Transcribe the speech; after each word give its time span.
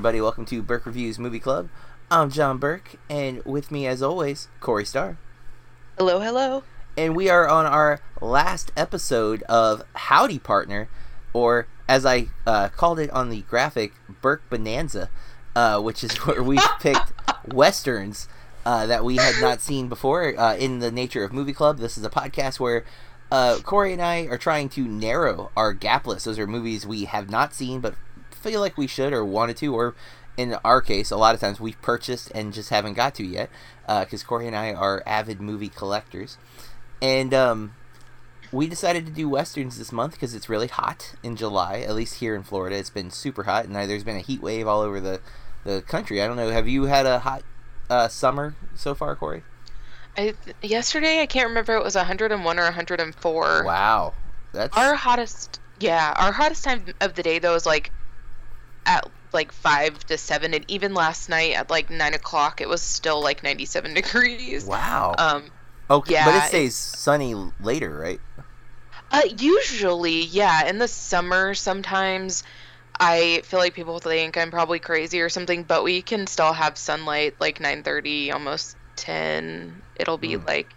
Everybody, 0.00 0.22
welcome 0.22 0.46
to 0.46 0.62
Burke 0.62 0.86
Reviews 0.86 1.18
Movie 1.18 1.38
Club. 1.38 1.68
I'm 2.10 2.30
John 2.30 2.56
Burke, 2.56 2.92
and 3.10 3.44
with 3.44 3.70
me 3.70 3.86
as 3.86 4.00
always, 4.00 4.48
Corey 4.58 4.86
Starr. 4.86 5.18
Hello, 5.98 6.20
hello. 6.20 6.62
And 6.96 7.14
we 7.14 7.28
are 7.28 7.46
on 7.46 7.66
our 7.66 8.00
last 8.18 8.72
episode 8.78 9.42
of 9.42 9.82
Howdy 9.92 10.38
Partner, 10.38 10.88
or 11.34 11.66
as 11.86 12.06
I 12.06 12.28
uh, 12.46 12.70
called 12.70 12.98
it 12.98 13.10
on 13.10 13.28
the 13.28 13.42
graphic, 13.42 13.92
Burke 14.22 14.40
Bonanza, 14.48 15.10
uh, 15.54 15.78
which 15.82 16.02
is 16.02 16.16
where 16.26 16.42
we 16.42 16.58
picked 16.80 17.12
westerns 17.52 18.26
uh, 18.64 18.86
that 18.86 19.04
we 19.04 19.16
had 19.16 19.34
not 19.42 19.60
seen 19.60 19.90
before 19.90 20.34
uh, 20.40 20.56
in 20.56 20.78
the 20.78 20.90
nature 20.90 21.24
of 21.24 21.34
Movie 21.34 21.52
Club. 21.52 21.76
This 21.76 21.98
is 21.98 22.04
a 22.06 22.10
podcast 22.10 22.58
where 22.58 22.86
uh, 23.30 23.58
Corey 23.62 23.92
and 23.92 24.00
I 24.00 24.22
are 24.28 24.38
trying 24.38 24.70
to 24.70 24.88
narrow 24.88 25.50
our 25.54 25.74
gap 25.74 26.06
list. 26.06 26.24
Those 26.24 26.38
are 26.38 26.46
movies 26.46 26.86
we 26.86 27.04
have 27.04 27.28
not 27.28 27.52
seen 27.52 27.80
but 27.80 27.96
feel 28.40 28.60
like 28.60 28.76
we 28.76 28.86
should 28.86 29.12
or 29.12 29.24
wanted 29.24 29.56
to, 29.58 29.74
or 29.74 29.94
in 30.36 30.54
our 30.64 30.80
case, 30.80 31.10
a 31.10 31.16
lot 31.16 31.34
of 31.34 31.40
times 31.40 31.60
we've 31.60 31.80
purchased 31.82 32.30
and 32.34 32.52
just 32.52 32.70
haven't 32.70 32.94
got 32.94 33.14
to 33.16 33.24
yet 33.24 33.50
because 33.82 34.22
uh, 34.22 34.26
Corey 34.26 34.46
and 34.46 34.56
I 34.56 34.72
are 34.72 35.02
avid 35.06 35.40
movie 35.40 35.68
collectors. 35.68 36.38
And 37.02 37.34
um, 37.34 37.74
we 38.52 38.66
decided 38.66 39.06
to 39.06 39.12
do 39.12 39.28
westerns 39.28 39.78
this 39.78 39.92
month 39.92 40.12
because 40.12 40.34
it's 40.34 40.48
really 40.48 40.68
hot 40.68 41.14
in 41.22 41.36
July. 41.36 41.80
At 41.80 41.94
least 41.94 42.16
here 42.16 42.34
in 42.34 42.42
Florida, 42.42 42.76
it's 42.76 42.90
been 42.90 43.10
super 43.10 43.44
hot, 43.44 43.64
and 43.64 43.74
there's 43.74 44.04
been 44.04 44.16
a 44.16 44.20
heat 44.20 44.42
wave 44.42 44.66
all 44.66 44.80
over 44.80 45.00
the 45.00 45.20
the 45.64 45.82
country. 45.82 46.22
I 46.22 46.26
don't 46.26 46.36
know. 46.36 46.50
Have 46.50 46.68
you 46.68 46.84
had 46.84 47.06
a 47.06 47.18
hot 47.20 47.42
uh, 47.88 48.08
summer 48.08 48.54
so 48.74 48.94
far, 48.94 49.14
Corey? 49.16 49.42
I 50.16 50.34
yesterday 50.62 51.20
I 51.20 51.26
can't 51.26 51.48
remember 51.48 51.76
it 51.76 51.84
was 51.84 51.94
101 51.94 52.58
or 52.58 52.62
104. 52.62 53.64
Wow, 53.64 54.14
that's 54.52 54.76
our 54.76 54.94
hottest. 54.94 55.60
Yeah, 55.78 56.14
our 56.16 56.32
hottest 56.32 56.64
time 56.64 56.84
of 57.00 57.14
the 57.14 57.22
day 57.22 57.38
though 57.38 57.54
is 57.54 57.66
like 57.66 57.92
at 58.86 59.08
like 59.32 59.52
five 59.52 59.98
to 60.06 60.18
seven, 60.18 60.54
and 60.54 60.64
even 60.68 60.94
last 60.94 61.28
night 61.28 61.54
at 61.54 61.70
like 61.70 61.90
nine 61.90 62.14
o'clock, 62.14 62.60
it 62.60 62.68
was 62.68 62.82
still 62.82 63.22
like 63.22 63.42
97 63.42 63.94
degrees. 63.94 64.64
Wow. 64.64 65.14
Um. 65.18 65.44
Okay, 65.90 66.12
yeah, 66.14 66.24
but 66.24 66.34
it 66.36 66.48
stays 66.48 66.76
sunny 66.76 67.34
later, 67.60 67.98
right? 67.98 68.20
Uh, 69.10 69.22
usually, 69.38 70.22
yeah. 70.22 70.68
In 70.68 70.78
the 70.78 70.86
summer, 70.86 71.54
sometimes 71.54 72.44
I 73.00 73.40
feel 73.44 73.58
like 73.58 73.74
people 73.74 73.98
think 73.98 74.36
I'm 74.36 74.50
probably 74.50 74.78
crazy 74.78 75.20
or 75.20 75.28
something, 75.28 75.64
but 75.64 75.82
we 75.82 76.02
can 76.02 76.26
still 76.26 76.52
have 76.52 76.76
sunlight 76.78 77.34
like 77.40 77.58
9:30, 77.58 78.32
almost 78.32 78.76
10. 78.96 79.82
It'll 79.96 80.18
be 80.18 80.36
mm. 80.36 80.46
like, 80.46 80.68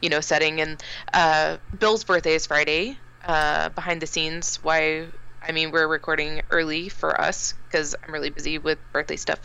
you 0.00 0.08
know, 0.08 0.20
setting. 0.20 0.60
And 0.60 0.82
uh, 1.12 1.58
Bill's 1.78 2.04
birthday 2.04 2.34
is 2.34 2.46
Friday. 2.46 2.98
Uh, 3.24 3.68
behind 3.70 4.00
the 4.00 4.06
scenes, 4.06 4.56
why? 4.62 5.06
I 5.46 5.52
mean, 5.52 5.70
we're 5.70 5.86
recording 5.86 6.42
early 6.50 6.88
for 6.88 7.20
us 7.20 7.54
because 7.66 7.94
I'm 8.02 8.12
really 8.12 8.30
busy 8.30 8.58
with 8.58 8.78
birthday 8.92 9.16
stuff. 9.16 9.40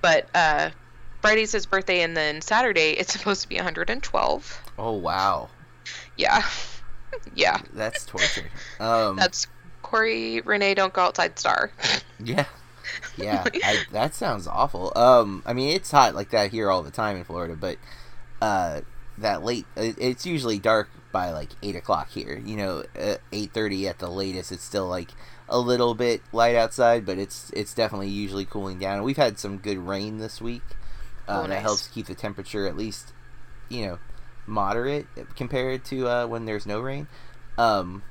But 0.00 0.28
uh, 0.34 0.70
Friday's 1.20 1.52
his 1.52 1.66
birthday, 1.66 2.02
and 2.02 2.16
then 2.16 2.40
Saturday 2.40 2.92
it's 2.92 3.12
supposed 3.18 3.42
to 3.42 3.48
be 3.48 3.56
112. 3.56 4.62
Oh 4.78 4.92
wow. 4.92 5.48
Yeah. 6.16 6.42
yeah. 7.34 7.60
That's 7.72 8.04
torture. 8.06 8.48
Um, 8.80 9.16
That's 9.16 9.46
Corey 9.82 10.40
Renee 10.40 10.74
don't 10.74 10.92
go 10.92 11.02
outside 11.02 11.38
star. 11.38 11.70
yeah. 12.22 12.46
Yeah, 13.16 13.44
I, 13.64 13.84
that 13.92 14.14
sounds 14.14 14.46
awful. 14.46 14.92
Um, 14.96 15.42
I 15.44 15.52
mean, 15.52 15.70
it's 15.74 15.90
hot 15.90 16.14
like 16.14 16.30
that 16.30 16.50
here 16.50 16.70
all 16.70 16.82
the 16.82 16.90
time 16.90 17.16
in 17.16 17.24
Florida, 17.24 17.56
but 17.56 17.78
uh, 18.40 18.82
that 19.18 19.42
late, 19.42 19.66
it's 19.76 20.24
usually 20.24 20.58
dark 20.58 20.88
by 21.16 21.30
like 21.30 21.48
eight 21.62 21.76
o'clock 21.76 22.10
here. 22.10 22.42
You 22.44 22.56
know, 22.56 22.84
eight 23.32 23.50
thirty 23.52 23.88
at 23.88 24.00
the 24.00 24.10
latest. 24.10 24.52
It's 24.52 24.62
still 24.62 24.86
like 24.86 25.12
a 25.48 25.58
little 25.58 25.94
bit 25.94 26.20
light 26.30 26.54
outside, 26.54 27.06
but 27.06 27.16
it's 27.16 27.50
it's 27.54 27.72
definitely 27.72 28.10
usually 28.10 28.44
cooling 28.44 28.78
down. 28.78 29.02
We've 29.02 29.16
had 29.16 29.38
some 29.38 29.56
good 29.56 29.78
rain 29.78 30.18
this 30.18 30.42
week. 30.42 30.62
Uh, 31.26 31.32
oh, 31.32 31.40
nice. 31.40 31.48
That 31.48 31.62
helps 31.62 31.88
keep 31.88 32.06
the 32.06 32.14
temperature 32.14 32.66
at 32.66 32.76
least, 32.76 33.14
you 33.70 33.86
know, 33.86 33.98
moderate 34.46 35.06
compared 35.36 35.86
to 35.86 36.06
uh, 36.06 36.26
when 36.26 36.44
there's 36.44 36.66
no 36.66 36.80
rain. 36.80 37.08
Um, 37.56 38.02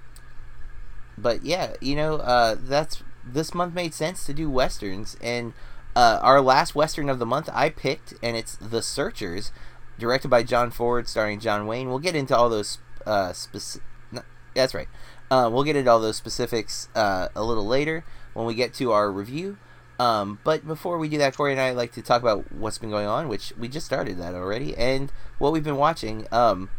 but 1.16 1.46
yeah, 1.46 1.74
you 1.80 1.96
know, 1.96 2.16
uh, 2.16 2.56
that's 2.58 3.04
this 3.24 3.54
month 3.54 3.76
made 3.76 3.94
sense 3.94 4.26
to 4.26 4.34
do 4.34 4.50
westerns, 4.50 5.16
and 5.22 5.54
uh, 5.96 6.18
our 6.24 6.42
last 6.42 6.74
western 6.74 7.08
of 7.08 7.20
the 7.20 7.26
month 7.26 7.50
I 7.54 7.70
picked, 7.70 8.16
and 8.24 8.36
it's 8.36 8.56
The 8.56 8.82
Searchers, 8.82 9.52
directed 10.00 10.30
by 10.30 10.42
John 10.42 10.72
Ford, 10.72 11.08
starring 11.08 11.40
John 11.40 11.68
Wayne. 11.68 11.88
We'll 11.88 12.00
get 12.00 12.16
into 12.16 12.36
all 12.36 12.50
those 12.50 12.80
uh, 13.06 13.34
specific. 13.34 13.88
No, 14.12 14.22
that's 14.54 14.74
right. 14.74 14.88
Uh, 15.32 15.50
we'll 15.52 15.64
get 15.64 15.76
into 15.76 15.90
all 15.90 16.00
those 16.00 16.18
specifics 16.18 16.90
uh, 16.96 17.30
a 17.36 17.44
little 17.44 17.66
later 17.66 18.04
when 18.34 18.46
we 18.46 18.54
get 18.54 18.74
to 18.76 18.92
our 18.92 19.12
review. 19.12 19.58
Um, 19.98 20.40
but 20.44 20.68
before 20.68 20.98
we 20.98 21.08
do 21.08 21.18
that, 21.20 21.36
Corey 21.36 21.54
and 21.54 21.62
I 21.62 21.72
like 21.72 21.94
to 21.94 22.02
talk 22.02 22.22
about 22.22 22.52
what's 22.52 22.78
been 22.78 22.90
going 22.90 23.08
on, 23.08 23.28
which 23.30 23.54
we 23.58 23.68
just 23.68 23.86
started 23.86 24.20
that 24.20 24.36
already, 24.36 24.76
and 24.76 25.12
what 25.40 25.54
we've 25.54 25.64
been 25.64 25.78
watching. 25.78 26.28
Um, 26.32 26.70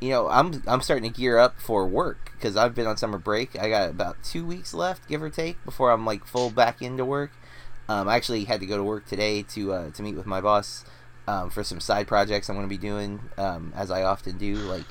you 0.00 0.10
know, 0.10 0.28
I'm 0.28 0.62
I'm 0.66 0.82
starting 0.82 1.10
to 1.10 1.18
gear 1.18 1.38
up 1.38 1.58
for 1.58 1.86
work 1.86 2.32
because 2.34 2.56
I've 2.56 2.74
been 2.74 2.86
on 2.86 2.98
summer 2.98 3.18
break. 3.18 3.58
I 3.58 3.70
got 3.70 3.88
about 3.88 4.22
two 4.22 4.44
weeks 4.44 4.74
left, 4.74 5.08
give 5.08 5.22
or 5.22 5.30
take, 5.30 5.64
before 5.64 5.90
I'm 5.90 6.04
like 6.04 6.26
full 6.26 6.50
back 6.50 6.82
into 6.82 7.04
work. 7.04 7.32
Um, 7.88 8.08
I 8.08 8.16
actually 8.16 8.44
had 8.44 8.60
to 8.60 8.66
go 8.66 8.76
to 8.76 8.84
work 8.84 9.06
today 9.06 9.42
to 9.42 9.72
uh, 9.72 9.90
to 9.92 10.02
meet 10.02 10.16
with 10.16 10.26
my 10.26 10.42
boss 10.42 10.84
um, 11.26 11.48
for 11.50 11.64
some 11.64 11.80
side 11.80 12.06
projects 12.06 12.48
I'm 12.48 12.56
going 12.56 12.68
to 12.68 12.70
be 12.70 12.78
doing, 12.78 13.20
um, 13.38 13.72
as 13.74 13.90
I 13.90 14.02
often 14.02 14.36
do, 14.36 14.56
like 14.56 14.84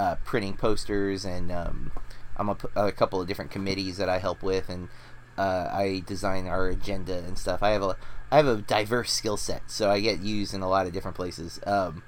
uh, 0.00 0.16
printing 0.24 0.56
posters 0.56 1.26
and 1.26 1.52
um, 1.52 1.92
I'm 2.36 2.48
a, 2.48 2.56
a, 2.74 2.90
couple 2.90 3.20
of 3.20 3.28
different 3.28 3.50
committees 3.50 3.98
that 3.98 4.08
I 4.08 4.16
help 4.16 4.42
with, 4.42 4.70
and 4.70 4.88
uh, 5.36 5.68
I 5.70 6.02
design 6.06 6.46
our 6.46 6.68
agenda 6.68 7.18
and 7.18 7.36
stuff. 7.36 7.62
I 7.62 7.70
have 7.70 7.82
a 7.82 7.96
I 8.30 8.38
have 8.38 8.46
a 8.46 8.56
diverse 8.56 9.12
skill 9.12 9.36
set, 9.36 9.70
so 9.70 9.90
I 9.90 10.00
get 10.00 10.20
used 10.20 10.54
in 10.54 10.62
a 10.62 10.70
lot 10.70 10.86
of 10.86 10.94
different 10.94 11.18
places. 11.18 11.60
Um, 11.66 12.02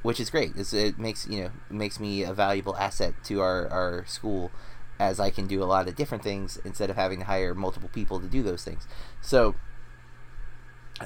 which 0.00 0.20
is 0.20 0.30
great. 0.30 0.52
It's, 0.56 0.72
it 0.72 0.98
makes 0.98 1.28
you 1.28 1.42
know 1.42 1.50
makes 1.68 2.00
me 2.00 2.22
a 2.22 2.32
valuable 2.32 2.74
asset 2.76 3.12
to 3.24 3.42
our, 3.42 3.68
our 3.68 4.06
school, 4.06 4.50
as 4.98 5.20
I 5.20 5.28
can 5.30 5.46
do 5.46 5.62
a 5.62 5.68
lot 5.68 5.88
of 5.88 5.96
different 5.96 6.24
things 6.24 6.58
instead 6.64 6.88
of 6.88 6.96
having 6.96 7.18
to 7.18 7.26
hire 7.26 7.54
multiple 7.54 7.90
people 7.92 8.20
to 8.20 8.26
do 8.26 8.42
those 8.42 8.64
things. 8.64 8.88
So, 9.20 9.54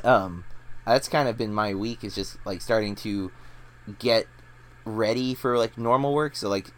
um, 0.04 0.44
that's 0.86 1.08
kind 1.08 1.28
of 1.28 1.36
been 1.36 1.52
my 1.52 1.74
week 1.74 2.04
is 2.04 2.14
just 2.14 2.38
like 2.46 2.60
starting 2.60 2.94
to 2.96 3.32
get 3.98 4.28
ready 4.96 5.34
for 5.34 5.58
like 5.58 5.78
normal 5.78 6.12
work. 6.14 6.36
So 6.36 6.48
like 6.48 6.70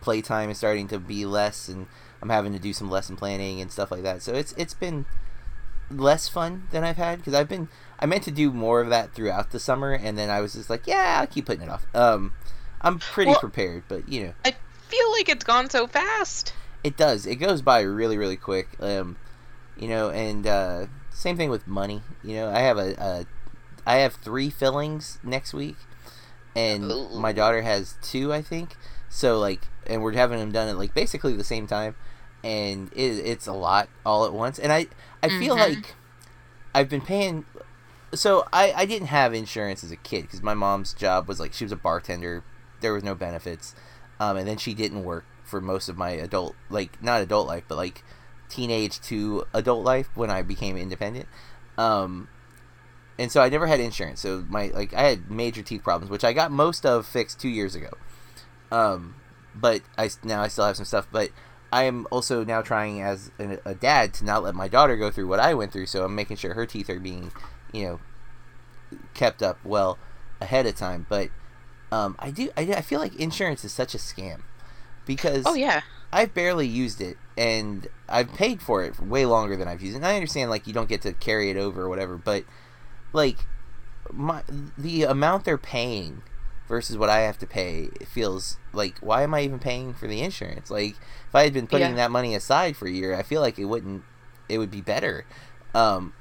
playtime 0.00 0.50
is 0.50 0.58
starting 0.58 0.88
to 0.88 0.98
be 0.98 1.24
less, 1.24 1.68
and 1.68 1.86
I'm 2.22 2.30
having 2.30 2.52
to 2.52 2.58
do 2.58 2.72
some 2.72 2.90
lesson 2.90 3.16
planning 3.16 3.60
and 3.60 3.70
stuff 3.70 3.90
like 3.90 4.02
that. 4.02 4.22
So 4.22 4.34
it's 4.34 4.52
it's 4.56 4.74
been 4.74 5.06
less 5.90 6.28
fun 6.28 6.68
than 6.70 6.84
I've 6.84 6.96
had 6.96 7.18
because 7.18 7.34
I've 7.34 7.48
been 7.48 7.68
I 7.98 8.06
meant 8.06 8.22
to 8.24 8.30
do 8.30 8.52
more 8.52 8.80
of 8.80 8.88
that 8.90 9.14
throughout 9.14 9.50
the 9.50 9.60
summer, 9.60 9.92
and 9.92 10.16
then 10.16 10.30
I 10.30 10.40
was 10.40 10.54
just 10.54 10.70
like, 10.70 10.86
yeah, 10.86 11.18
I'll 11.20 11.26
keep 11.26 11.46
putting 11.46 11.62
it 11.62 11.70
off. 11.70 11.86
Um, 11.94 12.32
I'm 12.80 12.98
pretty 12.98 13.30
well, 13.30 13.40
prepared, 13.40 13.84
but 13.88 14.08
you 14.08 14.24
know, 14.24 14.32
I 14.44 14.54
feel 14.88 15.12
like 15.12 15.28
it's 15.28 15.44
gone 15.44 15.68
so 15.70 15.86
fast. 15.86 16.54
It 16.82 16.96
does. 16.96 17.26
It 17.26 17.36
goes 17.36 17.60
by 17.60 17.80
really, 17.80 18.16
really 18.16 18.38
quick. 18.38 18.68
Um, 18.80 19.16
you 19.76 19.88
know, 19.88 20.10
and 20.10 20.46
uh, 20.46 20.86
same 21.10 21.36
thing 21.36 21.50
with 21.50 21.66
money. 21.66 22.02
You 22.24 22.34
know, 22.34 22.50
I 22.50 22.60
have 22.60 22.78
a, 22.78 22.94
a 22.94 23.26
I 23.86 23.96
have 23.96 24.14
three 24.14 24.50
fillings 24.50 25.18
next 25.22 25.52
week, 25.52 25.76
and 26.54 26.90
Ooh. 26.90 27.08
my 27.18 27.32
daughter 27.32 27.62
has 27.62 27.96
two, 28.02 28.32
I 28.32 28.42
think. 28.42 28.76
So 29.08 29.38
like, 29.38 29.62
and 29.86 30.02
we're 30.02 30.12
having 30.12 30.38
them 30.38 30.52
done 30.52 30.68
at 30.68 30.78
like 30.78 30.94
basically 30.94 31.34
the 31.34 31.44
same 31.44 31.66
time, 31.66 31.96
and 32.44 32.92
it, 32.92 33.24
it's 33.24 33.46
a 33.46 33.52
lot 33.52 33.88
all 34.04 34.24
at 34.24 34.32
once. 34.32 34.58
And 34.58 34.72
I 34.72 34.86
I 35.22 35.28
feel 35.28 35.56
mm-hmm. 35.56 35.74
like 35.74 35.94
I've 36.74 36.88
been 36.88 37.00
paying 37.00 37.44
so 38.14 38.46
I, 38.52 38.72
I 38.72 38.86
didn't 38.86 39.08
have 39.08 39.34
insurance 39.34 39.84
as 39.84 39.90
a 39.90 39.96
kid 39.96 40.22
because 40.22 40.42
my 40.42 40.54
mom's 40.54 40.94
job 40.94 41.28
was 41.28 41.38
like 41.38 41.52
she 41.52 41.64
was 41.64 41.72
a 41.72 41.76
bartender 41.76 42.42
there 42.80 42.92
was 42.92 43.04
no 43.04 43.14
benefits 43.14 43.74
um, 44.18 44.36
and 44.36 44.48
then 44.48 44.56
she 44.56 44.74
didn't 44.74 45.04
work 45.04 45.24
for 45.44 45.60
most 45.60 45.88
of 45.88 45.96
my 45.96 46.10
adult 46.10 46.54
like 46.68 47.02
not 47.02 47.20
adult 47.20 47.46
life 47.46 47.64
but 47.68 47.76
like 47.76 48.02
teenage 48.48 49.00
to 49.00 49.44
adult 49.54 49.84
life 49.84 50.08
when 50.14 50.30
i 50.30 50.42
became 50.42 50.76
independent 50.76 51.26
um, 51.78 52.28
and 53.18 53.30
so 53.30 53.40
i 53.40 53.48
never 53.48 53.66
had 53.66 53.80
insurance. 53.80 54.20
So 54.20 54.44
my 54.48 54.68
like 54.74 54.94
i 54.94 55.02
had 55.02 55.30
major 55.30 55.62
teeth 55.62 55.82
problems 55.82 56.10
which 56.10 56.24
i 56.24 56.32
got 56.32 56.50
most 56.50 56.86
of 56.86 57.06
fixed 57.06 57.40
two 57.40 57.48
years 57.48 57.74
ago. 57.74 57.90
Um, 58.70 59.16
but 59.54 59.82
i 59.98 60.10
now 60.24 60.42
i 60.42 60.48
still 60.48 60.66
have 60.66 60.76
some 60.76 60.86
stuff. 60.86 61.06
But 61.10 61.30
I 61.72 61.84
am 61.84 62.06
also 62.10 62.44
now 62.44 62.62
trying 62.62 63.00
as 63.00 63.30
a, 63.38 63.58
a, 63.64 63.74
dad 63.74 64.12
to 64.14 64.24
not 64.24 64.42
let 64.42 64.56
my 64.56 64.66
daughter 64.66 64.96
go 64.96 65.10
through 65.10 65.28
what 65.28 65.38
I 65.38 65.54
went 65.54 65.72
through, 65.72 65.86
so 65.86 66.04
I'm 66.04 66.16
making 66.16 66.36
sure 66.36 66.54
her 66.54 66.66
teeth 66.66 66.90
are 66.90 66.98
being 66.98 67.30
you 67.72 67.84
know 67.84 68.00
kept 69.14 69.42
up 69.42 69.58
well 69.64 69.98
ahead 70.40 70.66
of 70.66 70.74
time. 70.74 71.06
But 71.08 71.30
um, 71.92 72.16
I 72.18 72.30
do 72.30 72.50
I, 72.56 72.62
I 72.62 72.80
feel 72.80 73.00
like 73.00 73.14
insurance 73.16 73.64
is 73.64 73.72
such 73.72 73.94
a 73.94 73.98
scam 73.98 74.42
because 75.06 75.44
oh 75.46 75.54
yeah. 75.54 75.82
I've 76.12 76.34
barely 76.34 76.66
used 76.66 77.00
it 77.00 77.16
and 77.36 77.86
I've 78.08 78.34
paid 78.34 78.60
for 78.60 78.82
it 78.82 78.98
way 78.98 79.26
longer 79.26 79.56
than 79.56 79.68
I've 79.68 79.80
used 79.80 79.94
it. 79.94 79.98
And 79.98 80.06
I 80.06 80.14
understand 80.14 80.50
like 80.50 80.66
you 80.66 80.72
don't 80.72 80.88
get 80.88 81.02
to 81.02 81.12
carry 81.12 81.50
it 81.50 81.56
over 81.56 81.82
or 81.82 81.88
whatever, 81.88 82.16
but 82.16 82.44
like 83.12 83.38
my 84.12 84.42
the 84.78 85.04
amount 85.04 85.44
they're 85.44 85.58
paying 85.58 86.22
versus 86.68 86.96
what 86.96 87.10
I 87.10 87.20
have 87.20 87.38
to 87.38 87.46
pay 87.46 87.88
feels 88.06 88.58
like 88.72 88.98
why 89.00 89.22
am 89.22 89.34
I 89.34 89.42
even 89.42 89.58
paying 89.58 89.94
for 89.94 90.06
the 90.06 90.20
insurance? 90.20 90.70
Like 90.70 90.96
if 91.28 91.34
I 91.34 91.44
had 91.44 91.52
been 91.52 91.66
putting 91.66 91.90
yeah. 91.90 91.96
that 91.96 92.10
money 92.10 92.34
aside 92.34 92.76
for 92.76 92.86
a 92.86 92.90
year, 92.90 93.14
I 93.14 93.22
feel 93.22 93.40
like 93.40 93.58
it 93.58 93.66
wouldn't 93.66 94.04
it 94.48 94.58
would 94.58 94.70
be 94.70 94.80
better 94.80 95.26
Um, 95.74 96.12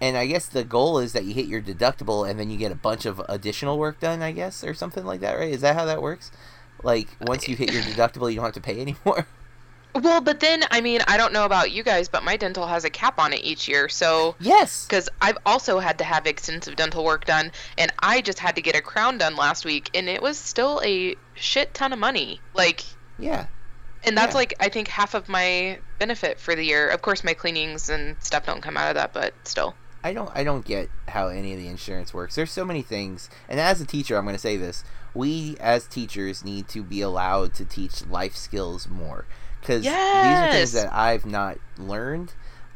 and 0.00 0.16
I 0.16 0.26
guess 0.26 0.46
the 0.46 0.64
goal 0.64 0.98
is 0.98 1.12
that 1.12 1.24
you 1.24 1.34
hit 1.34 1.46
your 1.46 1.60
deductible 1.60 2.28
and 2.28 2.38
then 2.40 2.50
you 2.50 2.56
get 2.58 2.72
a 2.72 2.76
bunch 2.76 3.04
of 3.06 3.20
additional 3.28 3.78
work 3.78 4.00
done, 4.00 4.22
I 4.22 4.32
guess, 4.32 4.64
or 4.64 4.74
something 4.74 5.04
like 5.04 5.20
that, 5.20 5.34
right? 5.38 5.52
Is 5.52 5.60
that 5.62 5.76
how 5.76 5.84
that 5.86 6.02
works? 6.02 6.30
Like 6.82 7.08
once 7.20 7.48
you 7.48 7.56
hit 7.56 7.72
your 7.72 7.82
deductible, 7.82 8.30
you 8.30 8.36
don't 8.36 8.46
have 8.46 8.54
to 8.54 8.60
pay 8.60 8.80
anymore. 8.80 9.26
Well, 9.94 10.20
but 10.20 10.40
then 10.40 10.62
I 10.70 10.80
mean, 10.80 11.00
I 11.08 11.16
don't 11.16 11.32
know 11.32 11.44
about 11.44 11.72
you 11.72 11.82
guys, 11.82 12.08
but 12.08 12.22
my 12.22 12.36
dental 12.36 12.66
has 12.66 12.84
a 12.84 12.90
cap 12.90 13.18
on 13.18 13.32
it 13.32 13.42
each 13.42 13.66
year. 13.68 13.88
So 13.88 14.36
yes, 14.38 14.86
because 14.86 15.08
I've 15.20 15.38
also 15.44 15.78
had 15.80 15.98
to 15.98 16.04
have 16.04 16.26
extensive 16.26 16.76
dental 16.76 17.04
work 17.04 17.24
done, 17.24 17.50
and 17.76 17.92
I 17.98 18.20
just 18.20 18.38
had 18.38 18.54
to 18.56 18.62
get 18.62 18.76
a 18.76 18.80
crown 18.80 19.18
done 19.18 19.36
last 19.36 19.64
week, 19.64 19.90
and 19.94 20.08
it 20.08 20.22
was 20.22 20.38
still 20.38 20.80
a 20.84 21.16
shit 21.34 21.74
ton 21.74 21.92
of 21.92 21.98
money. 21.98 22.40
Like 22.54 22.84
yeah, 23.18 23.46
and 24.04 24.16
that's 24.16 24.32
Yeah. 24.34 24.38
like 24.38 24.54
I 24.60 24.68
think 24.68 24.88
half 24.88 25.14
of 25.14 25.28
my 25.28 25.78
benefit 25.98 26.38
for 26.38 26.54
the 26.54 26.64
year. 26.64 26.88
Of 26.88 27.02
course, 27.02 27.24
my 27.24 27.34
cleanings 27.34 27.88
and 27.90 28.16
stuff 28.22 28.46
don't 28.46 28.62
come 28.62 28.76
out 28.76 28.90
of 28.90 28.94
that, 28.94 29.12
but 29.12 29.34
still. 29.44 29.74
I 30.02 30.14
don't 30.14 30.30
I 30.34 30.44
don't 30.44 30.64
get 30.64 30.88
how 31.08 31.28
any 31.28 31.52
of 31.52 31.58
the 31.58 31.66
insurance 31.68 32.14
works. 32.14 32.34
There's 32.36 32.50
so 32.52 32.64
many 32.64 32.80
things. 32.80 33.28
And 33.50 33.60
as 33.60 33.80
a 33.82 33.84
teacher, 33.84 34.16
I'm 34.16 34.24
going 34.24 34.34
to 34.34 34.40
say 34.40 34.56
this. 34.56 34.82
We 35.12 35.56
as 35.60 35.86
teachers 35.86 36.42
need 36.44 36.68
to 36.68 36.82
be 36.82 37.02
allowed 37.02 37.52
to 37.54 37.64
teach 37.66 38.06
life 38.06 38.34
skills 38.36 38.88
more 38.88 39.26
cuz 39.62 39.82
these 39.82 40.38
are 40.38 40.52
things 40.52 40.72
that 40.72 40.92
I've 40.92 41.26
not 41.26 41.58
learned 41.78 42.32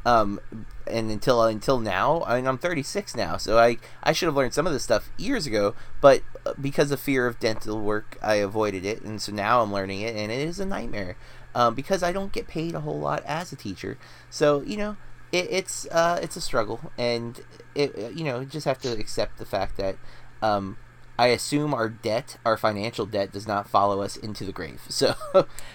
um 0.06 0.40
and 0.86 1.10
until 1.10 1.42
until 1.44 1.80
now, 1.80 2.22
I 2.26 2.36
mean, 2.36 2.46
I'm 2.46 2.58
36 2.58 3.16
now, 3.16 3.36
so 3.36 3.58
I 3.58 3.78
I 4.02 4.12
should 4.12 4.26
have 4.26 4.36
learned 4.36 4.54
some 4.54 4.66
of 4.66 4.72
this 4.72 4.82
stuff 4.82 5.08
years 5.16 5.46
ago, 5.46 5.74
but 6.00 6.22
uh, 6.44 6.52
because 6.60 6.90
of 6.90 7.00
fear 7.00 7.26
of 7.26 7.38
dental 7.40 7.80
work, 7.80 8.18
I 8.22 8.34
avoided 8.36 8.84
it, 8.84 9.02
and 9.02 9.20
so 9.20 9.32
now 9.32 9.62
I'm 9.62 9.72
learning 9.72 10.02
it, 10.02 10.14
and 10.14 10.30
it 10.30 10.46
is 10.46 10.60
a 10.60 10.66
nightmare 10.66 11.16
um, 11.54 11.74
because 11.74 12.02
I 12.02 12.12
don't 12.12 12.32
get 12.32 12.46
paid 12.48 12.74
a 12.74 12.80
whole 12.80 12.98
lot 12.98 13.22
as 13.24 13.52
a 13.52 13.56
teacher. 13.56 13.96
So 14.30 14.60
you 14.62 14.76
know, 14.76 14.96
it, 15.32 15.48
it's 15.50 15.86
uh, 15.90 16.18
it's 16.22 16.36
a 16.36 16.40
struggle, 16.40 16.92
and 16.98 17.40
it 17.74 17.96
uh, 17.96 18.08
you 18.08 18.24
know 18.24 18.44
just 18.44 18.66
have 18.66 18.80
to 18.82 18.92
accept 18.92 19.38
the 19.38 19.46
fact 19.46 19.76
that 19.78 19.96
um, 20.42 20.76
I 21.18 21.28
assume 21.28 21.72
our 21.72 21.88
debt, 21.88 22.36
our 22.44 22.56
financial 22.58 23.06
debt, 23.06 23.32
does 23.32 23.46
not 23.46 23.68
follow 23.68 24.02
us 24.02 24.16
into 24.16 24.44
the 24.44 24.52
grave. 24.52 24.82
So 24.90 25.14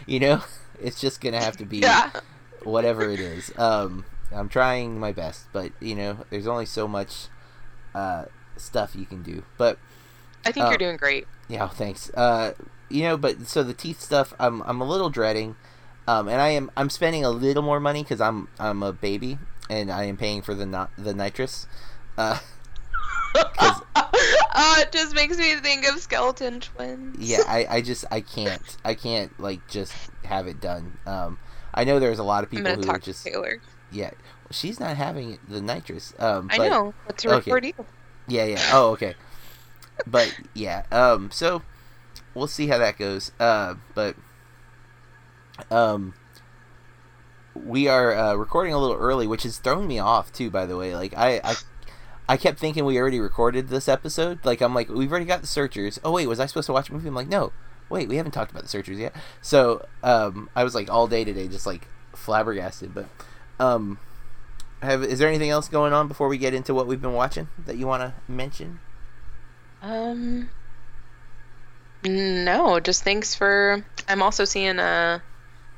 you 0.06 0.20
know, 0.20 0.44
it's 0.82 1.00
just 1.00 1.22
gonna 1.22 1.40
have 1.40 1.58
to 1.58 1.66
be 1.66 1.78
Yeah. 1.82 2.10
whatever 2.64 3.10
it 3.10 3.20
is. 3.20 3.52
Um, 3.58 4.06
I'm 4.32 4.50
trying 4.50 5.00
my 5.00 5.12
best, 5.12 5.48
but 5.54 5.72
you 5.80 5.96
know, 5.96 6.26
there's 6.30 6.48
only 6.48 6.66
so 6.66 6.88
much 6.88 7.28
uh, 7.96 8.26
stuff 8.58 8.96
you 8.96 9.06
can 9.06 9.24
do. 9.24 9.44
But 9.58 9.78
I 10.46 10.52
think 10.52 10.66
Uh, 10.68 10.70
you're 10.70 10.78
doing 10.78 10.98
great. 10.98 11.28
yeah, 11.48 11.68
thanks. 11.68 12.10
Uh, 12.14 12.54
you 12.90 13.04
know, 13.04 13.18
but 13.18 13.48
so 13.48 13.64
the 13.64 13.74
teeth 13.74 14.02
stuff, 14.02 14.34
I'm 14.40 14.62
I'm 14.64 14.82
a 14.82 14.86
little 14.86 15.10
dreading, 15.10 15.56
um, 16.08 16.28
and 16.28 16.40
I 16.42 16.50
am 16.50 16.70
I'm 16.78 16.90
spending 16.90 17.24
a 17.26 17.30
little 17.32 17.64
more 17.64 17.80
money 17.80 18.04
because 18.04 18.22
I'm 18.22 18.48
I'm 18.60 18.84
a 18.84 18.92
baby 18.94 19.38
and 19.70 19.92
I 19.92 20.04
am 20.06 20.18
paying 20.18 20.42
for 20.42 20.54
the 20.54 20.66
not 20.66 20.92
the 20.98 21.14
nitrous. 21.14 21.66
Uh, 22.18 22.40
uh, 24.60 24.76
it 24.80 24.92
just 24.92 25.16
makes 25.16 25.38
me 25.38 25.56
think 25.56 25.88
of 25.88 26.00
skeleton 26.00 26.60
twins. 26.60 27.18
yeah, 27.20 27.44
I, 27.48 27.66
I 27.70 27.82
just 27.82 28.06
I 28.12 28.22
can't 28.22 28.78
I 28.84 28.94
can't 28.94 29.38
like 29.40 29.68
just 29.68 29.94
have 30.24 30.48
it 30.48 30.60
done. 30.60 30.98
Um, 31.06 31.40
I 31.74 31.84
know 31.84 32.00
there's 32.00 32.20
a 32.20 32.24
lot 32.24 32.44
of 32.44 32.50
I'm 32.52 32.58
people 32.58 32.76
gonna 32.76 32.86
who 32.86 32.92
are 32.92 33.00
just 33.00 33.24
to 33.24 33.32
Taylor. 33.32 33.62
yeah. 33.92 34.12
She's 34.52 34.80
not 34.80 34.98
having 34.98 35.38
the 35.48 35.62
nitrous. 35.62 36.16
Um, 36.18 36.50
I 36.52 36.58
know. 36.58 36.94
That's 37.08 37.24
a 37.24 37.36
okay. 37.36 37.74
Yeah, 38.28 38.46
yeah. 38.46 38.70
Oh, 38.74 38.92
okay. 38.94 39.14
but 40.08 40.36
yeah, 40.56 40.86
um, 40.92 41.30
so 41.32 41.62
we'll 42.34 42.48
see 42.48 42.68
how 42.68 42.80
that 42.80 42.98
goes. 42.98 43.32
Uh, 43.40 43.76
but 43.94 44.16
um, 45.70 46.16
we 47.54 47.88
are 47.88 48.16
uh, 48.16 48.34
recording 48.36 48.74
a 48.74 48.80
little 48.80 48.96
early, 48.98 49.28
which 49.28 49.46
is 49.46 49.58
throwing 49.60 49.88
me 49.88 50.00
off 50.00 50.32
too. 50.32 50.50
By 50.50 50.66
the 50.66 50.78
way, 50.78 50.96
like 50.96 51.14
I, 51.16 51.42
I, 51.44 51.56
I 52.30 52.38
kept 52.38 52.60
thinking 52.60 52.86
we 52.86 53.00
already 53.00 53.20
recorded 53.20 53.70
this 53.70 53.88
episode. 53.90 54.46
Like 54.46 54.62
I'm 54.62 54.76
like 54.76 54.88
we've 54.88 55.10
already 55.10 55.26
got 55.26 55.42
the 55.42 55.48
searchers. 55.48 56.00
Oh 56.04 56.12
wait, 56.12 56.28
was 56.28 56.40
I 56.40 56.46
supposed 56.46 56.68
to 56.68 56.74
watch 56.74 56.90
a 56.90 56.94
movie? 56.94 57.08
I'm 57.08 57.16
like 57.16 57.28
no. 57.28 57.52
Wait, 57.90 58.08
we 58.08 58.18
haven't 58.18 58.34
talked 58.34 58.52
about 58.52 58.62
the 58.62 58.70
searchers 58.70 59.00
yet. 59.00 59.16
So 59.42 59.84
um, 60.04 60.48
I 60.56 60.64
was 60.64 60.76
like 60.76 60.92
all 60.92 61.08
day 61.08 61.24
today, 61.24 61.48
just 61.48 61.66
like 61.66 61.88
flabbergasted. 62.14 62.94
But 62.94 63.08
um, 63.60 63.98
have 64.84 65.04
is 65.04 65.18
there 65.18 65.28
anything 65.28 65.50
else 65.50 65.68
going 65.68 65.92
on 65.92 66.08
before 66.08 66.28
we 66.28 66.38
get 66.38 66.54
into 66.54 66.76
what 66.76 66.86
we've 66.86 67.02
been 67.02 67.14
watching 67.14 67.48
that 67.66 67.78
you 67.78 67.88
want 67.88 68.04
to 68.04 68.14
mention? 68.32 68.80
Um, 69.82 70.52
no, 72.06 72.80
just 72.80 73.04
thanks 73.04 73.34
for. 73.34 73.84
I'm 74.08 74.22
also 74.22 74.46
seeing 74.46 74.78
uh, 74.78 75.18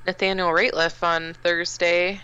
Nathaniel 0.06 0.50
Rateliff 0.50 1.02
on 1.02 1.34
Thursday. 1.34 2.20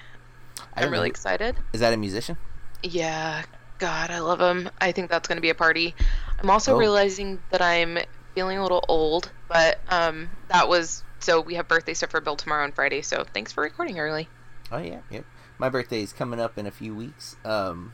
I'm 0.75 0.91
really 0.91 1.07
excited. 1.07 1.55
Is 1.71 1.79
that 1.79 1.93
a 1.93 1.97
musician? 1.97 2.35
Yeah, 2.83 3.43
God, 3.79 4.09
I 4.11 4.19
love 4.19 4.39
them. 4.39 4.69
I 4.79 4.91
think 4.91 5.09
that's 5.09 5.27
going 5.27 5.37
to 5.37 5.41
be 5.41 5.49
a 5.49 5.55
party. 5.55 5.93
I'm 6.41 6.49
also 6.49 6.73
Oh. 6.73 6.77
realizing 6.77 7.39
that 7.51 7.61
I'm 7.61 7.99
feeling 8.35 8.57
a 8.57 8.63
little 8.63 8.83
old, 8.87 9.31
but 9.47 9.79
um, 9.89 10.29
that 10.49 10.67
was 10.67 11.03
so 11.19 11.41
we 11.41 11.55
have 11.55 11.67
birthday 11.67 11.93
stuff 11.93 12.11
for 12.11 12.21
Bill 12.21 12.35
tomorrow 12.35 12.63
and 12.63 12.73
Friday. 12.73 13.01
So 13.01 13.25
thanks 13.33 13.51
for 13.51 13.61
recording 13.63 13.99
early. 13.99 14.27
Oh 14.71 14.77
yeah, 14.77 14.99
yep. 15.09 15.25
My 15.57 15.69
birthday 15.69 16.01
is 16.01 16.13
coming 16.13 16.39
up 16.39 16.57
in 16.57 16.65
a 16.67 16.71
few 16.71 16.95
weeks, 16.95 17.35
um, 17.43 17.93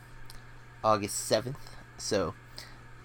August 0.82 1.16
seventh. 1.18 1.76
So 1.96 2.34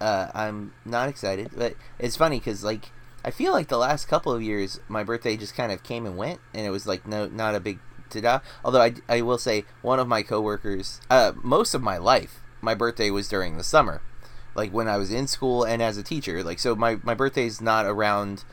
uh, 0.02 0.28
I'm 0.34 0.74
not 0.86 1.08
excited, 1.10 1.52
but 1.56 1.76
it's 1.98 2.16
funny 2.18 2.40
because 2.40 2.64
like 2.64 2.92
I 3.24 3.32
feel 3.32 3.52
like 3.54 3.68
the 3.68 3.78
last 3.78 4.08
couple 4.08 4.34
of 4.34 4.42
years 4.42 4.80
my 4.88 5.04
birthday 5.04 5.38
just 5.38 5.56
kind 5.56 5.72
of 5.72 5.84
came 5.84 6.06
and 6.06 6.18
went, 6.18 6.40
and 6.54 6.66
it 6.66 6.70
was 6.70 6.86
like 6.88 7.08
no, 7.08 7.28
not 7.28 7.56
a 7.56 7.60
big 7.60 7.80
ta-da. 8.10 8.40
Although 8.66 8.82
I, 8.82 8.94
I 9.08 9.22
will 9.22 9.38
say 9.38 9.66
one 9.82 10.00
of 10.00 10.08
my 10.08 10.24
coworkers, 10.24 11.00
uh, 11.10 11.32
most 11.42 11.74
of 11.74 11.82
my 11.82 11.98
life, 11.98 12.42
my 12.62 12.76
birthday 12.76 13.10
was 13.10 13.28
during 13.28 13.58
the 13.58 13.64
summer, 13.64 14.02
like 14.56 14.72
when 14.72 14.88
I 14.88 14.98
was 14.98 15.12
in 15.12 15.28
school 15.28 15.64
and 15.64 15.82
as 15.82 15.98
a 15.98 16.04
teacher. 16.04 16.44
Like 16.44 16.60
so, 16.60 16.76
my 16.76 16.98
my 17.04 17.14
birthday's 17.14 17.62
not 17.62 17.86
around, 17.86 18.44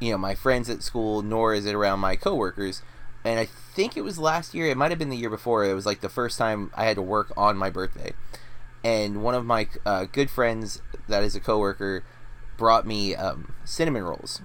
you 0.00 0.12
know, 0.12 0.18
my 0.18 0.34
friends 0.34 0.70
at 0.70 0.82
school, 0.82 1.22
nor 1.22 1.54
is 1.54 1.66
it 1.66 1.74
around 1.74 2.00
my 2.00 2.16
coworkers 2.16 2.82
and 3.24 3.38
I 3.38 3.46
think 3.46 3.96
it 3.96 4.02
was 4.02 4.18
last 4.18 4.54
year. 4.54 4.66
It 4.66 4.76
might 4.76 4.90
have 4.90 4.98
been 4.98 5.10
the 5.10 5.16
year 5.16 5.30
before. 5.30 5.64
It 5.64 5.74
was 5.74 5.86
like 5.86 6.00
the 6.00 6.08
first 6.08 6.38
time 6.38 6.70
I 6.74 6.84
had 6.84 6.96
to 6.96 7.02
work 7.02 7.32
on 7.36 7.56
my 7.56 7.70
birthday, 7.70 8.12
and 8.82 9.22
one 9.22 9.34
of 9.34 9.44
my 9.44 9.68
uh, 9.86 10.06
good 10.10 10.30
friends 10.30 10.82
that 11.08 11.22
is 11.22 11.34
a 11.34 11.40
coworker 11.40 12.04
brought 12.56 12.86
me 12.86 13.14
um, 13.14 13.54
cinnamon 13.64 14.02
rolls, 14.02 14.40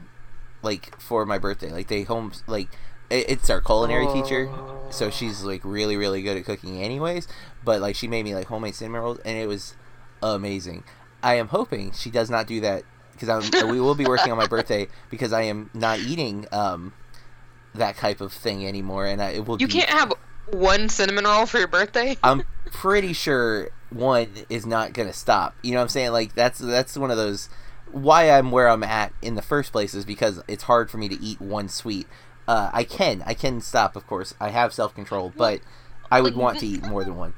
like 0.61 0.99
for 0.99 1.25
my 1.25 1.37
birthday. 1.37 1.71
Like 1.71 1.87
they 1.87 2.03
home 2.03 2.31
like 2.45 2.69
it's 3.09 3.49
our 3.49 3.61
culinary 3.61 4.07
teacher, 4.07 4.49
so 4.91 5.09
she's 5.09 5.43
like 5.43 5.61
really 5.63 5.97
really 5.97 6.21
good 6.21 6.37
at 6.37 6.45
cooking 6.45 6.81
anyways. 6.81 7.27
But 7.67 7.81
like 7.81 7.97
she 7.97 8.07
made 8.07 8.23
me 8.23 8.33
like 8.33 8.47
homemade 8.47 8.75
cinnamon 8.75 9.01
rolls, 9.01 9.19
and 9.25 9.37
it 9.37 9.45
was 9.45 9.75
amazing. 10.23 10.85
I 11.21 11.33
am 11.33 11.49
hoping 11.49 11.91
she 11.91 12.09
does 12.09 12.29
not 12.29 12.47
do 12.47 12.61
that 12.61 12.83
because 13.11 13.27
I'm 13.27 13.69
we 13.69 13.81
will 13.81 13.93
be 13.93 14.05
working 14.05 14.31
on 14.31 14.37
my 14.37 14.47
birthday 14.47 14.87
because 15.09 15.33
I 15.33 15.41
am 15.41 15.69
not 15.73 15.99
eating 15.99 16.47
um 16.53 16.93
that 17.75 17.97
type 17.97 18.21
of 18.21 18.31
thing 18.31 18.65
anymore, 18.65 19.05
and 19.05 19.21
I, 19.21 19.31
it 19.31 19.45
will. 19.45 19.59
You 19.59 19.67
be, 19.67 19.73
can't 19.73 19.89
have 19.89 20.13
one 20.49 20.87
cinnamon 20.87 21.25
roll 21.25 21.45
for 21.45 21.57
your 21.57 21.67
birthday. 21.67 22.15
I'm 22.23 22.43
pretty 22.71 23.11
sure 23.11 23.69
one 23.89 24.29
is 24.47 24.65
not 24.65 24.93
gonna 24.93 25.11
stop. 25.11 25.53
You 25.61 25.73
know 25.73 25.79
what 25.79 25.83
I'm 25.83 25.89
saying? 25.89 26.13
Like 26.13 26.35
that's 26.35 26.59
that's 26.59 26.97
one 26.97 27.11
of 27.11 27.17
those. 27.17 27.49
Why 27.91 28.29
I'm 28.29 28.49
where 28.49 28.69
I'm 28.69 28.83
at 28.83 29.11
in 29.21 29.35
the 29.35 29.41
first 29.41 29.73
place 29.73 29.93
is 29.93 30.05
because 30.05 30.41
it's 30.47 30.63
hard 30.63 30.89
for 30.89 30.99
me 30.99 31.09
to 31.09 31.21
eat 31.21 31.41
one 31.41 31.67
sweet. 31.67 32.07
Uh, 32.47 32.69
I 32.71 32.85
can 32.85 33.23
I 33.25 33.33
can 33.33 33.59
stop, 33.59 33.97
of 33.97 34.07
course. 34.07 34.35
I 34.39 34.51
have 34.51 34.71
self 34.71 34.95
control, 34.95 35.33
but 35.35 35.59
I 36.09 36.21
would 36.21 36.37
want 36.37 36.59
to 36.59 36.65
eat 36.65 36.83
more 36.83 37.03
than 37.03 37.17
one. 37.17 37.33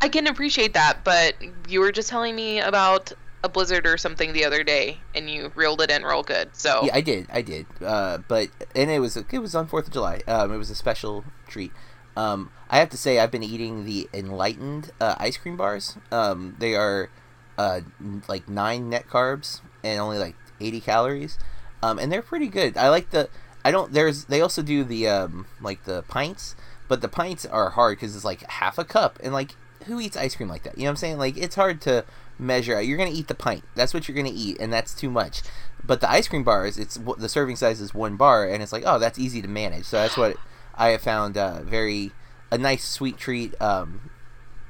I 0.00 0.08
can 0.08 0.26
appreciate 0.26 0.74
that, 0.74 1.04
but 1.04 1.34
you 1.68 1.80
were 1.80 1.92
just 1.92 2.08
telling 2.08 2.34
me 2.34 2.60
about 2.60 3.12
a 3.42 3.48
blizzard 3.48 3.86
or 3.86 3.96
something 3.96 4.32
the 4.32 4.44
other 4.44 4.62
day, 4.62 4.98
and 5.14 5.30
you 5.30 5.52
reeled 5.54 5.80
it 5.80 5.90
in 5.90 6.02
real 6.02 6.22
good. 6.22 6.50
So 6.54 6.84
Yeah, 6.84 6.94
I 6.94 7.00
did, 7.00 7.26
I 7.32 7.42
did. 7.42 7.66
Uh, 7.84 8.18
but 8.28 8.48
and 8.74 8.90
it 8.90 9.00
was 9.00 9.16
it 9.16 9.38
was 9.38 9.54
on 9.54 9.66
Fourth 9.66 9.86
of 9.86 9.92
July. 9.92 10.22
Um, 10.26 10.52
it 10.52 10.56
was 10.58 10.70
a 10.70 10.74
special 10.74 11.24
treat. 11.48 11.72
Um, 12.16 12.50
I 12.68 12.78
have 12.78 12.90
to 12.90 12.96
say 12.96 13.18
I've 13.18 13.30
been 13.30 13.42
eating 13.42 13.84
the 13.84 14.08
enlightened 14.12 14.90
uh, 15.00 15.14
ice 15.18 15.36
cream 15.36 15.56
bars. 15.56 15.96
Um, 16.10 16.56
they 16.58 16.74
are 16.74 17.10
uh, 17.56 17.80
like 18.28 18.48
nine 18.48 18.90
net 18.90 19.06
carbs 19.08 19.60
and 19.82 20.00
only 20.00 20.18
like 20.18 20.34
eighty 20.60 20.80
calories. 20.80 21.38
Um, 21.82 21.98
and 21.98 22.12
they're 22.12 22.22
pretty 22.22 22.48
good. 22.48 22.76
I 22.76 22.88
like 22.90 23.10
the. 23.10 23.28
I 23.64 23.70
don't. 23.70 23.92
There's. 23.92 24.26
They 24.26 24.40
also 24.40 24.62
do 24.62 24.84
the 24.84 25.08
um 25.08 25.46
like 25.60 25.84
the 25.84 26.02
pints, 26.02 26.56
but 26.88 27.00
the 27.00 27.08
pints 27.08 27.46
are 27.46 27.70
hard 27.70 27.98
because 27.98 28.14
it's 28.14 28.24
like 28.24 28.42
half 28.50 28.76
a 28.78 28.84
cup 28.84 29.18
and 29.22 29.32
like 29.32 29.54
who 29.86 30.00
eats 30.00 30.16
ice 30.16 30.34
cream 30.34 30.48
like 30.48 30.62
that? 30.64 30.76
You 30.76 30.84
know 30.84 30.88
what 30.88 30.92
I'm 30.92 30.96
saying? 30.96 31.18
Like 31.18 31.36
it's 31.36 31.54
hard 31.54 31.80
to 31.82 32.04
measure 32.38 32.76
out. 32.76 32.86
You're 32.86 32.98
gonna 32.98 33.10
eat 33.10 33.28
the 33.28 33.34
pint. 33.34 33.64
That's 33.74 33.94
what 33.94 34.08
you're 34.08 34.16
gonna 34.16 34.30
eat, 34.32 34.58
and 34.60 34.72
that's 34.72 34.94
too 34.94 35.10
much. 35.10 35.42
But 35.84 36.00
the 36.00 36.10
ice 36.10 36.28
cream 36.28 36.44
bars, 36.44 36.78
it's 36.78 36.98
the 37.18 37.28
serving 37.28 37.56
size 37.56 37.80
is 37.80 37.94
one 37.94 38.16
bar, 38.16 38.46
and 38.48 38.62
it's 38.62 38.72
like 38.72 38.84
oh 38.86 38.98
that's 38.98 39.18
easy 39.18 39.42
to 39.42 39.48
manage. 39.48 39.84
So 39.84 39.96
that's 39.96 40.16
what 40.16 40.36
I 40.74 40.88
have 40.88 41.02
found 41.02 41.36
uh, 41.36 41.62
very 41.62 42.12
a 42.50 42.58
nice 42.58 42.84
sweet 42.86 43.18
treat. 43.18 43.60
Um, 43.60 44.10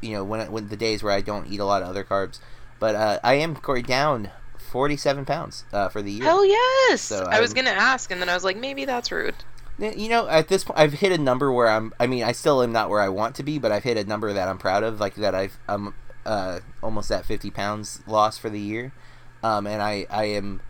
you 0.00 0.12
know 0.12 0.24
when 0.24 0.50
when 0.50 0.68
the 0.68 0.76
days 0.76 1.02
where 1.02 1.12
I 1.12 1.20
don't 1.20 1.50
eat 1.50 1.60
a 1.60 1.64
lot 1.64 1.82
of 1.82 1.88
other 1.88 2.04
carbs, 2.04 2.40
but 2.78 2.94
uh, 2.94 3.18
I 3.22 3.34
am 3.34 3.56
Corey 3.56 3.82
down 3.82 4.30
47 4.70 5.24
pounds 5.24 5.64
uh, 5.72 5.88
for 5.88 6.00
the 6.02 6.12
year. 6.12 6.24
hell 6.24 6.44
yes. 6.46 7.00
So 7.00 7.26
I 7.30 7.40
was 7.40 7.54
gonna 7.54 7.70
ask, 7.70 8.10
and 8.10 8.20
then 8.20 8.28
I 8.28 8.34
was 8.34 8.44
like, 8.44 8.56
maybe 8.56 8.84
that's 8.84 9.10
rude. 9.10 9.34
You 9.80 10.10
know, 10.10 10.28
at 10.28 10.48
this 10.48 10.64
point, 10.64 10.78
I've 10.78 10.92
hit 10.92 11.10
a 11.10 11.16
number 11.16 11.50
where 11.50 11.68
I'm. 11.68 11.94
I 11.98 12.06
mean, 12.06 12.22
I 12.22 12.32
still 12.32 12.62
am 12.62 12.70
not 12.70 12.90
where 12.90 13.00
I 13.00 13.08
want 13.08 13.34
to 13.36 13.42
be, 13.42 13.58
but 13.58 13.72
I've 13.72 13.84
hit 13.84 13.96
a 13.96 14.04
number 14.04 14.30
that 14.30 14.46
I'm 14.46 14.58
proud 14.58 14.82
of. 14.82 15.00
Like 15.00 15.14
that, 15.14 15.34
I've 15.34 15.58
I'm 15.66 15.94
uh, 16.26 16.60
almost 16.82 17.10
at 17.10 17.24
50 17.24 17.50
pounds 17.50 18.02
lost 18.06 18.40
for 18.40 18.50
the 18.50 18.60
year, 18.60 18.92
um, 19.42 19.66
and 19.66 19.80
I 19.80 20.06
I 20.10 20.24
am. 20.24 20.60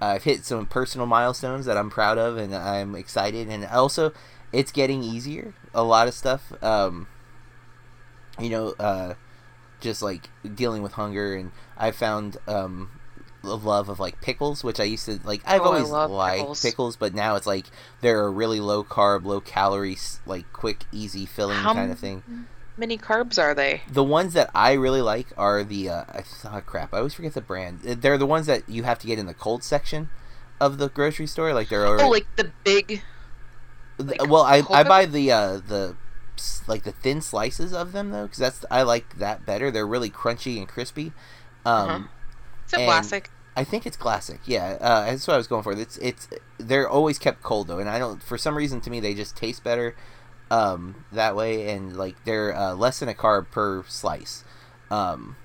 I've 0.00 0.22
hit 0.24 0.44
some 0.44 0.66
personal 0.66 1.06
milestones 1.06 1.66
that 1.66 1.76
I'm 1.76 1.90
proud 1.90 2.18
of, 2.18 2.36
and 2.36 2.54
I'm 2.54 2.94
excited. 2.94 3.48
And 3.48 3.64
also, 3.66 4.12
it's 4.52 4.70
getting 4.70 5.02
easier. 5.02 5.54
A 5.74 5.82
lot 5.82 6.06
of 6.06 6.14
stuff. 6.14 6.52
Um, 6.62 7.08
you 8.38 8.48
know, 8.48 8.74
uh, 8.78 9.14
just 9.80 10.02
like 10.02 10.30
dealing 10.54 10.82
with 10.82 10.92
hunger, 10.92 11.34
and 11.34 11.50
I 11.76 11.90
found 11.90 12.36
um, 12.46 12.90
love 13.42 13.88
of 13.88 13.98
like 14.00 14.20
pickles, 14.20 14.62
which 14.64 14.78
I 14.80 14.84
used 14.84 15.06
to 15.06 15.18
like. 15.24 15.42
I've 15.46 15.62
Oh, 15.62 15.72
always 15.72 15.88
liked 15.90 16.38
pickles. 16.40 16.62
pickles. 16.62 16.96
but 16.96 17.14
now 17.14 17.36
it's 17.36 17.46
like 17.46 17.66
they're 18.00 18.24
a 18.26 18.30
really 18.30 18.60
low 18.60 18.84
carb, 18.84 19.24
low 19.24 19.40
calories, 19.40 20.20
like 20.26 20.52
quick, 20.52 20.84
easy 20.92 21.26
filling 21.26 21.58
How 21.58 21.74
kind 21.74 21.90
of 21.92 21.98
thing. 21.98 22.22
How 22.26 22.34
many 22.78 22.96
carbs 22.98 23.38
are 23.40 23.54
they? 23.54 23.82
The 23.90 24.02
ones 24.04 24.32
that 24.32 24.50
I 24.54 24.72
really 24.72 25.02
like 25.02 25.26
are 25.36 25.62
the 25.62 25.88
uh, 25.90 26.04
I 26.08 26.24
oh, 26.46 26.60
crap. 26.64 26.94
I 26.94 26.98
always 26.98 27.14
forget 27.14 27.34
the 27.34 27.40
brand. 27.40 27.80
They're 27.80 28.18
the 28.18 28.26
ones 28.26 28.46
that 28.46 28.68
you 28.68 28.84
have 28.84 28.98
to 29.00 29.06
get 29.06 29.18
in 29.18 29.26
the 29.26 29.34
cold 29.34 29.62
section 29.62 30.08
of 30.60 30.78
the 30.78 30.88
grocery 30.88 31.26
store. 31.26 31.52
Like 31.52 31.68
they're 31.68 31.86
already, 31.86 32.04
Oh, 32.04 32.10
like 32.10 32.26
the 32.36 32.50
big. 32.64 33.02
like, 33.98 34.26
well, 34.28 34.42
I 34.42 34.62
I 34.70 34.82
buy 34.84 35.06
the 35.06 35.30
uh, 35.32 35.52
the 35.58 35.96
like 36.66 36.84
the 36.84 36.92
thin 36.92 37.20
slices 37.20 37.72
of 37.74 37.92
them 37.92 38.10
though, 38.10 38.22
because 38.24 38.38
that's 38.38 38.64
I 38.70 38.82
like 38.82 39.18
that 39.18 39.44
better. 39.44 39.70
They're 39.70 39.86
really 39.86 40.10
crunchy 40.10 40.58
and 40.58 40.66
crispy. 40.68 41.12
Um, 41.64 41.88
Uh-huh. 41.90 42.08
Is 42.72 42.80
it? 42.80 43.30
I 43.54 43.64
think 43.64 43.86
it's 43.86 43.96
classic. 43.96 44.40
Yeah, 44.46 44.78
uh, 44.80 45.04
that's 45.06 45.26
what 45.26 45.34
I 45.34 45.36
was 45.36 45.46
going 45.46 45.62
for. 45.62 45.72
It's 45.72 45.98
it's 45.98 46.28
they're 46.58 46.88
always 46.88 47.18
kept 47.18 47.42
cold 47.42 47.68
though, 47.68 47.78
and 47.78 47.88
I 47.88 47.98
don't 47.98 48.22
for 48.22 48.38
some 48.38 48.56
reason 48.56 48.80
to 48.82 48.90
me 48.90 49.00
they 49.00 49.14
just 49.14 49.36
taste 49.36 49.62
better 49.62 49.94
um, 50.50 51.04
that 51.12 51.36
way, 51.36 51.68
and 51.70 51.96
like 51.96 52.24
they're 52.24 52.54
uh, 52.56 52.74
less 52.74 53.00
than 53.00 53.08
a 53.08 53.14
carb 53.14 53.50
per 53.50 53.84
slice. 53.88 54.44
Um, 54.90 55.36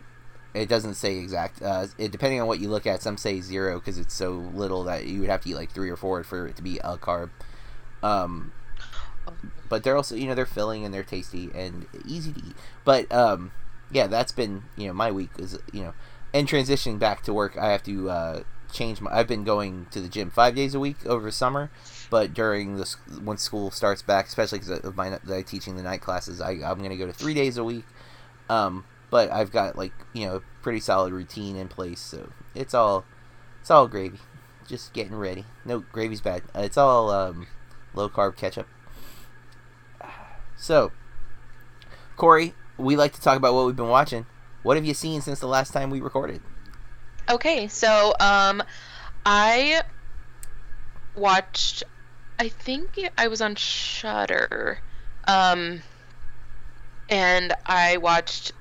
it 0.54 0.70
doesn't 0.70 0.96
say 0.96 1.18
exact. 1.18 1.62
Uh, 1.62 1.88
it, 1.98 2.12
depending 2.12 2.42
on 2.42 2.48
what 2.48 2.60
you 2.60 2.70
look 2.70 2.88
at, 2.88 3.02
some 3.02 3.18
say 3.18 3.42
zero 3.42 3.80
because 3.80 3.98
it's 3.98 4.14
so 4.14 4.32
little 4.32 4.84
that 4.86 5.06
you 5.06 5.22
would 5.22 5.30
have 5.30 5.42
to 5.42 5.50
eat 5.50 5.56
like 5.56 5.72
three 5.72 5.90
or 5.90 5.98
four 5.98 6.24
for 6.24 6.48
it 6.48 6.56
to 6.56 6.62
be 6.62 6.80
a 6.80 6.98
carb. 6.98 7.30
Um, 8.02 8.54
but 9.70 9.84
they're 9.84 9.98
also 9.98 10.16
you 10.16 10.28
know 10.28 10.36
they're 10.36 10.46
filling 10.46 10.86
and 10.86 10.94
they're 10.94 11.04
tasty 11.04 11.50
and 11.54 11.86
easy 12.06 12.34
to 12.34 12.40
eat. 12.40 12.56
But 12.86 13.12
um, 13.12 13.52
yeah, 13.92 14.08
that's 14.08 14.32
been 14.32 14.64
you 14.76 14.88
know 14.88 14.94
my 14.94 15.12
week 15.12 15.32
is 15.38 15.60
you 15.72 15.84
know, 15.84 15.94
and 16.34 16.48
transitioning 16.48 17.00
back 17.00 17.24
to 17.24 17.34
work, 17.34 17.58
I 17.58 17.72
have 17.72 17.84
to 17.84 18.10
uh, 18.10 18.44
change 18.72 19.02
my. 19.02 19.12
I've 19.12 19.28
been 19.28 19.44
going 19.44 19.88
to 19.92 20.02
the 20.02 20.08
gym 20.10 20.30
five 20.30 20.56
days 20.56 20.76
a 20.76 20.80
week 20.80 21.06
over 21.06 21.32
summer, 21.32 21.70
but 22.10 22.34
during 22.34 22.76
the 22.76 22.82
s- 22.84 22.98
once 23.22 23.42
school 23.44 23.72
starts 23.72 24.02
back, 24.02 24.28
especially 24.28 24.60
because 24.60 24.80
of 24.80 24.96
my 24.96 25.18
the 25.24 25.44
teaching 25.44 25.76
the 25.78 25.84
night 25.84 26.02
classes, 26.02 26.42
I 26.42 26.52
I'm 26.52 26.82
gonna 26.82 26.98
go 26.98 27.08
to 27.08 27.14
three 27.14 27.34
days 27.34 27.58
a 27.58 27.64
week. 27.64 27.86
Um, 28.50 28.86
but 29.10 29.32
I've 29.32 29.52
got 29.52 29.78
like 29.78 29.94
you 30.14 30.26
know 30.26 30.36
a 30.38 30.42
pretty 30.62 30.80
solid 30.80 31.14
routine 31.14 31.56
in 31.56 31.68
place, 31.68 32.00
so 32.00 32.30
it's 32.56 32.74
all 32.74 33.06
it's 33.62 33.72
all 33.72 33.88
gravy. 33.88 34.20
Just 34.68 34.92
getting 34.94 35.16
ready. 35.16 35.46
No 35.64 35.80
gravy's 35.80 36.20
bad. 36.22 36.44
Uh, 36.56 36.60
it's 36.62 36.78
all 36.78 37.10
um, 37.10 37.48
low 37.94 38.10
carb 38.10 38.36
ketchup. 38.36 38.68
So, 40.56 40.92
Corey, 42.16 42.54
we 42.78 42.96
like 42.96 43.14
to 43.14 43.22
talk 43.22 43.38
about 43.38 43.54
what 43.54 43.66
we've 43.66 43.76
been 43.76 43.90
watching. 43.90 44.26
What 44.68 44.76
have 44.76 44.84
you 44.84 44.94
seen 44.94 45.22
since 45.22 45.40
the 45.40 45.48
last 45.48 45.72
time 45.72 45.90
we 45.92 46.02
recorded? 46.02 46.42
Okay, 47.30 47.70
so 47.70 48.14
um, 48.20 48.62
I 49.26 49.82
watched. 51.16 51.86
I 52.38 52.50
think 52.50 53.00
I 53.18 53.30
was 53.30 53.42
on 53.42 53.56
Shudder, 53.56 54.82
um, 55.26 55.82
and 57.08 57.54
I 57.66 57.96
watched 57.96 58.52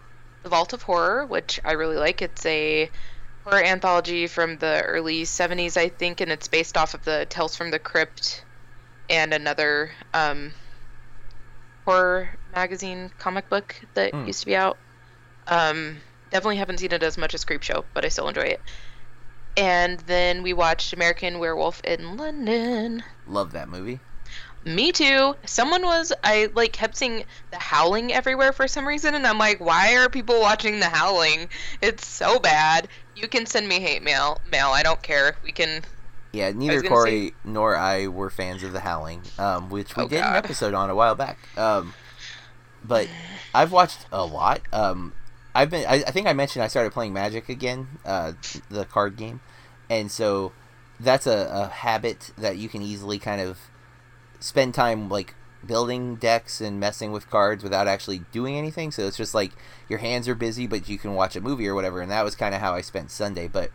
The 0.44 0.48
Vault 0.48 0.72
of 0.72 0.82
Horror, 0.82 1.26
which 1.26 1.58
I 1.64 1.72
really 1.72 1.96
like. 1.96 2.22
It's 2.22 2.46
a 2.46 2.88
horror 3.42 3.64
anthology 3.64 4.28
from 4.28 4.58
the 4.58 4.82
early 4.82 5.24
'70s, 5.24 5.76
I 5.76 5.88
think, 5.88 6.20
and 6.20 6.30
it's 6.30 6.46
based 6.46 6.76
off 6.76 6.94
of 6.94 7.04
the 7.04 7.26
Tales 7.28 7.56
from 7.56 7.72
the 7.72 7.80
Crypt 7.80 8.44
and 9.08 9.34
another 9.34 9.90
um, 10.14 10.52
horror 11.84 12.28
magazine 12.54 13.10
comic 13.18 13.48
book 13.48 13.74
that 13.94 14.14
Hmm. 14.14 14.28
used 14.28 14.38
to 14.38 14.46
be 14.46 14.54
out. 14.54 14.78
Um, 15.48 15.98
definitely 16.30 16.56
haven't 16.56 16.78
seen 16.78 16.92
it 16.92 17.02
as 17.02 17.16
much 17.18 17.34
as 17.34 17.44
Creepshow, 17.44 17.84
but 17.94 18.04
I 18.04 18.08
still 18.08 18.28
enjoy 18.28 18.42
it. 18.42 18.60
And 19.56 20.00
then 20.00 20.42
we 20.42 20.52
watched 20.52 20.92
American 20.92 21.38
Werewolf 21.38 21.80
in 21.84 22.16
London. 22.16 23.02
Love 23.26 23.52
that 23.52 23.68
movie. 23.68 24.00
Me 24.64 24.90
too. 24.90 25.36
Someone 25.44 25.82
was 25.82 26.12
I 26.24 26.48
like 26.54 26.72
kept 26.72 26.96
seeing 26.96 27.24
The 27.52 27.56
Howling 27.58 28.12
everywhere 28.12 28.52
for 28.52 28.66
some 28.66 28.86
reason, 28.86 29.14
and 29.14 29.24
I'm 29.26 29.38
like, 29.38 29.60
why 29.60 29.96
are 29.96 30.08
people 30.08 30.40
watching 30.40 30.80
The 30.80 30.88
Howling? 30.88 31.48
It's 31.80 32.04
so 32.06 32.40
bad. 32.40 32.88
You 33.14 33.28
can 33.28 33.46
send 33.46 33.68
me 33.68 33.78
hate 33.80 34.02
mail. 34.02 34.40
Mail. 34.50 34.68
I 34.70 34.82
don't 34.82 35.00
care. 35.02 35.36
We 35.44 35.52
can. 35.52 35.82
Yeah, 36.32 36.50
neither 36.50 36.82
Corey 36.82 37.32
nor 37.44 37.76
I 37.76 38.08
were 38.08 38.28
fans 38.28 38.62
of 38.64 38.72
The 38.72 38.80
Howling, 38.80 39.22
um, 39.38 39.70
which 39.70 39.96
we 39.96 40.02
Oh, 40.02 40.08
did 40.08 40.18
an 40.18 40.34
episode 40.34 40.74
on 40.74 40.90
a 40.90 40.94
while 40.94 41.14
back. 41.14 41.38
Um, 41.56 41.94
but 42.84 43.08
I've 43.54 43.72
watched 43.72 44.04
a 44.12 44.26
lot. 44.26 44.60
Um, 44.72 45.14
I've 45.56 45.70
been. 45.70 45.86
I, 45.86 45.94
I 46.06 46.10
think 46.10 46.26
I 46.26 46.34
mentioned 46.34 46.62
I 46.62 46.68
started 46.68 46.92
playing 46.92 47.14
Magic 47.14 47.48
again, 47.48 47.88
uh, 48.04 48.32
the 48.68 48.84
card 48.84 49.16
game, 49.16 49.40
and 49.88 50.10
so 50.10 50.52
that's 51.00 51.26
a, 51.26 51.48
a 51.50 51.68
habit 51.68 52.32
that 52.36 52.58
you 52.58 52.68
can 52.68 52.82
easily 52.82 53.18
kind 53.18 53.40
of 53.40 53.58
spend 54.38 54.74
time 54.74 55.08
like 55.08 55.34
building 55.66 56.16
decks 56.16 56.60
and 56.60 56.78
messing 56.78 57.10
with 57.10 57.28
cards 57.30 57.64
without 57.64 57.88
actually 57.88 58.20
doing 58.32 58.56
anything. 58.56 58.90
So 58.90 59.06
it's 59.06 59.16
just 59.16 59.34
like 59.34 59.52
your 59.88 59.98
hands 59.98 60.28
are 60.28 60.34
busy, 60.34 60.66
but 60.66 60.88
you 60.90 60.98
can 60.98 61.14
watch 61.14 61.36
a 61.36 61.40
movie 61.40 61.66
or 61.66 61.74
whatever. 61.74 62.02
And 62.02 62.10
that 62.10 62.22
was 62.22 62.36
kind 62.36 62.54
of 62.54 62.60
how 62.60 62.74
I 62.74 62.82
spent 62.82 63.10
Sunday. 63.10 63.48
But 63.48 63.70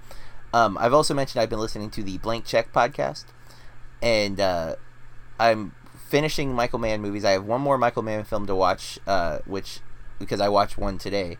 um, 0.54 0.78
I've 0.80 0.94
also 0.94 1.14
mentioned 1.16 1.42
I've 1.42 1.50
been 1.50 1.60
listening 1.60 1.90
to 1.92 2.04
the 2.04 2.20
Blank 2.20 2.46
Check 2.46 2.72
podcast, 2.72 3.26
and 4.04 4.40
uh, 4.40 4.76
I'm 5.40 5.74
finishing 6.10 6.54
Michael 6.54 6.80
Mann 6.80 7.02
movies. 7.02 7.26
I 7.26 7.32
have 7.32 7.46
one 7.46 7.62
more 7.62 7.80
Michael 7.80 8.04
Mann 8.04 8.24
film 8.24 8.46
to 8.46 8.56
watch, 8.56 9.00
uh, 9.08 9.40
which 9.46 9.80
because 10.20 10.40
I 10.40 10.50
watched 10.50 10.78
one 10.78 10.98
today, 11.00 11.38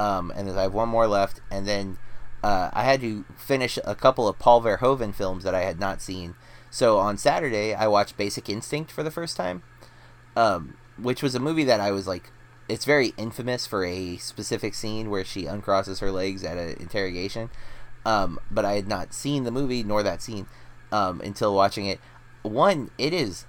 um, 0.00 0.32
and 0.34 0.48
I 0.50 0.62
have 0.62 0.72
one 0.72 0.88
more 0.88 1.06
left, 1.06 1.42
and 1.50 1.68
then 1.68 1.98
uh, 2.42 2.70
I 2.72 2.84
had 2.84 3.02
to 3.02 3.26
finish 3.36 3.78
a 3.84 3.94
couple 3.94 4.26
of 4.26 4.38
Paul 4.38 4.62
Verhoeven 4.62 5.14
films 5.14 5.44
that 5.44 5.54
I 5.54 5.60
had 5.60 5.78
not 5.78 6.00
seen. 6.00 6.36
So 6.70 6.98
on 6.98 7.18
Saturday, 7.18 7.74
I 7.74 7.86
watched 7.86 8.16
Basic 8.16 8.48
Instinct 8.48 8.90
for 8.90 9.02
the 9.02 9.10
first 9.10 9.36
time, 9.36 9.62
um, 10.34 10.78
which 10.98 11.22
was 11.22 11.34
a 11.34 11.38
movie 11.38 11.64
that 11.64 11.80
I 11.80 11.90
was 11.90 12.06
like, 12.06 12.32
it's 12.66 12.86
very 12.86 13.12
infamous 13.18 13.66
for 13.66 13.84
a 13.84 14.16
specific 14.16 14.72
scene 14.72 15.10
where 15.10 15.24
she 15.24 15.42
uncrosses 15.42 16.00
her 16.00 16.10
legs 16.10 16.44
at 16.44 16.56
an 16.56 16.78
interrogation. 16.80 17.50
Um, 18.06 18.38
but 18.50 18.64
I 18.64 18.76
had 18.76 18.88
not 18.88 19.12
seen 19.12 19.44
the 19.44 19.50
movie 19.50 19.82
nor 19.82 20.02
that 20.02 20.22
scene 20.22 20.46
um, 20.90 21.20
until 21.20 21.54
watching 21.54 21.84
it. 21.84 22.00
One, 22.40 22.90
it 22.96 23.12
is 23.12 23.44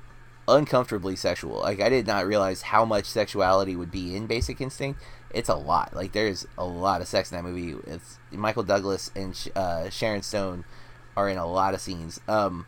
uncomfortably 0.50 1.16
sexual. 1.16 1.62
Like 1.62 1.80
I 1.80 1.88
did 1.88 2.08
not 2.08 2.26
realize 2.26 2.64
how 2.64 2.84
much 2.84 3.06
sexuality 3.06 3.74
would 3.78 3.92
be 3.92 4.18
in 4.18 4.28
Basic 4.28 4.60
Instinct. 4.60 5.02
It's 5.34 5.50
a 5.50 5.56
lot. 5.56 5.96
Like 5.96 6.12
there's 6.12 6.46
a 6.58 6.66
lot 6.66 7.02
of 7.02 7.08
sex 7.08 7.32
in 7.32 7.38
that 7.38 7.44
movie. 7.44 7.78
It's 7.88 8.20
Michael 8.32 8.64
Douglas 8.64 9.12
and 9.16 9.36
uh, 9.56 9.90
Sharon 9.90 10.22
Stone 10.22 10.66
are 11.16 11.30
in 11.30 11.38
a 11.38 11.46
lot 11.46 11.74
of 11.74 11.82
scenes. 11.82 12.20
Um, 12.28 12.66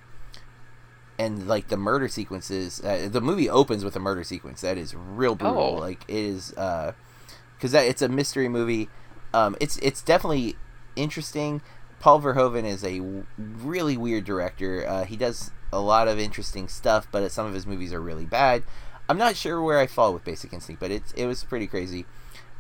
and 1.20 1.48
like 1.48 1.68
the 1.68 1.78
murder 1.78 2.08
sequences, 2.08 2.82
uh, 2.84 3.08
the 3.12 3.22
movie 3.22 3.50
opens 3.50 3.84
with 3.84 3.96
a 3.96 4.00
murder 4.00 4.24
sequence 4.24 4.62
that 4.62 4.78
is 4.78 4.96
real 4.96 5.36
brutal. 5.36 5.62
Oh. 5.62 5.74
Like 5.74 6.04
it 6.08 6.16
is, 6.16 6.50
because 6.50 7.72
that 7.72 7.86
it's 7.86 8.02
a 8.02 8.10
mystery 8.10 8.50
movie. 8.50 8.90
Um, 9.34 9.56
it's 9.60 9.78
it's 9.78 10.02
definitely 10.02 10.56
interesting. 10.96 11.62
Paul 12.00 12.22
Verhoeven 12.22 12.66
is 12.66 12.84
a 12.84 12.98
w- 12.98 13.26
really 13.38 13.96
weird 13.96 14.26
director. 14.26 14.86
Uh, 14.86 15.06
he 15.06 15.16
does 15.16 15.52
a 15.72 15.80
lot 15.80 16.08
of 16.08 16.20
interesting 16.20 16.68
stuff, 16.68 17.08
but 17.12 17.32
some 17.32 17.46
of 17.46 17.54
his 17.54 17.66
movies 17.66 17.94
are 17.94 18.02
really 18.02 18.26
bad. 18.26 18.64
I'm 19.08 19.18
not 19.18 19.36
sure 19.36 19.62
where 19.62 19.80
I 19.80 19.88
fall 19.88 20.14
with 20.14 20.24
Basic 20.24 20.54
Instinct, 20.54 20.80
but 20.80 20.92
it's 20.92 21.12
it 21.14 21.26
was 21.26 21.44
pretty 21.44 21.68
crazy. 21.68 22.06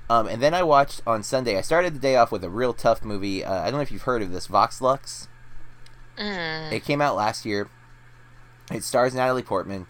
Um, 0.09 0.27
and 0.27 0.41
then 0.41 0.53
I 0.53 0.63
watched 0.63 1.01
on 1.07 1.23
Sunday. 1.23 1.57
I 1.57 1.61
started 1.61 1.95
the 1.95 1.99
day 1.99 2.15
off 2.15 2.31
with 2.31 2.43
a 2.43 2.49
real 2.49 2.73
tough 2.73 3.03
movie. 3.03 3.43
Uh, 3.43 3.61
I 3.61 3.65
don't 3.65 3.75
know 3.75 3.81
if 3.81 3.91
you've 3.91 4.01
heard 4.03 4.21
of 4.21 4.31
this, 4.31 4.47
Vox 4.47 4.81
Lux. 4.81 5.27
Mm. 6.17 6.71
It 6.71 6.83
came 6.83 7.01
out 7.01 7.15
last 7.15 7.45
year. 7.45 7.69
It 8.71 8.83
stars 8.83 9.13
Natalie 9.15 9.41
Portman, 9.43 9.87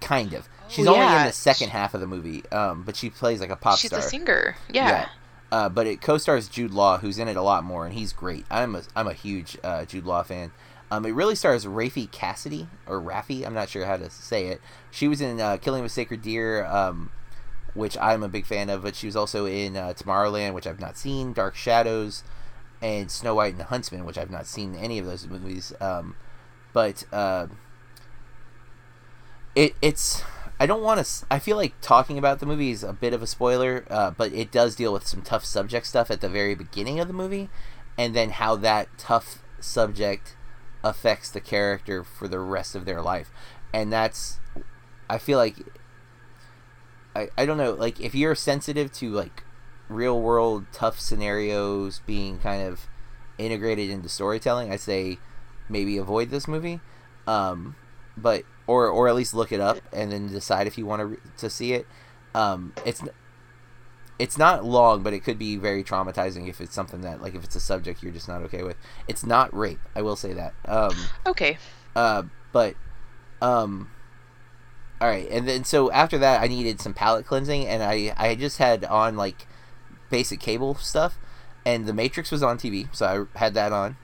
kind 0.00 0.32
of. 0.34 0.48
She's 0.68 0.86
Oh, 0.86 0.94
only 0.94 1.16
in 1.20 1.26
the 1.26 1.32
second 1.32 1.70
half 1.70 1.94
of 1.94 2.00
the 2.00 2.06
movie, 2.06 2.44
um, 2.50 2.82
but 2.84 2.96
she 2.96 3.10
plays 3.10 3.40
like 3.40 3.50
a 3.50 3.56
pop 3.56 3.78
She's 3.78 3.90
star. 3.90 4.00
She's 4.00 4.06
a 4.06 4.10
singer. 4.10 4.56
Yeah. 4.72 5.08
Uh, 5.52 5.68
but 5.68 5.86
it 5.86 6.00
co-stars 6.00 6.48
Jude 6.48 6.70
Law, 6.70 6.98
who's 6.98 7.18
in 7.18 7.26
it 7.28 7.36
a 7.36 7.42
lot 7.42 7.64
more, 7.64 7.84
and 7.84 7.94
he's 7.94 8.12
great. 8.12 8.46
I'm 8.50 8.76
a 8.76 8.82
I'm 8.94 9.08
a 9.08 9.12
huge 9.12 9.58
uh, 9.64 9.84
Jude 9.84 10.06
Law 10.06 10.22
fan. 10.22 10.52
Um, 10.92 11.04
it 11.06 11.10
really 11.12 11.34
stars 11.34 11.66
Raffey 11.66 12.10
Cassidy 12.10 12.68
or 12.86 13.00
Raffi. 13.00 13.44
I'm 13.46 13.54
not 13.54 13.68
sure 13.68 13.84
how 13.84 13.96
to 13.96 14.10
say 14.10 14.46
it. 14.46 14.60
She 14.90 15.06
was 15.08 15.20
in 15.20 15.40
uh, 15.40 15.56
Killing 15.56 15.80
of 15.80 15.86
a 15.86 15.88
Sacred 15.88 16.22
Deer, 16.22 16.64
um, 16.66 17.10
which 17.74 17.96
I'm 17.98 18.22
a 18.22 18.28
big 18.28 18.46
fan 18.46 18.70
of. 18.70 18.82
But 18.82 18.96
she 18.96 19.06
was 19.06 19.16
also 19.16 19.46
in 19.46 19.76
uh, 19.76 19.94
Tomorrowland, 19.94 20.54
which 20.54 20.66
I've 20.66 20.80
not 20.80 20.96
seen. 20.96 21.32
Dark 21.32 21.54
Shadows, 21.56 22.22
and 22.82 23.10
Snow 23.10 23.34
White 23.34 23.52
and 23.52 23.60
the 23.60 23.64
Huntsman, 23.64 24.04
which 24.04 24.18
I've 24.18 24.30
not 24.30 24.46
seen 24.46 24.74
any 24.74 24.98
of 24.98 25.06
those 25.06 25.26
movies. 25.26 25.72
Um, 25.80 26.16
but 26.72 27.04
uh, 27.12 27.48
it 29.54 29.74
it's 29.82 30.22
I 30.58 30.66
don't 30.66 30.82
want 30.82 31.04
to. 31.04 31.26
I 31.30 31.38
feel 31.38 31.56
like 31.56 31.80
talking 31.80 32.18
about 32.18 32.38
the 32.38 32.46
movie 32.46 32.70
is 32.70 32.84
a 32.84 32.92
bit 32.92 33.14
of 33.14 33.22
a 33.22 33.26
spoiler, 33.26 33.84
uh, 33.90 34.10
but 34.10 34.32
it 34.32 34.50
does 34.52 34.76
deal 34.76 34.92
with 34.92 35.06
some 35.06 35.22
tough 35.22 35.44
subject 35.44 35.86
stuff 35.86 36.10
at 36.10 36.20
the 36.20 36.28
very 36.28 36.54
beginning 36.54 37.00
of 37.00 37.08
the 37.08 37.14
movie, 37.14 37.48
and 37.96 38.14
then 38.14 38.30
how 38.30 38.56
that 38.56 38.88
tough 38.98 39.42
subject 39.58 40.36
affects 40.84 41.30
the 41.30 41.40
character 41.40 42.04
for 42.04 42.28
the 42.28 42.40
rest 42.40 42.74
of 42.74 42.84
their 42.84 43.00
life, 43.00 43.30
and 43.72 43.92
that's. 43.92 44.38
I 45.08 45.18
feel 45.18 45.38
like. 45.38 45.56
I, 47.14 47.28
I 47.36 47.46
don't 47.46 47.56
know 47.56 47.72
like 47.72 48.00
if 48.00 48.14
you're 48.14 48.34
sensitive 48.34 48.92
to 48.94 49.10
like 49.10 49.44
real 49.88 50.20
world 50.20 50.66
tough 50.72 51.00
scenarios 51.00 52.00
being 52.06 52.38
kind 52.38 52.62
of 52.62 52.86
integrated 53.38 53.90
into 53.90 54.08
storytelling, 54.08 54.72
I 54.72 54.76
say 54.76 55.18
maybe 55.68 55.96
avoid 55.96 56.30
this 56.30 56.46
movie. 56.46 56.80
Um, 57.26 57.76
but 58.16 58.44
or 58.66 58.88
or 58.88 59.08
at 59.08 59.14
least 59.14 59.34
look 59.34 59.52
it 59.52 59.60
up 59.60 59.78
and 59.92 60.12
then 60.12 60.28
decide 60.28 60.66
if 60.66 60.78
you 60.78 60.86
want 60.86 61.00
to 61.00 61.06
re- 61.06 61.16
to 61.38 61.50
see 61.50 61.72
it. 61.72 61.86
Um, 62.34 62.72
it's 62.84 63.02
it's 64.18 64.36
not 64.36 64.64
long, 64.64 65.02
but 65.02 65.12
it 65.12 65.24
could 65.24 65.38
be 65.38 65.56
very 65.56 65.82
traumatizing 65.82 66.48
if 66.48 66.60
it's 66.60 66.74
something 66.74 67.00
that 67.00 67.22
like 67.22 67.34
if 67.34 67.42
it's 67.42 67.56
a 67.56 67.60
subject 67.60 68.02
you're 68.02 68.12
just 68.12 68.28
not 68.28 68.42
okay 68.42 68.62
with. 68.62 68.76
It's 69.08 69.24
not 69.24 69.52
rape, 69.56 69.80
I 69.96 70.02
will 70.02 70.16
say 70.16 70.32
that. 70.34 70.54
Um, 70.66 70.94
okay. 71.26 71.58
Uh, 71.96 72.24
but 72.52 72.74
um, 73.40 73.90
all 75.00 75.08
right, 75.08 75.28
and 75.30 75.48
then 75.48 75.64
so 75.64 75.90
after 75.90 76.18
that, 76.18 76.42
I 76.42 76.46
needed 76.46 76.80
some 76.80 76.92
palate 76.92 77.26
cleansing, 77.26 77.66
and 77.66 77.82
I 77.82 78.14
I 78.16 78.34
just 78.34 78.58
had 78.58 78.84
on 78.84 79.16
like 79.16 79.46
basic 80.10 80.40
cable 80.40 80.74
stuff, 80.74 81.18
and 81.64 81.86
The 81.86 81.94
Matrix 81.94 82.30
was 82.30 82.42
on 82.42 82.58
TV, 82.58 82.94
so 82.94 83.28
I 83.34 83.38
had 83.38 83.54
that 83.54 83.72
on. 83.72 83.96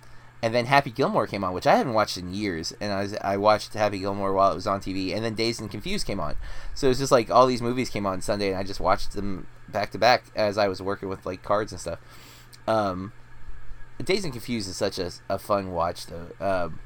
And 0.43 0.55
then 0.55 0.67
Happy 0.67 0.91
Gilmore 0.91 1.27
came 1.27 1.43
on, 1.43 1.55
which 1.55 1.67
I 1.67 1.77
hadn't 1.77 1.95
watched 1.95 2.17
in 2.19 2.33
years, 2.33 2.73
and 2.81 2.93
I 2.93 3.03
was, 3.03 3.17
I 3.17 3.37
watched 3.37 3.75
Happy 3.75 3.99
Gilmore 3.99 4.33
while 4.33 4.53
it 4.53 4.55
was 4.55 4.67
on 4.67 4.81
TV, 4.81 5.15
and 5.15 5.25
then 5.25 5.35
Dazed 5.35 5.61
and 5.61 5.71
Confused 5.71 6.07
came 6.07 6.21
on, 6.21 6.37
so 6.75 6.87
it 6.87 6.91
was 6.91 6.99
just 6.99 7.13
like 7.13 7.31
all 7.31 7.47
these 7.47 7.63
movies 7.63 7.91
came 7.91 8.07
on 8.07 8.21
Sunday, 8.21 8.51
and 8.51 8.59
I 8.59 8.63
just 8.63 8.81
watched 8.81 9.13
them 9.13 9.47
back 9.69 9.91
to 9.93 9.99
back 9.99 10.25
as 10.37 10.57
I 10.57 10.69
was 10.69 10.81
working 10.81 11.09
with 11.09 11.27
like 11.27 11.43
cards 11.43 11.73
and 11.73 11.81
stuff. 11.81 11.99
Um, 12.69 13.13
Dazed 14.03 14.25
and 14.25 14.33
Confused 14.33 14.69
is 14.69 14.77
such 14.77 14.99
a, 14.99 15.11
a 15.29 15.39
fun 15.39 15.73
watch 15.73 16.07
though, 16.07 16.29
um, 16.41 16.81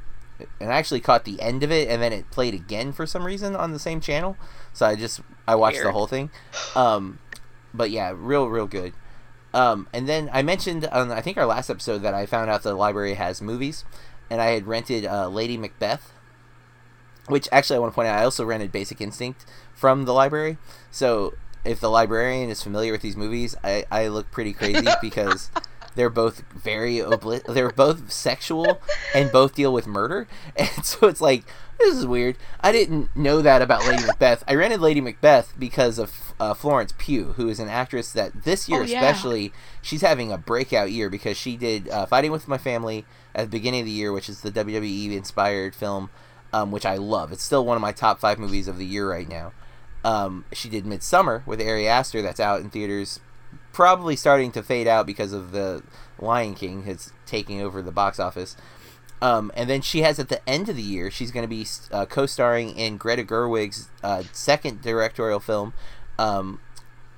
and 0.61 0.73
I 0.73 0.77
actually 0.77 1.01
caught 1.01 1.25
the 1.25 1.41
end 1.41 1.63
of 1.63 1.71
it, 1.71 1.89
and 1.89 2.03
then 2.03 2.13
it 2.13 2.31
played 2.31 2.55
again 2.55 2.93
for 2.93 3.07
some 3.07 3.25
reason 3.25 3.55
on 3.57 3.73
the 3.73 3.79
same 3.79 4.01
channel, 4.01 4.37
so 4.73 4.87
I 4.87 4.97
just 4.97 5.21
I 5.47 5.55
watched 5.55 5.77
Weird. 5.77 5.87
the 5.87 5.93
whole 5.93 6.07
thing. 6.07 6.31
Um, 6.75 7.19
but 7.75 7.91
yeah, 7.91 8.13
real 8.17 8.47
real 8.49 8.67
good. 8.67 8.93
Um, 9.53 9.89
and 9.93 10.09
then 10.09 10.31
I 10.33 10.43
mentioned 10.43 10.87
on 10.87 11.11
I 11.11 11.21
think 11.21 11.37
our 11.37 11.47
last 11.47 11.71
episode 11.71 11.99
that 11.99 12.15
I 12.15 12.27
found 12.27 12.51
out 12.51 12.63
the 12.63 12.75
library 12.75 13.15
has 13.15 13.43
movies, 13.43 13.85
and 14.29 14.41
I 14.41 14.47
had 14.47 14.67
rented 14.67 15.05
uh, 15.05 15.29
Lady 15.29 15.57
Macbeth, 15.57 16.13
which 17.27 17.49
actually 17.51 17.77
I 17.77 17.81
want 17.81 17.93
to 17.93 17.95
point 17.95 18.09
out 18.09 18.19
I 18.19 18.25
also 18.25 18.45
rented 18.45 18.73
Basic 18.73 19.01
Instinct 19.01 19.47
from 19.75 20.05
the 20.05 20.13
library. 20.13 20.59
So 20.91 21.35
if 21.65 21.81
the 21.81 21.91
librarian 21.91 22.51
is 22.51 22.63
familiar 22.63 22.93
with 22.93 23.03
these 23.03 23.17
movies, 23.17 23.57
I, 23.63 23.85
I 23.91 24.09
look 24.09 24.31
pretty 24.31 24.53
crazy 24.53 24.87
because 25.03 25.51
they're 26.01 26.09
both 26.09 26.43
very 26.55 26.97
obli- 26.97 27.45
they're 27.45 27.71
both 27.71 28.11
sexual 28.11 28.81
and 29.15 29.31
both 29.31 29.55
deal 29.55 29.71
with 29.71 29.87
murder, 29.87 30.27
and 30.57 30.83
so 30.83 31.09
it's 31.09 31.21
like 31.21 31.45
this 31.79 31.95
is 31.95 32.07
weird. 32.07 32.39
I 32.63 32.73
didn't 32.73 33.15
know 33.15 33.43
that 33.43 33.61
about 33.61 33.87
Lady 33.87 34.07
Macbeth. 34.07 34.43
I 34.49 34.55
rented 34.55 34.81
Lady 34.81 35.03
Macbeth 35.03 35.53
because 35.59 35.99
of 35.99 36.33
uh, 36.41 36.55
Florence 36.55 36.95
Pugh, 36.97 37.35
who 37.37 37.51
is 37.51 37.61
an 37.61 37.69
actress 37.69 38.13
that 38.13 38.45
this 38.45 38.67
year, 38.67 38.81
oh, 38.81 38.85
yeah. 38.85 38.99
especially, 38.99 39.53
she's 39.83 40.01
having 40.01 40.33
a 40.33 40.39
breakout 40.39 40.91
year 40.91 41.11
because 41.11 41.37
she 41.37 41.59
did 41.59 41.87
uh, 41.91 42.07
Fighting 42.07 42.33
with 42.33 42.49
My 42.49 42.57
Family 42.57 43.05
at 43.35 43.43
the 43.43 43.51
beginning 43.51 43.81
of 43.81 43.87
the 43.87 43.93
year, 43.93 44.11
which 44.11 44.31
is 44.31 44.41
the 44.41 44.51
WWE 44.51 45.13
inspired 45.13 45.75
film, 45.75 46.09
um, 46.51 46.71
which 46.71 46.87
I 46.87 46.97
love. 46.97 47.31
It's 47.31 47.45
still 47.45 47.67
one 47.67 47.77
of 47.77 47.83
my 47.83 47.93
top 47.93 48.21
five 48.21 48.39
movies 48.39 48.69
of 48.69 48.79
the 48.79 48.87
year 48.87 49.11
right 49.11 49.29
now. 49.29 49.53
Um, 50.03 50.47
she 50.55 50.71
did 50.71 50.87
Midsommar 50.87 51.47
with 51.47 51.61
Ari 51.61 51.87
Aster, 51.87 52.23
that's 52.23 52.41
out 52.41 52.61
in 52.61 52.71
theaters, 52.71 53.21
probably 53.73 54.17
starting 54.17 54.53
to 54.53 54.63
fade 54.63 54.87
out 54.87 55.07
because 55.07 55.33
of 55.33 55.53
the 55.53 55.83
Lion 56.19 56.55
King. 56.55 56.85
It's 56.87 57.13
taking 57.27 57.61
over 57.61 57.83
the 57.83 57.93
box 57.93 58.19
office. 58.19 58.57
Um, 59.23 59.53
and 59.55 59.69
then 59.69 59.83
she 59.83 60.01
has 60.03 60.19
at 60.19 60.29
the 60.29 60.47
end 60.49 60.69
of 60.69 60.77
the 60.77 60.83
year, 60.83 61.11
she's 61.11 61.31
going 61.31 61.45
to 61.45 61.49
be 61.49 61.67
uh, 61.93 62.07
co-starring 62.07 62.71
in 62.71 62.97
Greta 62.97 63.23
Gerwig's 63.23 63.91
uh, 64.03 64.23
second 64.33 64.81
directorial 64.81 65.41
film, 65.41 65.75
um, 66.19 66.61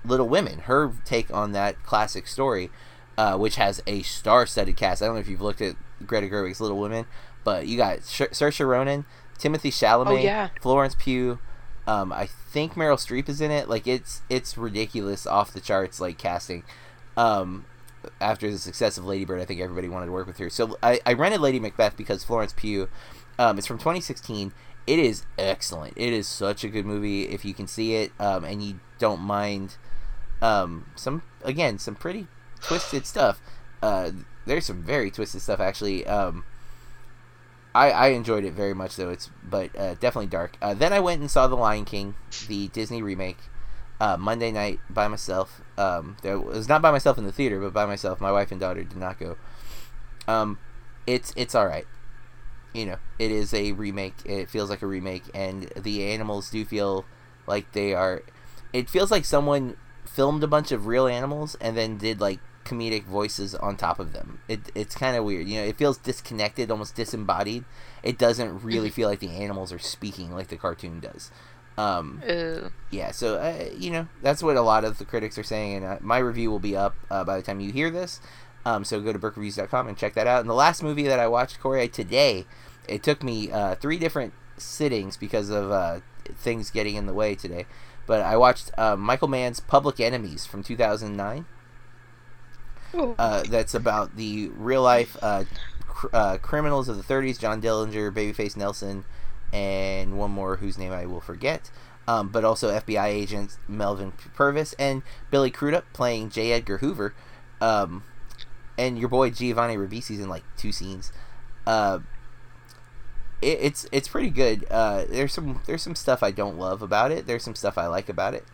Little 0.05 0.29
Women. 0.29 0.61
Her 0.61 0.93
take 1.05 1.33
on 1.33 1.53
that 1.53 1.83
classic 1.85 2.27
story, 2.27 2.71
uh, 3.17 3.39
which 3.39 3.55
has 3.55 3.81
a 3.87 4.03
star-studded 4.03 4.77
cast. 4.77 5.01
I 5.01 5.07
don't 5.07 5.15
know 5.15 5.21
if 5.21 5.29
you've 5.29 5.41
looked 5.41 5.61
at 5.61 5.77
Greta 6.05 6.27
Gerwig's 6.27 6.61
Little 6.61 6.79
Women, 6.79 7.07
but 7.45 7.69
you 7.69 7.77
got 7.77 8.05
Sh- 8.05 8.33
Saoirse 8.33 8.67
Ronan, 8.67 9.05
Timothée 9.39 9.71
Chalamet, 9.71 10.09
oh, 10.09 10.17
yeah. 10.17 10.49
Florence 10.61 10.97
Pugh. 10.99 11.39
Um, 11.87 12.13
I 12.13 12.27
think 12.27 12.75
Meryl 12.75 12.97
Streep 12.97 13.29
is 13.29 13.41
in 13.41 13.51
it. 13.51 13.69
Like 13.69 13.87
it's 13.87 14.23
it's 14.29 14.57
ridiculous, 14.57 15.27
off 15.27 15.53
the 15.53 15.61
charts, 15.61 16.01
like 16.01 16.19
casting. 16.19 16.63
Um, 17.17 17.67
after 18.21 18.51
the 18.51 18.59
success 18.59 18.99
of 18.99 19.05
Lady 19.05 19.25
Bird, 19.25 19.41
I 19.41 19.45
think 19.45 19.61
everybody 19.61 19.89
wanted 19.89 20.07
to 20.07 20.13
work 20.13 20.27
with 20.27 20.39
her. 20.39 20.51
So 20.51 20.77
I, 20.83 21.01
I 21.07 21.13
rented 21.13 21.41
Lady 21.41 21.61
Macbeth 21.61 21.97
because 21.97 22.25
Florence 22.25 22.53
Pugh. 22.53 22.89
Um, 23.39 23.59
it's 23.59 23.67
from 23.67 23.79
2016. 23.79 24.53
It 24.87 24.99
is 24.99 25.25
excellent. 25.39 25.95
It 25.97 26.13
is 26.13 26.27
such 26.27 26.65
a 26.65 26.69
good 26.69 26.85
movie 26.85 27.29
if 27.29 27.45
you 27.45 27.55
can 27.55 27.67
see 27.67 27.95
it 27.95 28.13
um, 28.19 28.45
and 28.45 28.63
you 28.63 28.81
don't 28.99 29.21
mind 29.21 29.77
um, 30.41 30.87
some 30.97 31.23
again 31.45 31.79
some 31.79 31.95
pretty 31.95 32.27
twisted 32.61 33.07
stuff. 33.07 33.41
Uh, 33.81 34.11
there's 34.45 34.67
some 34.67 34.83
very 34.83 35.11
twisted 35.11 35.41
stuff 35.41 35.61
actually. 35.61 36.07
Um, 36.07 36.45
I, 37.75 37.91
I 37.91 38.07
enjoyed 38.09 38.45
it 38.45 38.53
very 38.53 38.75
much 38.75 38.97
though. 38.97 39.11
It's 39.11 39.31
but 39.43 39.71
uh, 39.79 39.95
definitely 39.95 40.27
dark. 40.27 40.57
Uh, 40.61 40.75
then 40.75 40.93
I 40.93 41.01
went 41.01 41.21
and 41.21 41.31
saw 41.31 41.47
The 41.47 41.57
Lion 41.57 41.85
King, 41.85 42.15
the 42.49 42.69
Disney 42.69 43.03
remake 43.03 43.39
uh, 44.01 44.17
Monday 44.17 44.51
night 44.51 44.81
by 44.91 45.09
myself. 45.09 45.61
Um, 45.79 46.17
there 46.23 46.39
was 46.39 46.69
not 46.69 46.83
by 46.83 46.91
myself 46.91 47.19
in 47.19 47.25
the 47.25 47.33
theater, 47.33 47.61
but 47.61 47.73
by 47.73 47.87
myself. 47.87 48.21
My 48.21 48.33
wife 48.33 48.51
and 48.51 48.61
daughter 48.61 48.83
did 48.83 48.99
not 48.99 49.19
go. 49.19 49.37
Um, 50.27 50.59
it's 51.07 51.33
it's 51.37 51.55
all 51.55 51.67
right. 51.67 51.87
You 52.75 52.87
know, 52.87 52.97
it 53.19 53.31
is 53.31 53.55
a 53.55 53.73
remake. 53.73 54.15
It 54.25 54.49
feels 54.51 54.71
like 54.71 54.83
a 54.83 54.87
remake, 54.87 55.25
and 55.35 55.71
the 55.77 56.05
animals 56.13 56.51
do 56.51 56.65
feel 56.65 57.05
like 57.47 57.73
they 57.73 57.95
are. 57.95 58.23
It 58.73 58.91
feels 58.91 59.11
like 59.11 59.25
someone 59.25 59.77
filmed 60.05 60.43
a 60.43 60.49
bunch 60.49 60.73
of 60.73 60.87
real 60.87 61.07
animals 61.07 61.57
and 61.61 61.77
then 61.77 61.97
did 61.97 62.21
like 62.21 62.41
comedic 62.65 63.05
voices 63.05 63.55
on 63.55 63.77
top 63.77 63.99
of 63.99 64.13
them. 64.13 64.41
It 64.49 64.61
it's 64.75 64.95
kind 64.95 65.17
of 65.17 65.25
weird. 65.25 65.49
You 65.49 65.61
know, 65.61 65.67
it 65.67 65.77
feels 65.77 65.99
disconnected, 65.99 66.71
almost 66.71 66.95
disembodied. 66.95 67.65
It 68.03 68.19
doesn't 68.19 68.63
really 68.63 68.91
feel 68.91 69.09
like 69.09 69.21
the 69.21 69.31
animals 69.31 69.73
are 69.73 69.79
speaking 69.79 70.33
like 70.33 70.49
the 70.49 70.57
cartoon 70.57 71.01
does. 71.01 71.31
Um, 71.79 72.23
yeah, 72.91 73.13
so 73.13 73.37
uh, 73.37 73.71
you 73.77 73.91
know 73.91 74.09
that's 74.23 74.43
what 74.43 74.57
a 74.57 74.63
lot 74.63 74.85
of 74.85 74.99
the 74.99 75.05
critics 75.05 75.39
are 75.39 75.43
saying, 75.43 75.77
and 75.77 75.85
uh, 75.85 75.99
my 76.01 76.19
review 76.19 76.51
will 76.51 76.59
be 76.59 76.77
up 76.77 76.95
uh, 77.11 77.25
by 77.25 77.37
the 77.37 77.43
time 77.43 77.61
you 77.61 77.73
hear 77.73 77.91
this. 77.91 78.21
Um, 78.65 78.85
so 78.85 79.01
go 79.01 79.13
to 79.13 79.19
BurkeReviews.com 79.19 79.89
and 79.89 79.97
check 79.97 80.15
that 80.15 80.27
out. 80.27 80.41
And 80.41 80.49
the 80.49 80.55
last 80.55 80.83
movie 80.83 81.05
that 81.05 81.19
I 81.19 81.27
watched, 81.27 81.59
Corey, 81.59 81.89
today, 81.89 82.47
it 82.89 83.03
took 83.03 83.23
me 83.23 83.51
uh, 83.51 83.75
three 83.75 83.99
different 83.99 84.35
sittings 84.57 85.17
because 85.17 85.51
of 85.51 85.71
uh, 85.71 86.01
things 86.25 86.71
getting 86.71 86.95
in 86.95 87.07
the 87.07 87.15
way 87.15 87.35
today. 87.35 87.67
But 88.07 88.23
I 88.23 88.37
watched 88.37 88.71
uh, 88.79 88.97
Michael 88.97 89.29
Mann's 89.29 89.61
Public 89.61 90.01
Enemies 90.01 90.47
from 90.47 90.63
2009. 90.63 91.45
Uh, 93.19 93.43
that's 93.49 93.75
about 93.75 94.17
the 94.17 94.49
real 94.49 94.83
life 94.83 95.17
uh, 95.23 95.45
cr- 95.87 96.09
uh, 96.13 96.39
criminals 96.39 96.89
of 96.89 96.97
the 96.97 97.03
30s 97.03 97.39
John 97.39 97.61
Dillinger, 97.61 98.13
Babyface 98.13 98.57
Nelson, 98.57 99.05
and 99.53 100.19
one 100.19 100.31
more 100.31 100.57
whose 100.57 100.79
name 100.79 100.93
I 100.93 101.07
will 101.07 101.21
forget. 101.21 101.71
Um, 102.09 102.31
but 102.31 102.45
also 102.45 102.71
FBI 102.71 103.07
agents 103.07 103.59
Melvin 103.69 104.13
Purvis 104.35 104.75
and 104.79 105.03
Billy 105.31 105.51
Crudup 105.51 105.85
playing 105.93 106.31
J. 106.31 106.53
Edgar 106.53 106.79
Hoover. 106.79 107.15
Um, 107.61 108.03
and 108.77 108.99
your 108.99 109.09
boy 109.09 109.31
Giovanni 109.31 109.77
Ribisi's 109.77 110.19
in 110.19 110.29
like 110.29 110.43
two 110.57 110.73
scenes. 110.73 111.13
Uh, 111.67 112.01
it, 113.41 113.59
it's 113.61 113.87
it's 113.93 114.09
pretty 114.09 114.31
good. 114.31 114.67
Uh, 114.71 115.05
there's 115.09 115.33
some 115.33 115.63
there's 115.67 115.83
some 115.83 115.95
stuff 115.95 116.23
I 116.23 116.33
don't 116.33 116.59
love 116.59 116.83
about 116.83 117.13
it. 117.13 117.27
There's 117.27 117.45
some 117.45 117.55
stuff 117.55 117.79
I 117.79 117.87
like 117.87 118.09
about 118.09 118.35
it. 118.35 118.45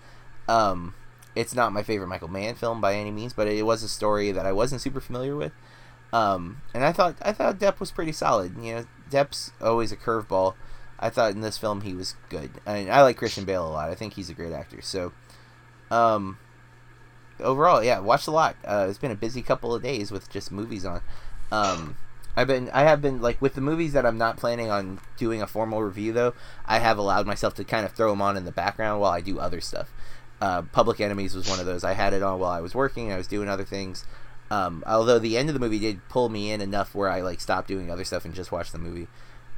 Um, 0.46 0.94
it's 1.35 1.55
not 1.55 1.73
my 1.73 1.83
favorite 1.83 2.09
Michael 2.09 2.29
Mann 2.29 2.55
film 2.55 2.81
by 2.81 2.95
any 2.95 3.11
means, 3.11 3.33
but 3.33 3.47
it 3.47 3.64
was 3.64 3.83
a 3.83 3.88
story 3.88 4.33
that 4.33 4.47
I 4.47 4.53
wasn't 4.53 4.81
super 4.81 5.01
familiar 5.01 5.37
with. 5.37 5.53
Um, 6.12 6.62
and 6.73 6.85
I 6.85 6.93
thought 6.93 7.17
I 7.23 7.33
thought 7.33 7.59
Depp 7.59 7.81
was 7.81 7.91
pretty 7.91 8.12
solid. 8.12 8.57
You 8.61 8.75
know, 8.75 8.85
Depp's 9.11 9.53
always 9.61 9.93
a 9.93 9.97
curveball. 9.97 10.55
I 10.99 11.11
thought 11.11 11.33
in 11.33 11.43
this 11.43 11.59
film 11.59 11.83
he 11.83 11.95
was 11.95 12.17
good. 12.29 12.51
I 12.67 12.75
mean, 12.75 12.91
I 12.91 13.03
like 13.03 13.17
Christian 13.17 13.45
Bale 13.45 13.67
a 13.67 13.71
lot. 13.71 13.91
I 13.91 13.95
think 13.95 14.14
he's 14.14 14.31
a 14.31 14.35
great 14.35 14.53
actor. 14.53 14.81
So, 14.83 15.12
um, 15.91 16.38
overall, 17.41 17.85
yeah, 17.85 18.01
watched 18.01 18.27
a 18.27 18.33
lot. 18.33 18.57
Uh, 18.64 18.87
it's 18.88 18.99
been 18.99 19.11
a 19.11 19.17
busy 19.17 19.43
couple 19.43 19.75
of 19.75 19.83
days 19.83 20.11
with 20.11 20.31
just 20.31 20.51
movies 20.51 20.85
on. 20.85 21.03
Um, 21.53 21.97
I've 22.37 22.47
been, 22.47 22.71
I 22.71 22.83
have 22.83 23.01
been 23.03 23.21
like 23.21 23.41
with 23.41 23.55
the 23.55 23.61
movies 23.61 23.93
that 23.93 24.07
I'm 24.07 24.19
not 24.19 24.37
planning 24.37 24.71
on 24.71 25.01
doing 25.17 25.43
a 25.43 25.47
formal 25.47 25.83
review 25.83 26.12
though. 26.12 26.35
I 26.67 26.79
have 26.79 26.99
allowed 26.99 27.27
myself 27.27 27.55
to 27.55 27.64
kind 27.64 27.85
of 27.85 27.93
throw 27.93 28.11
them 28.11 28.23
on 28.23 28.37
in 28.37 28.45
the 28.45 28.53
background 28.53 29.01
while 29.01 29.12
I 29.12 29.21
do 29.21 29.38
other 29.38 29.61
stuff. 29.61 29.93
Uh, 30.40 30.62
Public 30.62 31.01
Enemies 31.01 31.35
was 31.35 31.48
one 31.48 31.59
of 31.61 31.66
those. 31.66 31.85
I 31.85 31.94
had 31.94 32.12
it 32.12 32.22
on 32.22 32.38
while 32.38 32.53
I 32.53 32.61
was 32.61 32.74
working. 32.74 33.12
I 33.12 33.16
was 33.16 33.27
doing 33.27 33.48
other 33.48 33.64
things. 33.64 34.05
Um, 34.51 34.83
although 34.87 35.18
the 35.18 35.37
end 35.37 35.51
of 35.51 35.55
the 35.55 35.61
movie 35.61 35.79
did 35.79 36.09
pull 36.09 36.29
me 36.29 36.53
in 36.53 36.61
enough 36.61 36.94
where 36.94 37.11
I 37.11 37.20
like 37.20 37.40
stopped 37.40 37.68
doing 37.68 37.90
other 37.90 38.05
stuff 38.05 38.24
and 38.24 38.35
just 38.35 38.53
watched 38.53 38.72
the 38.72 38.79
movie. 38.79 39.09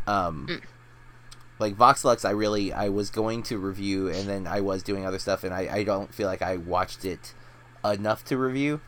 Um, 0.07 0.47
mm 0.49 0.61
like 1.61 1.77
Vox 1.77 2.05
Lux, 2.05 2.25
I 2.25 2.31
really 2.31 2.73
I 2.73 2.89
was 2.89 3.11
going 3.11 3.43
to 3.45 3.59
review, 3.59 4.09
and 4.09 4.27
then 4.27 4.47
I 4.47 4.63
was 4.63 4.83
doing 4.83 5.07
other 5.07 5.19
stuff, 5.19 5.45
and 5.45 5.55
I, 5.55 5.69
I 5.71 5.85
don't 5.85 6.13
feel 6.13 6.27
like 6.27 6.43
I 6.43 6.57
watched 6.57 7.05
it 7.05 7.35
enough 7.85 8.25
to 8.27 8.39
review, 8.39 8.81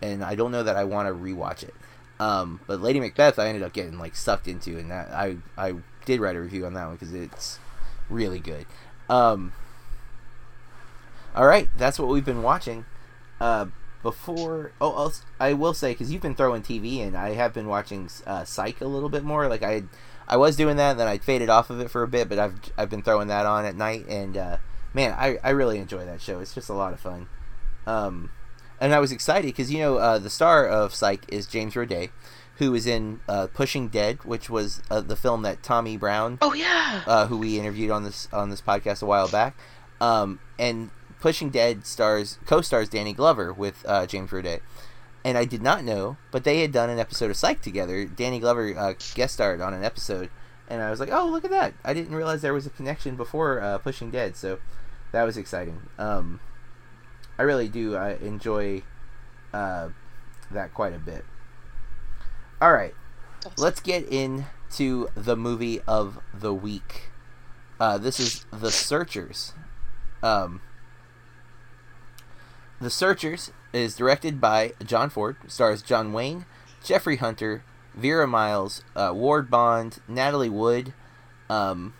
and 0.00 0.24
I 0.24 0.36
don't 0.36 0.52
know 0.52 0.62
that 0.62 0.76
I 0.76 0.84
want 0.84 1.08
to 1.08 1.14
rewatch 1.14 1.64
it. 1.64 1.74
Um, 2.20 2.60
but 2.68 2.80
Lady 2.80 3.00
Macbeth, 3.00 3.38
I 3.38 3.48
ended 3.48 3.64
up 3.64 3.72
getting 3.72 3.98
like 3.98 4.14
sucked 4.14 4.46
into, 4.46 4.78
and 4.78 4.90
that 4.92 5.10
I 5.10 5.38
I 5.58 5.74
did 6.06 6.20
write 6.20 6.36
a 6.36 6.40
review 6.40 6.64
on 6.66 6.74
that 6.74 6.86
one 6.86 6.94
because 6.94 7.12
it's 7.12 7.58
really 8.08 8.38
good. 8.38 8.66
Um, 9.10 9.52
all 11.34 11.46
right, 11.46 11.68
that's 11.76 11.98
what 11.98 12.08
we've 12.08 12.24
been 12.24 12.42
watching. 12.42 12.84
Uh, 13.40 13.66
before, 14.02 14.72
oh, 14.80 14.92
I'll, 14.92 15.14
I 15.40 15.54
will 15.54 15.74
say 15.74 15.92
because 15.92 16.12
you've 16.12 16.22
been 16.22 16.34
throwing 16.34 16.62
TV, 16.62 17.00
and 17.00 17.16
I 17.16 17.30
have 17.30 17.52
been 17.52 17.66
watching 17.66 18.08
uh, 18.26 18.44
Psych 18.44 18.80
a 18.80 18.86
little 18.86 19.08
bit 19.08 19.24
more. 19.24 19.48
Like 19.48 19.62
I, 19.62 19.84
I 20.28 20.36
was 20.36 20.56
doing 20.56 20.76
that, 20.76 20.92
and 20.92 21.00
then 21.00 21.08
I 21.08 21.18
faded 21.18 21.48
off 21.48 21.70
of 21.70 21.80
it 21.80 21.90
for 21.90 22.02
a 22.02 22.08
bit, 22.08 22.28
but 22.28 22.38
I've 22.38 22.54
I've 22.76 22.90
been 22.90 23.02
throwing 23.02 23.28
that 23.28 23.46
on 23.46 23.64
at 23.64 23.74
night, 23.76 24.06
and 24.08 24.36
uh, 24.36 24.56
man, 24.92 25.14
I 25.18 25.38
I 25.42 25.50
really 25.50 25.78
enjoy 25.78 26.04
that 26.04 26.20
show. 26.20 26.40
It's 26.40 26.54
just 26.54 26.68
a 26.68 26.74
lot 26.74 26.92
of 26.92 27.00
fun. 27.00 27.28
Um, 27.86 28.30
and 28.80 28.94
I 28.94 29.00
was 29.00 29.10
excited 29.10 29.46
because 29.48 29.72
you 29.72 29.78
know 29.78 29.96
uh, 29.96 30.18
the 30.18 30.30
star 30.30 30.66
of 30.68 30.94
Psych 30.94 31.24
is 31.28 31.46
James 31.46 31.74
Roday, 31.74 32.10
who 32.56 32.72
was 32.72 32.86
in 32.86 33.20
uh, 33.28 33.48
Pushing 33.48 33.88
Dead, 33.88 34.22
which 34.24 34.50
was 34.50 34.82
uh, 34.90 35.00
the 35.00 35.16
film 35.16 35.42
that 35.42 35.62
Tommy 35.62 35.96
Brown, 35.96 36.38
oh 36.42 36.52
yeah, 36.52 37.02
uh, 37.06 37.26
who 37.26 37.38
we 37.38 37.58
interviewed 37.58 37.90
on 37.90 38.04
this 38.04 38.28
on 38.32 38.50
this 38.50 38.60
podcast 38.60 39.02
a 39.02 39.06
while 39.06 39.28
back, 39.28 39.56
um, 40.00 40.40
and 40.58 40.90
Pushing 41.24 41.48
Dead 41.48 41.86
stars 41.86 42.38
co-stars 42.44 42.90
Danny 42.90 43.14
Glover 43.14 43.50
with 43.50 43.82
uh, 43.88 44.04
James 44.04 44.28
Roday. 44.30 44.60
And 45.24 45.38
I 45.38 45.46
did 45.46 45.62
not 45.62 45.82
know, 45.82 46.18
but 46.30 46.44
they 46.44 46.60
had 46.60 46.70
done 46.70 46.90
an 46.90 46.98
episode 46.98 47.30
of 47.30 47.36
Psych 47.38 47.62
together. 47.62 48.04
Danny 48.04 48.38
Glover 48.38 48.78
uh, 48.78 48.92
guest 49.14 49.32
starred 49.32 49.62
on 49.62 49.72
an 49.72 49.82
episode, 49.82 50.28
and 50.68 50.82
I 50.82 50.90
was 50.90 51.00
like, 51.00 51.08
"Oh, 51.10 51.26
look 51.26 51.42
at 51.46 51.50
that! 51.50 51.72
I 51.82 51.94
didn't 51.94 52.14
realize 52.14 52.42
there 52.42 52.52
was 52.52 52.66
a 52.66 52.70
connection 52.70 53.16
before 53.16 53.58
uh, 53.58 53.78
Pushing 53.78 54.10
Dead." 54.10 54.36
So 54.36 54.58
that 55.12 55.22
was 55.22 55.38
exciting. 55.38 55.88
Um, 55.98 56.40
I 57.38 57.44
really 57.44 57.68
do 57.68 57.96
I 57.96 58.16
enjoy 58.16 58.82
uh, 59.54 59.88
that 60.50 60.74
quite 60.74 60.92
a 60.92 60.98
bit. 60.98 61.24
All 62.60 62.74
right, 62.74 62.92
let's 63.56 63.80
get 63.80 64.06
into 64.10 65.08
the 65.14 65.38
movie 65.38 65.80
of 65.86 66.18
the 66.34 66.52
week. 66.52 67.08
Uh, 67.80 67.96
this 67.96 68.20
is 68.20 68.44
The 68.52 68.70
Searchers. 68.70 69.54
Um, 70.22 70.60
the 72.84 72.90
Searchers 72.90 73.50
is 73.72 73.96
directed 73.96 74.42
by 74.42 74.74
John 74.84 75.08
Ford, 75.08 75.36
stars 75.46 75.80
John 75.80 76.12
Wayne, 76.12 76.44
Jeffrey 76.82 77.16
Hunter, 77.16 77.64
Vera 77.94 78.26
Miles, 78.26 78.82
uh, 78.94 79.10
Ward 79.14 79.50
Bond, 79.50 80.00
Natalie 80.06 80.50
Wood, 80.50 80.92
um, 81.48 81.94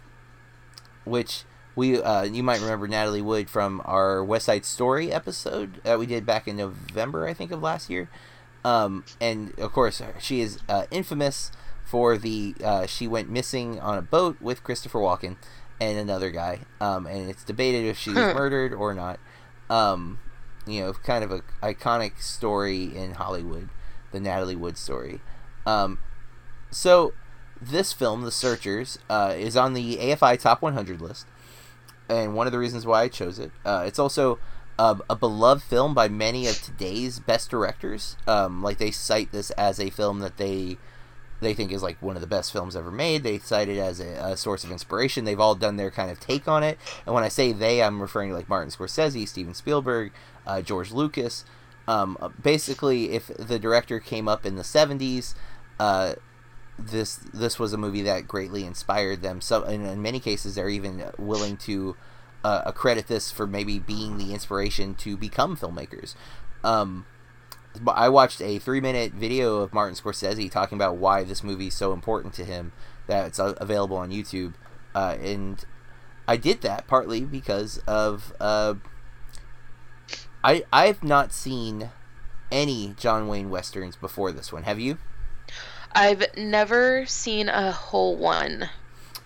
which 1.05 1.45
we 1.75 2.01
uh, 2.01 2.25
you 2.25 2.43
might 2.43 2.61
remember 2.61 2.87
Natalie 2.87 3.23
Wood 3.23 3.49
from 3.49 3.81
our 3.87 4.23
West 4.23 4.45
Side 4.45 4.67
Story 4.67 5.11
episode 5.11 5.81
that 5.85 5.99
we 5.99 6.05
did 6.05 6.27
back 6.27 6.47
in 6.47 6.59
November, 6.59 7.27
I 7.27 7.33
think, 7.33 7.51
of 7.51 7.63
last 7.63 7.89
year. 7.89 8.11
Um, 8.63 9.07
and 9.23 9.59
of 9.59 9.73
course, 9.73 10.03
she 10.21 10.43
is 10.43 10.59
uh, 10.69 10.85
infamous 10.91 11.51
for 11.87 12.19
the 12.19 12.55
uh, 12.63 12.87
she 12.87 13.09
went 13.09 13.31
missing 13.31 13.81
on 13.81 13.97
a 13.97 14.03
boat 14.03 14.37
with 14.39 14.63
Christopher 14.63 14.99
Walken 14.99 15.37
and 15.81 15.97
another 15.99 16.31
guy, 16.31 16.61
um, 16.79 17.07
and 17.07 17.31
it's 17.31 17.43
debated 17.43 17.87
if 17.87 17.97
she 17.97 18.11
was 18.11 18.35
murdered 18.35 18.75
or 18.75 18.93
not. 18.93 19.19
Um, 19.71 20.19
you 20.67 20.81
know, 20.81 20.93
kind 20.93 21.25
of 21.25 21.31
a 21.31 21.43
iconic 21.63 22.21
story 22.21 22.97
in 22.97 23.13
Hollywood, 23.13 23.69
the 24.13 24.21
Natalie 24.21 24.57
Wood 24.57 24.77
story. 24.77 25.21
Um, 25.67 25.99
so 26.71 27.13
this 27.61 27.93
film, 27.93 28.23
The 28.23 28.31
Searchers, 28.31 28.99
uh, 29.09 29.35
is 29.37 29.57
on 29.57 29.75
the 29.75 29.97
AFI 29.97 30.39
Top 30.39 30.63
100 30.63 31.01
list, 31.01 31.27
and 32.09 32.35
one 32.35 32.47
of 32.47 32.53
the 32.53 32.59
reasons 32.59 32.87
why 32.87 33.03
I 33.03 33.09
chose 33.09 33.39
it. 33.39 33.51
Uh, 33.65 33.85
it's 33.87 33.99
also 33.99 34.39
a, 34.79 34.99
a, 35.09 35.17
beloved 35.17 35.63
film 35.63 35.95
by 35.95 36.09
many 36.09 36.47
of 36.47 36.61
today's 36.61 37.19
best 37.19 37.51
directors. 37.51 38.17
Um, 38.27 38.63
like 38.63 38.79
they 38.79 38.91
cite 38.91 39.33
this 39.33 39.51
as 39.53 39.79
a 39.79 39.91
film 39.91 40.19
that 40.21 40.37
they 40.37 40.79
they 41.41 41.55
think 41.55 41.73
is 41.73 41.83
like 41.83 42.01
one 42.01 42.17
of 42.17 42.23
the 42.23 42.29
best 42.29 42.53
films 42.53 42.75
ever 42.75 42.91
made. 42.91 43.23
They 43.23 43.39
cite 43.39 43.69
it 43.69 43.79
as 43.79 44.01
a, 44.01 44.15
a, 44.15 44.37
source 44.37 44.65
of 44.65 44.71
inspiration. 44.71 45.25
They've 45.25 45.39
all 45.39 45.55
done 45.55 45.77
their 45.77 45.91
kind 45.91 46.11
of 46.11 46.19
take 46.19 46.49
on 46.49 46.63
it. 46.63 46.79
And 47.05 47.15
when 47.15 47.25
I 47.25 47.29
say 47.29 47.53
they, 47.53 47.83
I'm 47.83 48.01
referring 48.01 48.31
to 48.31 48.37
like 48.37 48.49
Martin 48.49 48.71
Scorsese, 48.71 49.29
Steven 49.29 49.53
Spielberg, 49.53 50.13
uh, 50.47 50.63
George 50.63 50.93
Lucas. 50.93 51.45
Um, 51.87 52.17
uh, 52.21 52.29
basically, 52.29 53.13
if 53.13 53.29
the 53.29 53.59
director 53.59 54.01
came 54.01 54.29
up 54.29 54.47
in 54.47 54.57
the 54.57 54.63
70s, 54.63 55.35
uh, 55.79 56.15
this 56.79 57.17
this 57.33 57.59
was 57.59 57.73
a 57.73 57.77
movie 57.77 58.03
that 58.03 58.27
greatly 58.27 58.65
inspired 58.65 59.23
them. 59.23 59.41
So, 59.41 59.63
in, 59.65 59.85
in 59.85 60.03
many 60.03 60.19
cases, 60.19 60.55
they're 60.55 60.69
even 60.69 61.05
willing 61.19 61.57
to 61.59 61.97
uh, 62.43 62.63
accredit 62.67 63.07
this 63.07 63.31
for 63.31 63.47
maybe 63.47 63.79
being 63.79 64.19
the 64.19 64.33
inspiration 64.33 64.95
to 64.97 65.17
become 65.17 65.57
filmmakers. 65.57 66.15
Um, 66.63 67.07
I 67.87 68.09
watched 68.09 68.41
a 68.41 68.59
three 68.59 68.81
minute 68.81 69.13
video 69.13 69.59
of 69.59 69.73
Martin 69.73 69.97
Scorsese 69.97 70.51
talking 70.51 70.77
about 70.77 70.97
why 70.97 71.25
this 71.25 71.45
movie 71.45 71.69
is 71.69 71.75
so 71.75 71.93
important 71.93 72.35
to 72.35 72.45
him 72.45 72.73
that 73.07 73.27
it's 73.27 73.39
available 73.39 73.97
on 73.97 74.11
YouTube. 74.11 74.55
Uh, 74.95 75.17
and 75.21 75.65
I 76.27 76.37
did 76.37 76.63
that 76.63 76.87
partly 76.87 77.23
because 77.23 77.79
of. 77.87 78.33
Uh, 78.41 78.75
I, 80.45 80.63
I've 80.71 81.03
not 81.03 81.33
seen 81.33 81.91
any 82.53 82.95
John 82.99 83.29
Wayne 83.29 83.49
westerns 83.49 83.97
before 83.97 84.31
this 84.31 84.53
one. 84.53 84.65
Have 84.65 84.79
you? 84.79 84.99
I've 85.93 86.23
never 86.37 87.07
seen 87.07 87.49
a 87.49 87.73
whole 87.73 88.17
one. 88.17 88.69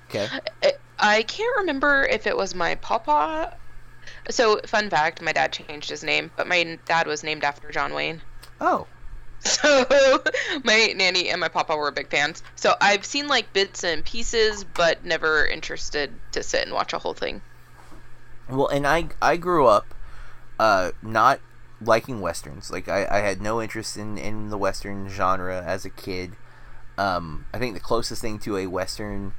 Okay. 0.08 0.28
I, 0.62 0.74
I 0.96 1.22
can't 1.24 1.56
remember 1.56 2.04
if 2.04 2.28
it 2.28 2.36
was 2.36 2.54
my 2.54 2.76
papa. 2.76 3.56
So, 4.30 4.60
fun 4.64 4.90
fact 4.90 5.20
my 5.20 5.32
dad 5.32 5.52
changed 5.52 5.90
his 5.90 6.04
name, 6.04 6.30
but 6.36 6.46
my 6.46 6.78
dad 6.86 7.08
was 7.08 7.24
named 7.24 7.42
after 7.42 7.72
John 7.72 7.94
Wayne. 7.94 8.22
Oh. 8.60 8.86
So 9.40 9.86
my 10.64 10.92
nanny 10.96 11.28
and 11.28 11.40
my 11.40 11.46
papa 11.46 11.76
were 11.76 11.92
big 11.92 12.10
fans. 12.10 12.42
So 12.56 12.74
I've 12.80 13.04
seen 13.04 13.28
like 13.28 13.52
bits 13.52 13.84
and 13.84 14.04
pieces, 14.04 14.64
but 14.64 15.04
never 15.04 15.46
interested 15.46 16.12
to 16.32 16.42
sit 16.42 16.64
and 16.64 16.72
watch 16.72 16.92
a 16.92 16.98
whole 16.98 17.14
thing. 17.14 17.40
Well, 18.48 18.66
and 18.66 18.84
I 18.84 19.10
I 19.22 19.36
grew 19.36 19.68
up 19.68 19.94
uh, 20.58 20.92
not 21.02 21.40
liking 21.80 22.20
westerns. 22.20 22.70
Like 22.70 22.88
I, 22.88 23.06
I 23.10 23.18
had 23.18 23.40
no 23.40 23.62
interest 23.62 23.96
in 23.96 24.18
in 24.18 24.50
the 24.50 24.58
western 24.58 25.08
genre 25.08 25.62
as 25.62 25.84
a 25.84 25.90
kid. 25.90 26.36
Um, 26.96 27.46
I 27.54 27.58
think 27.58 27.74
the 27.74 27.80
closest 27.80 28.20
thing 28.20 28.40
to 28.40 28.56
a 28.56 28.66
western, 28.66 29.34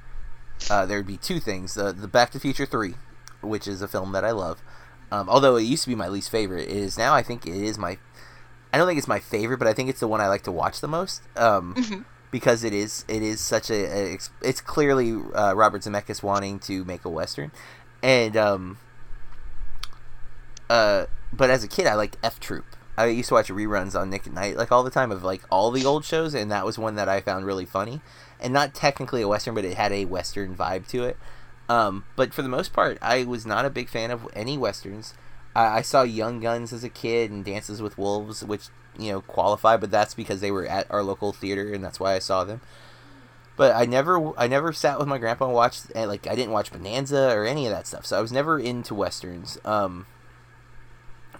uh, 0.69 0.85
there 0.85 0.97
would 0.97 1.07
be 1.07 1.17
two 1.17 1.39
things: 1.39 1.73
the 1.73 1.91
the 1.91 2.07
Back 2.07 2.31
to 2.31 2.39
Future 2.39 2.65
Three, 2.65 2.95
which 3.41 3.67
is 3.67 3.81
a 3.81 3.87
film 3.87 4.11
that 4.13 4.23
I 4.23 4.31
love. 4.31 4.61
Um, 5.11 5.27
although 5.27 5.55
it 5.55 5.63
used 5.63 5.83
to 5.83 5.89
be 5.89 5.95
my 5.95 6.07
least 6.07 6.29
favorite, 6.29 6.69
it 6.69 6.77
is 6.77 6.97
now 6.97 7.13
I 7.13 7.23
think 7.23 7.45
it 7.45 7.55
is 7.55 7.77
my 7.77 7.97
I 8.71 8.77
don't 8.77 8.87
think 8.87 8.99
it's 8.99 9.07
my 9.07 9.19
favorite, 9.19 9.57
but 9.57 9.67
I 9.67 9.73
think 9.73 9.89
it's 9.89 9.99
the 9.99 10.07
one 10.07 10.21
I 10.21 10.27
like 10.27 10.43
to 10.43 10.51
watch 10.51 10.81
the 10.81 10.87
most. 10.87 11.23
Um, 11.35 11.73
mm-hmm. 11.77 12.01
Because 12.31 12.63
it 12.63 12.73
is 12.73 13.05
it 13.07 13.23
is 13.23 13.41
such 13.41 13.71
a, 13.71 14.13
a 14.13 14.17
it's 14.43 14.61
clearly 14.61 15.13
uh, 15.33 15.53
Robert 15.55 15.81
Zemeckis 15.81 16.21
wanting 16.21 16.59
to 16.59 16.85
make 16.85 17.03
a 17.03 17.09
western, 17.09 17.51
and 18.03 18.37
um, 18.37 18.77
uh, 20.69 21.05
but 21.31 21.49
as 21.49 21.63
a 21.63 21.67
kid 21.67 21.87
I 21.87 21.95
liked 21.95 22.17
F 22.23 22.39
Troop. 22.39 22.65
I 22.97 23.05
used 23.05 23.29
to 23.29 23.35
watch 23.35 23.47
reruns 23.47 23.97
on 23.97 24.09
Nick 24.09 24.27
at 24.27 24.33
Night 24.33 24.57
like 24.57 24.73
all 24.73 24.83
the 24.83 24.89
time 24.89 25.11
of 25.11 25.23
like 25.23 25.41
all 25.49 25.71
the 25.71 25.85
old 25.85 26.03
shows, 26.03 26.33
and 26.33 26.51
that 26.51 26.65
was 26.65 26.77
one 26.77 26.95
that 26.95 27.07
I 27.07 27.21
found 27.21 27.45
really 27.45 27.65
funny, 27.65 28.01
and 28.39 28.51
not 28.53 28.73
technically 28.73 29.21
a 29.21 29.27
western, 29.27 29.55
but 29.55 29.65
it 29.65 29.77
had 29.77 29.91
a 29.91 30.05
western 30.05 30.55
vibe 30.55 30.87
to 30.89 31.03
it. 31.03 31.17
Um, 31.69 32.03
but 32.15 32.33
for 32.33 32.41
the 32.41 32.49
most 32.49 32.73
part, 32.73 32.97
I 33.01 33.23
was 33.23 33.45
not 33.45 33.63
a 33.63 33.69
big 33.69 33.89
fan 33.89 34.11
of 34.11 34.27
any 34.33 34.57
westerns. 34.57 35.13
I, 35.55 35.77
I 35.77 35.81
saw 35.81 36.01
Young 36.01 36.39
Guns 36.39 36.73
as 36.73 36.83
a 36.83 36.89
kid 36.89 37.31
and 37.31 37.45
Dances 37.45 37.81
with 37.81 37.97
Wolves, 37.97 38.43
which 38.43 38.67
you 38.97 39.11
know 39.11 39.21
qualify, 39.21 39.77
but 39.77 39.91
that's 39.91 40.13
because 40.13 40.41
they 40.41 40.51
were 40.51 40.65
at 40.65 40.89
our 40.91 41.03
local 41.03 41.31
theater 41.31 41.73
and 41.73 41.83
that's 41.83 41.99
why 41.99 42.15
I 42.15 42.19
saw 42.19 42.43
them. 42.43 42.59
But 43.55 43.75
I 43.75 43.85
never, 43.85 44.37
I 44.37 44.47
never 44.47 44.73
sat 44.73 44.99
with 44.99 45.07
my 45.07 45.17
grandpa 45.17 45.45
and 45.45 45.53
watched 45.53 45.87
eh, 45.93 46.05
like 46.05 46.27
I 46.27 46.35
didn't 46.35 46.51
watch 46.51 46.71
Bonanza 46.71 47.33
or 47.35 47.45
any 47.45 47.65
of 47.65 47.71
that 47.71 47.87
stuff. 47.87 48.05
So 48.05 48.17
I 48.17 48.21
was 48.21 48.31
never 48.31 48.59
into 48.59 48.95
westerns. 48.95 49.57
Um, 49.63 50.05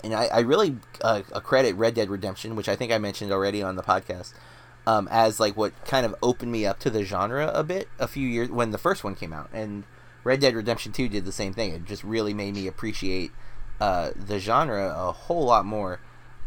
and 0.04 0.14
I, 0.14 0.26
I 0.26 0.40
really 0.40 0.78
uh, 1.02 1.22
credit 1.44 1.76
Red 1.76 1.94
Dead 1.94 2.10
Redemption, 2.10 2.56
which 2.56 2.70
I 2.70 2.76
think 2.76 2.92
I 2.92 2.98
mentioned 2.98 3.32
already 3.32 3.62
on 3.62 3.76
the 3.76 3.84
podcast, 3.84 4.34
um, 4.88 5.08
as 5.12 5.40
like 5.40 5.58
what 5.58 5.74
kind 5.86 6.06
of 6.06 6.16
opened 6.22 6.52
me 6.52 6.66
up 6.66 6.80
to 6.80 6.90
the 6.90 7.04
genre 7.04 7.52
a 7.54 7.64
bit 7.64 7.88
a 8.00 8.08
few 8.08 8.28
years 8.28 8.50
when 8.50 8.72
the 8.72 8.78
first 8.78 9.04
one 9.04 9.16
came 9.16 9.34
out, 9.34 9.50
and 9.54 9.84
Red 10.24 10.40
Dead 10.40 10.56
Redemption 10.56 10.92
Two 10.92 11.10
did 11.10 11.26
the 11.26 11.32
same 11.32 11.54
thing. 11.54 11.72
It 11.72 11.86
just 11.86 12.04
really 12.04 12.34
made 12.34 12.56
me 12.56 12.68
appreciate 12.68 13.32
uh, 13.80 14.12
the 14.16 14.40
genre 14.40 14.94
a 14.96 15.12
whole 15.12 15.46
lot 15.46 15.66
more. 15.66 16.00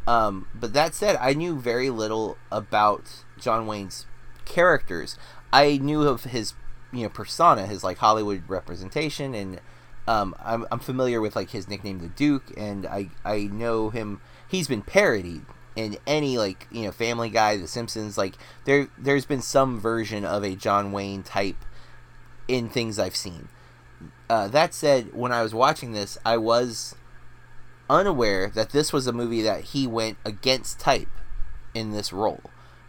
Um, 0.06 0.48
but 0.54 0.72
that 0.72 0.94
said, 0.94 1.16
I 1.20 1.32
knew 1.32 1.58
very 1.58 1.88
little 1.88 2.36
about 2.50 3.24
John 3.38 3.66
Wayne's 3.66 4.06
characters. 4.44 5.16
I 5.52 5.78
knew 5.78 6.02
of 6.02 6.24
his, 6.24 6.54
you 6.92 7.04
know, 7.04 7.08
persona, 7.08 7.66
his 7.66 7.84
like 7.84 7.98
Hollywood 7.98 8.42
representation, 8.48 9.34
and 9.34 9.60
um, 10.06 10.34
I'm, 10.42 10.66
I'm 10.70 10.80
familiar 10.80 11.20
with 11.20 11.36
like 11.36 11.50
his 11.50 11.68
nickname, 11.68 12.00
the 12.00 12.08
Duke, 12.08 12.52
and 12.56 12.86
I 12.86 13.10
I 13.24 13.44
know 13.44 13.90
him. 13.90 14.20
He's 14.48 14.68
been 14.68 14.82
parodied 14.82 15.42
in 15.76 15.96
any 16.06 16.36
like 16.36 16.66
you 16.70 16.82
know 16.82 16.92
Family 16.92 17.30
Guy, 17.30 17.56
The 17.56 17.68
Simpsons. 17.68 18.18
Like 18.18 18.34
there 18.64 18.88
there's 18.98 19.26
been 19.26 19.42
some 19.42 19.78
version 19.78 20.24
of 20.24 20.44
a 20.44 20.56
John 20.56 20.92
Wayne 20.92 21.22
type 21.22 21.64
in 22.48 22.68
things 22.68 22.98
I've 22.98 23.16
seen. 23.16 23.48
Uh, 24.28 24.48
that 24.48 24.74
said, 24.74 25.14
when 25.14 25.30
I 25.32 25.42
was 25.42 25.54
watching 25.54 25.92
this, 25.92 26.18
I 26.24 26.36
was 26.36 26.94
unaware 27.88 28.48
that 28.50 28.70
this 28.70 28.92
was 28.92 29.06
a 29.06 29.12
movie 29.12 29.42
that 29.42 29.64
he 29.64 29.86
went 29.86 30.16
against 30.24 30.80
type 30.80 31.10
in 31.74 31.92
this 31.92 32.12
role. 32.12 32.40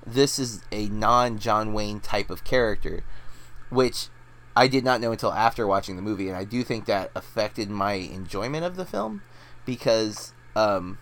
This 0.05 0.39
is 0.39 0.61
a 0.71 0.87
non 0.87 1.37
John 1.37 1.73
Wayne 1.73 1.99
type 1.99 2.29
of 2.29 2.43
character, 2.43 3.03
which 3.69 4.07
I 4.55 4.67
did 4.67 4.83
not 4.83 5.01
know 5.01 5.11
until 5.11 5.33
after 5.33 5.65
watching 5.65 5.95
the 5.95 6.01
movie, 6.01 6.27
and 6.27 6.37
I 6.37 6.43
do 6.43 6.63
think 6.63 6.85
that 6.85 7.11
affected 7.15 7.69
my 7.69 7.93
enjoyment 7.93 8.63
of 8.63 8.75
the 8.75 8.85
film 8.85 9.23
because 9.65 10.33
um, 10.55 10.99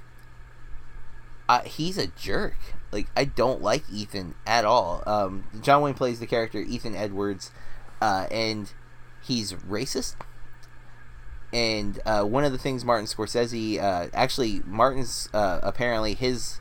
I, 1.49 1.63
he's 1.63 1.97
a 1.97 2.07
jerk. 2.07 2.55
Like 2.91 3.07
I 3.15 3.25
don't 3.25 3.61
like 3.61 3.83
Ethan 3.91 4.35
at 4.45 4.65
all. 4.65 5.03
Um, 5.05 5.45
John 5.61 5.81
Wayne 5.81 5.93
plays 5.93 6.19
the 6.19 6.27
character 6.27 6.59
Ethan 6.59 6.95
Edwards, 6.95 7.51
uh, 8.01 8.27
and 8.31 8.71
he's 9.21 9.53
racist. 9.53 10.15
And 11.53 11.99
uh, 12.05 12.23
one 12.23 12.45
of 12.45 12.53
the 12.53 12.57
things 12.57 12.85
Martin 12.85 13.07
Scorsese, 13.07 13.81
uh, 13.81 14.07
actually, 14.13 14.61
Martin's 14.65 15.27
uh, 15.33 15.59
apparently 15.61 16.13
his 16.13 16.59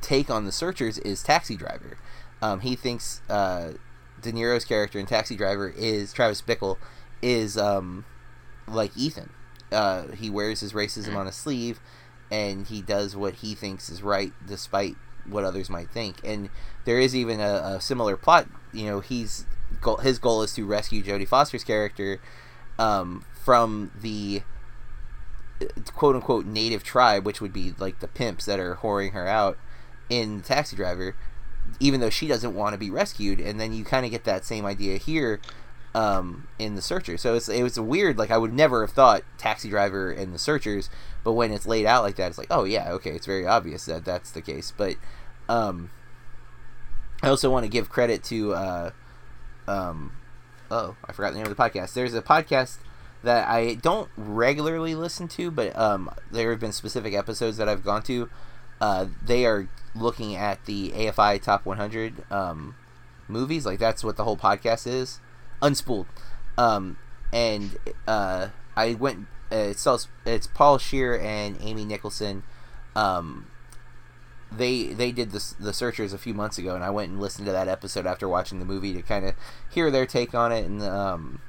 take 0.00 0.30
on 0.30 0.46
the 0.46 0.52
Searchers 0.52 0.98
is 0.98 1.22
Taxi 1.22 1.56
Driver. 1.56 1.98
Um, 2.40 2.60
he 2.60 2.74
thinks 2.74 3.20
uh, 3.28 3.72
De 4.20 4.32
Niro's 4.32 4.64
character 4.64 4.98
in 4.98 5.06
Taxi 5.06 5.36
Driver 5.36 5.68
is 5.76 6.12
Travis 6.12 6.42
Bickle 6.42 6.76
is 7.22 7.56
um, 7.56 8.04
like 8.66 8.96
Ethan. 8.96 9.30
Uh, 9.72 10.08
he 10.08 10.28
wears 10.30 10.60
his 10.60 10.72
racism 10.72 11.16
on 11.16 11.26
his 11.26 11.36
sleeve, 11.36 11.80
and 12.30 12.66
he 12.66 12.82
does 12.82 13.14
what 13.14 13.34
he 13.34 13.54
thinks 13.54 13.88
is 13.88 14.02
right, 14.02 14.32
despite 14.46 14.96
what 15.26 15.44
others 15.44 15.70
might 15.70 15.90
think. 15.90 16.16
And 16.24 16.50
there 16.84 16.98
is 16.98 17.14
even 17.14 17.40
a, 17.40 17.76
a 17.76 17.80
similar 17.80 18.16
plot. 18.16 18.48
You 18.72 18.86
know, 18.86 19.00
he's 19.00 19.46
his 20.02 20.18
goal 20.18 20.42
is 20.42 20.54
to 20.54 20.66
rescue 20.66 21.02
Jodie 21.02 21.28
Foster's 21.28 21.64
character 21.64 22.20
um, 22.78 23.24
from 23.32 23.90
the 24.00 24.42
uh, 25.60 25.66
quote 25.92 26.16
unquote 26.16 26.46
native 26.46 26.82
tribe, 26.82 27.24
which 27.24 27.40
would 27.40 27.52
be 27.52 27.74
like 27.78 28.00
the 28.00 28.08
pimps 28.08 28.44
that 28.46 28.58
are 28.58 28.76
whoring 28.76 29.12
her 29.12 29.26
out 29.26 29.58
in 30.08 30.40
Taxi 30.40 30.74
Driver 30.74 31.14
even 31.80 32.00
though 32.00 32.10
she 32.10 32.28
doesn't 32.28 32.54
want 32.54 32.74
to 32.74 32.78
be 32.78 32.90
rescued. 32.90 33.40
And 33.40 33.58
then 33.58 33.72
you 33.72 33.84
kind 33.84 34.04
of 34.04 34.12
get 34.12 34.24
that 34.24 34.44
same 34.44 34.64
idea 34.64 34.98
here 34.98 35.40
um, 35.94 36.46
in 36.58 36.76
the 36.76 36.82
Searcher. 36.82 37.16
So 37.16 37.34
it's 37.34 37.48
it 37.48 37.62
was 37.62 37.80
weird. 37.80 38.18
Like 38.18 38.30
I 38.30 38.38
would 38.38 38.52
never 38.52 38.82
have 38.82 38.94
thought 38.94 39.22
Taxi 39.38 39.68
Driver 39.68 40.10
and 40.10 40.32
the 40.32 40.38
Searchers, 40.38 40.88
but 41.24 41.32
when 41.32 41.52
it's 41.52 41.66
laid 41.66 41.86
out 41.86 42.04
like 42.04 42.16
that, 42.16 42.28
it's 42.28 42.38
like, 42.38 42.48
oh 42.50 42.64
yeah, 42.64 42.92
okay, 42.92 43.10
it's 43.10 43.26
very 43.26 43.46
obvious 43.46 43.86
that 43.86 44.04
that's 44.04 44.30
the 44.30 44.42
case. 44.42 44.72
But 44.76 44.96
um, 45.48 45.90
I 47.22 47.28
also 47.28 47.50
want 47.50 47.64
to 47.64 47.70
give 47.70 47.88
credit 47.88 48.22
to. 48.24 48.54
Uh, 48.54 48.90
um, 49.66 50.12
oh, 50.70 50.96
I 51.04 51.12
forgot 51.12 51.32
the 51.32 51.38
name 51.38 51.46
of 51.46 51.56
the 51.56 51.62
podcast. 51.62 51.94
There's 51.94 52.14
a 52.14 52.22
podcast 52.22 52.78
that 53.22 53.48
I 53.48 53.74
don't 53.74 54.08
regularly 54.16 54.94
listen 54.94 55.28
to, 55.28 55.50
but 55.50 55.76
um, 55.78 56.10
there 56.30 56.50
have 56.50 56.60
been 56.60 56.72
specific 56.72 57.14
episodes 57.14 57.56
that 57.58 57.68
I've 57.68 57.84
gone 57.84 58.02
to. 58.04 58.30
Uh, 58.80 59.06
they 59.22 59.44
are 59.44 59.68
looking 59.94 60.34
at 60.34 60.64
the 60.64 60.90
AFI 60.90 61.42
Top 61.42 61.66
100 61.66 62.30
um, 62.30 62.74
movies. 63.28 63.66
Like 63.66 63.78
that's 63.78 64.02
what 64.02 64.16
the 64.16 64.24
whole 64.24 64.36
podcast 64.36 64.86
is, 64.86 65.20
unspooled. 65.60 66.06
Um, 66.56 66.98
and 67.32 67.76
uh, 68.06 68.48
I 68.76 68.94
went. 68.94 69.26
Uh, 69.52 69.72
it's 69.74 69.86
it's 70.24 70.46
Paul 70.46 70.78
Scheer 70.78 71.18
and 71.18 71.58
Amy 71.60 71.84
Nicholson. 71.84 72.44
Um, 72.94 73.50
they 74.52 74.88
they 74.88 75.12
did 75.12 75.30
this 75.32 75.52
the 75.52 75.72
Searchers 75.72 76.12
a 76.12 76.18
few 76.18 76.34
months 76.34 76.58
ago, 76.58 76.74
and 76.74 76.84
I 76.84 76.90
went 76.90 77.10
and 77.10 77.20
listened 77.20 77.46
to 77.46 77.52
that 77.52 77.68
episode 77.68 78.06
after 78.06 78.28
watching 78.28 78.58
the 78.58 78.64
movie 78.64 78.92
to 78.94 79.02
kind 79.02 79.24
of 79.24 79.34
hear 79.70 79.90
their 79.90 80.06
take 80.06 80.34
on 80.34 80.52
it 80.52 80.64
and 80.64 80.82
um. 80.82 81.40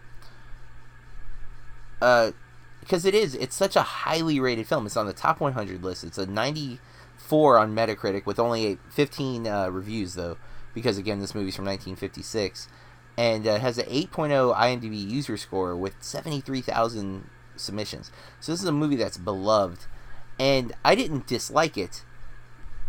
Uh, 2.01 2.31
because 2.79 3.05
it 3.05 3.13
is 3.13 3.35
it's 3.35 3.55
such 3.55 3.75
a 3.75 3.81
highly 3.81 4.39
rated 4.39 4.67
film. 4.67 4.87
It's 4.87 4.97
on 4.97 5.05
the 5.05 5.13
top 5.13 5.39
100 5.39 5.83
list. 5.83 6.03
It's 6.03 6.17
a 6.17 6.25
90 6.25 6.79
four 7.31 7.57
on 7.57 7.73
Metacritic 7.73 8.25
with 8.25 8.39
only 8.39 8.77
15 8.89 9.47
uh, 9.47 9.69
reviews 9.69 10.15
though, 10.15 10.35
because 10.73 10.97
again 10.97 11.21
this 11.21 11.33
movie's 11.33 11.55
from 11.55 11.63
1956, 11.63 12.67
and 13.17 13.47
uh, 13.47 13.57
has 13.57 13.77
an 13.77 13.85
8.0 13.85 14.53
IMDb 14.53 15.09
user 15.09 15.37
score 15.37 15.73
with 15.73 15.95
73,000 16.01 17.29
submissions. 17.55 18.11
So 18.41 18.51
this 18.51 18.61
is 18.61 18.67
a 18.67 18.73
movie 18.73 18.97
that's 18.97 19.17
beloved, 19.17 19.85
and 20.37 20.73
I 20.83 20.93
didn't 20.93 21.25
dislike 21.25 21.77
it, 21.77 22.03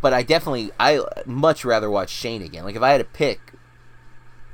but 0.01 0.13
I 0.13 0.25
definitely 0.25 0.73
I 0.81 0.99
much 1.25 1.65
rather 1.65 1.89
watch 1.89 2.11
Shane 2.11 2.43
again. 2.43 2.65
Like 2.65 2.75
if 2.75 2.83
I 2.83 2.91
had 2.91 2.99
to 2.99 3.05
pick 3.05 3.53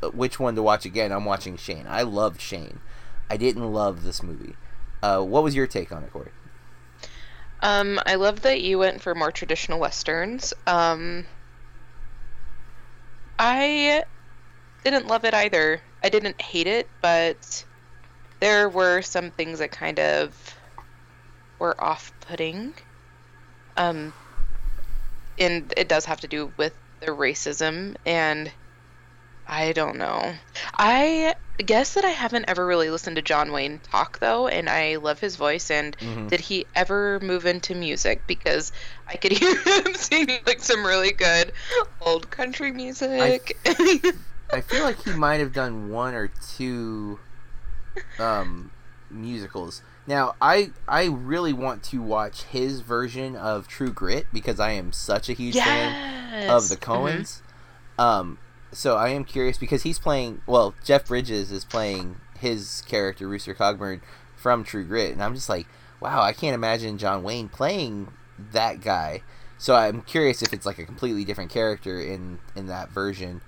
uh, 0.02 0.10
which 0.10 0.38
one 0.38 0.54
to 0.56 0.62
watch 0.62 0.84
again, 0.84 1.12
I'm 1.12 1.24
watching 1.24 1.56
Shane. 1.56 1.86
I 1.88 2.02
loved 2.02 2.42
Shane. 2.42 2.80
I 3.30 3.38
didn't 3.38 3.72
love 3.72 4.04
this 4.04 4.22
movie. 4.22 4.54
Uh, 5.02 5.22
what 5.22 5.42
was 5.42 5.54
your 5.54 5.66
take 5.66 5.90
on 5.92 6.04
it, 6.04 6.12
Corey? 6.12 6.32
Um, 7.60 8.00
I 8.06 8.14
love 8.14 8.42
that 8.42 8.60
you 8.62 8.78
went 8.78 9.02
for 9.02 9.14
more 9.14 9.32
traditional 9.32 9.80
westerns. 9.80 10.54
Um, 10.66 11.26
I 13.38 14.04
didn't 14.84 15.08
love 15.08 15.24
it 15.24 15.34
either. 15.34 15.82
I 16.02 16.08
didn't 16.08 16.40
hate 16.40 16.66
it, 16.66 16.88
but 17.02 17.64
there 18.40 18.68
were 18.68 19.02
some 19.02 19.30
things 19.30 19.58
that 19.58 19.72
kind 19.72 19.98
of 19.98 20.56
were 21.58 21.82
off-putting. 21.82 22.74
Um, 23.76 24.12
and 25.38 25.72
it 25.76 25.88
does 25.88 26.04
have 26.04 26.20
to 26.20 26.28
do 26.28 26.52
with 26.56 26.74
the 27.00 27.08
racism 27.08 27.96
and 28.06 28.52
I 29.48 29.72
don't 29.72 29.96
know. 29.96 30.34
I 30.76 31.34
guess 31.56 31.94
that 31.94 32.04
I 32.04 32.10
haven't 32.10 32.44
ever 32.48 32.66
really 32.66 32.90
listened 32.90 33.16
to 33.16 33.22
John 33.22 33.50
Wayne 33.50 33.80
talk 33.90 34.18
though, 34.18 34.46
and 34.46 34.68
I 34.68 34.96
love 34.96 35.18
his 35.18 35.36
voice. 35.36 35.70
And 35.70 35.96
mm-hmm. 35.96 36.28
did 36.28 36.40
he 36.40 36.66
ever 36.74 37.18
move 37.20 37.46
into 37.46 37.74
music? 37.74 38.26
Because 38.26 38.72
I 39.08 39.16
could 39.16 39.32
hear 39.38 39.56
him 39.56 39.94
singing 39.94 40.40
like 40.46 40.60
some 40.60 40.84
really 40.84 41.12
good 41.12 41.52
old 42.02 42.30
country 42.30 42.72
music. 42.72 43.56
I, 43.64 44.12
I 44.52 44.60
feel 44.60 44.84
like 44.84 45.02
he 45.02 45.12
might 45.12 45.40
have 45.40 45.54
done 45.54 45.88
one 45.88 46.14
or 46.14 46.30
two 46.56 47.18
um, 48.18 48.70
musicals. 49.10 49.80
Now, 50.06 50.34
I 50.42 50.72
I 50.86 51.06
really 51.06 51.54
want 51.54 51.82
to 51.84 52.02
watch 52.02 52.42
his 52.44 52.80
version 52.80 53.34
of 53.34 53.66
True 53.66 53.92
Grit 53.92 54.26
because 54.32 54.60
I 54.60 54.72
am 54.72 54.92
such 54.92 55.28
a 55.28 55.32
huge 55.32 55.54
yes! 55.54 55.66
fan 55.66 56.50
of 56.50 56.68
the 56.68 56.76
Coens. 56.76 57.40
Mm-hmm. 57.40 58.00
Um, 58.00 58.38
so 58.72 58.96
I 58.96 59.08
am 59.10 59.24
curious 59.24 59.58
because 59.58 59.82
he's 59.82 59.98
playing. 59.98 60.42
Well, 60.46 60.74
Jeff 60.84 61.06
Bridges 61.06 61.50
is 61.50 61.64
playing 61.64 62.16
his 62.38 62.82
character 62.86 63.28
Rooster 63.28 63.54
Cogburn 63.54 64.00
from 64.36 64.64
True 64.64 64.84
Grit, 64.84 65.12
and 65.12 65.22
I'm 65.22 65.34
just 65.34 65.48
like, 65.48 65.66
wow, 66.00 66.22
I 66.22 66.32
can't 66.32 66.54
imagine 66.54 66.98
John 66.98 67.22
Wayne 67.22 67.48
playing 67.48 68.12
that 68.52 68.80
guy. 68.80 69.22
So 69.56 69.74
I'm 69.74 70.02
curious 70.02 70.42
if 70.42 70.52
it's 70.52 70.66
like 70.66 70.78
a 70.78 70.84
completely 70.84 71.24
different 71.24 71.50
character 71.50 72.00
in 72.00 72.38
in 72.54 72.66
that 72.66 72.90
version, 72.90 73.40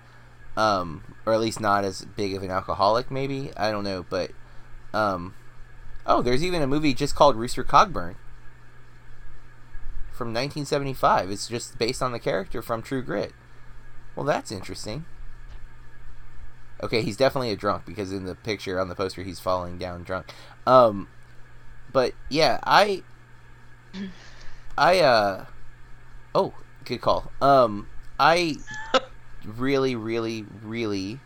um, 0.57 1.15
or 1.25 1.33
at 1.33 1.41
least 1.41 1.61
not 1.61 1.85
as 1.85 2.05
big 2.05 2.35
of 2.35 2.43
an 2.43 2.51
alcoholic. 2.51 3.11
Maybe 3.11 3.53
I 3.57 3.71
don't 3.71 3.85
know, 3.85 4.05
but 4.09 4.33
um, 4.93 5.35
oh, 6.07 6.23
there's 6.23 6.43
even 6.43 6.63
a 6.63 6.67
movie 6.67 6.95
just 6.95 7.15
called 7.15 7.37
Rooster 7.37 7.63
Cogburn 7.63 8.17
from 10.13 10.29
1975. 10.29 11.31
It's 11.31 11.49
just 11.49 11.79
based 11.79 12.03
on 12.03 12.13
the 12.13 12.19
character 12.19 12.61
from 12.61 12.83
True 12.83 13.03
Grit. 13.03 13.33
Well, 14.21 14.27
that's 14.27 14.53
interesting. 14.53 15.07
Okay, 16.83 17.01
he's 17.01 17.17
definitely 17.17 17.53
a 17.53 17.57
drunk 17.57 17.87
because 17.87 18.13
in 18.13 18.27
the 18.27 18.35
picture 18.35 18.79
on 18.79 18.91
the 18.91 18.95
poster 18.95 19.23
he's 19.23 19.41
falling 19.41 19.79
down 19.79 20.03
drunk. 20.03 20.27
Um, 20.67 21.09
but 21.91 22.13
yeah, 22.29 22.61
I, 22.63 23.03
I 24.77 25.01
uh, 25.01 25.47
oh, 26.35 26.53
good 26.85 27.01
call. 27.01 27.33
Um, 27.41 27.89
I 28.19 28.57
really, 29.43 29.97
really, 29.97 30.45
really 30.63 31.21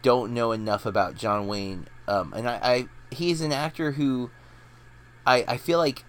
don't 0.00 0.32
know 0.32 0.52
enough 0.52 0.86
about 0.86 1.14
John 1.14 1.46
Wayne. 1.46 1.88
Um, 2.06 2.32
and 2.32 2.48
I, 2.48 2.58
I 2.62 2.86
he's 3.14 3.42
an 3.42 3.52
actor 3.52 3.92
who 3.92 4.30
I 5.26 5.44
I 5.46 5.56
feel 5.58 5.76
like 5.76 6.06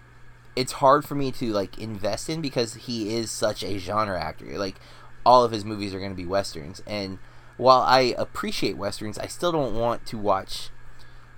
it's 0.56 0.72
hard 0.72 1.04
for 1.04 1.14
me 1.14 1.30
to 1.32 1.52
like 1.52 1.78
invest 1.78 2.30
in 2.30 2.40
because 2.40 2.72
he 2.74 3.14
is 3.14 3.30
such 3.30 3.62
a 3.62 3.76
genre 3.76 4.18
actor. 4.18 4.58
Like 4.58 4.76
all 5.24 5.44
of 5.44 5.52
his 5.52 5.64
movies 5.64 5.94
are 5.94 5.98
going 5.98 6.12
to 6.12 6.16
be 6.16 6.26
westerns. 6.26 6.82
And 6.86 7.18
while 7.56 7.80
I 7.80 8.14
appreciate 8.16 8.76
westerns, 8.76 9.18
I 9.18 9.26
still 9.26 9.52
don't 9.52 9.74
want 9.74 10.06
to 10.06 10.18
watch 10.18 10.70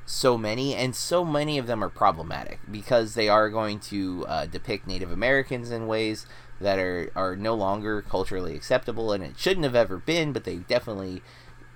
so 0.05 0.37
many, 0.37 0.75
and 0.75 0.95
so 0.95 1.25
many 1.25 1.59
of 1.59 1.67
them 1.67 1.83
are 1.83 1.89
problematic 1.89 2.59
because 2.71 3.15
they 3.15 3.29
are 3.29 3.49
going 3.49 3.81
to 3.81 4.25
uh, 4.29 4.47
depict 4.47 4.87
Native 4.87 5.11
Americans 5.11 5.71
in 5.71 5.87
ways 5.87 6.27
that 6.61 6.79
are 6.79 7.11
are 7.15 7.37
no 7.37 7.55
longer 7.55 8.03
culturally 8.03 8.55
acceptable, 8.55 9.13
and 9.13 9.23
it 9.23 9.39
shouldn't 9.39 9.65
have 9.65 9.75
ever 9.75 9.99
been, 9.99 10.33
but 10.33 10.45
they 10.45 10.57
definitely 10.57 11.23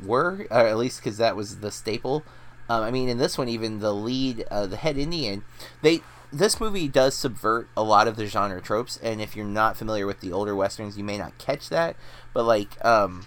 were, 0.05 0.47
or 0.51 0.66
at 0.66 0.77
least 0.77 1.01
because 1.01 1.19
that 1.19 1.37
was 1.37 1.59
the 1.59 1.71
staple. 1.71 2.25
Um, 2.68 2.83
I 2.83 2.90
mean, 2.90 3.09
in 3.09 3.18
this 3.18 3.38
one, 3.38 3.48
even 3.48 3.81
the 3.81 3.94
lead, 3.94 4.44
uh, 4.50 4.66
the 4.66 4.76
head 4.76 4.96
Indian, 4.96 5.44
they 5.83 6.00
this 6.33 6.61
movie 6.61 6.88
does 6.88 7.14
subvert 7.14 7.68
a 7.76 7.83
lot 7.83 8.09
of 8.09 8.16
the 8.16 8.26
genre 8.26 8.61
tropes, 8.61 8.98
and 9.02 9.20
if 9.20 9.37
you're 9.37 9.46
not 9.46 9.76
familiar 9.76 10.07
with 10.07 10.20
the 10.20 10.33
older 10.33 10.55
westerns, 10.55 10.98
you 10.98 11.05
may 11.05 11.18
not 11.18 11.38
catch 11.38 11.68
that. 11.68 11.96
But 12.35 12.44
like, 12.44 12.85
um, 12.85 13.26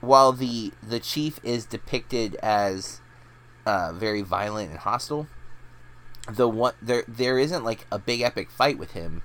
while 0.00 0.32
the 0.32 0.72
the 0.82 1.00
chief 1.00 1.38
is 1.42 1.64
depicted 1.64 2.34
as 2.36 3.00
uh, 3.66 3.92
very 3.92 4.22
violent 4.22 4.70
and 4.70 4.78
hostile, 4.80 5.28
the 6.30 6.48
one 6.48 6.74
there 6.82 7.04
there 7.06 7.38
isn't 7.38 7.64
like 7.64 7.86
a 7.92 7.98
big 7.98 8.20
epic 8.20 8.50
fight 8.50 8.78
with 8.78 8.92
him, 8.92 9.22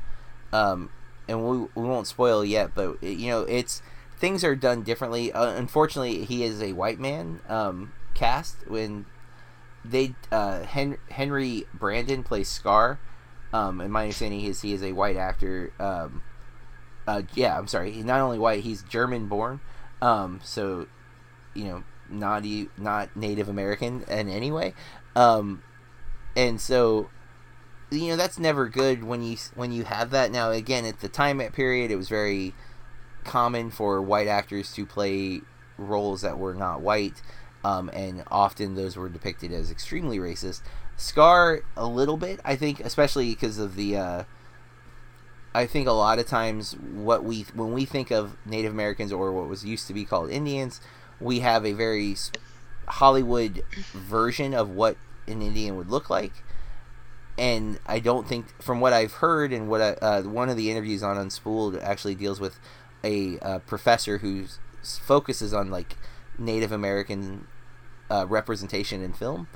um, 0.54 0.90
and 1.28 1.44
we 1.44 1.58
we 1.76 1.88
won't 1.88 2.08
spoil 2.08 2.46
yet, 2.46 2.76
but 2.76 3.02
you 3.02 3.30
know 3.30 3.42
it's 3.42 3.82
things 4.20 4.44
are 4.44 4.56
done 4.56 4.84
differently. 4.84 5.32
Uh, 5.32 5.54
unfortunately, 5.54 6.26
he 6.26 6.44
is 6.44 6.62
a 6.62 6.74
white 6.74 7.00
man 7.00 7.40
um, 7.48 7.94
cast 8.20 8.68
when 8.68 9.06
they 9.86 10.14
uh, 10.32 10.64
Hen- 10.64 10.98
Henry 11.10 11.66
Brandon 11.74 12.24
plays 12.24 12.50
Scar. 12.50 13.00
Um, 13.52 13.82
and 13.82 13.92
my 13.92 14.04
understanding 14.04 14.42
is 14.42 14.62
he 14.62 14.74
is 14.74 14.84
a 14.84 14.92
white 14.92 15.16
actor. 15.16 15.72
Um, 15.80 16.22
uh, 17.08 17.24
yeah, 17.34 17.58
I'm 17.58 17.68
sorry. 17.68 17.92
He's 17.92 18.06
not 18.06 18.20
only 18.20 18.38
white, 18.38 18.64
he's 18.64 18.84
German 18.84 19.28
born. 19.28 19.62
Um, 20.02 20.40
so, 20.44 20.88
you 21.56 21.64
know, 21.64 21.84
not 22.10 22.44
not 22.78 23.16
Native 23.16 23.50
American 23.50 24.04
in 24.04 24.30
any 24.30 24.52
way. 24.52 24.74
Um, 25.16 25.64
and 26.36 26.62
so, 26.62 27.10
you 27.90 28.10
know, 28.10 28.16
that's 28.16 28.38
never 28.38 28.68
good 28.68 29.04
when 29.04 29.24
you 29.24 29.38
when 29.56 29.72
you 29.72 29.86
have 29.86 30.12
that. 30.12 30.32
Now, 30.32 30.52
again, 30.52 30.86
at 30.86 31.00
the 31.00 31.10
time 31.10 31.40
period, 31.40 31.90
it 31.90 31.96
was 31.96 32.10
very 32.10 32.54
common 33.24 33.72
for 33.72 34.02
white 34.02 34.28
actors 34.28 34.72
to 34.74 34.86
play 34.86 35.42
roles 35.78 36.22
that 36.22 36.38
were 36.38 36.54
not 36.54 36.82
white. 36.82 37.22
Um, 37.64 37.90
and 37.92 38.24
often 38.32 38.76
those 38.76 38.96
were 38.96 39.10
depicted 39.10 39.52
as 39.52 39.70
extremely 39.70 40.18
racist. 40.18 40.62
Scar 40.96 41.62
a 41.76 41.86
little 41.86 42.18
bit, 42.18 42.40
I 42.46 42.56
think, 42.56 42.80
especially 42.80 43.30
because 43.30 43.58
of 43.58 43.76
the. 43.76 43.98
Uh, 43.98 44.24
I 45.54 45.66
think 45.66 45.88
a 45.88 45.92
lot 45.92 46.20
of 46.20 46.28
times 46.28 46.74
what 46.74 47.24
we 47.24 47.46
when 47.54 47.74
we 47.74 47.86
think 47.86 48.12
of 48.12 48.38
Native 48.46 48.72
Americans 48.72 49.12
or 49.12 49.32
what 49.32 49.50
was 49.50 49.66
used 49.66 49.88
to 49.88 49.94
be 49.94 50.06
called 50.06 50.30
Indians, 50.30 50.80
we 51.20 51.40
have 51.40 51.66
a 51.66 51.74
very 51.74 52.16
Hollywood 52.88 53.64
version 53.94 54.54
of 54.54 54.70
what 54.70 54.98
an 55.28 55.42
Indian 55.42 55.76
would 55.78 55.90
look 55.90 56.10
like. 56.10 56.32
And 57.38 57.80
I 57.86 58.00
don't 58.00 58.28
think, 58.28 58.62
from 58.62 58.82
what 58.82 58.92
I've 58.92 59.14
heard 59.14 59.54
and 59.54 59.70
what 59.70 59.82
I, 59.82 59.92
uh, 59.94 60.22
one 60.24 60.50
of 60.50 60.58
the 60.58 60.70
interviews 60.70 61.02
on 61.02 61.16
Unspooled 61.16 61.82
actually 61.82 62.16
deals 62.16 62.40
with 62.40 62.60
a 63.04 63.40
uh, 63.40 63.60
professor 63.60 64.18
who 64.18 64.46
focuses 64.84 65.54
on 65.54 65.72
like 65.72 65.96
Native 66.40 66.72
American 66.72 67.48
uh, 68.10 68.26
representation 68.28 69.04
in 69.04 69.14
film, 69.14 69.48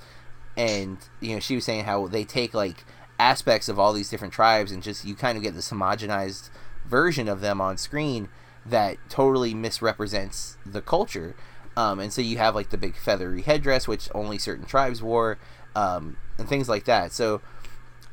and 0.55 0.97
you 1.19 1.33
know 1.33 1.39
she 1.39 1.55
was 1.55 1.65
saying 1.65 1.85
how 1.85 2.07
they 2.07 2.23
take 2.23 2.53
like 2.53 2.85
aspects 3.19 3.69
of 3.69 3.79
all 3.79 3.93
these 3.93 4.09
different 4.09 4.33
tribes 4.33 4.71
and 4.71 4.83
just 4.83 5.05
you 5.05 5.15
kind 5.15 5.37
of 5.37 5.43
get 5.43 5.55
this 5.55 5.69
homogenized 5.69 6.49
version 6.85 7.27
of 7.27 7.41
them 7.41 7.61
on 7.61 7.77
screen 7.77 8.27
that 8.65 8.97
totally 9.09 9.53
misrepresents 9.53 10.57
the 10.65 10.81
culture. 10.81 11.35
Um, 11.75 11.99
and 11.99 12.13
so 12.13 12.21
you 12.21 12.37
have 12.37 12.55
like 12.55 12.69
the 12.69 12.77
big 12.77 12.95
feathery 12.95 13.41
headdress, 13.41 13.87
which 13.87 14.09
only 14.13 14.37
certain 14.37 14.65
tribes 14.65 15.01
wore, 15.01 15.39
um, 15.75 16.17
and 16.37 16.47
things 16.47 16.69
like 16.69 16.85
that. 16.85 17.13
So, 17.13 17.41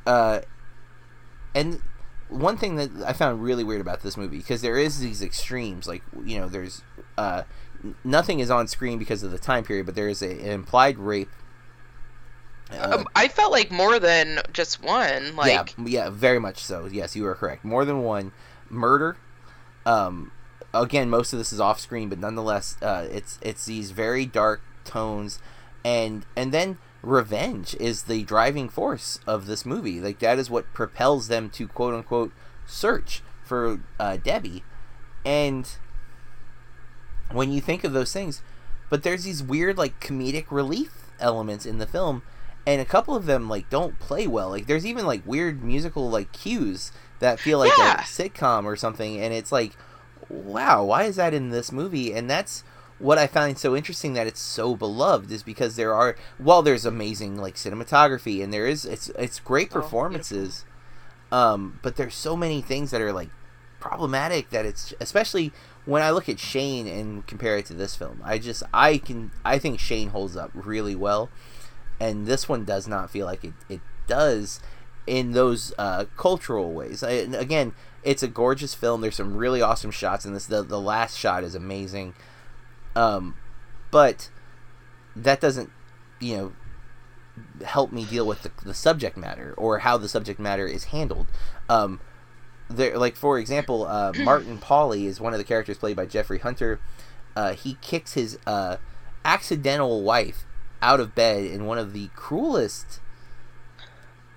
uh, 0.07 0.41
and 1.55 1.83
one 2.29 2.57
thing 2.57 2.77
that 2.77 2.91
I 3.05 3.13
found 3.13 3.43
really 3.43 3.65
weird 3.65 3.81
about 3.81 4.03
this 4.03 4.17
movie 4.17 4.39
because 4.39 4.63
there 4.63 4.79
is 4.79 5.01
these 5.01 5.23
extremes, 5.23 5.87
like 5.87 6.03
you 6.25 6.39
know, 6.39 6.49
there's 6.49 6.83
uh, 7.19 7.43
nothing 8.05 8.41
is 8.41 8.51
on 8.51 8.69
screen 8.69 8.99
because 8.99 9.23
of 9.23 9.31
the 9.31 9.39
time 9.39 9.65
period, 9.65 9.87
but 9.87 9.95
there 9.95 10.09
is 10.09 10.23
a, 10.23 10.31
an 10.31 10.51
implied 10.51 10.99
rape. 10.99 11.31
Uh, 12.71 12.99
um, 12.99 13.07
I 13.17 13.29
felt 13.29 13.53
like 13.53 13.71
more 13.71 13.99
than 13.99 14.41
just 14.53 14.83
one. 14.83 15.37
Like 15.37 15.75
yeah, 15.77 15.85
yeah, 15.87 16.11
very 16.11 16.39
much 16.39 16.59
so. 16.59 16.87
Yes, 16.87 17.17
you 17.17 17.27
are 17.27 17.35
correct. 17.35 17.65
More 17.65 17.85
than 17.85 18.03
one 18.03 18.33
murder. 18.69 19.17
Um, 19.85 20.31
again, 20.73 21.11
most 21.11 21.33
of 21.33 21.39
this 21.39 21.53
is 21.53 21.61
off 21.61 21.81
screen, 21.81 22.09
but 22.09 22.19
nonetheless, 22.19 22.77
uh, 22.83 23.09
it's 23.11 23.39
it's 23.43 23.67
these 23.67 23.91
very 23.91 24.27
dark 24.27 24.61
tones, 24.85 25.41
and 25.85 26.27
and 26.37 26.53
then 26.53 26.79
revenge 27.03 27.75
is 27.81 28.05
the 28.05 28.23
driving 28.25 28.69
force 28.69 29.19
of 29.27 29.47
this 29.47 29.65
movie. 29.65 30.01
Like 30.01 30.19
that 30.21 30.39
is 30.39 30.51
what 30.51 30.73
propels 30.73 31.29
them 31.29 31.51
to 31.51 31.67
quote 31.67 31.95
unquote 31.95 32.33
search 32.67 33.23
for 33.45 33.81
uh, 33.99 34.17
Debbie, 34.19 34.63
and 35.25 35.69
when 37.33 37.53
you 37.53 37.61
think 37.61 37.85
of 37.85 37.93
those 37.93 38.13
things. 38.13 38.43
But 38.89 39.03
there's 39.03 39.25
these 39.25 39.43
weird 39.43 39.79
like 39.79 40.01
comedic 40.01 40.47
relief 40.51 41.11
elements 41.21 41.65
in 41.65 41.79
the 41.79 41.87
film, 41.87 42.23
and 42.67 42.81
a 42.81 42.85
couple 42.85 43.15
of 43.15 43.27
them 43.27 43.49
like 43.49 43.71
don't 43.71 43.99
play 43.99 44.27
well. 44.27 44.51
Like 44.51 44.67
there's 44.67 44.87
even 44.87 45.07
like 45.07 45.27
weird 45.27 45.63
musical 45.63 46.11
like 46.11 46.33
cues 46.33 46.93
that 47.21 47.39
feel 47.39 47.59
like 47.59 47.73
yeah. 47.79 48.01
a 48.01 48.03
sitcom 48.03 48.65
or 48.65 48.77
something, 48.77 49.21
and 49.21 49.33
it's 49.33 49.53
like, 49.53 49.77
wow, 50.29 50.85
why 50.85 51.05
is 51.05 51.17
that 51.17 51.35
in 51.35 51.51
this 51.51 51.71
movie? 51.71 52.13
And 52.13 52.29
that's 52.29 52.65
what 53.01 53.19
I 53.19 53.27
find 53.27 53.59
so 53.59 53.75
interesting 53.75 54.13
that 54.13 54.27
it's 54.27 54.41
so 54.41 54.77
beloved 54.77 55.33
is 55.33 55.43
because 55.43 55.77
there 55.77 55.95
are 55.95 56.17
while 56.39 56.63
there's 56.63 56.85
amazing 56.85 57.39
like 57.39 57.55
cinematography 57.55 58.43
and 58.43 58.53
there 58.53 58.67
is 58.67 58.85
it's 58.85 59.09
it's 59.11 59.41
great 59.41 59.69
oh, 59.71 59.81
performances, 59.81 60.65
oh, 61.33 61.55
um, 61.55 61.79
but 61.83 61.97
there's 61.97 62.15
so 62.15 62.37
many 62.37 62.61
things 62.61 62.91
that 62.91 63.01
are 63.01 63.13
like 63.13 63.31
problematic 63.81 64.51
that 64.51 64.67
it's 64.67 64.93
especially 65.01 65.53
when 65.87 66.03
I 66.03 66.11
look 66.11 66.29
at 66.29 66.39
Shane 66.39 66.87
and 66.87 67.27
compare 67.27 67.57
it 67.57 67.67
to 67.67 67.75
this 67.75 67.97
film, 67.97 68.21
I 68.25 68.39
just 68.39 68.63
I 68.73 68.99
can 68.99 69.31
I 69.45 69.59
think 69.59 69.81
Shane 69.81 70.11
holds 70.11 70.37
up 70.37 70.51
really 70.55 70.95
well, 70.95 71.31
and 71.99 72.27
this 72.27 72.49
one 72.49 72.65
does 72.65 72.87
not 72.87 73.11
feel 73.11 73.27
like 73.27 73.45
it 73.45 73.55
it 73.69 73.81
does 74.07 74.61
in 75.07 75.33
those 75.33 75.73
uh, 75.79 76.05
cultural 76.17 76.73
ways. 76.73 77.03
I, 77.03 77.11
again, 77.11 77.73
it's 78.03 78.23
a 78.23 78.29
gorgeous 78.29 78.75
film. 78.75 79.01
There's 79.01 79.17
some 79.17 79.37
really 79.37 79.63
awesome 79.63 79.91
shots 79.91 80.25
in 80.25 80.35
this. 80.35 80.47
The 80.47 80.63
the 80.63 80.81
last 80.81 81.19
shot 81.19 81.45
is 81.45 81.55
amazing, 81.55 82.15
um, 82.95 83.37
but 83.91 84.31
that 85.17 85.41
doesn't 85.41 85.71
you 86.21 86.37
know 86.37 86.53
help 87.65 87.91
me 87.91 88.05
deal 88.05 88.27
with 88.27 88.43
the, 88.43 88.51
the 88.65 88.75
subject 88.75 89.17
matter 89.17 89.55
or 89.57 89.79
how 89.79 89.97
the 89.97 90.09
subject 90.09 90.39
matter 90.39 90.67
is 90.67 90.85
handled. 90.85 91.27
Um, 91.69 92.01
there 92.71 92.97
like 92.97 93.17
for 93.17 93.39
example 93.39 93.85
uh, 93.87 94.13
martin 94.19 94.59
Pawley 94.59 95.07
is 95.07 95.21
one 95.21 95.33
of 95.33 95.39
the 95.39 95.45
characters 95.45 95.79
played 95.79 95.97
by 95.97 96.07
jeffrey 96.07 96.39
hunter. 96.39 96.81
Uh, 97.37 97.53
he 97.53 97.77
kicks 97.81 98.15
his 98.15 98.39
uh, 98.47 98.77
accidental 99.25 100.03
wife 100.03 100.45
out 100.83 100.99
of 100.99 101.15
bed 101.15 101.45
in 101.45 101.67
one 101.67 101.79
of 101.79 101.93
the 101.93 102.09
cruelest 102.17 103.01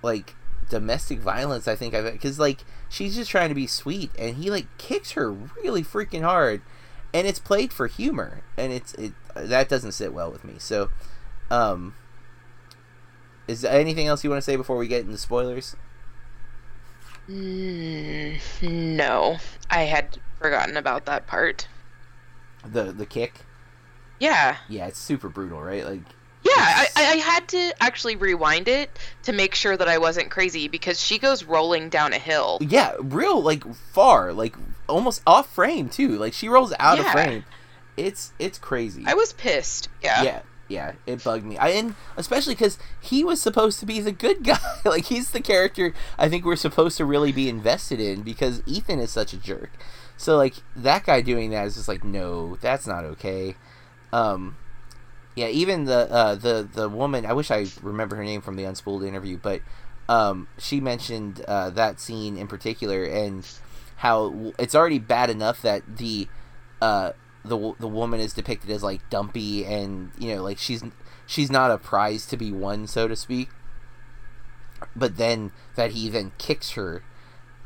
like 0.02 0.34
domestic 0.70 1.18
violence 1.18 1.66
i 1.66 1.74
think 1.74 1.94
i've 1.94 2.10
because 2.12 2.38
like 2.38 2.64
she's 2.88 3.16
just 3.16 3.30
trying 3.30 3.48
to 3.48 3.54
be 3.54 3.66
sweet 3.66 4.10
and 4.18 4.36
he 4.36 4.50
like 4.50 4.66
kicks 4.78 5.12
her 5.12 5.30
really 5.32 5.82
freaking 5.82 6.22
hard 6.22 6.62
and 7.14 7.28
it's 7.28 7.38
played 7.38 7.72
for 7.72 7.86
humor 7.86 8.42
and 8.58 8.72
it's 8.72 8.92
it 8.94 9.12
that 9.34 9.68
doesn't 9.68 9.92
sit 9.92 10.12
well 10.12 10.30
with 10.30 10.44
me. 10.44 10.54
So 10.58 10.90
um 11.50 11.94
is 13.46 13.60
there 13.60 13.78
anything 13.78 14.06
else 14.06 14.24
you 14.24 14.30
want 14.30 14.38
to 14.38 14.44
say 14.44 14.56
before 14.56 14.76
we 14.76 14.88
get 14.88 15.04
into 15.04 15.16
spoilers 15.16 15.76
Mm, 17.28 18.40
no, 18.62 19.38
I 19.70 19.82
had 19.82 20.18
forgotten 20.38 20.76
about 20.76 21.06
that 21.06 21.26
part. 21.26 21.68
The 22.64 22.84
the 22.92 23.06
kick. 23.06 23.40
Yeah. 24.18 24.56
Yeah, 24.68 24.86
it's 24.86 24.98
super 24.98 25.28
brutal, 25.28 25.60
right? 25.60 25.84
Like. 25.84 26.02
Yeah, 26.42 26.52
I, 26.58 26.88
I 26.96 27.16
had 27.16 27.48
to 27.48 27.72
actually 27.80 28.16
rewind 28.16 28.68
it 28.68 28.90
to 29.22 29.32
make 29.32 29.54
sure 29.54 29.78
that 29.78 29.88
I 29.88 29.96
wasn't 29.96 30.30
crazy 30.30 30.68
because 30.68 31.00
she 31.00 31.18
goes 31.18 31.42
rolling 31.42 31.88
down 31.88 32.12
a 32.12 32.18
hill. 32.18 32.58
Yeah, 32.60 32.96
real 33.00 33.42
like 33.42 33.64
far, 33.74 34.34
like 34.34 34.54
almost 34.86 35.22
off 35.26 35.52
frame 35.54 35.88
too. 35.88 36.18
Like 36.18 36.34
she 36.34 36.50
rolls 36.50 36.74
out 36.78 36.98
yeah. 36.98 37.04
of 37.06 37.12
frame. 37.12 37.44
It's 37.96 38.34
it's 38.38 38.58
crazy. 38.58 39.04
I 39.06 39.14
was 39.14 39.32
pissed. 39.32 39.88
Yeah. 40.02 40.22
Yeah 40.22 40.40
yeah, 40.68 40.92
it 41.06 41.22
bugged 41.22 41.44
me. 41.44 41.58
I 41.58 41.68
and 41.70 41.94
especially 42.16 42.54
because 42.54 42.78
he 43.00 43.22
was 43.24 43.40
supposed 43.40 43.80
to 43.80 43.86
be 43.86 44.00
the 44.00 44.12
good 44.12 44.42
guy. 44.44 44.58
like 44.84 45.06
he's 45.06 45.30
the 45.30 45.40
character 45.40 45.92
I 46.18 46.28
think 46.28 46.44
we're 46.44 46.56
supposed 46.56 46.96
to 46.98 47.04
really 47.04 47.32
be 47.32 47.48
invested 47.48 48.00
in 48.00 48.22
because 48.22 48.62
Ethan 48.66 48.98
is 48.98 49.10
such 49.10 49.32
a 49.32 49.36
jerk. 49.36 49.70
So 50.16 50.36
like 50.36 50.54
that 50.76 51.04
guy 51.04 51.20
doing 51.20 51.50
that 51.50 51.66
is 51.66 51.74
just 51.74 51.88
like 51.88 52.04
no, 52.04 52.56
that's 52.56 52.86
not 52.86 53.04
okay. 53.04 53.56
Um, 54.12 54.56
yeah, 55.34 55.48
even 55.48 55.84
the 55.84 56.10
uh, 56.10 56.34
the 56.36 56.68
the 56.72 56.88
woman 56.88 57.26
I 57.26 57.32
wish 57.32 57.50
I 57.50 57.66
remember 57.82 58.16
her 58.16 58.24
name 58.24 58.40
from 58.40 58.56
the 58.56 58.62
Unspooled 58.64 59.06
interview, 59.06 59.38
but 59.42 59.60
um, 60.08 60.48
she 60.58 60.80
mentioned 60.80 61.40
uh, 61.48 61.70
that 61.70 62.00
scene 62.00 62.36
in 62.36 62.46
particular 62.46 63.04
and 63.04 63.46
how 63.96 64.52
it's 64.58 64.74
already 64.74 64.98
bad 64.98 65.30
enough 65.30 65.62
that 65.62 65.82
the 65.96 66.28
uh, 66.80 67.12
the 67.44 67.74
the 67.78 67.88
woman 67.88 68.20
is 68.20 68.32
depicted 68.32 68.70
as 68.70 68.82
like 68.82 69.08
dumpy 69.10 69.64
and 69.64 70.10
you 70.18 70.34
know 70.34 70.42
like 70.42 70.58
she's 70.58 70.82
she's 71.26 71.50
not 71.50 71.70
a 71.70 71.78
prize 71.78 72.26
to 72.26 72.36
be 72.36 72.52
won 72.52 72.86
so 72.86 73.08
to 73.08 73.16
speak. 73.16 73.48
But 74.94 75.16
then 75.16 75.52
that 75.76 75.92
he 75.92 76.08
then 76.08 76.32
kicks 76.38 76.72
her 76.72 77.02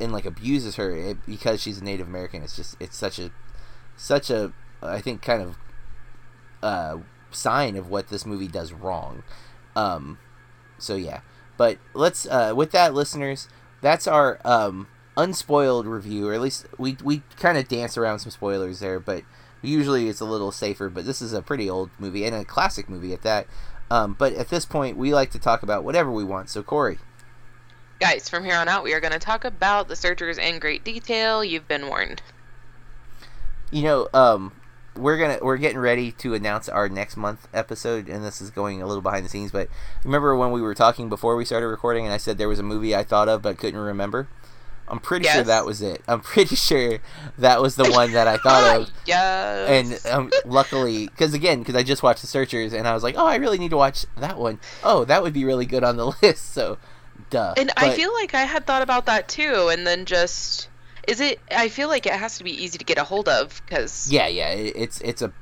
and 0.01 0.13
like 0.13 0.27
abuses 0.27 0.77
her 0.77 0.91
it, 0.95 1.27
because 1.27 1.61
she's 1.61 1.81
a 1.81 1.85
native 1.85 2.07
american 2.07 2.41
it's 2.43 2.55
just 2.55 2.77
it's 2.79 2.97
such 2.97 3.19
a 3.19 3.33
such 3.97 4.31
a 4.31 4.53
i 4.81 5.01
think 5.01 5.21
kind 5.23 5.43
of 5.43 5.57
uh 6.63 6.99
sign 7.31 7.77
of 7.77 7.91
what 7.91 8.09
this 8.09 8.25
movie 8.27 8.49
does 8.49 8.73
wrong. 8.73 9.23
Um 9.77 10.19
so 10.79 10.95
yeah. 10.95 11.21
But 11.57 11.79
let's 11.95 12.27
uh 12.27 12.53
with 12.57 12.71
that 12.73 12.95
listeners 12.95 13.49
that's 13.81 14.07
our 14.07 14.41
um 14.45 14.89
unspoiled 15.17 15.87
review 15.87 16.29
or 16.29 16.35
at 16.35 16.41
least 16.41 16.67
we 16.79 16.97
we 17.03 17.23
kind 17.37 17.59
of 17.59 17.67
dance 17.69 17.97
around 17.99 18.21
some 18.21 18.31
spoilers 18.31 18.79
there 18.79 19.01
but 19.01 19.25
Usually 19.63 20.09
it's 20.09 20.21
a 20.21 20.25
little 20.25 20.53
safer, 20.53 20.89
but 20.89 21.05
this 21.05 21.21
is 21.21 21.33
a 21.33 21.43
pretty 21.43 21.69
old 21.69 21.91
movie 21.99 22.25
and 22.25 22.35
a 22.35 22.45
classic 22.45 22.89
movie 22.89 23.13
at 23.13 23.23
that. 23.23 23.47
Um, 23.91 24.15
but 24.19 24.35
at 24.35 24.49
this 24.49 24.65
point, 24.65 24.97
we 24.97 25.15
like 25.15 25.31
to 25.33 25.39
talk 25.39 25.63
about 25.63 25.85
whatever 25.85 26.11
we 26.11 26.25
want. 26.25 26.51
So, 26.51 26.63
Corey. 26.63 26.99
Guys, 28.01 28.29
from 28.29 28.45
here 28.45 28.55
on 28.55 28.69
out, 28.69 28.85
we 28.85 28.95
are 28.95 29.01
going 29.01 29.13
to 29.13 29.19
talk 29.19 29.45
about 29.45 29.89
the 29.89 29.97
searchers 29.97 30.39
in 30.39 30.59
great 30.61 30.85
detail. 30.85 31.43
You've 31.43 31.67
been 31.67 31.89
warned. 31.89 32.23
You 33.71 33.83
know, 33.83 34.09
um, 34.15 34.53
we're 34.99 35.19
gonna 35.19 35.39
we're 35.43 35.57
getting 35.57 35.79
ready 35.79 36.13
to 36.13 36.35
announce 36.35 36.69
our 36.69 36.89
next 36.89 37.17
month 37.17 37.49
episode, 37.55 38.09
and 38.09 38.25
this 38.25 38.41
is 38.41 38.51
going 38.51 38.83
a 38.83 38.87
little 38.87 39.03
behind 39.03 39.25
the 39.25 39.29
scenes. 39.29 39.53
But 39.53 39.69
remember 40.05 40.37
when 40.37 40.51
we 40.51 40.61
were 40.61 40.75
talking 40.75 41.09
before 41.09 41.37
we 41.37 41.45
started 41.45 41.69
recording, 41.69 42.05
and 42.05 42.13
I 42.13 42.17
said 42.17 42.39
there 42.39 42.49
was 42.49 42.59
a 42.59 42.65
movie 42.65 42.95
I 42.95 43.05
thought 43.05 43.29
of 43.29 43.43
but 43.43 43.59
couldn't 43.59 43.81
remember. 43.81 44.29
I'm 44.91 44.99
pretty 44.99 45.25
yes. 45.25 45.35
sure 45.35 45.45
that 45.45 45.67
was 45.67 45.83
it. 45.83 46.03
I'm 46.09 46.21
pretty 46.21 46.57
sure 46.57 46.99
that 47.39 47.61
was 47.61 47.77
the 47.77 47.91
one 47.91 48.13
that 48.13 48.27
I 48.27 48.39
thought 48.39 48.81
of. 48.81 48.91
yes. 49.07 50.03
And 50.05 50.13
um, 50.13 50.31
luckily, 50.45 51.07
because 51.07 51.35
again, 51.35 51.61
because 51.61 51.75
I 51.75 51.83
just 51.83 52.03
watched 52.03 52.23
The 52.23 52.27
Searchers, 52.27 52.73
and 52.73 52.89
I 52.89 52.95
was 52.95 53.03
like, 53.03 53.15
oh, 53.17 53.27
I 53.27 53.37
really 53.37 53.59
need 53.59 53.71
to 53.71 53.77
watch 53.77 54.07
that 54.17 54.39
one. 54.39 54.59
Oh, 54.83 55.05
that 55.05 55.23
would 55.23 55.33
be 55.33 55.45
really 55.45 55.67
good 55.67 55.85
on 55.85 55.97
the 55.97 56.07
list. 56.23 56.53
So, 56.53 56.79
duh. 57.31 57.55
And 57.57 57.71
but, 57.75 57.85
I 57.85 57.95
feel 57.95 58.13
like 58.15 58.35
I 58.35 58.43
had 58.43 58.67
thought 58.67 58.83
about 58.83 59.07
that 59.07 59.29
too, 59.29 59.69
and 59.71 59.87
then 59.87 60.05
just 60.05 60.69
is 61.09 61.21
it? 61.21 61.41
I 61.51 61.69
feel 61.69 61.89
like 61.89 62.07
it 62.07 62.13
has 62.13 62.37
to 62.39 62.45
be 62.45 62.51
easy 62.51 62.77
to 62.79 62.85
get 62.85 62.99
a 62.99 63.05
hold 63.05 63.29
of 63.29 63.63
because. 63.65 64.13
Yeah, 64.13 64.27
yeah, 64.29 64.51
it, 64.51 64.75
it's 64.77 65.01
it's 65.01 65.23
a. 65.23 65.33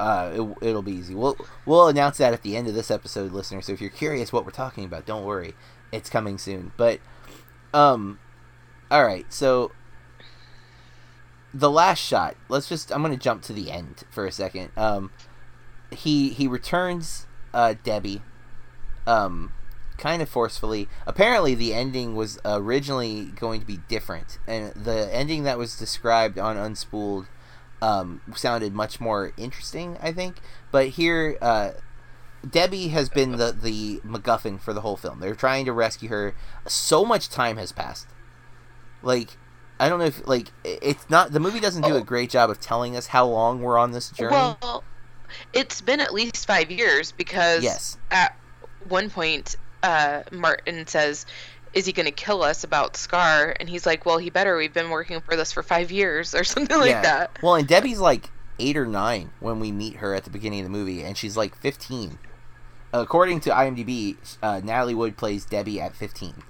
Uh, 0.00 0.32
it, 0.34 0.68
it'll 0.68 0.82
be 0.82 0.92
easy. 0.92 1.14
We'll 1.14 1.36
we'll 1.64 1.86
announce 1.86 2.18
that 2.18 2.32
at 2.32 2.42
the 2.42 2.56
end 2.56 2.66
of 2.66 2.74
this 2.74 2.90
episode, 2.90 3.30
listeners. 3.30 3.66
So 3.66 3.72
if 3.72 3.80
you're 3.80 3.90
curious 3.90 4.32
what 4.32 4.44
we're 4.44 4.50
talking 4.50 4.84
about, 4.84 5.06
don't 5.06 5.24
worry, 5.24 5.54
it's 5.92 6.10
coming 6.10 6.38
soon. 6.38 6.72
But, 6.76 6.98
um, 7.72 8.18
all 8.92 9.06
right, 9.06 9.24
so 9.32 9.72
the 11.54 11.70
last 11.70 11.98
shot. 11.98 12.36
Let's 12.50 12.68
just. 12.68 12.92
I'm 12.92 13.00
gonna 13.00 13.16
jump 13.16 13.42
to 13.44 13.54
the 13.54 13.70
end 13.70 14.04
for 14.10 14.26
a 14.26 14.30
second. 14.30 14.70
Um, 14.76 15.10
he 15.90 16.28
he 16.28 16.46
returns 16.46 17.26
uh, 17.54 17.74
Debbie, 17.82 18.20
um, 19.06 19.54
kind 19.96 20.20
of 20.20 20.28
forcefully. 20.28 20.88
Apparently, 21.06 21.54
the 21.54 21.72
ending 21.72 22.14
was 22.14 22.38
originally 22.44 23.32
going 23.34 23.60
to 23.60 23.66
be 23.66 23.78
different, 23.88 24.38
and 24.46 24.74
the 24.74 25.08
ending 25.10 25.44
that 25.44 25.56
was 25.56 25.78
described 25.78 26.38
on 26.38 26.58
Unspooled 26.58 27.28
um, 27.80 28.20
sounded 28.36 28.74
much 28.74 29.00
more 29.00 29.32
interesting. 29.38 29.96
I 30.02 30.12
think, 30.12 30.36
but 30.70 30.88
here. 30.88 31.38
Uh, 31.40 31.70
Debbie 32.50 32.88
has 32.88 33.08
been 33.08 33.36
the 33.36 33.52
the 33.52 34.00
MacGuffin 34.04 34.60
for 34.60 34.72
the 34.72 34.80
whole 34.80 34.96
film. 34.96 35.20
They're 35.20 35.36
trying 35.36 35.64
to 35.66 35.72
rescue 35.72 36.08
her. 36.08 36.34
So 36.66 37.04
much 37.04 37.28
time 37.28 37.56
has 37.56 37.70
passed 37.70 38.08
like 39.02 39.36
I 39.82 39.88
don't 39.88 39.98
know 39.98 40.06
if 40.06 40.26
like 40.28 40.48
it's 40.64 41.10
not 41.10 41.32
the 41.32 41.40
movie 41.40 41.58
doesn't 41.58 41.82
do 41.82 41.94
a 41.94 42.00
oh. 42.00 42.04
great 42.04 42.30
job 42.30 42.50
of 42.50 42.60
telling 42.60 42.96
us 42.96 43.08
how 43.08 43.26
long 43.26 43.62
we're 43.62 43.78
on 43.78 43.90
this 43.90 44.10
journey. 44.10 44.36
Well, 44.36 44.84
it's 45.52 45.80
been 45.80 46.00
at 46.00 46.14
least 46.14 46.46
five 46.46 46.70
years 46.70 47.12
because 47.12 47.64
yes. 47.64 47.98
at 48.10 48.36
one 48.88 49.10
point 49.10 49.56
uh, 49.82 50.22
Martin 50.30 50.86
says, 50.86 51.26
"Is 51.74 51.86
he 51.86 51.92
going 51.92 52.06
to 52.06 52.12
kill 52.12 52.42
us 52.42 52.64
about 52.64 52.96
Scar?" 52.96 53.56
And 53.58 53.68
he's 53.68 53.84
like, 53.84 54.06
"Well, 54.06 54.18
he 54.18 54.30
better. 54.30 54.56
We've 54.56 54.72
been 54.72 54.90
working 54.90 55.20
for 55.20 55.36
this 55.36 55.52
for 55.52 55.62
five 55.62 55.90
years 55.90 56.34
or 56.34 56.44
something 56.44 56.76
yeah. 56.76 56.82
like 56.82 57.02
that." 57.02 57.38
Well, 57.42 57.56
and 57.56 57.66
Debbie's 57.66 57.98
like 57.98 58.30
eight 58.58 58.76
or 58.76 58.86
nine 58.86 59.30
when 59.40 59.58
we 59.58 59.72
meet 59.72 59.96
her 59.96 60.14
at 60.14 60.24
the 60.24 60.30
beginning 60.30 60.60
of 60.60 60.64
the 60.64 60.70
movie, 60.70 61.02
and 61.02 61.16
she's 61.16 61.36
like 61.36 61.56
fifteen. 61.56 62.18
According 62.92 63.40
to 63.40 63.50
IMDb, 63.50 64.16
uh, 64.42 64.60
Natalie 64.62 64.94
Wood 64.94 65.16
plays 65.16 65.44
Debbie 65.44 65.80
at 65.80 65.96
fifteen. 65.96 66.44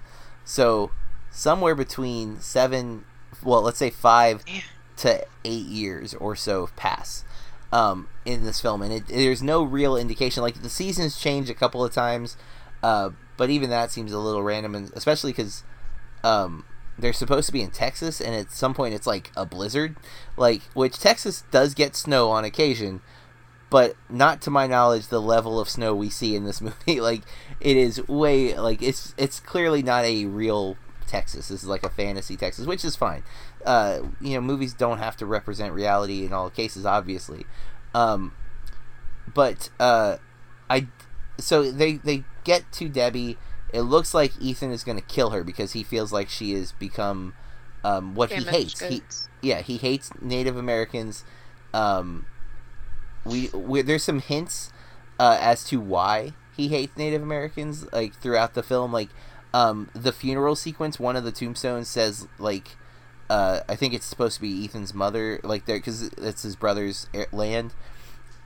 So 0.44 0.90
somewhere 1.32 1.74
between 1.74 2.38
seven, 2.40 3.04
well, 3.42 3.62
let's 3.62 3.78
say 3.78 3.90
five 3.90 4.44
to 4.98 5.26
eight 5.44 5.66
years 5.66 6.14
or 6.14 6.36
so 6.36 6.68
pass 6.76 7.24
um, 7.72 8.08
in 8.24 8.44
this 8.44 8.60
film, 8.60 8.82
and 8.82 8.92
it, 8.92 9.08
there's 9.08 9.42
no 9.42 9.64
real 9.64 9.96
indication. 9.96 10.42
Like 10.42 10.62
the 10.62 10.68
seasons 10.68 11.18
change 11.18 11.50
a 11.50 11.54
couple 11.54 11.84
of 11.84 11.92
times, 11.92 12.36
uh, 12.82 13.10
but 13.36 13.50
even 13.50 13.70
that 13.70 13.90
seems 13.90 14.12
a 14.12 14.18
little 14.18 14.42
random, 14.42 14.74
and 14.74 14.92
especially 14.94 15.32
because 15.32 15.64
um, 16.22 16.64
they're 16.98 17.12
supposed 17.12 17.46
to 17.46 17.52
be 17.52 17.62
in 17.62 17.70
Texas, 17.70 18.20
and 18.20 18.34
at 18.34 18.52
some 18.52 18.74
point 18.74 18.94
it's 18.94 19.06
like 19.06 19.32
a 19.34 19.46
blizzard, 19.46 19.96
like 20.36 20.62
which 20.74 20.98
Texas 20.98 21.44
does 21.50 21.72
get 21.72 21.96
snow 21.96 22.30
on 22.30 22.44
occasion, 22.44 23.00
but 23.70 23.96
not 24.10 24.42
to 24.42 24.50
my 24.50 24.66
knowledge 24.66 25.08
the 25.08 25.20
level 25.20 25.58
of 25.58 25.68
snow 25.68 25.94
we 25.94 26.10
see 26.10 26.36
in 26.36 26.44
this 26.44 26.60
movie. 26.60 27.00
like 27.00 27.22
it 27.58 27.76
is 27.76 28.06
way 28.06 28.56
like 28.58 28.82
it's 28.82 29.14
it's 29.16 29.40
clearly 29.40 29.82
not 29.82 30.04
a 30.04 30.26
real 30.26 30.76
Texas. 31.12 31.48
This 31.48 31.62
is 31.62 31.68
like 31.68 31.84
a 31.84 31.90
fantasy 31.90 32.36
Texas, 32.36 32.66
which 32.66 32.84
is 32.84 32.96
fine. 32.96 33.22
Uh, 33.66 34.00
you 34.20 34.34
know, 34.34 34.40
movies 34.40 34.72
don't 34.72 34.98
have 34.98 35.14
to 35.18 35.26
represent 35.26 35.74
reality 35.74 36.24
in 36.24 36.32
all 36.32 36.48
cases, 36.48 36.86
obviously. 36.86 37.44
Um, 37.94 38.32
but 39.32 39.68
uh, 39.78 40.16
I, 40.70 40.88
so 41.38 41.70
they 41.70 41.98
they 41.98 42.24
get 42.44 42.72
to 42.72 42.88
Debbie. 42.88 43.36
It 43.74 43.82
looks 43.82 44.14
like 44.14 44.32
Ethan 44.40 44.72
is 44.72 44.84
going 44.84 44.98
to 44.98 45.04
kill 45.04 45.30
her 45.30 45.44
because 45.44 45.72
he 45.72 45.82
feels 45.82 46.12
like 46.12 46.28
she 46.28 46.52
has 46.54 46.72
become 46.72 47.34
um, 47.84 48.14
what 48.14 48.32
he 48.32 48.42
hates. 48.42 48.80
He, 48.80 49.02
yeah, 49.42 49.60
he 49.60 49.76
hates 49.76 50.10
Native 50.20 50.56
Americans. 50.56 51.24
Um, 51.74 52.26
we, 53.24 53.48
we 53.48 53.82
there's 53.82 54.02
some 54.02 54.20
hints 54.20 54.72
uh, 55.20 55.36
as 55.40 55.62
to 55.64 55.78
why 55.78 56.32
he 56.56 56.68
hates 56.68 56.96
Native 56.96 57.22
Americans, 57.22 57.86
like 57.92 58.14
throughout 58.14 58.54
the 58.54 58.62
film. 58.62 58.92
Like 58.92 59.10
um, 59.54 59.90
the 59.94 60.12
funeral 60.12 60.56
sequence, 60.56 60.98
one 60.98 61.16
of 61.16 61.24
the 61.24 61.32
tombstones 61.32 61.88
says 61.88 62.26
like, 62.38 62.76
uh, 63.28 63.60
I 63.68 63.76
think 63.76 63.94
it's 63.94 64.06
supposed 64.06 64.36
to 64.36 64.42
be 64.42 64.64
Ethan's 64.64 64.94
mother, 64.94 65.40
like 65.42 65.66
there 65.66 65.78
because 65.78 66.02
it's 66.02 66.42
his 66.42 66.56
brother's 66.56 67.08
land, 67.32 67.74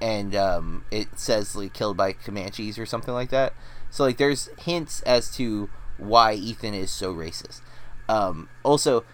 and 0.00 0.34
um, 0.34 0.84
it 0.90 1.18
says 1.18 1.56
like 1.56 1.72
killed 1.72 1.96
by 1.96 2.12
Comanches 2.12 2.78
or 2.78 2.86
something 2.86 3.14
like 3.14 3.30
that. 3.30 3.52
So 3.90 4.04
like 4.04 4.16
there's 4.16 4.48
hints 4.60 5.02
as 5.02 5.30
to 5.36 5.70
why 5.98 6.34
Ethan 6.34 6.74
is 6.74 6.90
so 6.90 7.14
racist. 7.14 7.60
Um, 8.08 8.48
also, 8.62 9.04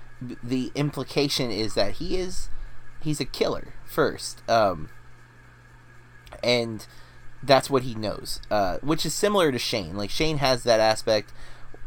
the 0.42 0.72
implication 0.74 1.50
is 1.50 1.74
that 1.74 1.92
he 1.92 2.16
is 2.16 2.48
he's 3.00 3.20
a 3.20 3.24
killer 3.24 3.74
first, 3.84 4.48
um, 4.48 4.88
and 6.42 6.86
that's 7.42 7.68
what 7.68 7.82
he 7.82 7.94
knows, 7.94 8.40
uh, 8.50 8.78
which 8.78 9.04
is 9.04 9.14
similar 9.14 9.52
to 9.52 9.58
Shane. 9.58 9.96
Like 9.96 10.10
Shane 10.10 10.38
has 10.38 10.62
that 10.64 10.80
aspect 10.80 11.32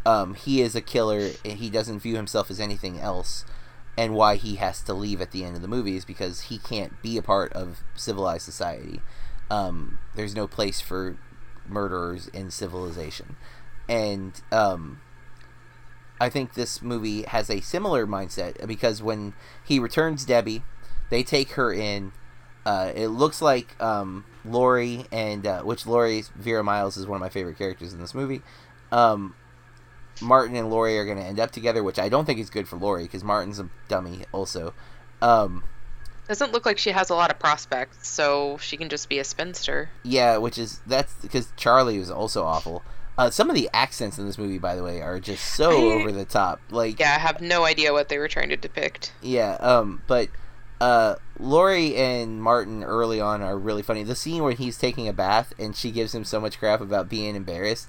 um, 0.06 0.36
he 0.36 0.62
is 0.62 0.76
a 0.76 0.82
killer. 0.82 1.32
and 1.44 1.58
He 1.58 1.70
doesn't 1.70 2.00
view 2.00 2.16
himself 2.16 2.52
as 2.52 2.60
anything 2.60 3.00
else, 3.00 3.46
and 3.98 4.14
why 4.14 4.36
he 4.36 4.56
has 4.56 4.82
to 4.84 4.94
leave 4.94 5.22
at 5.22 5.32
the 5.32 5.44
end 5.44 5.56
of 5.56 5.62
the 5.62 5.68
movie 5.68 5.96
is 5.96 6.06
because 6.06 6.42
he 6.42 6.58
can't 6.58 7.02
be 7.02 7.18
a 7.18 7.22
part 7.22 7.52
of 7.54 7.84
civilized 7.96 8.46
society. 8.46 9.02
Um, 9.50 10.00
there's 10.16 10.36
no 10.36 10.48
place 10.48 10.82
for 10.82 11.18
murderers 11.68 12.28
in 12.28 12.52
civilization, 12.52 13.36
and 13.90 14.40
um, 14.52 15.02
I 16.20 16.30
think 16.30 16.54
this 16.54 16.82
movie 16.82 17.24
has 17.24 17.50
a 17.50 17.62
similar 17.62 18.08
mindset 18.08 18.66
because 18.68 19.02
when 19.02 19.34
he 19.66 19.80
returns 19.80 20.26
Debbie, 20.26 20.64
they 21.10 21.24
take 21.24 21.52
her 21.52 21.74
in. 21.74 22.14
Uh, 22.66 22.92
it 22.96 23.10
looks 23.10 23.44
like 23.44 23.80
um, 23.82 24.26
Laurie 24.44 25.06
and 25.12 25.46
uh, 25.46 25.62
which 25.62 25.86
Laurie 25.86 26.24
Vera 26.36 26.64
Miles 26.64 26.98
is 26.98 27.06
one 27.06 27.18
of 27.18 27.22
my 27.22 27.30
favorite 27.30 27.58
characters 27.60 27.94
in 27.94 28.00
this 28.00 28.16
movie. 28.16 28.42
Um, 28.92 29.36
Martin 30.22 30.56
and 30.56 30.70
Laurie 30.70 30.98
are 30.98 31.06
going 31.06 31.18
to 31.18 31.24
end 31.24 31.40
up 31.40 31.52
together, 31.52 31.84
which 31.84 32.00
I 32.00 32.10
don't 32.10 32.26
think 32.26 32.40
is 32.40 32.50
good 32.50 32.68
for 32.68 32.78
Laurie 32.78 33.04
because 33.04 33.24
Martin's 33.24 33.60
a 33.60 33.70
dummy 33.88 34.24
also. 34.32 34.74
Um, 35.22 35.64
Doesn't 36.28 36.52
look 36.52 36.66
like 36.66 36.78
she 36.78 36.92
has 36.92 37.10
a 37.10 37.16
lot 37.16 37.32
of 37.32 37.40
prospects, 37.40 38.08
so 38.08 38.58
she 38.58 38.78
can 38.78 38.90
just 38.90 39.10
be 39.10 39.20
a 39.20 39.24
spinster. 39.24 39.90
Yeah, 40.04 40.38
which 40.38 40.58
is 40.58 40.82
that's 40.86 41.14
because 41.16 41.52
Charlie 41.56 42.00
was 42.00 42.12
also 42.12 42.44
awful. 42.44 42.84
Uh, 43.18 43.30
some 43.30 43.50
of 43.50 43.56
the 43.56 43.70
accents 43.74 44.18
in 44.18 44.26
this 44.26 44.38
movie, 44.38 44.58
by 44.58 44.76
the 44.76 44.84
way, 44.84 45.02
are 45.02 45.20
just 45.20 45.56
so 45.56 45.72
I, 45.72 45.94
over 45.94 46.12
the 46.12 46.26
top. 46.26 46.60
Like, 46.70 47.00
yeah, 47.00 47.16
I 47.16 47.20
have 47.20 47.40
no 47.40 47.64
idea 47.64 47.94
what 47.94 48.10
they 48.10 48.18
were 48.18 48.28
trying 48.28 48.50
to 48.50 48.58
depict. 48.58 49.14
Yeah, 49.22 49.54
um, 49.62 50.02
but 50.06 50.30
uh, 50.82 51.16
Laurie 51.40 51.96
and 51.96 52.42
Martin 52.42 52.84
early 52.84 53.22
on 53.22 53.42
are 53.42 53.58
really 53.58 53.82
funny. 53.82 54.04
The 54.04 54.16
scene 54.16 54.44
where 54.44 54.52
he's 54.52 54.78
taking 54.78 55.08
a 55.08 55.14
bath 55.14 55.54
and 55.58 55.76
she 55.76 55.92
gives 55.92 56.14
him 56.14 56.26
so 56.26 56.42
much 56.42 56.60
crap 56.60 56.82
about 56.82 57.08
being 57.08 57.36
embarrassed 57.36 57.88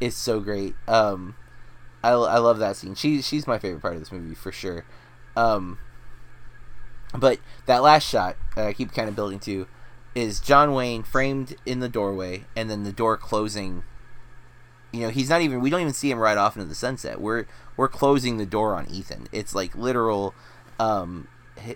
is 0.00 0.16
so 0.16 0.40
great. 0.40 0.74
Um, 0.88 1.36
I, 2.02 2.10
I 2.10 2.38
love 2.38 2.58
that 2.58 2.76
scene. 2.76 2.94
She 2.94 3.22
she's 3.22 3.46
my 3.46 3.58
favorite 3.58 3.80
part 3.80 3.94
of 3.94 4.00
this 4.00 4.12
movie 4.12 4.34
for 4.34 4.52
sure. 4.52 4.84
Um, 5.36 5.78
but 7.16 7.38
that 7.66 7.82
last 7.82 8.08
shot 8.08 8.36
uh, 8.56 8.66
I 8.66 8.72
keep 8.72 8.92
kind 8.92 9.08
of 9.08 9.16
building 9.16 9.38
to 9.40 9.66
is 10.14 10.40
John 10.40 10.74
Wayne 10.74 11.02
framed 11.02 11.56
in 11.64 11.80
the 11.80 11.88
doorway 11.88 12.44
and 12.56 12.70
then 12.70 12.84
the 12.84 12.92
door 12.92 13.16
closing. 13.16 13.84
You 14.92 15.02
know, 15.02 15.08
he's 15.08 15.30
not 15.30 15.40
even. 15.40 15.60
We 15.60 15.70
don't 15.70 15.80
even 15.80 15.94
see 15.94 16.10
him 16.10 16.18
right 16.18 16.36
off 16.36 16.56
into 16.56 16.68
the 16.68 16.74
sunset. 16.74 17.20
We're 17.20 17.46
we're 17.76 17.88
closing 17.88 18.36
the 18.36 18.46
door 18.46 18.74
on 18.74 18.90
Ethan. 18.90 19.26
It's 19.32 19.54
like 19.54 19.74
literal. 19.74 20.34
Um, 20.78 21.28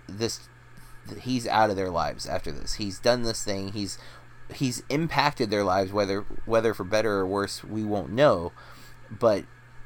this 0.09 0.49
he's 1.23 1.47
out 1.47 1.71
of 1.71 1.77
their 1.77 1.89
lives 1.89 2.27
after 2.27 2.53
this. 2.53 2.75
He's 2.75 2.99
done 2.99 3.23
this 3.23 3.43
thing. 3.43 3.73
He's 3.73 3.99
he's 4.53 4.83
impacted 4.89 5.51
their 5.51 5.65
lives 5.65 5.93
whether 5.93 6.21
whether 6.45 6.73
for 6.73 6.85
better 6.85 7.15
or 7.15 7.27
worse 7.27 7.65
we 7.65 7.85
won't 7.85 8.11
know 8.11 8.53
but 9.11 9.45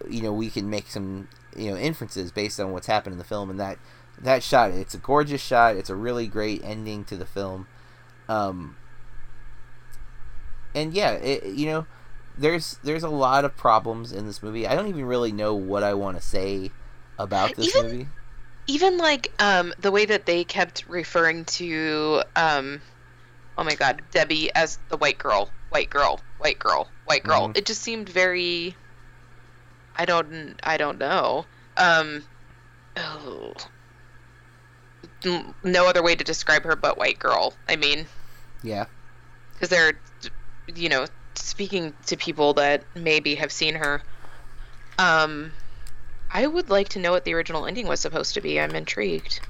you 0.08 0.22
know 0.22 0.32
we 0.32 0.48
can 0.50 0.68
make 0.70 0.86
some 0.88 1.28
you 1.56 1.70
know 1.70 1.76
inferences 1.76 2.30
based 2.32 2.58
on 2.60 2.72
what's 2.72 2.86
happened 2.86 3.12
in 3.12 3.18
the 3.18 3.24
film 3.24 3.50
and 3.50 3.58
that 3.60 3.78
that 4.20 4.42
shot 4.42 4.70
it's 4.70 4.94
a 4.94 4.98
gorgeous 4.98 5.40
shot. 5.40 5.76
It's 5.76 5.90
a 5.90 5.94
really 5.96 6.26
great 6.26 6.62
ending 6.64 7.04
to 7.06 7.16
the 7.16 7.26
film. 7.26 7.66
Um 8.28 8.76
and 10.74 10.92
yeah 10.94 11.12
it, 11.12 11.44
you 11.46 11.66
know 11.66 11.86
there's 12.38 12.78
there's 12.84 13.02
a 13.02 13.08
lot 13.10 13.44
of 13.44 13.56
problems 13.56 14.12
in 14.12 14.26
this 14.26 14.42
movie. 14.42 14.66
I 14.66 14.74
don't 14.74 14.86
even 14.88 15.04
really 15.04 15.32
know 15.32 15.54
what 15.54 15.82
i 15.82 15.94
want 15.94 16.16
to 16.18 16.22
say 16.22 16.70
about 17.18 17.56
this 17.56 17.74
Even- 17.76 17.82
movie. 17.90 18.08
even 18.66 18.98
like 18.98 19.32
um 19.40 19.74
the 19.80 19.90
way 19.90 20.06
that 20.06 20.26
they 20.26 20.44
kept 20.44 20.84
referring 20.88 21.44
to 21.46 22.22
um 22.36 22.80
oh 23.58 23.64
my 23.64 23.74
god 23.74 24.00
debbie 24.10 24.50
as 24.54 24.78
the 24.88 24.96
white 24.96 25.18
girl 25.18 25.50
white 25.70 25.90
girl 25.90 26.20
white 26.38 26.58
girl 26.58 26.88
white 27.06 27.24
girl. 27.24 27.48
Mhm. 27.48 27.56
it 27.56 27.66
just 27.66 27.82
seemed 27.82 28.08
very 28.08 28.74
i 30.00 30.04
don't 30.04 30.58
i 30.62 30.76
don't 30.76 30.98
know 30.98 31.44
um 31.76 32.24
oh. 32.96 33.54
No 35.62 35.86
other 35.86 36.02
way 36.02 36.14
to 36.14 36.24
describe 36.24 36.62
her 36.64 36.76
but 36.76 36.96
white 36.96 37.18
girl 37.18 37.52
i 37.68 37.76
mean 37.76 38.06
yeah 38.62 38.86
because 39.52 39.68
they're 39.68 39.98
you 40.74 40.88
know 40.88 41.04
speaking 41.34 41.92
to 42.06 42.16
people 42.16 42.54
that 42.54 42.84
maybe 42.94 43.34
have 43.34 43.52
seen 43.52 43.74
her 43.74 44.02
um 44.98 45.52
i 46.30 46.46
would 46.46 46.70
like 46.70 46.88
to 46.88 46.98
know 46.98 47.10
what 47.10 47.24
the 47.26 47.34
original 47.34 47.66
ending 47.66 47.86
was 47.86 48.00
supposed 48.00 48.32
to 48.34 48.40
be 48.40 48.58
i'm 48.58 48.74
intrigued 48.74 49.40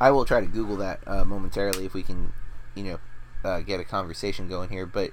I 0.00 0.10
will 0.10 0.24
try 0.24 0.40
to 0.40 0.46
Google 0.46 0.76
that 0.78 1.00
uh, 1.06 1.24
momentarily 1.24 1.86
if 1.86 1.94
we 1.94 2.02
can, 2.02 2.32
you 2.74 2.84
know, 2.84 2.98
uh, 3.44 3.60
get 3.60 3.80
a 3.80 3.84
conversation 3.84 4.48
going 4.48 4.70
here. 4.70 4.86
But 4.86 5.12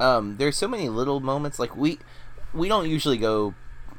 um, 0.00 0.36
there's 0.38 0.56
so 0.56 0.68
many 0.68 0.88
little 0.88 1.20
moments. 1.20 1.58
Like 1.58 1.76
we 1.76 1.98
we 2.54 2.68
don't 2.68 2.88
usually 2.88 3.18
go 3.18 3.54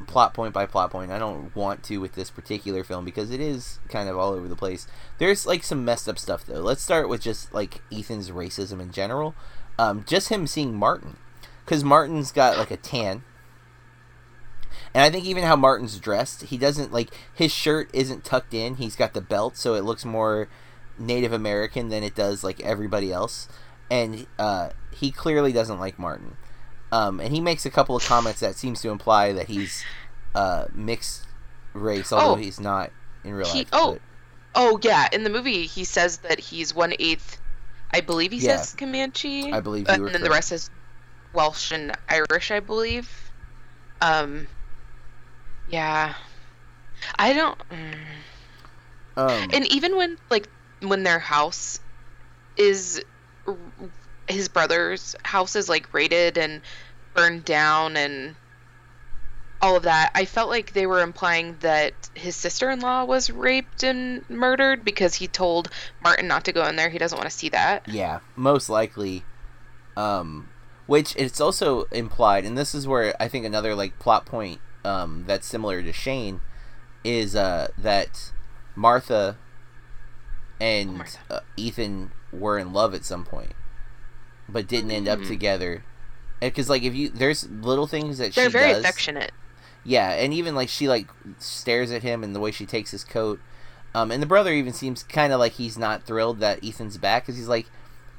plot 0.07 0.33
point 0.33 0.53
by 0.53 0.65
plot 0.65 0.91
point. 0.91 1.11
I 1.11 1.19
don't 1.19 1.55
want 1.55 1.83
to 1.83 1.99
with 1.99 2.13
this 2.13 2.29
particular 2.29 2.83
film 2.83 3.05
because 3.05 3.31
it 3.31 3.39
is 3.39 3.79
kind 3.89 4.09
of 4.09 4.17
all 4.17 4.33
over 4.33 4.47
the 4.47 4.55
place. 4.55 4.87
There's 5.17 5.45
like 5.45 5.63
some 5.63 5.85
messed 5.85 6.09
up 6.09 6.19
stuff 6.19 6.45
though. 6.45 6.61
Let's 6.61 6.81
start 6.81 7.09
with 7.09 7.21
just 7.21 7.53
like 7.53 7.81
Ethan's 7.91 8.31
racism 8.31 8.81
in 8.81 8.91
general. 8.91 9.35
Um, 9.77 10.03
just 10.05 10.29
him 10.29 10.45
seeing 10.45 10.75
Martin, 10.75 11.17
because 11.63 11.83
Martin's 11.83 12.31
got 12.31 12.57
like 12.57 12.71
a 12.71 12.77
tan. 12.77 13.23
And 14.93 15.03
I 15.03 15.09
think 15.09 15.25
even 15.25 15.43
how 15.43 15.55
Martin's 15.55 15.99
dressed, 15.99 16.43
he 16.43 16.57
doesn't 16.57 16.91
like 16.91 17.09
his 17.33 17.51
shirt 17.51 17.89
isn't 17.93 18.25
tucked 18.25 18.53
in. 18.53 18.75
He's 18.75 18.95
got 18.95 19.13
the 19.13 19.21
belt, 19.21 19.55
so 19.55 19.75
it 19.75 19.83
looks 19.83 20.03
more 20.03 20.49
Native 20.97 21.31
American 21.31 21.89
than 21.89 22.03
it 22.03 22.15
does 22.15 22.43
like 22.43 22.59
everybody 22.61 23.11
else. 23.11 23.47
And 23.89 24.27
uh, 24.37 24.71
he 24.91 25.11
clearly 25.11 25.51
doesn't 25.51 25.79
like 25.79 25.97
Martin. 25.97 26.37
Um, 26.91 27.19
and 27.19 27.33
he 27.33 27.39
makes 27.41 27.65
a 27.65 27.69
couple 27.69 27.95
of 27.95 28.03
comments 28.05 28.39
that 28.39 28.55
seems 28.55 28.81
to 28.81 28.89
imply 28.89 29.33
that 29.33 29.47
he's 29.47 29.83
uh, 30.35 30.65
mixed 30.73 31.25
race, 31.73 32.11
although 32.11 32.31
Oh. 32.33 32.35
he's 32.35 32.59
not 32.59 32.91
in 33.23 33.33
real 33.33 33.47
He- 33.47 33.59
life. 33.59 33.67
oh. 33.73 33.91
but- 33.93 34.01
Oh 34.55 34.79
yeah, 34.81 35.07
in 35.11 35.23
the 35.23 35.29
movie 35.29 35.67
he 35.67 35.83
says 35.83 36.17
that 36.19 36.39
he's 36.39 36.73
one 36.73 36.93
eighth. 36.99 37.39
I 37.93 38.01
believe 38.01 38.31
he 38.31 38.39
Yeah. 38.39 38.57
says 38.57 38.73
Comanche. 38.73 39.51
I 39.53 39.59
believe 39.59 39.87
and 39.87 40.07
then 40.07 40.21
the 40.21 40.29
rest 40.31 40.51
is 40.51 40.71
Welsh 41.33 41.71
and 41.71 41.95
Irish, 42.09 42.49
I 42.49 42.59
believe. 42.59 43.31
Um. 44.01 44.47
Yeah. 45.69 46.15
I 47.17 47.33
don't. 47.33 47.57
mm. 47.69 47.93
um, 49.17 49.49
And 49.53 49.67
even 49.67 49.95
when 49.95 50.17
like 50.31 50.49
when 50.81 51.03
their 51.03 51.19
house 51.19 51.79
is 52.57 53.03
his 54.29 54.47
brother's 54.47 55.15
house 55.23 55.55
is 55.55 55.67
like 55.69 55.93
raided 55.93 56.37
and 56.37 56.61
burned 57.13 57.43
down 57.45 57.97
and 57.97 58.35
all 59.61 59.75
of 59.75 59.83
that, 59.83 60.11
I 60.15 60.23
felt 60.23 60.49
like 60.49 60.71
they 60.71 60.85
were 60.85 61.01
implying 61.01 61.57
that 61.59 61.93
his 62.13 62.37
sister-in-law 62.37 63.03
was 63.03 63.29
raped 63.29 63.83
and 63.83 64.23
murdered 64.29 64.85
because 64.85 65.15
he 65.15 65.27
told 65.27 65.69
Martin 66.01 66.27
not 66.29 66.45
to 66.45 66.53
go 66.53 66.65
in 66.65 66.77
there. 66.77 66.87
He 66.89 66.97
doesn't 66.97 67.17
want 67.17 67.29
to 67.29 67.35
see 67.35 67.49
that. 67.49 67.85
Yeah, 67.85 68.19
most 68.37 68.69
likely. 68.69 69.25
Um, 69.97 70.47
which 70.87 71.13
it's 71.17 71.41
also 71.41 71.83
implied, 71.91 72.45
and 72.45 72.57
this 72.57 72.73
is 72.73 72.87
where 72.87 73.13
I 73.21 73.27
think 73.27 73.45
another 73.45 73.75
like 73.75 73.99
plot 73.99 74.25
point 74.25 74.61
um, 74.85 75.25
that's 75.27 75.45
similar 75.45 75.83
to 75.83 75.91
Shane 75.91 76.39
is 77.03 77.35
uh, 77.35 77.67
that 77.77 78.31
Martha 78.75 79.37
and 80.61 80.91
Oh, 80.91 80.93
Martha. 80.93 81.19
uh, 81.29 81.39
Ethan 81.57 82.11
were 82.31 82.57
in 82.57 82.71
love 82.71 82.93
at 82.93 83.03
some 83.03 83.25
point, 83.25 83.51
but 84.51 84.67
didn't 84.67 84.91
end 84.91 85.07
up 85.07 85.19
Mm. 85.19 85.27
together. 85.27 85.83
Because 86.39 86.69
like 86.69 86.83
if 86.83 86.95
you 86.95 87.09
there's 87.09 87.49
little 87.49 87.87
things 87.87 88.17
that 88.17 88.33
They're 88.33 88.49
very 88.49 88.71
does, 88.73 88.79
affectionate. 88.83 89.31
yeah, 89.83 90.11
and 90.11 90.33
even 90.33 90.55
like 90.55 90.69
she 90.69 90.87
like 90.87 91.07
stares 91.37 91.91
at 91.91 92.01
him 92.03 92.23
and 92.23 92.33
the 92.35 92.39
way 92.39 92.51
she 92.51 92.65
takes 92.65 92.91
his 92.91 93.03
coat. 93.03 93.39
Um, 93.93 94.11
and 94.11 94.21
the 94.21 94.27
brother 94.27 94.53
even 94.53 94.71
seems 94.73 95.03
kind 95.03 95.33
of 95.33 95.39
like 95.39 95.53
he's 95.53 95.77
not 95.77 96.03
thrilled 96.03 96.39
that 96.39 96.63
Ethan's 96.63 96.97
back 96.97 97.23
because 97.23 97.37
he's 97.37 97.47
like, 97.47 97.65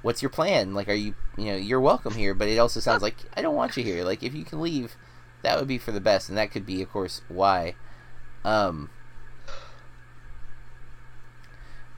"What's 0.03 0.21
your 0.21 0.29
plan? 0.29 0.75
Like, 0.75 0.89
are 0.89 0.93
you 0.95 1.15
you 1.39 1.45
know 1.47 1.57
you're 1.57 1.81
welcome 1.81 2.15
here?" 2.15 2.35
But 2.35 2.49
it 2.49 2.59
also 2.59 2.81
sounds 2.81 3.03
like 3.03 3.17
I 3.37 3.41
don't 3.43 3.55
want 3.55 3.77
you 3.77 3.85
here. 3.85 4.03
Like, 4.05 4.23
if 4.23 4.35
you 4.35 4.45
can 4.45 4.61
leave, 4.61 4.97
that 5.43 5.59
would 5.59 5.69
be 5.69 5.79
for 5.79 5.93
the 5.93 6.01
best, 6.01 6.29
and 6.29 6.37
that 6.37 6.51
could 6.51 6.67
be, 6.67 6.83
of 6.83 6.91
course, 6.91 7.23
why. 7.29 7.75
Um, 8.45 8.91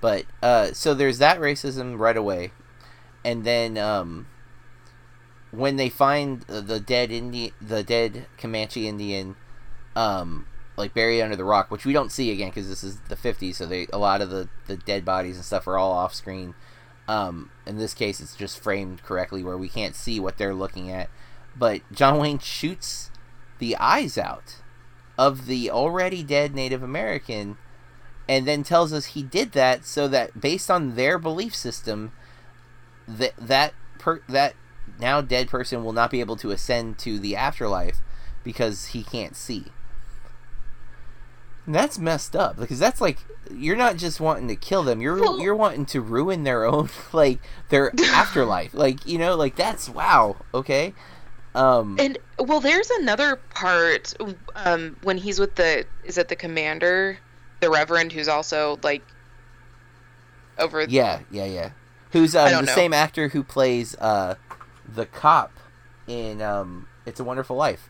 but 0.00 0.24
uh, 0.42 0.72
so 0.72 0.94
there's 0.94 1.18
that 1.18 1.38
racism 1.40 1.98
right 1.98 2.16
away, 2.16 2.52
and 3.24 3.44
then 3.44 3.78
um, 3.78 4.26
when 5.50 5.76
they 5.76 5.88
find 5.88 6.42
the 6.42 6.80
dead 6.80 7.10
Indian, 7.10 7.52
the 7.60 7.82
dead 7.82 8.26
Comanche 8.38 8.88
Indian, 8.88 9.36
um, 9.94 10.46
like 10.76 10.94
buried 10.94 11.22
under 11.22 11.36
the 11.36 11.44
rock, 11.44 11.70
which 11.70 11.84
we 11.84 11.92
don't 11.92 12.10
see 12.10 12.32
again 12.32 12.48
because 12.48 12.68
this 12.68 12.82
is 12.82 12.98
the 13.08 13.16
50s, 13.16 13.56
so 13.56 13.66
they 13.66 13.86
a 13.92 13.98
lot 13.98 14.20
of 14.20 14.30
the 14.30 14.48
the 14.66 14.76
dead 14.76 15.04
bodies 15.04 15.36
and 15.36 15.44
stuff 15.44 15.66
are 15.66 15.78
all 15.78 15.92
off 15.92 16.14
screen. 16.14 16.54
Um, 17.08 17.50
in 17.66 17.78
this 17.78 17.94
case, 17.94 18.20
it's 18.20 18.36
just 18.36 18.62
framed 18.62 19.02
correctly 19.02 19.42
where 19.42 19.58
we 19.58 19.68
can't 19.68 19.94
see 19.94 20.18
what 20.18 20.38
they're 20.38 20.54
looking 20.54 20.90
at. 20.90 21.10
But 21.54 21.82
John 21.92 22.18
Wayne 22.18 22.38
shoots 22.38 23.10
the 23.58 23.76
eyes 23.76 24.16
out 24.16 24.56
of 25.18 25.46
the 25.46 25.70
already 25.70 26.22
dead 26.22 26.54
Native 26.54 26.82
American, 26.82 27.58
and 28.28 28.46
then 28.46 28.62
tells 28.62 28.92
us 28.92 29.06
he 29.06 29.22
did 29.22 29.52
that 29.52 29.84
so 29.84 30.08
that 30.08 30.40
based 30.40 30.70
on 30.70 30.94
their 30.94 31.18
belief 31.18 31.54
system, 31.54 32.12
that 33.08 33.32
that 33.38 33.74
per 33.98 34.20
that 34.28 34.54
now 34.98 35.20
dead 35.20 35.48
person 35.48 35.84
will 35.84 35.92
not 35.92 36.10
be 36.10 36.20
able 36.20 36.36
to 36.36 36.50
ascend 36.50 36.98
to 36.98 37.18
the 37.18 37.36
afterlife 37.36 37.98
because 38.44 38.86
he 38.86 39.02
can't 39.02 39.36
see. 39.36 39.66
And 41.66 41.74
that's 41.74 41.98
messed 41.98 42.34
up 42.34 42.56
because 42.58 42.78
that's 42.78 43.00
like 43.00 43.18
you're 43.52 43.76
not 43.76 43.96
just 43.96 44.20
wanting 44.20 44.48
to 44.48 44.56
kill 44.56 44.82
them 44.82 45.00
you're 45.00 45.20
Well- 45.20 45.40
you're 45.40 45.54
wanting 45.54 45.84
to 45.86 46.00
ruin 46.00 46.42
their 46.44 46.64
own 46.64 46.88
like 47.12 47.40
their 47.68 47.92
afterlife 48.06 48.72
like 48.74 49.06
you 49.06 49.18
know 49.18 49.34
like 49.36 49.56
that's 49.56 49.88
wow 49.88 50.36
okay 50.54 50.92
um 51.54 51.96
And 52.00 52.18
well, 52.38 52.60
there's 52.60 52.88
another 52.90 53.36
part 53.36 54.14
um, 54.56 54.96
when 55.02 55.18
he's 55.18 55.38
with 55.38 55.54
the 55.56 55.84
is 56.02 56.16
it 56.18 56.28
the 56.28 56.36
commander, 56.36 57.18
the 57.60 57.68
Reverend, 57.70 58.10
who's 58.12 58.26
also 58.28 58.78
like 58.82 59.02
over. 60.58 60.82
yeah 60.84 61.20
yeah 61.30 61.44
yeah 61.44 61.70
who's 62.12 62.36
um, 62.36 62.50
the 62.50 62.62
know. 62.62 62.74
same 62.74 62.92
actor 62.92 63.28
who 63.28 63.42
plays 63.42 63.94
uh 63.96 64.36
the 64.86 65.06
cop 65.06 65.52
in 66.06 66.40
um 66.40 66.86
it's 67.06 67.20
a 67.20 67.24
wonderful 67.24 67.56
life 67.56 67.88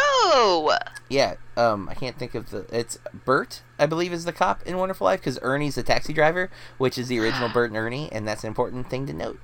Oh, 0.00 0.76
yeah 1.08 1.34
um 1.56 1.88
i 1.88 1.94
can't 1.94 2.18
think 2.18 2.34
of 2.34 2.50
the 2.50 2.66
it's 2.70 2.98
bert 3.24 3.62
i 3.78 3.86
believe 3.86 4.12
is 4.12 4.24
the 4.24 4.32
cop 4.32 4.62
in 4.64 4.76
wonderful 4.76 5.06
life 5.06 5.20
because 5.20 5.38
ernie's 5.42 5.74
the 5.74 5.82
taxi 5.82 6.12
driver 6.12 6.50
which 6.76 6.98
is 6.98 7.08
the 7.08 7.18
original 7.18 7.48
bert 7.52 7.70
and 7.70 7.76
ernie 7.76 8.10
and 8.12 8.28
that's 8.28 8.44
an 8.44 8.48
important 8.48 8.88
thing 8.90 9.06
to 9.06 9.12
note 9.12 9.40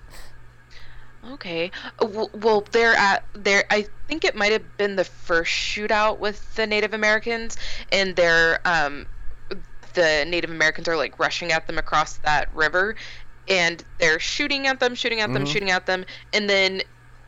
okay. 1.33 1.71
Uh, 1.99 2.27
Well, 2.35 2.65
they're 2.73 2.95
at 2.95 3.25
there. 3.33 3.65
I 3.71 3.87
think 4.09 4.25
it 4.25 4.35
might 4.35 4.53
have 4.53 4.77
been 4.77 4.97
the 4.97 5.05
first 5.05 5.51
shootout 5.51 6.19
with 6.19 6.55
the 6.55 6.67
Native 6.67 6.93
Americans, 6.93 7.57
and 7.91 8.15
they're 8.15 8.61
um, 8.67 9.07
the 9.95 10.25
Native 10.29 10.51
Americans 10.51 10.89
are 10.89 10.97
like 10.97 11.19
rushing 11.19 11.53
at 11.53 11.67
them 11.67 11.79
across 11.79 12.19
that 12.19 12.55
river, 12.55 12.95
and 13.49 13.83
they're 13.99 14.19
shooting 14.21 14.67
at 14.67 14.81
them, 14.81 14.95
shooting 14.95 15.21
at 15.21 15.33
them, 15.33 15.45
Mhm. 15.45 15.53
shooting 15.53 15.71
at 15.71 15.87
them, 15.87 16.05
and 16.33 16.49
then 16.49 16.83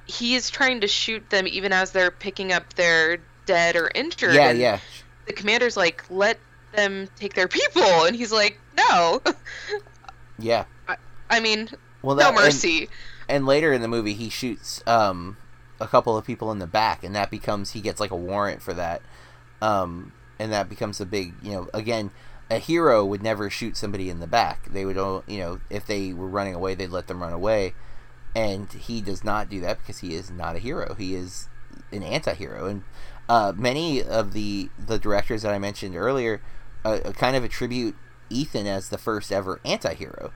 he's 0.06 0.50
trying 0.50 0.80
to 0.80 0.86
shoot 0.88 1.28
them 1.30 1.46
even 1.48 1.72
as 1.72 1.90
they're 1.90 2.10
picking 2.12 2.52
up 2.52 2.74
their 2.74 3.18
dead 3.46 3.74
or 3.76 3.90
injured. 3.94 4.34
yeah 4.34 4.48
and 4.50 4.58
yeah 4.58 4.78
the 5.26 5.32
commander's 5.32 5.76
like, 5.76 6.04
let 6.10 6.38
them 6.74 7.08
take 7.16 7.34
their 7.34 7.48
people, 7.48 7.82
and 8.04 8.14
he's 8.16 8.30
like, 8.32 8.58
no. 8.76 9.20
yeah 10.38 10.64
I 11.28 11.40
mean, 11.40 11.68
well 12.02 12.16
no 12.16 12.28
and- 12.28 12.36
mercy. 12.36 12.88
and 13.28 13.46
later 13.46 13.72
in 13.72 13.82
the 13.82 13.88
movie 13.88 14.14
he 14.14 14.28
shoots 14.28 14.82
um 14.86 15.36
a 15.80 15.86
couple 15.88 16.16
of 16.16 16.24
people 16.24 16.52
in 16.52 16.58
the 16.58 16.66
back 16.66 17.02
and 17.04 17.14
that 17.16 17.30
becomes 17.30 17.72
he 17.72 17.80
gets 17.80 18.00
like 18.00 18.10
a 18.10 18.16
warrant 18.16 18.62
for 18.62 18.72
that 18.74 19.02
um 19.60 20.12
and 20.38 20.52
that 20.52 20.68
becomes 20.68 21.00
a 21.00 21.06
big 21.06 21.34
you 21.42 21.50
know 21.52 21.68
again 21.74 22.10
a 22.50 22.58
hero 22.58 23.04
would 23.04 23.22
never 23.22 23.50
shoot 23.50 23.76
somebody 23.76 24.08
in 24.08 24.20
the 24.20 24.26
back. 24.26 24.66
They 24.70 24.84
would 24.84 24.96
you 25.26 25.38
know 25.38 25.60
if 25.70 25.86
they 25.86 26.12
were 26.12 26.28
running 26.28 26.54
away 26.54 26.74
they'd 26.74 26.88
let 26.88 27.06
them 27.06 27.22
run 27.22 27.32
away. 27.32 27.74
And 28.34 28.70
he 28.70 29.00
does 29.00 29.24
not 29.24 29.48
do 29.48 29.60
that 29.60 29.78
because 29.78 29.98
he 29.98 30.14
is 30.14 30.30
not 30.30 30.56
a 30.56 30.58
hero. 30.58 30.94
He 30.94 31.14
is 31.14 31.48
an 31.90 32.02
anti-hero. 32.02 32.66
And 32.66 32.84
uh, 33.28 33.52
many 33.56 34.02
of 34.02 34.32
the 34.32 34.70
the 34.78 34.98
directors 34.98 35.42
that 35.42 35.52
i 35.52 35.58
mentioned 35.58 35.96
earlier 35.96 36.40
a, 36.84 36.92
a 37.06 37.12
kind 37.12 37.34
of 37.34 37.42
attribute 37.42 37.96
Ethan 38.30 38.66
as 38.66 38.88
the 38.88 38.98
first 38.98 39.32
ever 39.32 39.60
anti-hero, 39.64 40.32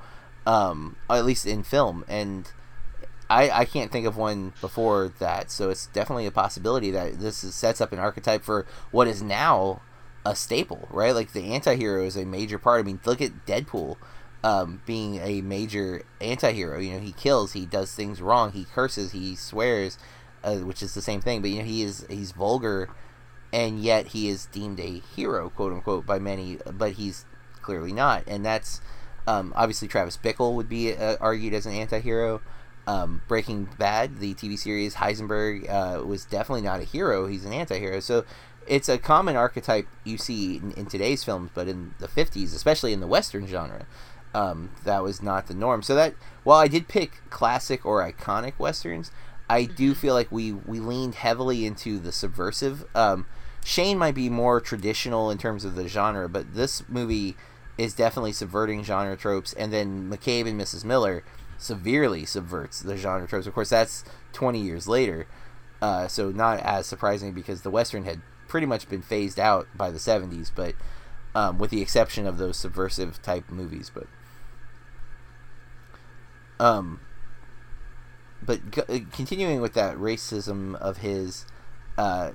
um, 0.47 0.97
at 1.09 1.25
least 1.25 1.47
in 1.47 1.63
film, 1.63 2.05
and 2.09 2.51
I 3.29 3.51
I 3.51 3.65
can't 3.65 3.93
think 3.93 4.07
of 4.07 4.17
one 4.17 4.53
before 4.61 5.13
that. 5.19 5.51
So 5.51 5.71
it's 5.71 5.87
definitely 5.87 6.27
a 6.27 6.33
possibility 6.33 6.91
that 6.91 7.21
this 7.21 7.45
is, 7.45 7.55
sets 7.55 7.81
up 7.81 7.93
an 7.93 7.99
archetype 7.99 8.43
for 8.43 8.67
what 8.91 9.07
is 9.07 9.23
now 9.23 9.81
a 10.25 10.37
staple, 10.37 10.89
right? 10.91 11.15
Like 11.15 11.33
the 11.33 11.53
anti-hero 11.53 12.05
is 12.05 12.17
a 12.17 12.25
major 12.25 12.59
part. 12.59 12.81
I 12.81 12.83
mean, 12.83 13.01
look 13.05 13.21
at 13.21 13.47
Deadpool. 13.47 13.97
Um, 14.43 14.81
being 14.87 15.17
a 15.17 15.43
major 15.43 16.01
anti-hero 16.19 16.79
you 16.79 16.95
know 16.95 17.01
he 17.01 17.13
kills 17.13 17.53
he 17.53 17.67
does 17.67 17.95
things 17.95 18.23
wrong 18.23 18.53
he 18.53 18.65
curses 18.65 19.13
he 19.13 19.37
swears 19.37 19.99
uh, 20.43 20.55
which 20.55 20.83
is 20.83 20.95
the 20.95 21.03
same 21.03 21.21
thing 21.21 21.43
but 21.43 21.51
you 21.51 21.59
know 21.59 21.67
he 21.67 21.83
is 21.83 22.07
he's 22.09 22.33
vulgar 22.33 22.89
and 23.53 23.83
yet 23.83 24.07
he 24.07 24.31
is 24.31 24.47
deemed 24.47 24.81
a 24.81 25.03
hero 25.15 25.51
quote 25.51 25.75
unquote 25.75 26.07
by 26.07 26.19
many 26.19 26.57
but 26.73 26.93
he's 26.93 27.27
clearly 27.61 27.93
not, 27.93 28.25
and 28.27 28.45
that's 28.45 28.81
um, 29.27 29.53
obviously 29.55 29.89
Travis 29.89 30.17
Bickle 30.17 30.55
would 30.55 30.69
be 30.69 30.95
uh, 30.95 31.17
argued 31.21 31.55
as 31.55 31.67
an 31.67 31.73
anti-hero. 31.73 32.41
Um, 32.87 33.23
Breaking 33.29 33.69
Bad, 33.79 34.19
the 34.19 34.35
TV 34.35 34.59
series, 34.59 34.97
Heisenberg 34.97 35.69
uh, 35.71 36.05
was 36.05 36.25
definitely 36.25 36.63
not 36.63 36.81
a 36.81 36.85
hero; 36.85 37.27
he's 37.27 37.45
an 37.45 37.53
anti-hero. 37.53 38.01
So 38.01 38.25
it's 38.71 38.89
a 38.89 38.99
common 38.99 39.37
archetype 39.37 39.89
you 40.05 40.17
see 40.17 40.57
in, 40.57 40.71
in 40.73 40.87
today's 40.87 41.25
films, 41.25 41.51
but 41.53 41.69
in 41.69 41.95
the 41.99 42.09
'50s, 42.09 42.55
especially 42.55 42.93
in 42.93 43.01
the 43.01 43.07
Western 43.07 43.47
genre, 43.47 43.85
um, 44.33 44.71
that 44.85 45.03
was 45.03 45.21
not 45.23 45.49
the 45.49 45.55
norm. 45.55 45.83
So 45.83 45.95
that 45.97 46.15
while 46.45 46.59
I 46.59 46.69
did 46.69 46.89
pick 46.89 47.21
classic 47.31 47.85
or 47.85 48.01
iconic 48.01 48.55
westerns, 48.59 49.11
I 49.49 49.65
do 49.65 49.91
mm-hmm. 49.91 50.01
feel 50.01 50.15
like 50.15 50.31
we 50.31 50.53
we 50.53 50.79
leaned 50.79 51.17
heavily 51.17 51.67
into 51.67 51.99
the 51.99 52.13
subversive. 52.13 52.85
Um, 52.95 53.27
Shane 53.65 53.99
might 53.99 54.15
be 54.15 54.31
more 54.31 54.61
traditional 54.61 55.31
in 55.31 55.37
terms 55.37 55.65
of 55.65 55.75
the 55.75 55.89
genre, 55.89 56.29
but 56.29 56.55
this 56.55 56.83
movie 56.89 57.37
is 57.77 57.95
definitely 57.95 58.33
subverting 58.33 58.85
genre 58.85 59.17
tropes. 59.17 59.53
And 59.55 59.73
then 59.73 60.11
McCabe 60.11 60.49
and 60.49 60.61
Mrs. 60.61 60.85
Miller 60.85 61.25
severely 61.59 62.25
subverts 62.25 62.81
the 62.81 62.97
genre 62.97 63.27
tropes. 63.27 63.47
Of 63.47 63.55
course, 63.55 63.71
that's 63.71 64.05
20 64.33 64.61
years 64.61 64.89
later, 64.89 65.27
uh, 65.83 66.09
so 66.09 66.31
not 66.31 66.61
as 66.61 66.87
surprising 66.87 67.33
because 67.33 67.63
the 67.63 67.71
Western 67.71 68.05
had 68.05 68.21
pretty 68.51 68.67
much 68.67 68.89
been 68.89 69.01
phased 69.01 69.41
out 69.41 69.67
by 69.75 69.91
the 69.91 69.99
70s, 69.99 70.51
but 70.55 70.75
um, 71.35 71.59
with 71.59 71.71
the 71.71 71.81
exception 71.81 72.27
of 72.27 72.37
those 72.37 72.57
subversive 72.57 73.23
type 73.23 73.49
movies. 73.49 73.91
But 73.95 74.07
um, 76.59 77.01
but 78.43 78.61
c- 78.75 79.07
continuing 79.13 79.63
with 79.63 79.73
that 79.75 79.97
racism 79.97 80.75
of 80.75 80.99
his, 80.99 81.47
uh, 81.97 82.33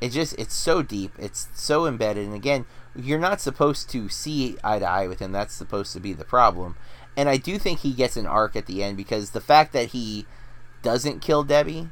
it 0.00 0.10
just 0.10 0.38
it's 0.38 0.54
so 0.54 0.82
deep 0.82 1.12
it's 1.18 1.48
so 1.54 1.86
embedded 1.86 2.24
and 2.24 2.34
again 2.34 2.64
you're 2.96 3.18
not 3.18 3.40
supposed 3.40 3.90
to 3.90 4.08
see 4.08 4.56
eye 4.64 4.78
to 4.78 4.88
eye 4.88 5.06
with 5.06 5.18
him 5.18 5.32
that's 5.32 5.54
supposed 5.54 5.92
to 5.92 6.00
be 6.00 6.12
the 6.12 6.24
problem 6.24 6.76
and 7.16 7.28
i 7.28 7.36
do 7.36 7.58
think 7.58 7.80
he 7.80 7.92
gets 7.92 8.16
an 8.16 8.26
arc 8.26 8.56
at 8.56 8.66
the 8.66 8.82
end 8.82 8.96
because 8.96 9.30
the 9.30 9.40
fact 9.40 9.72
that 9.72 9.88
he 9.88 10.26
doesn't 10.82 11.20
kill 11.20 11.42
debbie 11.44 11.88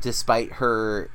despite 0.00 0.52
her 0.52 1.10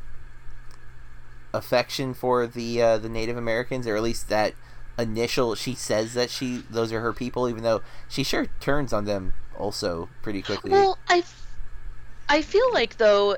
affection 1.54 2.14
for 2.14 2.46
the 2.46 2.82
uh, 2.82 2.98
the 2.98 3.10
native 3.10 3.38
americans 3.38 3.88
or 3.88 3.96
at 3.96 4.04
least 4.04 4.30
that 4.30 4.54
initial 4.98 5.56
she 5.56 5.74
says 5.74 6.14
that 6.14 6.30
she 6.30 6.64
those 6.70 6.92
are 6.92 7.00
her 7.00 7.14
people 7.14 7.50
even 7.50 7.64
though 7.64 7.82
she 8.08 8.24
sure 8.24 8.48
turns 8.60 8.94
on 8.94 9.06
them 9.06 9.34
also 9.58 10.10
pretty 10.22 10.42
quickly 10.42 10.72
well 10.72 10.98
i 11.08 11.24
I 12.30 12.44
feel 12.44 12.72
like 12.72 12.98
though 12.98 13.38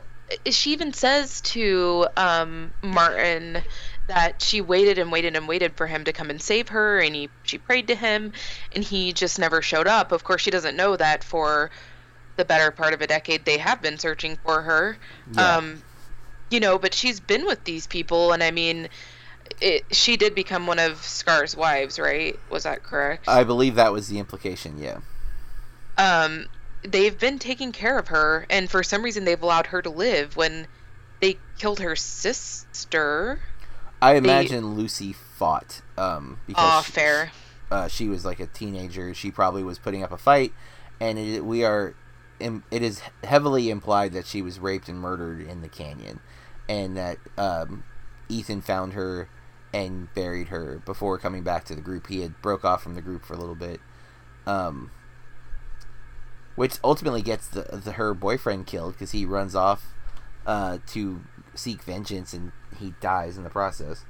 she 0.49 0.71
even 0.71 0.93
says 0.93 1.41
to 1.41 2.07
um, 2.17 2.71
Martin 2.81 3.63
that 4.07 4.41
she 4.41 4.59
waited 4.61 4.97
and 4.97 5.11
waited 5.11 5.35
and 5.35 5.47
waited 5.47 5.75
for 5.77 5.87
him 5.87 6.03
to 6.03 6.13
come 6.13 6.29
and 6.29 6.41
save 6.41 6.69
her, 6.69 6.99
and 6.99 7.15
he 7.15 7.29
she 7.43 7.57
prayed 7.57 7.87
to 7.87 7.95
him, 7.95 8.33
and 8.73 8.83
he 8.83 9.13
just 9.13 9.39
never 9.39 9.61
showed 9.61 9.87
up. 9.87 10.11
Of 10.11 10.23
course, 10.25 10.41
she 10.41 10.51
doesn't 10.51 10.75
know 10.75 10.97
that 10.97 11.23
for 11.23 11.71
the 12.35 12.45
better 12.45 12.71
part 12.71 12.93
of 12.93 13.01
a 13.01 13.07
decade 13.07 13.45
they 13.45 13.57
have 13.57 13.81
been 13.81 13.97
searching 13.97 14.37
for 14.43 14.61
her. 14.61 14.97
Yeah. 15.33 15.57
Um, 15.57 15.83
you 16.51 16.59
know, 16.59 16.77
but 16.77 16.93
she's 16.93 17.19
been 17.19 17.45
with 17.45 17.63
these 17.63 17.87
people, 17.87 18.33
and 18.33 18.43
I 18.43 18.51
mean. 18.51 18.89
It, 19.59 19.83
she 19.91 20.15
did 20.15 20.33
become 20.33 20.65
one 20.65 20.79
of 20.79 21.03
Scar's 21.03 21.57
wives, 21.57 21.99
right? 21.99 22.39
Was 22.49 22.63
that 22.63 22.83
correct? 22.83 23.27
I 23.27 23.43
believe 23.43 23.75
that 23.75 23.91
was 23.91 24.07
the 24.07 24.17
implication. 24.17 24.77
Yeah. 24.77 24.99
Um, 25.97 26.45
they've 26.83 27.19
been 27.19 27.37
taking 27.37 27.73
care 27.73 27.99
of 27.99 28.07
her, 28.07 28.45
and 28.49 28.71
for 28.71 28.81
some 28.81 29.03
reason 29.03 29.25
they've 29.25 29.41
allowed 29.41 29.67
her 29.67 29.81
to 29.81 29.89
live 29.89 30.37
when 30.37 30.67
they 31.19 31.37
killed 31.59 31.81
her 31.81 31.97
sister. 31.97 33.41
I 34.01 34.15
imagine 34.15 34.63
they... 34.63 34.81
Lucy 34.81 35.11
fought 35.11 35.81
um, 35.97 36.39
because 36.47 36.63
oh, 36.65 36.83
she, 36.85 36.91
fair. 36.93 37.31
Uh, 37.69 37.87
she 37.89 38.07
was 38.07 38.23
like 38.23 38.39
a 38.39 38.47
teenager. 38.47 39.13
She 39.13 39.31
probably 39.31 39.65
was 39.65 39.77
putting 39.77 40.01
up 40.01 40.13
a 40.13 40.17
fight, 40.17 40.53
and 41.01 41.19
it, 41.19 41.43
we 41.43 41.65
are. 41.65 41.93
It 42.39 42.81
is 42.81 43.01
heavily 43.23 43.69
implied 43.69 44.13
that 44.13 44.25
she 44.25 44.41
was 44.41 44.59
raped 44.59 44.87
and 44.87 44.97
murdered 44.97 45.41
in 45.41 45.61
the 45.61 45.69
canyon, 45.69 46.21
and 46.71 46.95
that 46.95 47.17
um, 47.37 47.83
Ethan 48.29 48.61
found 48.61 48.93
her 48.93 49.27
and 49.73 50.13
buried 50.13 50.47
her 50.47 50.81
before 50.85 51.17
coming 51.17 51.43
back 51.43 51.65
to 51.65 51.75
the 51.75 51.81
group. 51.81 52.07
He 52.07 52.21
had 52.21 52.41
broke 52.41 52.63
off 52.63 52.81
from 52.81 52.95
the 52.95 53.01
group 53.01 53.25
for 53.25 53.33
a 53.33 53.37
little 53.37 53.55
bit. 53.55 53.81
Um, 54.47 54.89
which 56.55 56.75
ultimately 56.81 57.21
gets 57.21 57.47
the, 57.47 57.63
the 57.63 57.93
her 57.93 58.13
boyfriend 58.13 58.67
killed 58.67 58.93
because 58.93 59.11
he 59.11 59.25
runs 59.25 59.53
off 59.53 59.93
uh, 60.45 60.77
to 60.87 61.21
seek 61.55 61.83
vengeance 61.83 62.33
and 62.33 62.53
he 62.79 62.93
dies 63.01 63.37
in 63.37 63.43
the 63.43 63.49
process. 63.49 64.05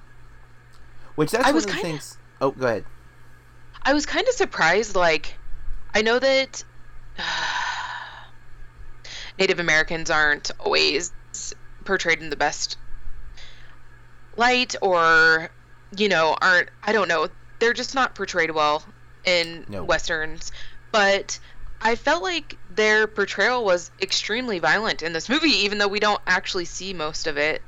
Which 1.16 1.32
that's 1.32 1.48
I 1.48 1.52
was 1.52 1.66
one 1.66 1.76
of 1.76 1.82
the 1.82 1.88
things. 1.88 2.18
Oh, 2.40 2.52
go 2.52 2.68
ahead. 2.68 2.86
I 3.82 3.94
was 3.94 4.06
kind 4.06 4.28
of 4.28 4.36
surprised. 4.36 4.96
Like, 4.96 5.34
I 5.96 6.04
know 6.04 6.20
that 6.20 6.64
uh, 7.18 7.24
Native 9.40 9.60
Americans 9.60 10.12
aren't 10.12 10.52
always 10.60 11.12
portrayed 11.92 12.22
in 12.22 12.30
the 12.30 12.38
best 12.38 12.78
light, 14.38 14.78
or 14.82 15.50
you 15.98 16.08
know, 16.08 16.38
aren't. 16.42 16.70
I 16.82 16.94
don't 16.94 17.10
know. 17.10 17.28
They're 17.60 17.74
just 17.74 17.96
not 17.96 18.16
portrayed 18.16 18.52
well 18.52 18.82
in 19.26 19.66
no. 19.68 19.84
westerns. 19.84 20.54
But 20.94 21.38
I 21.82 21.96
felt 21.96 22.24
like 22.24 22.58
their 22.74 23.08
portrayal 23.08 23.66
was 23.66 23.92
extremely 24.02 24.60
violent 24.60 25.02
in 25.02 25.12
this 25.12 25.28
movie, 25.28 25.66
even 25.66 25.80
though 25.80 25.90
we 25.90 26.00
don't 26.00 26.22
actually 26.26 26.64
see 26.64 26.94
most 26.94 27.28
of 27.28 27.38
it. 27.38 27.62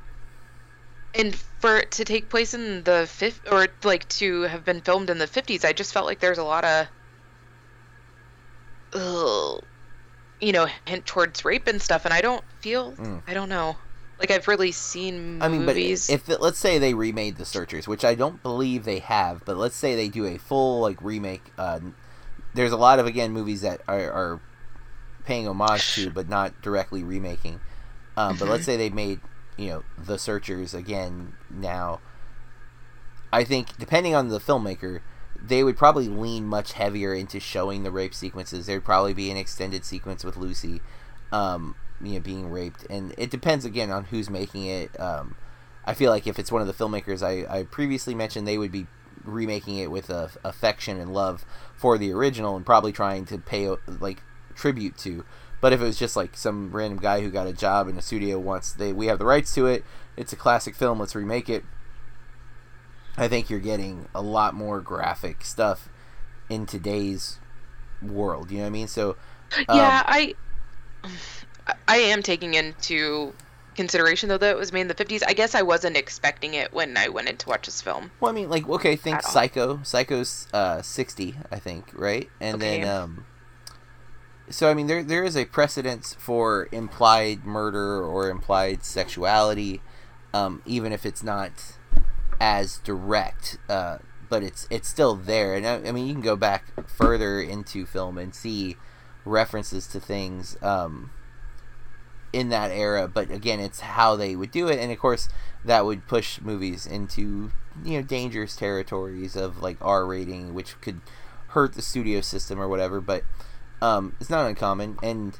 And 1.14 1.36
for 1.60 1.76
it 1.76 1.90
to 1.92 2.06
take 2.06 2.30
place 2.30 2.54
in 2.54 2.82
the 2.84 3.06
fifth, 3.06 3.42
or 3.52 3.68
like 3.84 4.08
to 4.20 4.42
have 4.42 4.64
been 4.64 4.80
filmed 4.80 5.10
in 5.10 5.18
the 5.18 5.26
fifties, 5.26 5.66
I 5.66 5.74
just 5.74 5.92
felt 5.92 6.06
like 6.06 6.20
there's 6.20 6.38
a 6.38 6.44
lot 6.44 6.64
of, 6.64 6.86
ugh, 8.94 9.62
you 10.40 10.52
know, 10.52 10.66
hint 10.86 11.04
towards 11.04 11.44
rape 11.44 11.68
and 11.68 11.82
stuff. 11.82 12.06
And 12.06 12.14
I 12.14 12.22
don't 12.22 12.42
feel, 12.60 12.92
mm. 12.92 13.22
I 13.28 13.34
don't 13.34 13.50
know, 13.50 13.76
like 14.18 14.30
I've 14.30 14.48
really 14.48 14.72
seen. 14.72 15.42
I 15.42 15.48
mean, 15.48 15.64
movies. 15.64 16.06
but 16.06 16.14
if 16.14 16.40
let's 16.40 16.58
say 16.58 16.78
they 16.78 16.94
remade 16.94 17.36
The 17.36 17.44
Searchers, 17.44 17.88
which 17.88 18.04
I 18.04 18.14
don't 18.14 18.42
believe 18.42 18.84
they 18.84 19.00
have, 19.00 19.44
but 19.44 19.56
let's 19.56 19.76
say 19.76 19.94
they 19.94 20.08
do 20.08 20.24
a 20.26 20.38
full 20.38 20.80
like 20.80 21.00
remake, 21.02 21.52
uh, 21.58 21.80
there's 22.54 22.72
a 22.72 22.76
lot 22.76 22.98
of 22.98 23.06
again 23.06 23.32
movies 23.32 23.62
that 23.62 23.80
are, 23.88 24.10
are 24.10 24.40
paying 25.24 25.48
homage 25.48 25.94
to, 25.94 26.10
but 26.10 26.28
not 26.28 26.60
directly 26.62 27.02
remaking. 27.02 27.60
Um, 28.16 28.36
but 28.38 28.48
let's 28.48 28.62
mm-hmm. 28.62 28.72
say 28.72 28.76
they 28.76 28.90
made 28.90 29.20
you 29.56 29.68
know 29.68 29.84
the 29.98 30.18
Searchers 30.18 30.74
again 30.74 31.34
now. 31.50 32.00
I 33.32 33.42
think 33.42 33.76
depending 33.78 34.14
on 34.14 34.28
the 34.28 34.38
filmmaker, 34.38 35.00
they 35.42 35.64
would 35.64 35.76
probably 35.76 36.08
lean 36.08 36.46
much 36.46 36.74
heavier 36.74 37.14
into 37.14 37.40
showing 37.40 37.82
the 37.82 37.90
rape 37.90 38.14
sequences. 38.14 38.66
There'd 38.66 38.84
probably 38.84 39.12
be 39.12 39.30
an 39.30 39.36
extended 39.36 39.84
sequence 39.84 40.24
with 40.24 40.36
Lucy, 40.36 40.80
um, 41.32 41.74
you 42.00 42.14
know, 42.14 42.20
being 42.20 42.50
raped, 42.50 42.86
and 42.90 43.14
it 43.16 43.30
depends 43.30 43.64
again 43.64 43.90
on 43.90 44.04
who's 44.04 44.30
making 44.30 44.66
it. 44.66 44.98
Um, 45.00 45.36
I 45.84 45.94
feel 45.94 46.10
like 46.10 46.26
if 46.26 46.38
it's 46.38 46.50
one 46.50 46.62
of 46.62 46.68
the 46.68 46.72
filmmakers 46.72 47.22
I, 47.22 47.58
I 47.58 47.64
previously 47.64 48.14
mentioned, 48.14 48.46
they 48.46 48.58
would 48.58 48.72
be 48.72 48.86
remaking 49.24 49.78
it 49.78 49.90
with 49.90 50.10
a, 50.10 50.30
affection 50.44 51.00
and 51.00 51.12
love 51.12 51.44
for 51.76 51.98
the 51.98 52.12
original 52.12 52.56
and 52.56 52.64
probably 52.64 52.92
trying 52.92 53.24
to 53.26 53.38
pay 53.38 53.68
like 54.00 54.22
tribute 54.54 54.96
to. 54.98 55.24
But 55.60 55.72
if 55.72 55.80
it 55.80 55.84
was 55.84 55.98
just 55.98 56.16
like 56.16 56.36
some 56.36 56.72
random 56.72 56.98
guy 56.98 57.20
who 57.20 57.30
got 57.30 57.46
a 57.46 57.52
job 57.52 57.88
in 57.88 57.96
a 57.96 58.02
studio 58.02 58.38
once 58.38 58.72
they 58.72 58.92
we 58.92 59.06
have 59.06 59.18
the 59.18 59.24
rights 59.24 59.54
to 59.54 59.66
it, 59.66 59.84
it's 60.16 60.32
a 60.32 60.36
classic 60.36 60.74
film, 60.74 61.00
let's 61.00 61.14
remake 61.14 61.48
it. 61.48 61.64
I 63.16 63.28
think 63.28 63.48
you're 63.48 63.60
getting 63.60 64.08
a 64.14 64.20
lot 64.20 64.54
more 64.54 64.80
graphic 64.80 65.44
stuff 65.44 65.88
in 66.48 66.66
today's 66.66 67.38
world. 68.02 68.50
You 68.50 68.58
know 68.58 68.64
what 68.64 68.68
I 68.68 68.70
mean? 68.70 68.88
So 68.88 69.16
um, 69.68 69.76
yeah, 69.76 70.02
I 70.06 70.34
I 71.88 71.96
am 71.96 72.22
taking 72.22 72.54
into 72.54 73.32
consideration 73.74 74.28
though 74.28 74.38
that 74.38 74.50
it 74.50 74.56
was 74.56 74.72
made 74.72 74.82
in 74.82 74.86
the 74.86 74.94
50s 74.94 75.24
i 75.26 75.32
guess 75.32 75.52
i 75.52 75.60
wasn't 75.60 75.96
expecting 75.96 76.54
it 76.54 76.72
when 76.72 76.96
i 76.96 77.08
went 77.08 77.28
in 77.28 77.36
to 77.36 77.48
watch 77.48 77.66
this 77.66 77.82
film. 77.82 78.08
Well 78.20 78.30
i 78.30 78.32
mean 78.32 78.48
like 78.48 78.68
okay 78.68 78.94
think 78.94 79.20
psycho. 79.22 79.80
Psycho's 79.82 80.46
uh 80.52 80.80
60 80.80 81.34
i 81.50 81.58
think 81.58 81.90
right? 81.92 82.30
And 82.40 82.62
okay. 82.62 82.82
then 82.82 82.88
um 82.88 83.26
so 84.48 84.70
i 84.70 84.74
mean 84.74 84.86
there 84.86 85.02
there 85.02 85.24
is 85.24 85.36
a 85.36 85.44
precedence 85.46 86.14
for 86.14 86.68
implied 86.70 87.44
murder 87.44 88.04
or 88.04 88.30
implied 88.30 88.84
sexuality 88.84 89.82
um 90.32 90.62
even 90.66 90.92
if 90.92 91.04
it's 91.04 91.24
not 91.24 91.74
as 92.40 92.78
direct, 92.78 93.58
uh, 93.68 93.98
but 94.28 94.42
it's 94.42 94.66
it's 94.70 94.88
still 94.88 95.14
there. 95.14 95.54
And 95.54 95.66
I, 95.66 95.88
I, 95.88 95.92
mean, 95.92 96.06
you 96.06 96.12
can 96.12 96.22
go 96.22 96.36
back 96.36 96.88
further 96.88 97.40
into 97.40 97.86
film 97.86 98.18
and 98.18 98.34
see 98.34 98.76
references 99.24 99.86
to 99.88 100.00
things 100.00 100.56
um, 100.62 101.10
in 102.34 102.48
that 102.48 102.70
era. 102.70 103.08
But 103.08 103.30
again, 103.30 103.60
it's 103.60 103.80
how 103.80 104.16
they 104.16 104.34
would 104.34 104.50
do 104.50 104.68
it, 104.68 104.78
and 104.78 104.90
of 104.90 104.98
course, 104.98 105.28
that 105.64 105.84
would 105.84 106.06
push 106.06 106.40
movies 106.40 106.86
into 106.86 107.52
you 107.84 107.98
know 107.98 108.02
dangerous 108.02 108.56
territories 108.56 109.36
of 109.36 109.62
like 109.62 109.78
R 109.80 110.04
rating, 110.04 110.52
which 110.52 110.80
could 110.80 111.00
hurt 111.48 111.74
the 111.74 111.82
studio 111.82 112.20
system 112.20 112.60
or 112.60 112.68
whatever. 112.68 113.00
But 113.00 113.22
um, 113.80 114.16
it's 114.20 114.30
not 114.30 114.46
uncommon, 114.46 114.98
and 115.02 115.38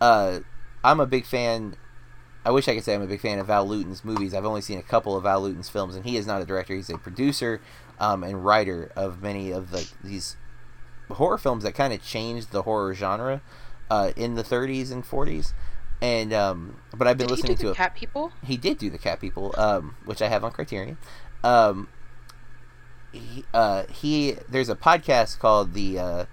uh, 0.00 0.40
I'm 0.82 1.00
a 1.00 1.06
big 1.06 1.26
fan. 1.26 1.76
I 2.42 2.50
wish 2.50 2.68
I 2.68 2.74
could 2.74 2.84
say 2.84 2.94
I'm 2.94 3.02
a 3.02 3.06
big 3.06 3.20
fan 3.20 3.38
of 3.38 3.48
Val 3.48 3.68
Lewton's 3.68 4.02
movies. 4.02 4.32
I've 4.32 4.46
only 4.46 4.62
seen 4.62 4.78
a 4.78 4.82
couple 4.82 5.14
of 5.14 5.24
Val 5.24 5.42
Lewton's 5.42 5.68
films, 5.68 5.94
and 5.94 6.06
he 6.06 6.16
is 6.16 6.26
not 6.26 6.40
a 6.40 6.46
director; 6.46 6.74
he's 6.74 6.88
a 6.88 6.96
producer 6.96 7.60
um, 7.98 8.24
and 8.24 8.44
writer 8.44 8.90
of 8.96 9.22
many 9.22 9.50
of 9.50 9.70
the 9.70 9.86
these 10.02 10.36
horror 11.10 11.38
films 11.38 11.64
that 11.64 11.74
kind 11.74 11.92
of 11.92 12.02
changed 12.02 12.50
the 12.50 12.62
horror 12.62 12.94
genre 12.94 13.42
uh, 13.90 14.12
in 14.16 14.34
the 14.34 14.44
30s 14.44 14.90
and 14.90 15.04
40s. 15.04 15.52
And 16.02 16.32
um, 16.32 16.76
but 16.96 17.06
I've 17.06 17.18
been 17.18 17.26
did 17.26 17.32
listening 17.32 17.56
to 17.58 17.70
a, 17.70 17.74
Cat 17.74 17.94
People. 17.94 18.32
He 18.42 18.56
did 18.56 18.78
do 18.78 18.88
the 18.88 18.98
Cat 18.98 19.20
People, 19.20 19.54
um, 19.58 19.96
which 20.04 20.22
I 20.22 20.28
have 20.28 20.44
on 20.44 20.52
Criterion. 20.52 20.96
Um, 21.44 21.88
he, 23.12 23.44
uh, 23.52 23.84
he 23.84 24.36
there's 24.48 24.68
a 24.68 24.76
podcast 24.76 25.38
called 25.38 25.74
the 25.74 25.98
uh, 25.98 26.24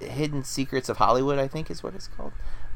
Hidden 0.00 0.44
Secrets 0.44 0.88
of 0.88 0.96
Hollywood, 0.96 1.38
I 1.38 1.48
think 1.48 1.70
is 1.70 1.82
what 1.82 1.94
it's 1.94 2.08
called. 2.08 2.32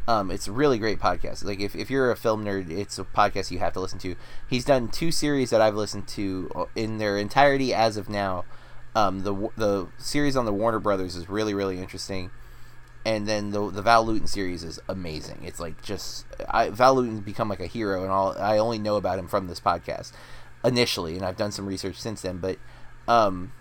Um, 0.09 0.31
it's 0.31 0.47
a 0.47 0.53
really 0.53 0.79
great 0.79 1.01
podcast. 1.01 1.45
Like 1.45 1.59
if, 1.59 1.75
if 1.75 1.91
you're 1.91 2.13
a 2.13 2.17
film 2.17 2.45
nerd, 2.45 2.71
it's 2.71 2.99
a 2.99 3.05
podcast 3.05 3.51
you 3.51 3.59
have 3.59 3.73
to 3.73 3.81
listen 3.81 3.99
to. 4.01 4.15
He's 4.49 4.65
done 4.65 4.89
two 4.89 5.11
series 5.11 5.51
that 5.51 5.61
I've 5.61 5.75
listened 5.75 6.07
to 6.09 6.51
uh, 6.55 6.65
in 6.77 6.99
their 6.99 7.19
entirety 7.19 7.75
as 7.75 7.97
of 7.97 8.09
now. 8.09 8.45
Um, 8.95 9.25
the 9.25 9.51
the 9.57 9.89
series 9.99 10.37
on 10.37 10.45
the 10.47 10.53
Warner 10.53 10.79
Brothers 10.79 11.17
is 11.17 11.29
really 11.29 11.53
really 11.53 11.79
interesting, 11.79 12.31
and 13.07 13.29
then 13.29 13.53
the 13.53 13.71
the 13.71 13.83
Val 13.83 14.05
Lewton 14.05 14.27
series 14.27 14.65
is 14.65 14.81
amazing. 14.89 15.39
It's 15.45 15.61
like 15.61 15.81
just 15.81 16.27
I, 16.51 16.71
Val 16.71 16.97
Lewton's 16.97 17.21
become 17.21 17.49
like 17.49 17.61
a 17.61 17.67
hero, 17.67 18.03
and 18.03 18.11
all 18.11 18.37
I 18.37 18.59
only 18.59 18.81
know 18.81 18.97
about 18.97 19.21
him 19.21 19.29
from 19.29 19.47
this 19.47 19.61
podcast 19.61 20.11
initially, 20.65 21.15
and 21.15 21.25
I've 21.25 21.37
done 21.37 21.53
some 21.53 21.67
research 21.67 22.01
since 22.01 22.23
then. 22.23 22.39
But 22.39 22.59
um, 23.07 23.53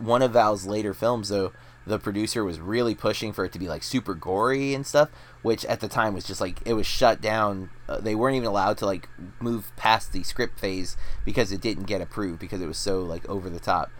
one 0.00 0.22
of 0.22 0.32
Val's 0.32 0.66
later 0.66 0.92
films 0.92 1.28
though 1.28 1.52
the 1.86 2.00
producer 2.00 2.44
was 2.44 2.58
really 2.58 2.94
pushing 2.96 3.32
for 3.32 3.44
it 3.44 3.52
to 3.52 3.58
be 3.58 3.68
like 3.68 3.82
super 3.82 4.14
gory 4.14 4.74
and 4.74 4.86
stuff 4.86 5.08
which 5.42 5.64
at 5.64 5.80
the 5.80 5.88
time 5.88 6.12
was 6.12 6.24
just 6.24 6.40
like 6.40 6.60
it 6.66 6.74
was 6.74 6.86
shut 6.86 7.22
down 7.22 7.70
uh, 7.88 7.98
they 7.98 8.14
weren't 8.14 8.36
even 8.36 8.46
allowed 8.46 8.76
to 8.76 8.84
like 8.84 9.08
move 9.40 9.72
past 9.76 10.12
the 10.12 10.22
script 10.22 10.60
phase 10.60 10.96
because 11.24 11.50
it 11.50 11.60
didn't 11.60 11.84
get 11.84 12.02
approved 12.02 12.38
because 12.38 12.60
it 12.60 12.66
was 12.66 12.76
so 12.76 13.00
like 13.00 13.26
over 13.28 13.48
the 13.48 13.58
top 13.58 13.90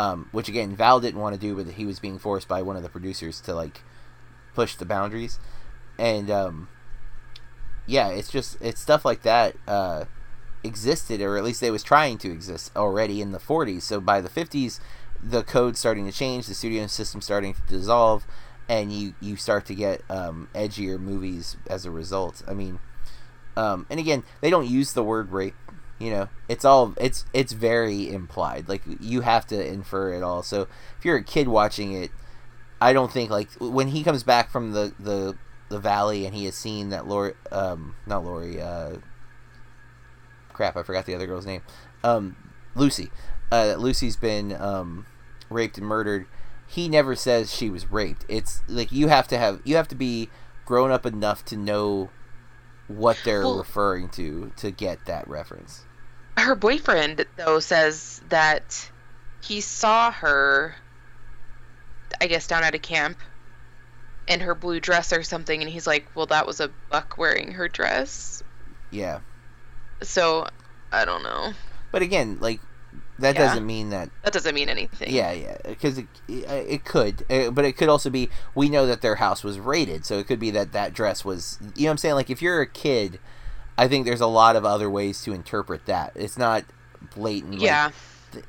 um, 0.00 0.28
which 0.32 0.48
again 0.48 0.74
val 0.74 1.00
didn't 1.00 1.20
want 1.20 1.34
to 1.34 1.40
do 1.40 1.54
but 1.54 1.74
he 1.74 1.84
was 1.84 1.98
being 2.00 2.18
forced 2.18 2.48
by 2.48 2.62
one 2.62 2.76
of 2.76 2.82
the 2.82 2.88
producers 2.88 3.40
to 3.40 3.54
like 3.54 3.82
push 4.54 4.74
the 4.74 4.84
boundaries 4.84 5.38
and 5.98 6.30
um, 6.30 6.68
yeah 7.86 8.08
it's 8.08 8.30
just 8.30 8.56
it's 8.60 8.80
stuff 8.80 9.04
like 9.04 9.22
that 9.22 9.56
uh, 9.66 10.04
existed 10.64 11.20
or 11.20 11.36
at 11.36 11.44
least 11.44 11.60
they 11.60 11.70
was 11.70 11.82
trying 11.82 12.18
to 12.18 12.30
exist 12.30 12.70
already 12.76 13.20
in 13.20 13.32
the 13.32 13.38
40s 13.38 13.82
so 13.82 14.00
by 14.00 14.20
the 14.20 14.28
50s 14.28 14.80
the 15.22 15.42
code 15.42 15.76
starting 15.76 16.06
to 16.06 16.12
change, 16.12 16.46
the 16.46 16.54
studio 16.54 16.86
system 16.86 17.20
starting 17.20 17.54
to 17.54 17.60
dissolve, 17.62 18.26
and 18.68 18.92
you 18.92 19.14
you 19.20 19.36
start 19.36 19.66
to 19.66 19.74
get 19.74 20.02
um, 20.08 20.48
edgier 20.54 20.98
movies 20.98 21.56
as 21.68 21.84
a 21.84 21.90
result. 21.90 22.42
I 22.48 22.54
mean, 22.54 22.78
um, 23.56 23.86
and 23.90 24.00
again, 24.00 24.22
they 24.40 24.50
don't 24.50 24.66
use 24.66 24.92
the 24.92 25.04
word 25.04 25.30
rape. 25.32 25.54
You 26.00 26.10
know, 26.10 26.28
it's 26.48 26.64
all 26.64 26.94
it's 26.96 27.26
it's 27.32 27.52
very 27.52 28.10
implied. 28.10 28.68
Like 28.68 28.82
you 29.00 29.20
have 29.20 29.46
to 29.48 29.66
infer 29.66 30.14
it 30.14 30.22
all. 30.22 30.42
So 30.42 30.62
if 30.98 31.04
you're 31.04 31.18
a 31.18 31.22
kid 31.22 31.46
watching 31.46 31.92
it, 31.92 32.10
I 32.80 32.92
don't 32.92 33.12
think 33.12 33.30
like 33.30 33.50
when 33.60 33.88
he 33.88 34.02
comes 34.02 34.22
back 34.22 34.50
from 34.50 34.72
the 34.72 34.94
the, 34.98 35.36
the 35.68 35.78
valley 35.78 36.24
and 36.24 36.34
he 36.34 36.46
has 36.46 36.54
seen 36.54 36.88
that 36.88 37.06
Laurie, 37.06 37.34
um, 37.52 37.96
not 38.06 38.24
Laurie, 38.24 38.60
uh, 38.60 38.96
crap, 40.54 40.76
I 40.76 40.82
forgot 40.82 41.04
the 41.04 41.14
other 41.14 41.26
girl's 41.26 41.46
name, 41.46 41.62
um, 42.02 42.34
Lucy. 42.74 43.10
Uh, 43.52 43.74
Lucy's 43.78 44.16
been 44.16 44.52
um, 44.52 45.04
raped 45.50 45.76
and 45.76 45.86
murdered, 45.86 46.26
he 46.66 46.88
never 46.88 47.16
says 47.16 47.52
she 47.52 47.68
was 47.68 47.90
raped. 47.90 48.24
It's 48.28 48.62
like 48.68 48.92
you 48.92 49.08
have 49.08 49.26
to 49.28 49.38
have 49.38 49.60
you 49.64 49.76
have 49.76 49.88
to 49.88 49.96
be 49.96 50.30
grown 50.64 50.92
up 50.92 51.04
enough 51.04 51.44
to 51.46 51.56
know 51.56 52.10
what 52.86 53.18
they're 53.24 53.42
well, 53.42 53.58
referring 53.58 54.08
to 54.10 54.52
to 54.56 54.70
get 54.70 55.04
that 55.06 55.26
reference. 55.26 55.84
Her 56.40 56.54
boyfriend 56.54 57.26
though 57.36 57.60
says 57.60 58.20
that 58.28 58.90
he 59.42 59.60
saw 59.60 60.10
her 60.10 60.74
I 62.20 62.26
guess 62.26 62.46
down 62.46 62.64
at 62.64 62.74
a 62.74 62.78
camp 62.78 63.18
in 64.26 64.40
her 64.40 64.54
blue 64.54 64.80
dress 64.80 65.12
or 65.12 65.22
something 65.22 65.60
and 65.60 65.70
he's 65.70 65.86
like, 65.86 66.06
"Well, 66.14 66.26
that 66.26 66.46
was 66.46 66.60
a 66.60 66.70
buck 66.90 67.16
wearing 67.18 67.52
her 67.52 67.68
dress." 67.68 68.42
Yeah. 68.90 69.20
So, 70.02 70.46
I 70.92 71.04
don't 71.04 71.22
know. 71.22 71.52
But 71.92 72.02
again, 72.02 72.38
like 72.40 72.60
that 73.20 73.34
yeah. 73.34 73.46
doesn't 73.46 73.66
mean 73.66 73.90
that 73.90 74.10
that 74.24 74.32
doesn't 74.32 74.54
mean 74.54 74.68
anything 74.68 75.12
yeah 75.12 75.30
yeah 75.30 75.56
because 75.64 75.98
it, 75.98 76.06
it 76.26 76.84
could 76.84 77.24
uh, 77.30 77.50
but 77.50 77.64
it 77.64 77.76
could 77.76 77.88
also 77.88 78.10
be 78.10 78.30
we 78.54 78.68
know 78.68 78.86
that 78.86 79.02
their 79.02 79.16
house 79.16 79.44
was 79.44 79.58
raided 79.58 80.04
so 80.04 80.18
it 80.18 80.26
could 80.26 80.40
be 80.40 80.50
that 80.50 80.72
that 80.72 80.92
dress 80.92 81.24
was 81.24 81.58
you 81.76 81.82
know 81.82 81.88
what 81.88 81.92
i'm 81.92 81.98
saying 81.98 82.14
like 82.14 82.30
if 82.30 82.40
you're 82.40 82.60
a 82.60 82.66
kid 82.66 83.18
i 83.80 83.88
think 83.88 84.04
there's 84.04 84.20
a 84.20 84.26
lot 84.26 84.56
of 84.56 84.64
other 84.64 84.88
ways 84.88 85.22
to 85.22 85.32
interpret 85.32 85.86
that 85.86 86.12
it's 86.14 86.38
not 86.38 86.64
blatant 87.14 87.54
like, 87.54 87.62
yeah 87.62 87.90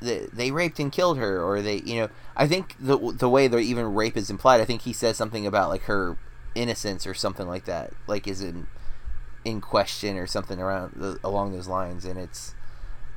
th- 0.01 0.29
they 0.31 0.51
raped 0.51 0.79
and 0.79 0.91
killed 0.91 1.17
her 1.17 1.41
or 1.41 1.61
they 1.61 1.77
you 1.77 1.95
know 1.95 2.09
i 2.35 2.47
think 2.47 2.75
the 2.79 2.97
the 3.13 3.29
way 3.29 3.47
that 3.47 3.59
even 3.59 3.93
rape 3.93 4.17
is 4.17 4.29
implied 4.29 4.61
i 4.61 4.65
think 4.65 4.81
he 4.81 4.93
says 4.93 5.17
something 5.17 5.47
about 5.47 5.69
like 5.69 5.83
her 5.83 6.17
innocence 6.53 7.07
or 7.07 7.13
something 7.13 7.47
like 7.47 7.65
that 7.65 7.91
like 8.07 8.27
is 8.27 8.41
in 8.41 8.67
in 9.43 9.59
question 9.59 10.17
or 10.17 10.27
something 10.27 10.59
around 10.59 10.91
the, 10.95 11.19
along 11.23 11.51
those 11.51 11.67
lines 11.67 12.05
and 12.05 12.19
it's 12.19 12.53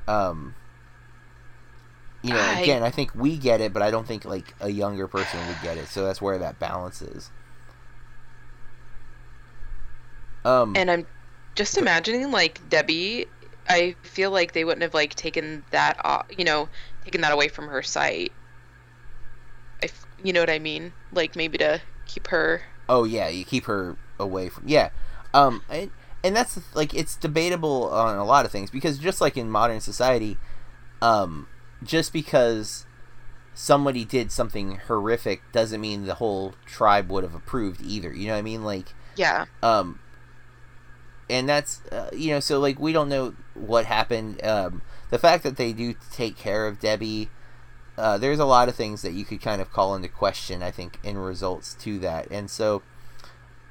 um 0.06 0.54
you 2.24 2.30
know, 2.30 2.40
I, 2.40 2.60
again, 2.60 2.82
I 2.82 2.88
think 2.88 3.14
we 3.14 3.36
get 3.36 3.60
it, 3.60 3.74
but 3.74 3.82
I 3.82 3.90
don't 3.90 4.06
think 4.06 4.24
like 4.24 4.54
a 4.58 4.70
younger 4.70 5.06
person 5.06 5.46
would 5.46 5.58
get 5.62 5.76
it. 5.76 5.88
So 5.88 6.06
that's 6.06 6.22
where 6.22 6.38
that 6.38 6.58
balance 6.58 7.02
is. 7.02 7.30
Um, 10.42 10.74
and 10.74 10.90
I'm 10.90 11.06
just 11.54 11.78
imagining 11.78 12.30
like 12.30 12.68
Debbie. 12.68 13.26
I 13.68 13.96
feel 14.02 14.30
like 14.30 14.52
they 14.52 14.64
wouldn't 14.64 14.82
have 14.82 14.94
like 14.94 15.14
taken 15.14 15.64
that 15.70 15.98
off, 16.04 16.26
you 16.36 16.44
know, 16.44 16.68
taken 17.04 17.22
that 17.22 17.32
away 17.32 17.48
from 17.48 17.68
her 17.68 17.82
sight. 17.82 18.32
I, 19.82 19.88
you 20.22 20.32
know 20.32 20.40
what 20.40 20.50
I 20.50 20.58
mean? 20.58 20.92
Like 21.12 21.36
maybe 21.36 21.58
to 21.58 21.80
keep 22.06 22.28
her. 22.28 22.62
Oh 22.88 23.04
yeah, 23.04 23.28
you 23.28 23.44
keep 23.44 23.64
her 23.64 23.96
away 24.18 24.48
from 24.48 24.68
yeah. 24.68 24.90
Um, 25.32 25.62
and, 25.68 25.90
and 26.22 26.36
that's 26.36 26.58
like 26.74 26.94
it's 26.94 27.16
debatable 27.16 27.90
on 27.90 28.16
a 28.18 28.24
lot 28.24 28.44
of 28.44 28.52
things 28.52 28.70
because 28.70 28.98
just 28.98 29.20
like 29.20 29.36
in 29.36 29.50
modern 29.50 29.80
society, 29.80 30.36
um, 31.00 31.48
just 31.82 32.12
because 32.12 32.86
somebody 33.54 34.04
did 34.04 34.32
something 34.32 34.80
horrific 34.88 35.40
doesn't 35.52 35.80
mean 35.80 36.06
the 36.06 36.14
whole 36.14 36.54
tribe 36.66 37.10
would 37.10 37.24
have 37.24 37.34
approved 37.34 37.80
either. 37.82 38.12
You 38.12 38.26
know 38.26 38.32
what 38.32 38.40
I 38.40 38.42
mean? 38.42 38.64
Like 38.64 38.94
yeah. 39.16 39.46
Um 39.62 40.00
and 41.28 41.48
that's 41.48 41.84
uh, 41.86 42.10
you 42.12 42.30
know 42.30 42.40
so 42.40 42.58
like 42.58 42.78
we 42.78 42.92
don't 42.92 43.08
know 43.08 43.34
what 43.54 43.86
happened 43.86 44.42
um 44.44 44.82
the 45.10 45.18
fact 45.18 45.42
that 45.42 45.56
they 45.56 45.72
do 45.72 45.94
take 46.12 46.36
care 46.36 46.66
of 46.66 46.80
Debbie 46.80 47.30
uh, 47.96 48.18
there's 48.18 48.40
a 48.40 48.44
lot 48.44 48.68
of 48.68 48.74
things 48.74 49.02
that 49.02 49.12
you 49.12 49.24
could 49.24 49.40
kind 49.40 49.62
of 49.62 49.72
call 49.72 49.94
into 49.94 50.08
question 50.08 50.62
I 50.62 50.70
think 50.70 50.98
in 51.04 51.16
results 51.16 51.74
to 51.74 51.98
that. 52.00 52.28
And 52.30 52.50
so 52.50 52.82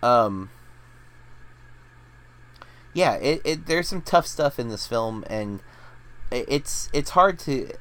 um 0.02 0.50
yeah, 2.94 3.16
it, 3.16 3.42
it 3.44 3.66
there's 3.66 3.88
some 3.88 4.02
tough 4.02 4.28
stuff 4.28 4.60
in 4.60 4.70
this 4.70 4.88
film 4.88 5.24
and 5.28 5.60
it's 6.32 6.90
it's 6.94 7.12
hard 7.12 7.40
to 7.40 7.72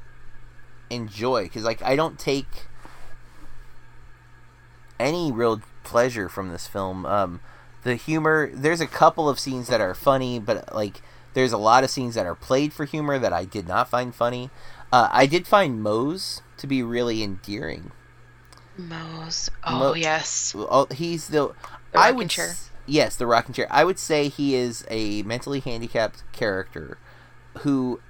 enjoy 0.90 1.44
because 1.44 1.64
like 1.64 1.82
I 1.82 1.96
don't 1.96 2.18
take 2.18 2.66
any 4.98 5.32
real 5.32 5.60
pleasure 5.84 6.28
from 6.28 6.50
this 6.50 6.66
film. 6.66 7.04
Um, 7.04 7.40
the 7.84 7.96
humor, 7.96 8.50
there's 8.52 8.80
a 8.80 8.86
couple 8.86 9.28
of 9.28 9.38
scenes 9.38 9.68
that 9.68 9.80
are 9.80 9.94
funny, 9.94 10.38
but 10.38 10.74
like 10.74 11.02
there's 11.34 11.52
a 11.52 11.58
lot 11.58 11.84
of 11.84 11.90
scenes 11.90 12.14
that 12.14 12.26
are 12.26 12.34
played 12.34 12.72
for 12.72 12.84
humor 12.84 13.18
that 13.18 13.32
I 13.32 13.44
did 13.44 13.66
not 13.66 13.88
find 13.88 14.14
funny. 14.14 14.50
Uh, 14.92 15.08
I 15.10 15.26
did 15.26 15.46
find 15.46 15.82
Mose 15.82 16.42
to 16.58 16.66
be 16.66 16.82
really 16.82 17.22
endearing. 17.22 17.92
Mose, 18.76 19.50
oh 19.64 19.78
Mo- 19.78 19.94
yes, 19.94 20.54
oh, 20.56 20.86
he's 20.92 21.28
the, 21.28 21.54
the 21.92 21.98
I 21.98 22.10
would 22.10 22.30
chair. 22.30 22.54
yes, 22.86 23.16
the 23.16 23.26
rocking 23.26 23.54
chair. 23.54 23.66
I 23.70 23.84
would 23.84 23.98
say 23.98 24.28
he 24.28 24.54
is 24.54 24.84
a 24.88 25.22
mentally 25.22 25.60
handicapped 25.60 26.22
character 26.32 26.98
who 27.58 28.00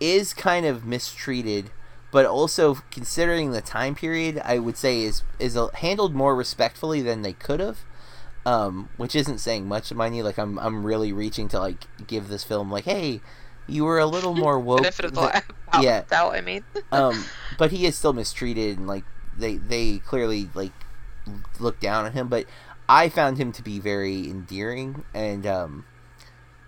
is 0.00 0.32
kind 0.34 0.66
of 0.66 0.84
mistreated 0.84 1.70
but 2.10 2.26
also 2.26 2.78
considering 2.90 3.52
the 3.52 3.60
time 3.60 3.94
period, 3.94 4.40
I 4.44 4.58
would 4.58 4.76
say 4.76 5.02
is 5.02 5.22
is 5.38 5.56
handled 5.74 6.14
more 6.14 6.34
respectfully 6.34 7.02
than 7.02 7.22
they 7.22 7.32
could 7.32 7.60
have. 7.60 7.84
Um, 8.46 8.88
which 8.96 9.14
isn't 9.14 9.38
saying 9.38 9.68
much, 9.68 9.92
mind 9.92 10.16
you. 10.16 10.22
Like 10.22 10.38
I'm 10.38 10.58
I'm 10.58 10.84
really 10.84 11.12
reaching 11.12 11.48
to 11.48 11.58
like 11.58 11.86
give 12.06 12.28
this 12.28 12.42
film 12.42 12.70
like, 12.70 12.84
hey, 12.84 13.20
you 13.66 13.84
were 13.84 13.98
a 13.98 14.06
little 14.06 14.34
more 14.34 14.58
woke. 14.58 14.82
Benefit 14.82 15.04
of 15.06 15.14
the 15.14 15.28
th- 15.28 15.44
yeah. 15.80 16.02
doubt, 16.02 16.34
I 16.34 16.40
mean. 16.40 16.64
um, 16.92 17.24
but 17.58 17.70
he 17.70 17.86
is 17.86 17.96
still 17.96 18.12
mistreated, 18.12 18.78
and 18.78 18.86
like 18.86 19.04
they 19.36 19.56
they 19.56 19.98
clearly 19.98 20.48
like 20.54 20.72
look 21.58 21.80
down 21.80 22.06
on 22.06 22.12
him. 22.12 22.28
But 22.28 22.46
I 22.88 23.08
found 23.08 23.38
him 23.38 23.52
to 23.52 23.62
be 23.62 23.78
very 23.78 24.28
endearing, 24.28 25.04
and 25.14 25.46
um, 25.46 25.84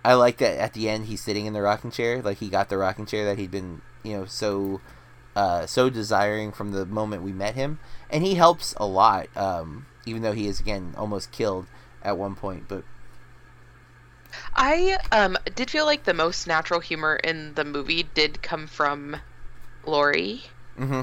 I 0.05 0.13
like 0.13 0.37
that 0.37 0.57
at 0.57 0.73
the 0.73 0.89
end 0.89 1.05
he's 1.05 1.21
sitting 1.21 1.45
in 1.45 1.53
the 1.53 1.61
rocking 1.61 1.91
chair, 1.91 2.21
like 2.21 2.37
he 2.37 2.49
got 2.49 2.69
the 2.69 2.77
rocking 2.77 3.05
chair 3.05 3.25
that 3.25 3.37
he'd 3.37 3.51
been 3.51 3.81
you 4.03 4.13
know 4.13 4.25
so 4.25 4.81
uh, 5.35 5.65
so 5.65 5.89
desiring 5.89 6.51
from 6.51 6.71
the 6.71 6.85
moment 6.85 7.23
we 7.23 7.33
met 7.33 7.55
him, 7.55 7.79
and 8.09 8.23
he 8.23 8.35
helps 8.35 8.73
a 8.77 8.85
lot. 8.85 9.27
Um, 9.35 9.87
even 10.05 10.21
though 10.21 10.33
he 10.33 10.47
is 10.47 10.59
again 10.59 10.93
almost 10.97 11.31
killed 11.31 11.67
at 12.01 12.17
one 12.17 12.35
point, 12.35 12.65
but 12.67 12.83
I 14.55 14.97
um 15.11 15.37
did 15.53 15.69
feel 15.69 15.85
like 15.85 16.05
the 16.05 16.13
most 16.15 16.47
natural 16.47 16.79
humor 16.79 17.17
in 17.17 17.53
the 17.53 17.63
movie 17.63 18.01
did 18.01 18.41
come 18.41 18.65
from 18.65 19.21
Laurie. 19.83 20.45
hmm 20.77 21.01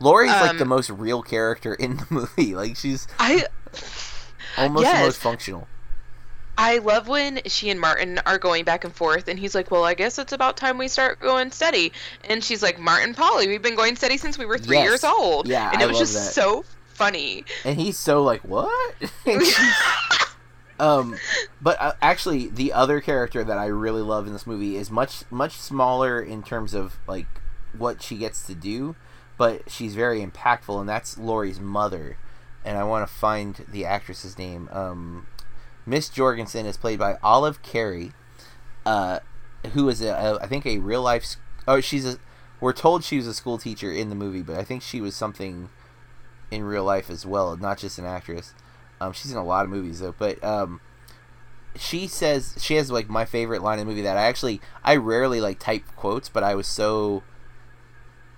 Laurie's 0.00 0.40
like 0.40 0.58
the 0.58 0.64
Um, 0.64 0.66
most 0.66 0.90
real 0.90 1.22
character 1.22 1.74
in 1.74 1.98
the 1.98 2.06
movie. 2.10 2.54
Like 2.54 2.76
she's 2.76 3.08
I 3.18 3.46
almost 4.56 4.90
the 4.90 4.98
most 4.98 5.18
functional. 5.18 5.68
I 6.58 6.78
love 6.78 7.08
when 7.08 7.40
she 7.46 7.70
and 7.70 7.80
Martin 7.80 8.18
are 8.26 8.36
going 8.38 8.64
back 8.64 8.84
and 8.84 8.94
forth, 8.94 9.26
and 9.28 9.38
he's 9.38 9.54
like, 9.54 9.70
"Well, 9.70 9.84
I 9.84 9.94
guess 9.94 10.18
it's 10.18 10.32
about 10.34 10.56
time 10.58 10.76
we 10.78 10.86
start 10.88 11.18
going 11.20 11.50
steady." 11.50 11.92
And 12.24 12.42
she's 12.44 12.62
like, 12.62 12.78
"Martin, 12.78 13.14
Pawley, 13.14 13.48
we've 13.48 13.62
been 13.62 13.74
going 13.74 13.96
steady 13.96 14.18
since 14.18 14.36
we 14.38 14.44
were 14.46 14.58
three 14.58 14.80
Yes. 14.80 14.82
years 14.82 15.02
old." 15.04 15.48
Yeah, 15.48 15.68
and 15.70 15.80
I 15.80 15.82
it 15.82 15.86
was 15.86 15.96
love 15.96 15.98
just 15.98 16.12
that. 16.12 16.34
so 16.34 16.64
funny. 16.96 17.44
and 17.64 17.78
he's 17.78 17.98
so 17.98 18.22
like 18.22 18.42
what? 18.42 18.94
Um 20.78 21.16
but 21.58 21.80
uh, 21.80 21.92
actually 22.02 22.48
the 22.48 22.74
other 22.74 23.00
character 23.00 23.42
that 23.42 23.56
i 23.56 23.64
really 23.64 24.02
love 24.02 24.26
in 24.26 24.34
this 24.34 24.46
movie 24.46 24.76
is 24.76 24.90
much 24.90 25.22
much 25.30 25.52
smaller 25.52 26.20
in 26.20 26.42
terms 26.42 26.74
of 26.74 26.98
like 27.08 27.26
what 27.76 28.02
she 28.02 28.18
gets 28.18 28.46
to 28.46 28.54
do 28.54 28.94
but 29.38 29.70
she's 29.70 29.94
very 29.94 30.20
impactful 30.24 30.78
and 30.78 30.86
that's 30.88 31.16
Laurie's 31.16 31.60
mother. 31.60 32.18
And 32.62 32.76
i 32.76 32.84
want 32.84 33.08
to 33.08 33.14
find 33.14 33.64
the 33.66 33.86
actress's 33.86 34.36
name. 34.36 34.68
Um 34.70 35.26
miss 35.86 36.10
jorgensen 36.10 36.66
is 36.66 36.76
played 36.76 36.98
by 36.98 37.16
olive 37.22 37.62
carey 37.62 38.12
uh 38.84 39.20
who 39.72 39.88
is 39.88 40.02
a, 40.02 40.08
a 40.08 40.38
i 40.42 40.46
think 40.46 40.66
a 40.66 40.76
real 40.76 41.00
life 41.00 41.36
oh 41.66 41.80
she's 41.80 42.04
a 42.04 42.18
we're 42.60 42.74
told 42.74 43.02
she 43.02 43.16
was 43.16 43.26
a 43.26 43.32
school 43.32 43.56
teacher 43.56 43.90
in 43.90 44.10
the 44.10 44.14
movie 44.14 44.42
but 44.42 44.58
i 44.58 44.62
think 44.64 44.82
she 44.82 45.00
was 45.00 45.16
something 45.16 45.70
in 46.50 46.64
real 46.64 46.84
life 46.84 47.10
as 47.10 47.26
well, 47.26 47.56
not 47.56 47.78
just 47.78 47.98
an 47.98 48.04
actress. 48.04 48.54
Um, 49.00 49.12
she's 49.12 49.32
in 49.32 49.38
a 49.38 49.44
lot 49.44 49.64
of 49.64 49.70
movies 49.70 50.00
though, 50.00 50.14
but 50.16 50.42
um, 50.42 50.80
she 51.74 52.06
says 52.06 52.56
she 52.60 52.74
has 52.74 52.90
like 52.90 53.08
my 53.08 53.24
favorite 53.24 53.62
line 53.62 53.78
in 53.78 53.86
the 53.86 53.90
movie 53.90 54.02
that 54.02 54.16
I 54.16 54.22
actually 54.22 54.60
I 54.82 54.96
rarely 54.96 55.40
like 55.40 55.58
type 55.58 55.84
quotes, 55.96 56.28
but 56.28 56.42
I 56.42 56.54
was 56.54 56.66
so 56.66 57.22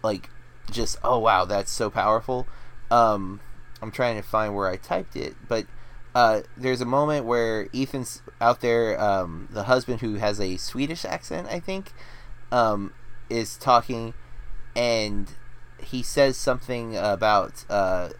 like 0.03 0.31
just 0.71 0.99
oh 1.03 1.19
wow 1.19 1.45
that's 1.45 1.71
so 1.71 1.91
powerful. 1.91 2.47
Um, 2.91 3.41
I'm 3.81 3.91
trying 3.91 4.17
to 4.17 4.23
find 4.23 4.55
where 4.55 4.69
I 4.69 4.77
typed 4.77 5.17
it, 5.17 5.37
but 5.47 5.67
uh, 6.15 6.41
there's 6.57 6.81
a 6.81 6.87
moment 6.87 7.27
where 7.27 7.69
Ethan's 7.75 8.23
out 8.41 8.61
there, 8.61 9.01
um, 9.01 9.49
the 9.53 9.65
husband 9.65 10.01
who 10.01 10.15
has 10.15 10.41
a 10.41 10.57
Swedish 10.57 11.05
accent, 11.05 11.47
I 11.49 11.61
think, 11.61 11.93
um, 12.51 12.93
is 13.29 13.57
talking, 13.57 14.15
and 14.75 15.31
he 15.91 16.03
says 16.03 16.37
something 16.37 16.97
about 16.97 17.65
uh, 17.71 18.11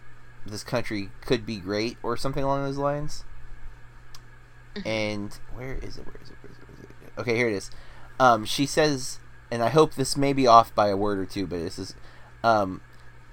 this 0.45 0.63
country 0.63 1.09
could 1.21 1.45
be 1.45 1.57
great 1.57 1.97
or 2.01 2.17
something 2.17 2.43
along 2.43 2.63
those 2.63 2.77
lines. 2.77 3.23
Mhm. 4.75 4.85
And 4.85 5.39
where 5.53 5.73
is 5.73 5.97
it? 5.97 6.05
Where 6.05 6.15
is 6.21 6.29
it? 6.29 6.37
Where 6.41 6.51
is 6.51 6.57
it? 6.57 6.67
Where 6.67 6.77
is 6.77 6.83
it? 6.83 7.19
Okay, 7.19 7.35
here 7.35 7.47
it 7.47 7.53
is. 7.53 7.71
Um, 8.19 8.45
she 8.45 8.65
says, 8.65 9.19
and 9.51 9.63
I 9.63 9.69
hope 9.69 9.93
this 9.95 10.17
may 10.17 10.33
be 10.33 10.47
off 10.47 10.73
by 10.75 10.87
a 10.89 10.97
word 10.97 11.19
or 11.19 11.25
two, 11.25 11.47
but 11.47 11.59
this 11.59 11.79
is 11.79 11.95
um, 12.43 12.81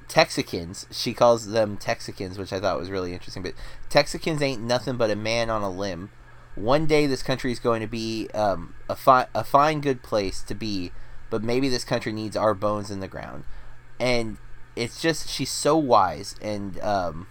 Texicans. 0.09 0.87
She 0.91 1.13
calls 1.13 1.49
them 1.49 1.77
Texicans, 1.77 2.39
which 2.39 2.53
I 2.53 2.61
thought 2.61 2.79
was 2.79 2.91
really 2.91 3.13
interesting. 3.13 3.43
But 3.43 3.55
Texicans 3.91 4.41
ain't 4.43 4.63
nothing 4.63 4.97
but 4.97 5.11
a 5.11 5.17
man 5.17 5.51
on 5.51 5.63
a 5.63 5.71
limb. 5.71 6.11
One 6.55 6.87
day 6.87 7.07
this 7.07 7.23
country 7.23 7.53
is 7.53 7.59
going 7.59 7.81
to 7.81 7.87
be 7.87 8.29
um, 8.33 8.75
a, 8.89 8.97
fi- 8.97 9.27
a 9.35 9.45
fine, 9.45 9.81
good 9.81 10.03
place 10.03 10.43
to 10.43 10.55
be, 10.55 10.91
but 11.29 11.43
maybe 11.43 11.69
this 11.69 11.85
country 11.85 12.13
needs 12.13 12.37
our 12.37 12.55
bones 12.55 12.91
in 12.91 13.01
the 13.01 13.09
ground. 13.09 13.45
And 13.99 14.39
it's 14.75 15.01
just, 15.01 15.29
she's 15.29 15.51
so 15.51 15.77
wise. 15.77 16.37
And 16.41 16.81
um, 16.81 17.27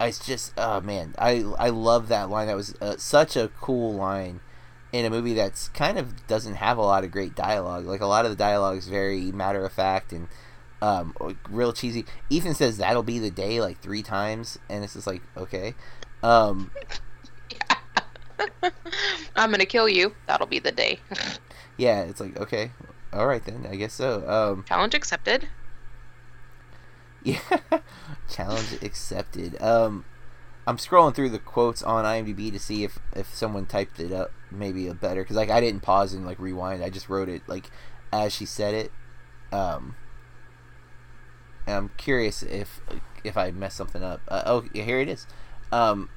it's 0.00 0.24
just, 0.24 0.52
oh 0.56 0.80
man, 0.80 1.14
I, 1.18 1.44
I 1.58 1.68
love 1.70 2.08
that 2.08 2.30
line. 2.30 2.46
That 2.46 2.56
was 2.56 2.74
uh, 2.80 2.96
such 2.96 3.36
a 3.36 3.48
cool 3.60 3.94
line 3.94 4.40
in 4.92 5.04
a 5.04 5.10
movie 5.10 5.34
that's 5.34 5.68
kind 5.68 5.98
of 5.98 6.26
doesn't 6.26 6.54
have 6.54 6.78
a 6.78 6.82
lot 6.82 7.04
of 7.04 7.10
great 7.10 7.34
dialogue. 7.34 7.84
Like 7.84 8.00
a 8.00 8.06
lot 8.06 8.24
of 8.24 8.30
the 8.30 8.36
dialogue 8.36 8.78
is 8.78 8.88
very 8.88 9.32
matter 9.32 9.64
of 9.64 9.72
fact 9.72 10.12
and 10.12 10.28
um, 10.80 11.14
real 11.48 11.72
cheesy. 11.72 12.04
Ethan 12.30 12.54
says 12.54 12.78
that'll 12.78 13.02
be 13.02 13.18
the 13.18 13.30
day 13.30 13.60
like 13.60 13.80
three 13.80 14.02
times, 14.02 14.58
and 14.68 14.84
it's 14.84 14.94
just 14.94 15.06
like 15.06 15.22
okay. 15.36 15.74
Um, 16.22 16.70
I'm 19.36 19.50
gonna 19.50 19.66
kill 19.66 19.88
you. 19.88 20.14
That'll 20.26 20.46
be 20.46 20.58
the 20.58 20.72
day. 20.72 21.00
yeah, 21.76 22.02
it's 22.02 22.20
like 22.20 22.38
okay, 22.38 22.70
all 23.12 23.26
right 23.26 23.44
then, 23.44 23.66
I 23.70 23.76
guess 23.76 23.94
so. 23.94 24.28
Um, 24.28 24.64
Challenge 24.64 24.94
accepted. 24.94 25.48
yeah, 27.24 27.40
challenge 28.28 28.78
accepted. 28.82 29.60
Um, 29.60 30.04
I'm 30.66 30.76
scrolling 30.76 31.14
through 31.14 31.30
the 31.30 31.38
quotes 31.38 31.82
on 31.82 32.04
IMDb 32.04 32.52
to 32.52 32.58
see 32.58 32.84
if 32.84 32.98
if 33.14 33.34
someone 33.34 33.66
typed 33.66 33.98
it 33.98 34.12
up 34.12 34.32
maybe 34.50 34.86
a 34.86 34.94
better 34.94 35.22
because 35.22 35.36
like 35.36 35.50
I 35.50 35.60
didn't 35.60 35.80
pause 35.80 36.12
and 36.12 36.26
like 36.26 36.38
rewind. 36.38 36.84
I 36.84 36.90
just 36.90 37.08
wrote 37.08 37.28
it 37.28 37.42
like 37.46 37.70
as 38.12 38.32
she 38.34 38.44
said 38.44 38.74
it. 38.74 38.92
Um, 39.50 39.96
and 41.66 41.76
I'm 41.76 41.90
curious 41.96 42.42
if 42.42 42.80
if 43.24 43.36
I 43.36 43.50
messed 43.50 43.76
something 43.76 44.02
up. 44.02 44.20
Uh, 44.28 44.42
oh, 44.46 44.64
here 44.72 45.00
it 45.00 45.08
is. 45.08 45.26
Um, 45.72 46.10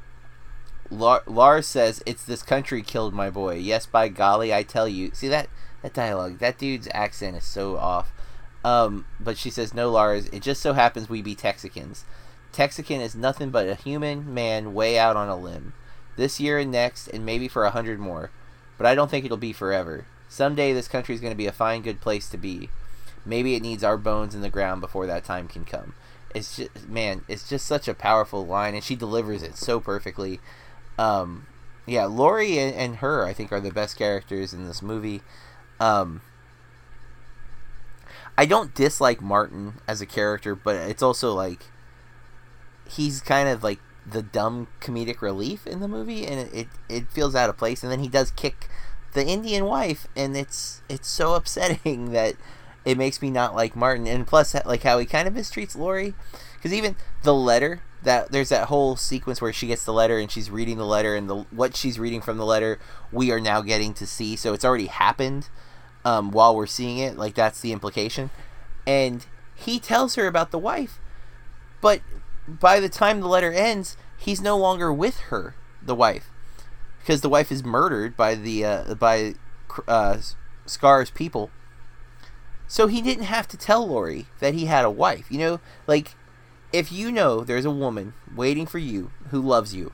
Lars 0.90 1.66
says, 1.66 2.04
"It's 2.06 2.24
this 2.26 2.44
country 2.44 2.82
killed 2.82 3.14
my 3.14 3.30
boy. 3.30 3.56
Yes, 3.56 3.86
by 3.86 4.10
golly, 4.10 4.54
I 4.54 4.64
tell 4.64 4.88
you." 4.88 5.12
See 5.14 5.30
that 5.30 5.48
that 5.82 5.94
dialogue? 5.94 6.40
That 6.40 6.58
dude's 6.58 6.88
accent 6.94 7.38
is 7.38 7.44
so 7.44 7.78
off. 7.78 8.12
Um, 8.64 9.06
but 9.20 9.38
she 9.38 9.50
says, 9.50 9.74
"No, 9.74 9.90
Lars. 9.90 10.28
It 10.28 10.42
just 10.42 10.62
so 10.62 10.74
happens 10.74 11.10
we 11.10 11.22
be 11.22 11.36
Texicans. 11.36 12.04
Texican 12.54 13.02
is 13.02 13.16
nothing 13.16 13.50
but 13.50 13.68
a 13.68 13.76
human 13.76 14.34
man 14.34 14.74
way 14.74 15.00
out 15.00 15.16
on 15.16 15.30
a 15.30 15.36
limb. 15.36 15.74
This 16.18 16.40
year 16.40 16.60
and 16.60 16.72
next, 16.72 17.08
and 17.08 17.26
maybe 17.26 17.48
for 17.48 17.64
a 17.64 17.72
hundred 17.72 18.00
more. 18.00 18.30
But 18.78 18.86
I 18.86 18.96
don't 18.96 19.10
think 19.10 19.26
it'll 19.26 19.38
be 19.38 19.54
forever. 19.54 20.06
Someday 20.28 20.74
this 20.74 20.88
country 20.88 21.16
is 21.16 21.22
going 21.22 21.34
to 21.34 21.38
be 21.38 21.48
a 21.48 21.52
fine, 21.52 21.82
good 21.82 22.02
place 22.02 22.30
to 22.30 22.38
be. 22.38 22.70
Maybe 23.26 23.56
it 23.56 23.62
needs 23.62 23.84
our 23.84 23.98
bones 23.98 24.36
in 24.36 24.42
the 24.42 24.50
ground 24.50 24.82
before 24.82 25.08
that 25.08 25.24
time 25.24 25.48
can 25.48 25.66
come." 25.66 25.94
It's 26.34 26.58
just 26.58 26.88
man, 26.88 27.26
it's 27.28 27.50
just 27.50 27.66
such 27.66 27.88
a 27.88 27.94
powerful 27.94 28.46
line, 28.46 28.76
and 28.76 28.84
she 28.84 28.96
delivers 28.96 29.44
it 29.44 29.58
so 29.58 29.80
perfectly. 29.80 30.40
Um, 30.98 31.48
yeah, 31.86 32.06
Laurie 32.06 32.60
and, 32.60 32.76
and 32.76 32.96
her, 32.98 33.26
I 33.26 33.34
think, 33.34 33.52
are 33.52 33.60
the 33.60 33.72
best 33.72 33.98
characters 33.98 34.54
in 34.54 34.68
this 34.68 34.82
movie. 34.82 35.22
Um, 35.82 36.22
I 38.38 38.46
don't 38.46 38.74
dislike 38.76 39.20
Martin 39.20 39.82
as 39.88 40.00
a 40.00 40.06
character, 40.06 40.54
but 40.54 40.76
it's 40.76 41.02
also 41.02 41.34
like 41.34 41.66
he's 42.88 43.20
kind 43.20 43.50
of 43.50 43.64
like 43.64 43.80
the 44.06 44.22
dumb 44.22 44.68
comedic 44.80 45.22
relief 45.22 45.66
in 45.66 45.80
the 45.80 45.88
movie, 45.88 46.28
and 46.28 46.40
it, 46.40 46.54
it, 46.54 46.68
it 46.88 47.10
feels 47.10 47.34
out 47.34 47.50
of 47.50 47.58
place. 47.58 47.82
And 47.82 47.92
then 47.92 48.00
he 48.00 48.08
does 48.08 48.30
kick 48.30 48.70
the 49.14 49.26
Indian 49.26 49.66
wife, 49.66 50.06
and 50.16 50.38
it's 50.38 50.84
it's 50.88 51.08
so 51.08 51.34
upsetting 51.36 52.12
that 52.12 52.36
it 52.86 52.96
makes 52.96 53.20
me 53.20 53.32
not 53.32 53.56
like 53.56 53.76
Martin. 53.76 54.06
And 54.06 54.28
plus, 54.28 54.54
like 54.66 54.84
how 54.84 55.00
he 55.00 55.08
kind 55.08 55.28
of 55.28 55.34
mistreats 55.34 55.76
Laurie, 55.76 56.14
because 56.58 56.74
even 56.74 56.96
the 57.24 57.34
letter 57.34 57.82
that 58.04 58.32
there's 58.32 58.50
that 58.50 58.68
whole 58.68 58.96
sequence 58.96 59.42
where 59.42 59.54
she 59.54 59.68
gets 59.68 59.84
the 59.84 59.94
letter 59.94 60.18
and 60.20 60.30
she's 60.30 60.52
reading 60.52 60.78
the 60.78 60.86
letter, 60.86 61.16
and 61.16 61.28
the 61.28 61.38
what 61.50 61.76
she's 61.76 61.98
reading 61.98 62.22
from 62.22 62.38
the 62.38 62.46
letter 62.46 62.78
we 63.12 63.32
are 63.32 63.40
now 63.40 63.62
getting 63.62 63.96
to 63.96 64.06
see. 64.06 64.36
So 64.36 64.54
it's 64.54 64.64
already 64.64 64.86
happened 64.86 65.50
um, 66.04 66.32
while 66.32 66.56
we're 66.56 66.68
seeing 66.68 66.98
it. 66.98 67.18
Like 67.18 67.36
that's 67.36 67.62
the 67.62 67.72
implication. 67.72 68.30
And 68.86 69.26
he 69.56 69.80
tells 69.80 70.16
her 70.16 70.28
about 70.28 70.52
the 70.52 70.60
wife, 70.60 71.00
but 71.82 72.02
by 72.48 72.80
the 72.80 72.90
time 72.90 73.20
the 73.20 73.28
letter 73.28 73.52
ends, 73.52 73.98
he's 74.18 74.42
no 74.42 74.58
longer 74.58 74.92
with 74.92 75.20
her, 75.30 75.56
the 75.82 75.96
wife, 75.96 76.30
because 77.00 77.22
the 77.22 77.30
wife 77.30 77.52
is 77.52 77.64
murdered 77.64 78.18
by 78.18 78.36
the 78.36 78.66
uh, 78.66 78.96
by 78.96 79.36
uh, 79.88 80.18
Scar's 80.66 81.12
people. 81.12 81.52
So 82.68 82.88
he 82.88 83.02
didn't 83.02 83.26
have 83.26 83.48
to 83.50 83.58
tell 83.58 83.86
Laurie 83.86 84.28
that 84.40 84.54
he 84.54 84.66
had 84.66 84.86
a 84.86 84.90
wife. 84.90 85.26
You 85.30 85.40
know, 85.40 85.60
like 85.88 86.16
if 86.74 86.92
you 86.92 87.12
know 87.12 87.42
there's 87.42 87.66
a 87.66 87.72
woman 87.72 88.14
waiting 88.36 88.66
for 88.66 88.80
you 88.80 89.12
who 89.30 89.42
loves 89.42 89.76
you, 89.76 89.94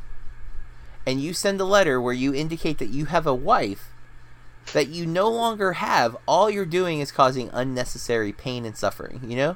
and 1.05 1.21
you 1.21 1.33
send 1.33 1.59
a 1.59 1.65
letter 1.65 1.99
where 1.99 2.13
you 2.13 2.33
indicate 2.33 2.77
that 2.77 2.89
you 2.89 3.05
have 3.05 3.27
a 3.27 3.35
wife 3.35 3.91
that 4.73 4.89
you 4.89 5.05
no 5.05 5.29
longer 5.29 5.73
have, 5.73 6.15
all 6.27 6.49
you're 6.49 6.65
doing 6.65 6.99
is 6.99 7.11
causing 7.11 7.49
unnecessary 7.53 8.33
pain 8.33 8.65
and 8.65 8.75
suffering, 8.75 9.21
you 9.23 9.35
know? 9.35 9.55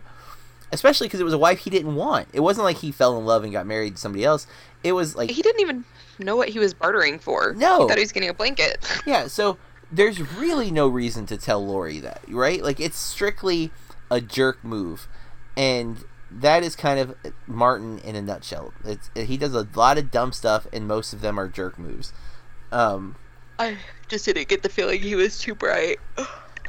Especially 0.71 1.07
because 1.07 1.19
it 1.19 1.25
was 1.25 1.33
a 1.33 1.37
wife 1.37 1.59
he 1.59 1.69
didn't 1.69 1.95
want. 1.95 2.29
It 2.33 2.39
wasn't 2.39 2.63
like 2.63 2.77
he 2.77 2.91
fell 2.91 3.17
in 3.17 3.25
love 3.25 3.43
and 3.43 3.51
got 3.51 3.65
married 3.65 3.95
to 3.95 4.01
somebody 4.01 4.23
else. 4.23 4.47
It 4.83 4.93
was 4.93 5.15
like. 5.15 5.29
He 5.29 5.41
didn't 5.41 5.59
even 5.59 5.83
know 6.17 6.35
what 6.35 6.49
he 6.49 6.59
was 6.59 6.73
bartering 6.73 7.19
for. 7.19 7.53
No. 7.53 7.81
He 7.81 7.87
thought 7.87 7.97
he 7.97 8.03
was 8.03 8.11
getting 8.11 8.29
a 8.29 8.33
blanket. 8.33 8.85
Yeah, 9.05 9.27
so 9.27 9.57
there's 9.91 10.19
really 10.35 10.71
no 10.71 10.87
reason 10.87 11.25
to 11.27 11.37
tell 11.37 11.65
Laurie 11.65 11.99
that, 11.99 12.21
right? 12.29 12.63
Like 12.63 12.79
it's 12.79 12.97
strictly 12.97 13.71
a 14.09 14.21
jerk 14.21 14.63
move, 14.63 15.07
and 15.57 16.03
that 16.29 16.63
is 16.63 16.75
kind 16.75 16.99
of 16.99 17.15
Martin 17.47 17.99
in 17.99 18.15
a 18.15 18.21
nutshell. 18.21 18.73
It's 18.85 19.09
he 19.15 19.37
does 19.37 19.53
a 19.53 19.67
lot 19.75 19.97
of 19.97 20.11
dumb 20.11 20.31
stuff, 20.31 20.67
and 20.71 20.87
most 20.87 21.13
of 21.13 21.21
them 21.21 21.39
are 21.39 21.49
jerk 21.49 21.77
moves. 21.77 22.13
Um, 22.71 23.15
I 23.59 23.77
just 24.11 24.25
didn't 24.25 24.47
get 24.47 24.61
the 24.61 24.69
feeling 24.69 25.01
he 25.01 25.15
was 25.15 25.39
too 25.39 25.55
bright. 25.55 25.97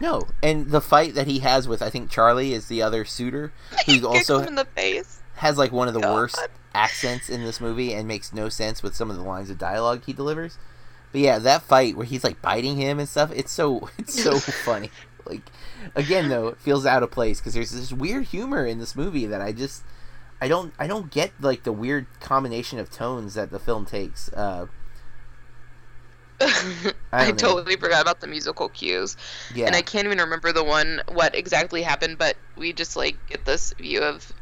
no, 0.00 0.22
and 0.42 0.70
the 0.70 0.80
fight 0.80 1.14
that 1.14 1.26
he 1.26 1.40
has 1.40 1.68
with 1.68 1.82
I 1.82 1.90
think 1.90 2.10
Charlie 2.10 2.54
is 2.54 2.68
the 2.68 2.80
other 2.82 3.04
suitor, 3.04 3.52
who 3.86 4.06
also 4.06 4.38
in 4.40 4.54
the 4.54 4.64
face. 4.64 5.20
has 5.34 5.58
like 5.58 5.72
one 5.72 5.88
of 5.88 5.94
the 5.94 6.00
God. 6.00 6.14
worst 6.14 6.48
accents 6.74 7.28
in 7.28 7.44
this 7.44 7.60
movie 7.60 7.92
and 7.92 8.08
makes 8.08 8.32
no 8.32 8.48
sense 8.48 8.82
with 8.82 8.94
some 8.96 9.10
of 9.10 9.16
the 9.16 9.22
lines 9.22 9.50
of 9.50 9.58
dialogue 9.58 10.02
he 10.06 10.12
delivers. 10.14 10.56
But 11.10 11.20
yeah, 11.20 11.38
that 11.40 11.60
fight 11.62 11.94
where 11.96 12.06
he's 12.06 12.24
like 12.24 12.40
biting 12.40 12.76
him 12.76 12.98
and 12.98 13.06
stuff, 13.08 13.30
it's 13.34 13.52
so 13.52 13.90
it's 13.98 14.22
so 14.22 14.38
funny. 14.64 14.90
Like 15.26 15.42
again 15.94 16.28
though, 16.28 16.48
it 16.48 16.58
feels 16.58 16.86
out 16.86 17.02
of 17.02 17.10
place 17.10 17.40
because 17.40 17.54
there's 17.54 17.72
this 17.72 17.92
weird 17.92 18.26
humor 18.26 18.64
in 18.64 18.78
this 18.78 18.96
movie 18.96 19.26
that 19.26 19.40
I 19.42 19.52
just 19.52 19.82
I 20.40 20.48
don't 20.48 20.72
I 20.78 20.86
don't 20.86 21.10
get 21.10 21.32
like 21.40 21.64
the 21.64 21.72
weird 21.72 22.06
combination 22.20 22.78
of 22.78 22.90
tones 22.90 23.34
that 23.34 23.50
the 23.50 23.58
film 23.58 23.84
takes. 23.84 24.32
Uh, 24.32 24.66
I, 27.12 27.28
I 27.28 27.32
totally 27.32 27.76
forgot 27.76 28.02
about 28.02 28.20
the 28.20 28.26
musical 28.26 28.68
cues. 28.68 29.16
Yeah. 29.54 29.66
And 29.66 29.76
I 29.76 29.82
can't 29.82 30.06
even 30.06 30.18
remember 30.18 30.52
the 30.52 30.64
one 30.64 31.02
what 31.08 31.34
exactly 31.34 31.82
happened, 31.82 32.18
but 32.18 32.36
we 32.56 32.72
just 32.72 32.96
like 32.96 33.16
get 33.28 33.44
this 33.44 33.72
view 33.74 34.00
of 34.00 34.32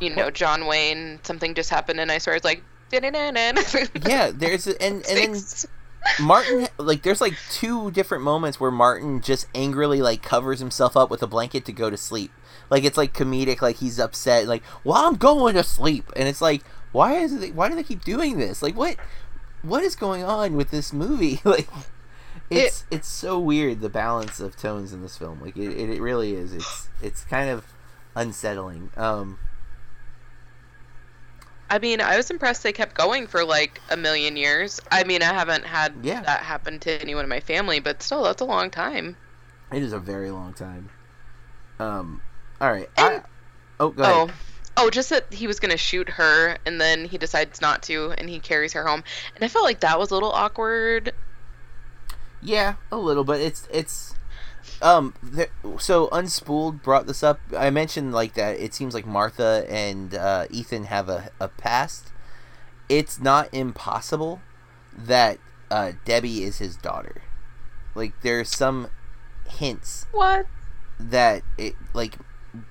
you 0.00 0.14
know, 0.14 0.30
John 0.30 0.66
Wayne, 0.66 1.20
something 1.22 1.54
just 1.54 1.70
happened 1.70 2.00
and 2.00 2.10
I 2.10 2.18
swear 2.18 2.36
it's 2.36 2.44
like 2.44 2.62
yeah, 4.06 4.30
there's 4.32 4.66
and 4.66 5.04
and 5.06 5.34
then 5.34 5.36
Martin 6.20 6.68
like 6.78 7.02
there's 7.02 7.20
like 7.20 7.34
two 7.50 7.90
different 7.90 8.22
moments 8.22 8.60
where 8.60 8.70
Martin 8.70 9.20
just 9.20 9.46
angrily 9.54 10.02
like 10.02 10.22
covers 10.22 10.60
himself 10.60 10.96
up 10.96 11.10
with 11.10 11.22
a 11.22 11.26
blanket 11.26 11.64
to 11.66 11.72
go 11.72 11.90
to 11.90 11.96
sleep. 11.96 12.30
Like 12.70 12.84
it's 12.84 12.96
like 12.96 13.12
comedic, 13.12 13.62
like 13.62 13.76
he's 13.76 13.98
upset, 13.98 14.46
like 14.46 14.62
well 14.84 15.06
I'm 15.06 15.16
going 15.16 15.54
to 15.54 15.64
sleep, 15.64 16.12
and 16.16 16.28
it's 16.28 16.40
like 16.40 16.62
why 16.92 17.14
is 17.14 17.32
it? 17.32 17.54
Why 17.56 17.68
do 17.68 17.74
they 17.74 17.82
keep 17.82 18.04
doing 18.04 18.38
this? 18.38 18.62
Like 18.62 18.76
what? 18.76 18.96
What 19.64 19.82
is 19.82 19.96
going 19.96 20.22
on 20.22 20.56
with 20.56 20.70
this 20.70 20.92
movie? 20.92 21.40
Like 21.44 21.68
it's 22.50 22.84
it, 22.90 22.96
it's 22.96 23.08
so 23.08 23.38
weird 23.38 23.80
the 23.80 23.88
balance 23.88 24.38
of 24.38 24.56
tones 24.56 24.92
in 24.92 25.00
this 25.00 25.16
film. 25.16 25.40
Like 25.40 25.56
it, 25.56 25.70
it, 25.70 25.88
it 25.88 26.00
really 26.00 26.34
is. 26.34 26.52
It's 26.52 26.88
it's 27.02 27.24
kind 27.24 27.48
of 27.48 27.64
unsettling. 28.14 28.90
Um, 28.96 29.38
I 31.70 31.78
mean, 31.78 32.00
I 32.00 32.16
was 32.16 32.30
impressed 32.30 32.62
they 32.62 32.72
kept 32.72 32.94
going 32.94 33.26
for 33.26 33.44
like 33.44 33.80
a 33.90 33.96
million 33.96 34.36
years. 34.36 34.80
I 34.92 35.04
mean, 35.04 35.22
I 35.22 35.32
haven't 35.32 35.64
had 35.64 35.94
yeah. 36.02 36.22
that 36.22 36.40
happen 36.40 36.78
to 36.80 37.00
anyone 37.00 37.24
in 37.24 37.28
my 37.28 37.40
family, 37.40 37.80
but 37.80 38.02
still, 38.02 38.24
that's 38.24 38.42
a 38.42 38.44
long 38.44 38.70
time. 38.70 39.16
It 39.72 39.82
is 39.82 39.92
a 39.92 39.98
very 39.98 40.30
long 40.30 40.52
time. 40.52 40.90
Um, 41.78 42.20
all 42.60 42.70
right. 42.70 42.88
And, 42.96 43.16
I, 43.16 43.22
oh, 43.80 43.88
go 43.88 44.02
ahead. 44.02 44.36
Oh, 44.76 44.90
just 44.90 45.10
that 45.10 45.32
he 45.32 45.46
was 45.46 45.60
gonna 45.60 45.76
shoot 45.76 46.08
her, 46.08 46.58
and 46.66 46.80
then 46.80 47.04
he 47.04 47.18
decides 47.18 47.60
not 47.60 47.82
to, 47.84 48.12
and 48.18 48.28
he 48.28 48.40
carries 48.40 48.72
her 48.72 48.86
home. 48.86 49.04
And 49.34 49.44
I 49.44 49.48
felt 49.48 49.64
like 49.64 49.80
that 49.80 49.98
was 49.98 50.10
a 50.10 50.14
little 50.14 50.32
awkward. 50.32 51.12
Yeah, 52.42 52.74
a 52.90 52.96
little, 52.96 53.24
but 53.24 53.40
it's 53.40 53.68
it's 53.72 54.14
um, 54.82 55.14
there, 55.22 55.48
so 55.78 56.08
Unspooled 56.08 56.82
brought 56.82 57.06
this 57.06 57.22
up. 57.22 57.40
I 57.56 57.70
mentioned 57.70 58.12
like 58.12 58.34
that. 58.34 58.58
It 58.58 58.74
seems 58.74 58.94
like 58.94 59.06
Martha 59.06 59.64
and 59.68 60.14
uh, 60.14 60.46
Ethan 60.50 60.84
have 60.84 61.08
a, 61.08 61.30
a 61.40 61.48
past. 61.48 62.12
It's 62.88 63.20
not 63.20 63.48
impossible 63.52 64.42
that 64.96 65.38
uh, 65.70 65.92
Debbie 66.04 66.42
is 66.42 66.58
his 66.58 66.76
daughter. 66.76 67.22
Like 67.94 68.12
there's 68.22 68.54
some 68.54 68.88
hints. 69.48 70.06
What? 70.12 70.46
That 70.98 71.42
it 71.56 71.74
like 71.92 72.16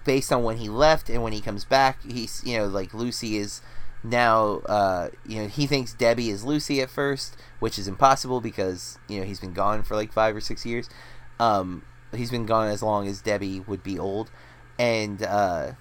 based 0.06 0.32
on 0.32 0.44
when 0.44 0.58
he 0.58 0.70
left 0.70 1.10
and 1.10 1.24
when 1.24 1.34
he 1.34 1.42
comes 1.42 1.66
back, 1.66 2.02
he's 2.04 2.42
you 2.46 2.58
know 2.58 2.68
like 2.68 2.94
Lucy 2.94 3.38
is 3.38 3.62
now 4.04 4.62
uh, 4.66 5.10
you 5.26 5.42
know 5.42 5.48
he 5.48 5.66
thinks 5.66 5.94
Debbie 5.94 6.30
is 6.30 6.44
Lucy 6.44 6.82
at 6.82 6.90
first, 6.90 7.36
which 7.60 7.80
is 7.80 7.88
impossible 7.88 8.42
because 8.42 8.98
you 9.08 9.20
know 9.20 9.26
he's 9.26 9.40
been 9.40 9.54
gone 9.54 9.84
for 9.84 9.96
like 9.96 10.12
five 10.12 10.36
or 10.36 10.42
six 10.42 10.66
years. 10.66 10.90
Um, 11.40 11.84
he's 12.14 12.32
been 12.32 12.46
gone 12.46 12.68
as 12.68 12.84
long 12.84 13.08
as 13.08 13.22
Debbie 13.22 13.60
would 13.62 13.84
be 13.84 13.98
old, 13.98 14.32
and 14.78 15.24
uh, 15.24 15.72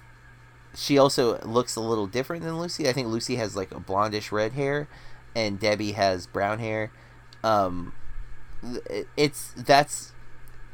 she 0.74 0.98
also 0.98 1.38
looks 1.40 1.76
a 1.76 1.80
little 1.80 2.06
different 2.06 2.42
than 2.42 2.58
Lucy. 2.58 2.88
I 2.88 2.92
think 2.92 3.08
Lucy 3.08 3.36
has 3.36 3.56
like 3.56 3.72
a 3.72 3.80
blondish 3.80 4.32
red 4.32 4.52
hair, 4.52 4.88
and 5.34 5.58
Debbie 5.58 5.92
has 5.92 6.26
brown 6.26 6.58
hair. 6.58 6.92
Um, 7.44 7.92
it's 9.16 9.52
that's 9.56 10.12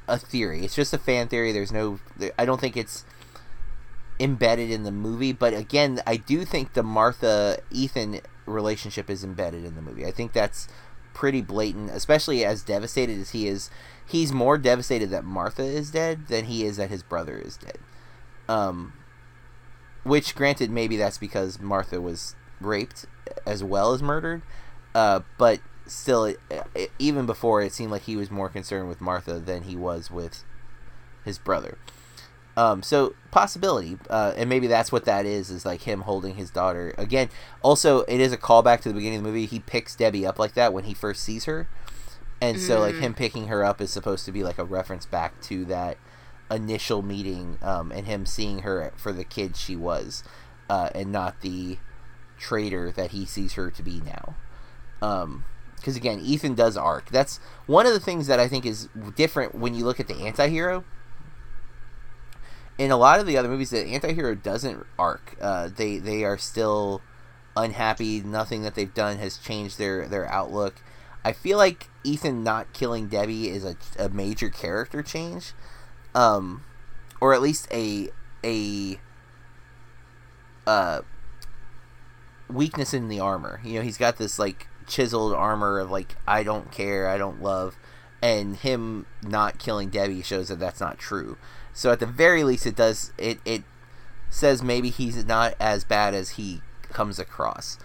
a 0.07 0.19
theory. 0.19 0.65
It's 0.65 0.75
just 0.75 0.93
a 0.93 0.99
fan 0.99 1.29
theory. 1.29 1.53
There's 1.53 1.73
no. 1.73 1.99
I 2.39 2.45
don't 2.45 2.61
think 2.61 2.77
it's 2.77 3.05
embedded 4.21 4.71
in 4.71 4.83
the 4.83 4.93
movie. 4.93 5.33
But 5.33 5.55
again, 5.55 6.01
I 6.07 6.17
do 6.17 6.45
think 6.45 6.73
the 6.73 6.83
Martha 6.83 7.59
Ethan 7.71 8.21
relationship 8.47 9.11
is 9.11 9.25
embedded 9.25 9.65
in 9.65 9.75
the 9.75 9.83
movie. 9.83 10.07
I 10.07 10.11
think 10.11 10.33
that's 10.33 10.69
pretty 11.15 11.43
blatant, 11.43 11.91
especially 11.91 12.45
as 12.45 12.63
devastated 12.63 13.21
as 13.21 13.31
he 13.31 13.49
is 13.49 13.71
he's 14.07 14.33
more 14.33 14.57
devastated 14.57 15.11
that 15.11 15.25
Martha 15.25 15.63
is 15.63 15.91
dead 15.91 16.29
than 16.29 16.47
he 16.47 16.65
is 16.65 16.77
that 16.79 16.91
his 16.91 17.03
brother 17.03 17.37
is 17.37 17.57
dead. 17.57 17.79
Um, 18.49 18.95
which, 20.03 20.35
granted, 20.35 20.71
maybe 20.71 20.97
that's 20.97 21.19
because 21.19 21.61
Martha 21.61 22.01
was 22.01 22.35
raped 22.61 23.05
as 23.47 23.63
well 23.63 23.93
as 23.93 24.03
murdered. 24.03 24.43
Uh, 24.95 25.21
but 25.37 25.61
still, 25.87 26.25
it, 26.25 26.39
it, 26.75 26.91
even 26.99 27.27
before, 27.27 27.61
it 27.63 27.73
seemed 27.73 27.91
like 27.91 28.03
he 28.03 28.17
was 28.17 28.31
more 28.31 28.49
concerned 28.49 28.89
with 28.89 29.01
Martha 29.01 29.39
than 29.39 29.65
he 29.65 29.77
was 29.77 30.11
with 30.11 30.45
his 31.25 31.39
brother. 31.39 31.77
Um, 32.59 32.83
so 32.83 33.15
possibility, 33.31 33.99
uh, 34.11 34.33
and 34.37 34.49
maybe 34.49 34.67
that's 34.67 34.91
what 34.91 35.05
that 35.05 35.25
is, 35.25 35.49
is 35.49 35.65
like 35.65 35.83
him 35.83 36.01
holding 36.01 36.35
his 36.35 36.51
daughter 36.51 36.93
again. 36.99 37.29
Also, 37.63 38.01
it 38.01 38.21
is 38.21 38.33
a 38.33 38.37
callback 38.37 38.81
to 38.81 38.89
the 38.89 38.97
beginning 38.97 39.19
of 39.19 39.23
the 39.23 39.29
movie. 39.29 39.47
He 39.47 39.61
picks 39.61 39.95
Debbie 39.95 40.27
up 40.27 40.41
like 40.41 40.55
that 40.55 40.73
when 40.73 40.83
he 40.83 40.93
first 40.93 41.23
sees 41.23 41.45
her, 41.45 41.69
and 42.41 42.61
so 42.61 42.81
like 42.81 42.97
mm. 42.97 43.01
him 43.01 43.15
picking 43.15 43.47
her 43.47 43.65
up 43.65 43.81
is 43.81 43.93
supposed 43.93 44.25
to 44.25 44.33
be 44.33 44.43
like 44.43 44.59
a 44.59 44.65
reference 44.65 45.07
back 45.07 45.41
to 45.43 45.65
that 45.67 45.99
initial 46.51 47.01
meeting 47.01 47.59
um, 47.63 47.93
and 47.93 48.07
him 48.07 48.27
seeing 48.27 48.61
her 48.61 48.93
for 48.97 49.13
the 49.13 49.25
kid 49.25 49.57
she 49.57 49.77
was 49.77 50.25
uh, 50.69 50.91
and 50.97 51.13
not 51.13 51.41
the 51.43 51.79
traitor 52.39 52.91
that 52.91 53.13
he 53.13 53.25
sees 53.25 53.53
her 53.53 53.71
to 53.71 53.85
be 53.85 54.01
now 54.01 54.35
because 54.99 55.25
um, 55.25 55.45
again 55.97 56.19
ethan 56.21 56.55
does 56.55 56.77
arc 56.77 57.11
that's 57.11 57.39
one 57.67 57.87
of 57.87 57.93
the 57.93 58.01
things 58.01 58.27
that 58.29 58.41
i 58.41 58.49
think 58.49 58.65
is 58.65 58.89
different 59.15 59.55
when 59.55 59.75
you 59.75 59.85
look 59.85 60.01
at 60.01 60.09
the 60.09 60.15
anti-hero 60.15 60.85
in 62.79 62.91
a 62.93 62.97
lot 62.97 63.21
of 63.21 63.27
the 63.27 63.37
other 63.37 63.49
movies 63.49 63.71
the 63.71 63.85
anti-hero 63.85 64.35
doesn't 64.35 64.87
arc. 64.99 65.37
Uh, 65.41 65.69
they 65.75 65.99
they 65.99 66.25
are 66.25 66.39
still 66.39 67.03
unhappy. 67.57 68.21
Nothing 68.21 68.63
that 68.63 68.75
they've 68.75 68.95
done 68.95 69.19
has 69.19 69.37
changed 69.37 69.79
their 69.79 70.07
their 70.07 70.27
outlook. 70.31 70.81
I 71.25 71.33
feel 71.33 71.59
like 71.59 71.89
Ethan 72.05 72.45
not 72.45 72.73
killing 72.73 73.09
Debbie 73.09 73.49
is 73.49 73.65
a, 73.65 73.77
a 73.99 74.09
major 74.09 74.49
character 74.49 75.03
change, 75.03 75.53
um, 76.15 76.63
or 77.21 77.35
at 77.35 77.43
least 77.43 77.69
a 77.73 78.09
a 78.45 79.01
uh, 80.67 81.03
weakness 82.49 82.95
in 82.95 83.09
the 83.09 83.21
armor. 83.21 83.61
You 83.65 83.75
know, 83.75 83.83
he's 83.83 83.99
got 83.99 84.17
this 84.17 84.39
like 84.39 84.69
chiseled 84.87 85.35
armor 85.35 85.81
of 85.81 85.91
like 85.91 86.17
I 86.27 86.45
don't 86.45 86.71
care, 86.71 87.09
I 87.09 87.19
don't 87.19 87.43
love, 87.43 87.77
and 88.23 88.57
him 88.57 89.07
not 89.23 89.59
killing 89.59 89.91
Debbie 89.91 90.23
shows 90.23 90.49
that 90.49 90.61
that's 90.61 90.81
not 90.81 90.99
true. 90.99 91.37
So 91.79 91.93
at 91.93 92.01
the 92.01 92.07
very 92.07 92.43
least, 92.43 92.67
it 92.67 92.75
does 92.75 93.13
it 93.17 93.39
it 93.45 93.63
says 94.31 94.65
maybe 94.65 94.91
he's 94.91 95.25
not 95.25 95.55
as 95.61 95.85
bad 95.85 96.13
as 96.13 96.31
he 96.31 96.61
comes 96.89 97.21
across. 97.21 97.79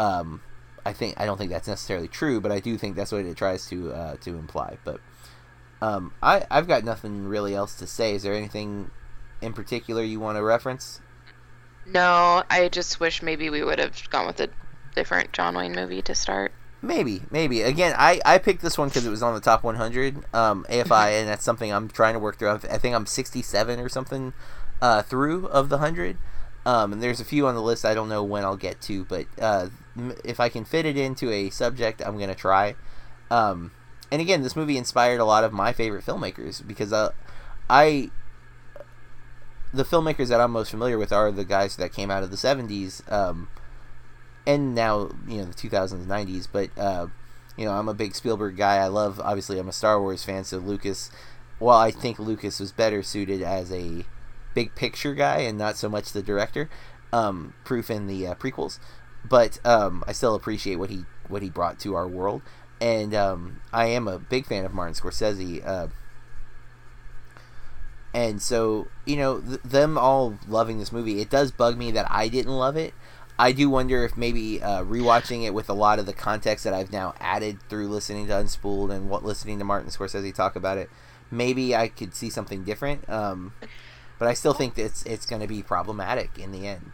Um, 0.00 0.42
I 0.84 0.92
think 0.92 1.14
I 1.16 1.26
don't 1.26 1.38
think 1.38 1.52
that's 1.52 1.68
necessarily 1.68 2.08
true, 2.08 2.40
but 2.40 2.50
I 2.50 2.58
do 2.58 2.76
think 2.76 2.96
that's 2.96 3.12
what 3.12 3.24
it 3.24 3.36
tries 3.36 3.68
to 3.68 3.92
uh, 3.92 4.16
to 4.22 4.30
imply. 4.30 4.78
But 4.82 5.00
um, 5.80 6.12
I 6.20 6.44
I've 6.50 6.66
got 6.66 6.82
nothing 6.82 7.28
really 7.28 7.54
else 7.54 7.76
to 7.76 7.86
say. 7.86 8.16
Is 8.16 8.24
there 8.24 8.34
anything 8.34 8.90
in 9.40 9.52
particular 9.52 10.02
you 10.02 10.18
want 10.18 10.38
to 10.38 10.42
reference? 10.42 11.00
No, 11.86 12.42
I 12.50 12.68
just 12.68 12.98
wish 12.98 13.22
maybe 13.22 13.48
we 13.48 13.62
would 13.62 13.78
have 13.78 14.10
gone 14.10 14.26
with 14.26 14.40
a 14.40 14.48
different 14.96 15.32
John 15.32 15.54
Wayne 15.54 15.72
movie 15.72 16.02
to 16.02 16.16
start. 16.16 16.50
Maybe, 16.82 17.22
maybe. 17.30 17.62
Again, 17.62 17.94
I, 17.96 18.20
I 18.24 18.38
picked 18.38 18.62
this 18.62 18.78
one 18.78 18.88
because 18.88 19.06
it 19.06 19.10
was 19.10 19.22
on 19.22 19.34
the 19.34 19.40
top 19.40 19.64
100 19.64 20.16
um, 20.34 20.66
AFI, 20.68 21.20
and 21.20 21.28
that's 21.28 21.44
something 21.44 21.72
I'm 21.72 21.88
trying 21.88 22.14
to 22.14 22.20
work 22.20 22.38
through. 22.38 22.50
I 22.50 22.78
think 22.78 22.94
I'm 22.94 23.06
67 23.06 23.80
or 23.80 23.88
something 23.88 24.34
uh, 24.80 25.02
through 25.02 25.46
of 25.46 25.68
the 25.68 25.76
100. 25.76 26.18
Um, 26.66 26.92
and 26.92 27.02
there's 27.02 27.20
a 27.20 27.24
few 27.24 27.46
on 27.46 27.54
the 27.54 27.62
list 27.62 27.84
I 27.84 27.94
don't 27.94 28.08
know 28.08 28.24
when 28.24 28.44
I'll 28.44 28.56
get 28.56 28.80
to, 28.82 29.04
but 29.04 29.26
uh, 29.40 29.68
if 30.24 30.40
I 30.40 30.48
can 30.48 30.64
fit 30.64 30.84
it 30.84 30.96
into 30.96 31.30
a 31.30 31.48
subject, 31.50 32.02
I'm 32.04 32.18
gonna 32.18 32.34
try. 32.34 32.74
Um, 33.30 33.70
and 34.10 34.20
again, 34.20 34.42
this 34.42 34.56
movie 34.56 34.76
inspired 34.76 35.20
a 35.20 35.24
lot 35.24 35.44
of 35.44 35.52
my 35.52 35.72
favorite 35.72 36.04
filmmakers 36.04 36.66
because 36.66 36.92
uh, 36.92 37.12
I 37.70 38.10
the 39.72 39.84
filmmakers 39.84 40.28
that 40.28 40.40
I'm 40.40 40.50
most 40.50 40.70
familiar 40.70 40.98
with 40.98 41.12
are 41.12 41.30
the 41.30 41.44
guys 41.44 41.76
that 41.76 41.92
came 41.92 42.10
out 42.10 42.22
of 42.22 42.30
the 42.30 42.36
70s 42.36 43.10
um, 43.12 43.48
and 44.46 44.74
now 44.74 45.10
you 45.26 45.38
know 45.38 45.44
the 45.44 45.54
2000s 45.54 46.06
90s 46.06 46.46
but 46.50 46.70
uh, 46.78 47.06
you 47.56 47.64
know, 47.64 47.72
I'm 47.72 47.88
a 47.88 47.94
big 47.94 48.14
Spielberg 48.14 48.56
guy. 48.56 48.76
I 48.76 48.88
love, 48.88 49.18
obviously, 49.20 49.58
I'm 49.58 49.68
a 49.68 49.72
Star 49.72 50.00
Wars 50.00 50.24
fan, 50.24 50.44
so 50.44 50.58
Lucas. 50.58 51.10
While 51.58 51.78
I 51.78 51.90
think 51.90 52.18
Lucas 52.18 52.60
was 52.60 52.70
better 52.70 53.02
suited 53.02 53.40
as 53.40 53.72
a 53.72 54.04
big 54.54 54.74
picture 54.74 55.14
guy 55.14 55.38
and 55.38 55.56
not 55.56 55.78
so 55.78 55.88
much 55.88 56.12
the 56.12 56.22
director, 56.22 56.68
um, 57.14 57.54
proof 57.64 57.90
in 57.90 58.06
the 58.08 58.26
uh, 58.26 58.34
prequels, 58.34 58.78
but 59.24 59.58
um, 59.64 60.04
I 60.06 60.12
still 60.12 60.34
appreciate 60.34 60.76
what 60.76 60.90
he 60.90 61.06
what 61.28 61.40
he 61.40 61.48
brought 61.48 61.80
to 61.80 61.94
our 61.94 62.06
world, 62.06 62.42
and 62.78 63.14
um, 63.14 63.62
I 63.72 63.86
am 63.86 64.06
a 64.06 64.18
big 64.18 64.44
fan 64.44 64.66
of 64.66 64.74
Martin 64.74 64.94
Scorsese. 64.94 65.66
Uh, 65.66 65.88
and 68.12 68.40
so 68.40 68.88
you 69.06 69.16
know 69.16 69.40
th- 69.40 69.60
them 69.62 69.96
all 69.98 70.38
loving 70.48 70.78
this 70.78 70.90
movie 70.90 71.20
it 71.20 71.28
does 71.28 71.50
bug 71.50 71.76
me 71.76 71.90
that 71.90 72.06
i 72.10 72.28
didn't 72.28 72.52
love 72.52 72.74
it 72.74 72.94
i 73.38 73.52
do 73.52 73.68
wonder 73.68 74.04
if 74.04 74.16
maybe 74.16 74.62
uh, 74.62 74.82
rewatching 74.82 75.44
it 75.44 75.54
with 75.54 75.68
a 75.68 75.74
lot 75.74 75.98
of 75.98 76.06
the 76.06 76.12
context 76.12 76.64
that 76.64 76.74
i've 76.74 76.92
now 76.92 77.14
added 77.20 77.58
through 77.68 77.88
listening 77.88 78.26
to 78.26 78.32
unspooled 78.32 78.90
and 78.90 79.08
what 79.08 79.24
listening 79.24 79.58
to 79.58 79.64
martin 79.64 79.90
scorsese 79.90 80.34
talk 80.34 80.56
about 80.56 80.78
it 80.78 80.90
maybe 81.30 81.74
i 81.74 81.88
could 81.88 82.14
see 82.14 82.30
something 82.30 82.64
different 82.64 83.08
um, 83.08 83.52
but 84.18 84.28
i 84.28 84.34
still 84.34 84.54
think 84.54 84.74
that 84.74 84.84
it's, 84.84 85.02
it's 85.04 85.26
going 85.26 85.42
to 85.42 85.48
be 85.48 85.62
problematic 85.62 86.38
in 86.38 86.52
the 86.52 86.66
end 86.66 86.92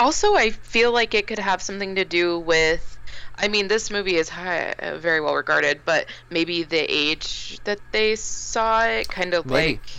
also 0.00 0.34
i 0.34 0.50
feel 0.50 0.92
like 0.92 1.14
it 1.14 1.26
could 1.26 1.38
have 1.38 1.62
something 1.62 1.94
to 1.94 2.04
do 2.04 2.38
with 2.38 2.98
I 3.40 3.48
mean, 3.48 3.68
this 3.68 3.90
movie 3.90 4.16
is 4.16 4.28
high, 4.28 4.72
uh, 4.72 4.98
very 4.98 5.20
well 5.20 5.34
regarded, 5.34 5.82
but 5.84 6.06
maybe 6.28 6.64
the 6.64 6.80
age 6.80 7.60
that 7.64 7.78
they 7.92 8.16
saw 8.16 8.84
it, 8.84 9.08
kind 9.08 9.32
of 9.32 9.46
maybe. 9.46 9.74
like 9.74 9.90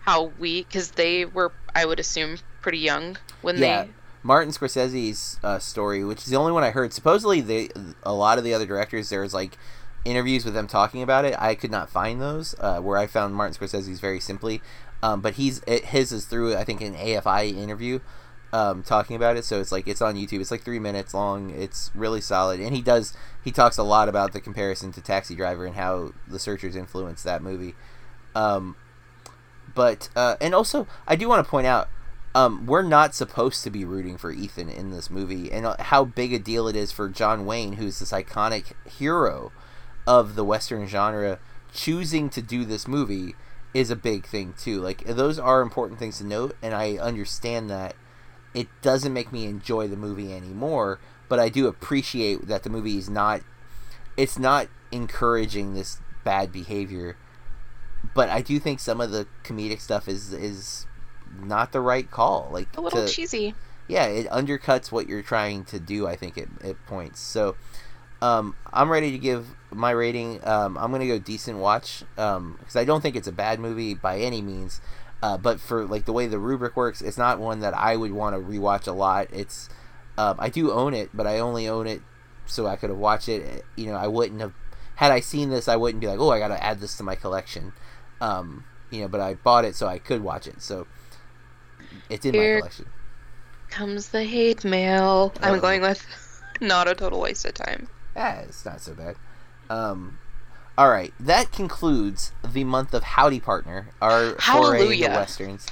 how 0.00 0.24
we 0.38 0.62
because 0.62 0.90
they 0.92 1.24
were 1.24 1.50
I 1.74 1.86
would 1.86 1.98
assume 1.98 2.36
pretty 2.60 2.78
young 2.78 3.16
when 3.40 3.56
yeah. 3.58 3.84
they 3.84 3.90
Martin 4.24 4.52
Scorsese's 4.52 5.38
uh, 5.44 5.58
story, 5.58 6.02
which 6.02 6.20
is 6.20 6.26
the 6.26 6.36
only 6.36 6.50
one 6.50 6.64
I 6.64 6.70
heard. 6.70 6.94
Supposedly, 6.94 7.42
they 7.42 7.68
a 8.02 8.14
lot 8.14 8.38
of 8.38 8.44
the 8.44 8.54
other 8.54 8.64
directors 8.64 9.10
there's 9.10 9.34
like 9.34 9.58
interviews 10.06 10.46
with 10.46 10.54
them 10.54 10.66
talking 10.66 11.02
about 11.02 11.26
it. 11.26 11.34
I 11.38 11.54
could 11.54 11.70
not 11.70 11.90
find 11.90 12.20
those. 12.20 12.54
Uh, 12.58 12.80
where 12.80 12.96
I 12.96 13.06
found 13.06 13.34
Martin 13.34 13.54
Scorsese's 13.54 14.00
very 14.00 14.18
simply, 14.18 14.62
um, 15.02 15.20
but 15.20 15.34
he's 15.34 15.62
it, 15.66 15.84
his 15.86 16.10
is 16.10 16.24
through 16.24 16.56
I 16.56 16.64
think 16.64 16.80
an 16.80 16.94
AFI 16.94 17.54
interview. 17.54 18.00
Um, 18.50 18.84
talking 18.84 19.16
about 19.16 19.36
it, 19.36 19.44
so 19.44 19.60
it's 19.60 19.72
like 19.72 19.86
it's 19.88 20.00
on 20.00 20.14
YouTube. 20.14 20.40
It's 20.40 20.52
like 20.52 20.62
three 20.62 20.78
minutes 20.78 21.12
long. 21.12 21.50
It's 21.50 21.90
really 21.94 22.20
solid, 22.20 22.60
and 22.60 22.74
he 22.74 22.80
does 22.80 23.14
he 23.42 23.50
talks 23.50 23.76
a 23.76 23.82
lot 23.82 24.08
about 24.08 24.32
the 24.32 24.40
comparison 24.40 24.90
to 24.92 25.02
Taxi 25.02 25.34
Driver 25.34 25.66
and 25.66 25.74
how 25.74 26.12
the 26.26 26.38
Searchers 26.38 26.76
influenced 26.76 27.24
that 27.24 27.42
movie. 27.42 27.74
Um, 28.34 28.76
but 29.74 30.08
uh, 30.16 30.36
and 30.40 30.54
also 30.54 30.86
I 31.06 31.16
do 31.16 31.28
want 31.28 31.44
to 31.44 31.50
point 31.50 31.66
out 31.66 31.88
um, 32.34 32.66
we're 32.66 32.82
not 32.82 33.14
supposed 33.14 33.62
to 33.64 33.70
be 33.70 33.84
rooting 33.84 34.18
for 34.18 34.32
Ethan 34.32 34.68
in 34.68 34.90
this 34.90 35.08
movie, 35.08 35.52
and 35.52 35.66
uh, 35.66 35.76
how 35.78 36.04
big 36.04 36.32
a 36.32 36.38
deal 36.38 36.66
it 36.66 36.76
is 36.76 36.90
for 36.90 37.08
John 37.08 37.46
Wayne, 37.46 37.74
who's 37.74 38.00
this 38.00 38.12
iconic 38.12 38.72
hero 38.88 39.52
of 40.06 40.34
the 40.34 40.44
Western 40.44 40.86
genre, 40.86 41.38
choosing 41.72 42.28
to 42.30 42.42
do 42.42 42.64
this 42.64 42.88
movie 42.88 43.34
is 43.72 43.90
a 43.90 43.96
big 43.96 44.26
thing 44.26 44.54
too. 44.58 44.80
Like 44.80 45.04
those 45.04 45.38
are 45.38 45.60
important 45.60 45.98
things 45.98 46.18
to 46.18 46.24
note, 46.24 46.56
and 46.62 46.74
I 46.74 46.96
understand 46.96 47.70
that 47.70 47.94
it 48.52 48.68
doesn't 48.82 49.12
make 49.12 49.32
me 49.32 49.46
enjoy 49.46 49.88
the 49.88 49.96
movie 49.96 50.32
anymore, 50.32 50.98
but 51.28 51.38
I 51.38 51.48
do 51.48 51.66
appreciate 51.66 52.46
that 52.48 52.62
the 52.62 52.70
movie 52.70 52.98
is 52.98 53.08
not. 53.08 53.42
It's 54.16 54.38
not 54.38 54.68
encouraging 54.92 55.74
this 55.74 55.98
bad 56.24 56.52
behavior 56.52 57.16
but 58.14 58.28
I 58.28 58.42
do 58.42 58.58
think 58.58 58.80
some 58.80 59.00
of 59.00 59.10
the 59.10 59.26
comedic 59.42 59.80
stuff 59.80 60.08
is 60.08 60.32
is 60.32 60.86
not 61.40 61.72
the 61.72 61.80
right 61.80 62.10
call. 62.10 62.48
Like 62.52 62.68
a 62.76 62.80
little 62.80 63.06
to, 63.06 63.12
cheesy. 63.12 63.54
Yeah, 63.88 64.06
it 64.06 64.28
undercuts 64.28 64.90
what 64.90 65.08
you're 65.08 65.22
trying 65.22 65.64
to 65.66 65.78
do. 65.78 66.06
I 66.06 66.16
think 66.16 66.38
it 66.38 66.48
at 66.62 66.84
points. 66.86 67.20
So, 67.20 67.56
um, 68.22 68.56
I'm 68.72 68.90
ready 68.90 69.10
to 69.10 69.18
give 69.18 69.46
my 69.70 69.90
rating. 69.90 70.46
Um, 70.46 70.78
I'm 70.78 70.90
gonna 70.90 71.06
go 71.06 71.18
decent 71.18 71.58
watch 71.58 72.02
because 72.14 72.36
um, 72.36 72.58
I 72.74 72.84
don't 72.84 73.00
think 73.00 73.16
it's 73.16 73.28
a 73.28 73.32
bad 73.32 73.60
movie 73.60 73.94
by 73.94 74.18
any 74.18 74.40
means. 74.40 74.80
Uh, 75.22 75.38
but 75.38 75.58
for 75.58 75.86
like 75.86 76.04
the 76.04 76.12
way 76.12 76.26
the 76.26 76.38
rubric 76.38 76.76
works, 76.76 77.00
it's 77.00 77.16
not 77.16 77.38
one 77.38 77.60
that 77.60 77.74
I 77.74 77.96
would 77.96 78.12
want 78.12 78.36
to 78.36 78.42
rewatch 78.42 78.86
a 78.86 78.92
lot. 78.92 79.28
It's 79.32 79.68
um, 80.18 80.36
I 80.38 80.48
do 80.48 80.70
own 80.70 80.94
it, 80.94 81.10
but 81.14 81.26
I 81.26 81.38
only 81.38 81.68
own 81.68 81.86
it 81.86 82.02
so 82.46 82.66
I 82.66 82.76
could 82.76 82.90
have 82.90 82.98
watched 82.98 83.28
it. 83.28 83.64
You 83.76 83.86
know, 83.86 83.96
I 83.96 84.06
wouldn't 84.06 84.40
have 84.40 84.52
had 84.96 85.12
I 85.12 85.20
seen 85.20 85.50
this. 85.50 85.68
I 85.68 85.76
wouldn't 85.76 86.00
be 86.00 86.06
like, 86.06 86.18
oh, 86.18 86.30
I 86.30 86.38
got 86.38 86.48
to 86.48 86.62
add 86.62 86.80
this 86.80 86.96
to 86.98 87.02
my 87.02 87.14
collection. 87.14 87.72
Um, 88.20 88.64
you 88.90 89.00
know, 89.00 89.08
but 89.08 89.20
I 89.20 89.34
bought 89.34 89.64
it 89.64 89.74
so 89.74 89.86
I 89.86 89.98
could 89.98 90.22
watch 90.22 90.46
it. 90.46 90.62
So 90.62 90.86
it's 92.10 92.24
in 92.24 92.34
Here 92.34 92.54
my 92.54 92.60
collection. 92.60 92.86
Comes 93.70 94.08
the 94.08 94.24
hate 94.24 94.64
mail. 94.64 95.32
Uh, 95.36 95.46
I'm 95.46 95.60
going 95.60 95.80
with 95.80 96.04
not 96.60 96.88
a 96.88 96.94
total 96.94 97.20
waste 97.20 97.44
of 97.44 97.54
time. 97.54 97.88
Yeah, 98.14 98.40
it's 98.40 98.64
not 98.64 98.80
so 98.80 98.94
bad. 98.94 99.16
Um, 99.68 100.18
all 100.76 100.90
right, 100.90 101.12
that 101.20 101.52
concludes 101.52 102.32
the 102.46 102.64
month 102.64 102.94
of 102.94 103.02
Howdy 103.02 103.40
Partner, 103.40 103.88
our 104.00 104.36
Hallelujah. 104.38 104.84
foray 104.84 104.96
into 104.96 105.10
westerns. 105.10 105.66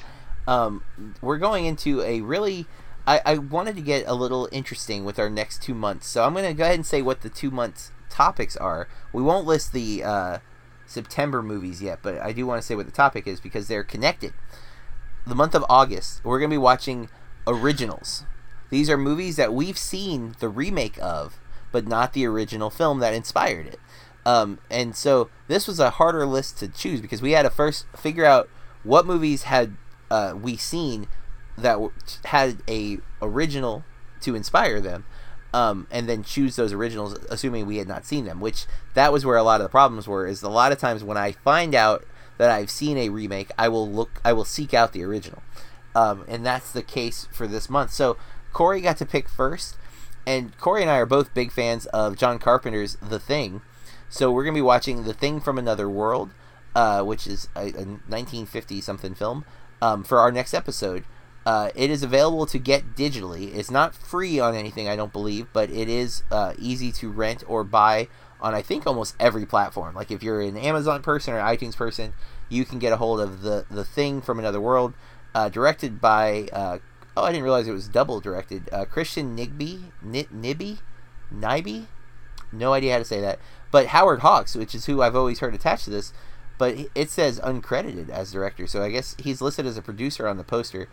Um, 0.47 0.85
we're 1.21 1.39
going 1.39 1.67
into 1.67 2.03
a 2.03 2.21
really. 2.21 2.67
I, 3.05 3.21
I 3.25 3.39
wanted 3.39 3.75
to 3.77 3.83
get 3.83 4.07
a 4.07 4.15
little 4.15 4.49
interesting 4.53 5.05
with 5.05 5.19
our 5.19 5.29
next 5.29 5.61
two 5.61 5.75
months, 5.75 6.07
so 6.07 6.25
I'm 6.25 6.35
going 6.35 6.47
to 6.47 6.55
go 6.55 6.63
ahead 6.63 6.77
and 6.77 6.87
say 6.87 7.03
what 7.03 7.23
the 7.23 7.29
two 7.29 7.51
months 7.51 7.91
topics 8.09 8.57
are. 8.57 8.87
We 9.13 9.23
won't 9.23 9.45
list 9.45 9.73
the 9.73 10.05
uh, 10.05 10.39
September 10.87 11.43
movies 11.43 11.83
yet, 11.83 11.99
but 12.01 12.19
I 12.19 12.33
do 12.33 12.47
want 12.47 12.61
to 12.61 12.67
say 12.67 12.77
what 12.77 12.87
the 12.87 12.93
topic 12.93 13.27
is 13.27 13.41
because 13.41 13.67
they're 13.67 13.83
connected. 13.83 14.35
The 15.27 15.35
month 15.35 15.55
of 15.55 15.65
August, 15.69 16.25
we're 16.25 16.39
going 16.39 16.51
to 16.51 16.55
be 16.55 16.59
watching 16.59 17.09
originals. 17.47 18.25
These 18.71 18.91
are 18.91 18.97
movies 18.97 19.37
that 19.37 19.53
we've 19.53 19.79
seen 19.79 20.35
the 20.41 20.49
remake 20.49 20.99
of, 21.01 21.39
but 21.71 21.87
not 21.87 22.13
the 22.13 22.27
original 22.27 22.71
film 22.71 23.01
that 23.01 23.15
inspired 23.15 23.67
it. 23.67 23.81
Um, 24.25 24.59
and 24.71 24.97
so 24.97 25.31
this 25.49 25.67
was 25.67 25.79
a 25.79 25.91
harder 25.91 26.27
list 26.27 26.59
to 26.59 26.69
choose 26.69 27.01
because 27.01 27.23
we 27.23 27.33
had 27.33 27.43
to 27.43 27.51
first 27.51 27.87
figure 27.97 28.25
out 28.25 28.49
what 28.83 29.07
movies 29.07 29.45
had 29.45 29.77
uh, 30.11 30.35
we 30.41 30.57
seen 30.57 31.07
that 31.57 31.75
w- 31.75 31.93
had 32.27 32.63
a 32.69 32.99
original 33.21 33.85
to 34.21 34.35
inspire 34.35 34.81
them, 34.81 35.05
um, 35.53 35.87
and 35.91 36.09
then 36.09 36.23
choose 36.23 36.57
those 36.57 36.73
originals, 36.73 37.15
assuming 37.31 37.67
we 37.67 37.79
had 37.79 37.89
not 37.89 38.05
seen 38.05 38.25
them. 38.25 38.41
Which 38.41 38.67
that 38.95 39.13
was 39.13 39.25
where 39.25 39.37
a 39.37 39.43
lot 39.43 39.61
of 39.61 39.65
the 39.65 39.71
problems 39.71 40.07
were. 40.07 40.27
Is 40.27 40.43
a 40.43 40.49
lot 40.49 40.73
of 40.73 40.79
times 40.79 41.03
when 41.03 41.17
I 41.17 41.33
find 41.33 41.75
out 41.75 42.05
that 42.39 42.51
I've 42.51 42.71
seen 42.71 42.97
a 42.99 43.09
remake, 43.09 43.51
I 43.59 43.69
will 43.69 43.91
look, 43.91 44.21
I 44.25 44.33
will 44.33 44.45
seek 44.45 44.75
out 44.75 44.93
the 44.93 45.05
original, 45.05 45.43
um, 45.95 46.25
and 46.29 46.45
that's 46.45 46.73
the 46.73 46.83
case 46.83 47.29
for 47.33 47.47
this 47.47 47.71
month. 47.71 47.93
So 47.93 48.17
Corey 48.53 48.81
got 48.81 48.97
to 48.99 49.07
pick 49.07 49.29
first, 49.29 49.77
and 50.27 50.57
Corey 50.59 50.83
and 50.83 50.91
I 50.91 50.97
are 50.99 51.07
both 51.07 51.35
big 51.35 51.53
fans 51.53 51.87
of 51.87 52.17
John 52.17 52.39
Carpenter's 52.39 52.97
The 52.97 53.19
Thing. 53.19 53.63
So 54.09 54.31
we're 54.31 54.45
gonna 54.45 54.55
be 54.55 54.63
watching 54.63 55.05
The 55.05 55.15
Thing 55.15 55.41
from 55.41 55.59
Another 55.59 55.89
World, 55.89 56.31
uh, 56.75 57.03
which 57.03 57.27
is 57.27 57.49
a, 57.55 57.69
a 57.69 57.85
1950 58.09 58.81
something 58.81 59.15
film, 59.15 59.45
um, 59.81 60.05
for 60.05 60.19
our 60.19 60.33
next 60.33 60.55
episode. 60.55 61.05
Uh, 61.45 61.71
it 61.75 61.91
is 61.91 62.03
available 62.03 62.47
to 62.47 62.59
get 62.59 62.95
digitally. 62.95 63.55
It's 63.55 63.71
not 63.71 63.95
free 63.95 64.39
on 64.39 64.55
anything, 64.55 64.89
I 64.89 64.95
don't 64.95 65.13
believe, 65.13 65.49
but 65.53 65.71
it 65.71 65.89
is 65.89 66.23
uh, 66.31 66.55
easy 66.57 66.93
to 66.93 67.11
rent 67.11 67.43
or 67.49 67.65
buy 67.65 68.09
on 68.43 68.55
I 68.55 68.61
think 68.61 68.87
almost 68.87 69.15
every 69.19 69.47
platform. 69.47 69.95
Like 69.95 70.11
if 70.11 70.23
you're 70.23 70.41
an 70.43 70.57
Amazon 70.57 71.01
person 71.01 71.33
or 71.33 71.39
iTunes 71.39 71.77
person, 71.77 72.13
you 72.49 72.65
can 72.65 72.79
get 72.79 72.93
a 72.93 72.97
hold 72.97 73.21
of 73.21 73.43
the 73.43 73.65
the 73.71 73.85
thing 73.85 74.21
from 74.21 74.39
another 74.39 74.61
world, 74.61 74.93
uh, 75.35 75.49
directed 75.49 76.01
by 76.01 76.49
uh, 76.53 76.79
oh 77.17 77.25
I 77.25 77.31
didn't 77.31 77.45
realize 77.45 77.67
it 77.67 77.73
was 77.73 77.89
double 77.89 78.21
directed. 78.21 78.69
Uh, 78.73 78.85
Christian 78.85 79.37
Nigby, 79.37 79.85
N- 80.05 80.27
Nibby, 80.31 80.81
Nibby, 81.31 81.87
no 82.51 82.73
idea 82.73 82.93
how 82.93 82.99
to 82.99 83.05
say 83.05 83.21
that. 83.21 83.39
But 83.71 83.87
Howard 83.87 84.21
Hawks, 84.21 84.55
which 84.55 84.75
is 84.75 84.85
who 84.85 85.01
I've 85.01 85.17
always 85.17 85.39
heard 85.39 85.55
attached 85.55 85.85
to 85.85 85.91
this, 85.91 86.13
but 86.59 86.77
it 86.95 87.11
says 87.11 87.41
uncredited 87.41 88.11
as 88.11 88.33
director, 88.33 88.67
so 88.67 88.83
I 88.83 88.91
guess 88.91 89.17
he's 89.19 89.41
listed 89.41 89.67
as 89.67 89.79
a 89.79 89.83
producer 89.83 90.29
on 90.29 90.37
the 90.37 90.45
poster. 90.45 90.89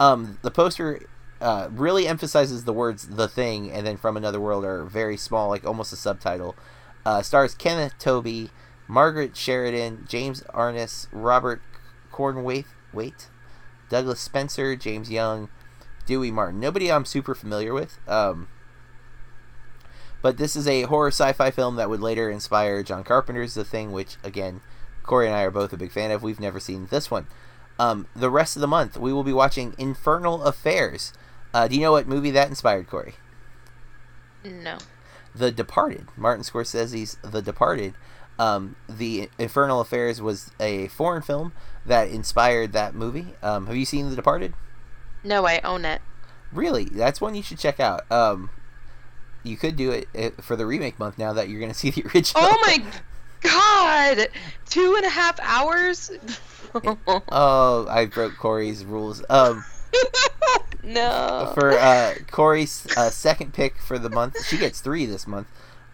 Um, 0.00 0.38
the 0.42 0.50
poster 0.50 1.02
uh, 1.40 1.68
really 1.70 2.08
emphasizes 2.08 2.64
the 2.64 2.72
words 2.72 3.08
"the 3.08 3.28
thing" 3.28 3.70
and 3.70 3.86
then 3.86 3.96
"from 3.96 4.16
another 4.16 4.40
world" 4.40 4.64
are 4.64 4.84
very 4.84 5.16
small, 5.16 5.48
like 5.48 5.64
almost 5.64 5.92
a 5.92 5.96
subtitle. 5.96 6.56
Uh, 7.06 7.22
stars 7.22 7.54
Kenneth 7.54 7.96
Tobey, 8.00 8.50
Margaret 8.88 9.36
Sheridan, 9.36 10.06
James 10.08 10.42
Arness, 10.52 11.06
Robert 11.12 11.62
Cornwaith, 12.12 12.66
wait, 12.92 13.28
Douglas 13.88 14.18
Spencer, 14.18 14.74
James 14.74 15.08
Young, 15.08 15.48
Dewey 16.04 16.32
Martin. 16.32 16.58
Nobody 16.58 16.90
I'm 16.90 17.04
super 17.04 17.36
familiar 17.36 17.72
with. 17.72 18.00
Um, 18.08 18.48
but 20.20 20.36
this 20.36 20.56
is 20.56 20.66
a 20.66 20.82
horror 20.82 21.12
sci-fi 21.12 21.52
film 21.52 21.76
that 21.76 21.88
would 21.88 22.00
later 22.00 22.28
inspire 22.28 22.82
John 22.82 23.04
Carpenter's 23.04 23.54
The 23.54 23.64
Thing, 23.64 23.92
which 23.92 24.16
again, 24.24 24.60
Corey 25.04 25.28
and 25.28 25.36
I 25.36 25.42
are 25.42 25.52
both 25.52 25.72
a 25.72 25.76
big 25.76 25.92
fan 25.92 26.10
of. 26.10 26.24
We've 26.24 26.40
never 26.40 26.58
seen 26.58 26.88
this 26.90 27.08
one. 27.08 27.28
Um, 27.78 28.08
the 28.16 28.30
rest 28.30 28.56
of 28.56 28.60
the 28.62 28.66
month, 28.66 28.96
we 28.96 29.12
will 29.12 29.22
be 29.22 29.32
watching 29.32 29.76
Infernal 29.78 30.42
Affairs. 30.42 31.12
Uh, 31.54 31.68
do 31.68 31.76
you 31.76 31.82
know 31.82 31.92
what 31.92 32.08
movie 32.08 32.32
that 32.32 32.48
inspired, 32.48 32.88
Corey? 32.88 33.14
No. 34.44 34.78
The 35.36 35.50
Departed. 35.50 36.08
Martin 36.16 36.44
Scorsese's 36.44 37.18
The 37.22 37.42
Departed. 37.42 37.94
Um, 38.38 38.76
the 38.88 39.30
Infernal 39.38 39.80
Affairs 39.80 40.20
was 40.20 40.50
a 40.60 40.88
foreign 40.88 41.22
film 41.22 41.52
that 41.84 42.08
inspired 42.08 42.72
that 42.72 42.94
movie. 42.94 43.34
Um, 43.42 43.66
have 43.66 43.76
you 43.76 43.84
seen 43.84 44.10
The 44.10 44.16
Departed? 44.16 44.54
No, 45.24 45.46
I 45.46 45.60
own 45.60 45.84
it. 45.84 46.02
Really? 46.52 46.84
That's 46.84 47.20
one 47.20 47.34
you 47.34 47.42
should 47.42 47.58
check 47.58 47.80
out. 47.80 48.10
Um, 48.10 48.50
you 49.42 49.56
could 49.56 49.76
do 49.76 49.90
it 49.90 50.08
uh, 50.16 50.42
for 50.42 50.56
the 50.56 50.66
remake 50.66 50.98
month 50.98 51.18
now 51.18 51.32
that 51.32 51.48
you're 51.48 51.60
going 51.60 51.72
to 51.72 51.78
see 51.78 51.90
the 51.90 52.02
original. 52.14 52.44
Oh 52.44 52.58
my 52.62 52.84
god! 53.40 54.28
Two 54.68 54.94
and 54.96 55.06
a 55.06 55.10
half 55.10 55.38
hours? 55.40 56.10
oh, 56.74 57.86
I 57.88 58.06
broke 58.06 58.36
Corey's 58.36 58.84
rules. 58.84 59.22
Um, 59.28 59.64
no. 60.82 61.52
for 61.54 61.72
uh, 61.72 62.14
Corey's 62.30 62.86
uh, 62.96 63.10
second 63.10 63.52
pick 63.52 63.78
for 63.78 63.98
the 63.98 64.10
month, 64.10 64.44
she 64.46 64.58
gets 64.58 64.80
three 64.80 65.06
this 65.06 65.26
month 65.26 65.48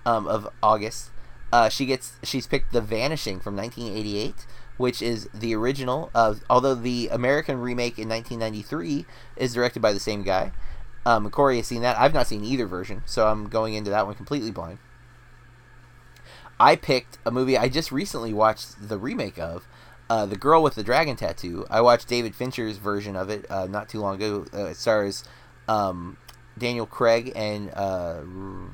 um, 0.04 0.26
of 0.26 0.48
August. 0.62 1.10
Uh, 1.52 1.68
she 1.68 1.84
gets 1.84 2.14
she's 2.22 2.46
picked 2.46 2.72
The 2.72 2.80
Vanishing 2.80 3.38
from 3.38 3.56
1988, 3.56 4.46
which 4.78 5.02
is 5.02 5.28
the 5.34 5.54
original. 5.54 6.10
Uh, 6.14 6.36
although 6.48 6.74
the 6.74 7.08
American 7.12 7.60
remake 7.60 7.98
in 7.98 8.08
1993 8.08 9.04
is 9.36 9.54
directed 9.54 9.80
by 9.80 9.92
the 9.92 10.00
same 10.00 10.22
guy. 10.22 10.52
Um, 11.04 11.28
Corey 11.30 11.56
has 11.56 11.66
seen 11.66 11.82
that. 11.82 11.98
I've 11.98 12.14
not 12.14 12.28
seen 12.28 12.44
either 12.44 12.66
version, 12.66 13.02
so 13.06 13.26
I'm 13.26 13.48
going 13.48 13.74
into 13.74 13.90
that 13.90 14.06
one 14.06 14.14
completely 14.14 14.50
blind. 14.50 14.78
I 16.60 16.76
picked 16.76 17.18
a 17.26 17.32
movie 17.32 17.58
I 17.58 17.68
just 17.68 17.90
recently 17.90 18.32
watched 18.32 18.88
the 18.88 18.96
remake 18.96 19.36
of, 19.36 19.66
uh, 20.10 20.26
The 20.26 20.36
Girl 20.36 20.62
with 20.62 20.74
the 20.74 20.82
Dragon 20.82 21.16
Tattoo. 21.16 21.66
I 21.70 21.80
watched 21.80 22.08
David 22.08 22.34
Fincher's 22.34 22.78
version 22.78 23.16
of 23.16 23.30
it 23.30 23.50
uh, 23.50 23.66
not 23.66 23.88
too 23.88 24.00
long 24.00 24.16
ago. 24.16 24.44
Uh, 24.52 24.66
it 24.66 24.76
stars 24.76 25.24
um, 25.68 26.16
Daniel 26.58 26.86
Craig 26.86 27.32
and 27.34 27.70
uh, 27.70 28.20
R- 28.20 28.70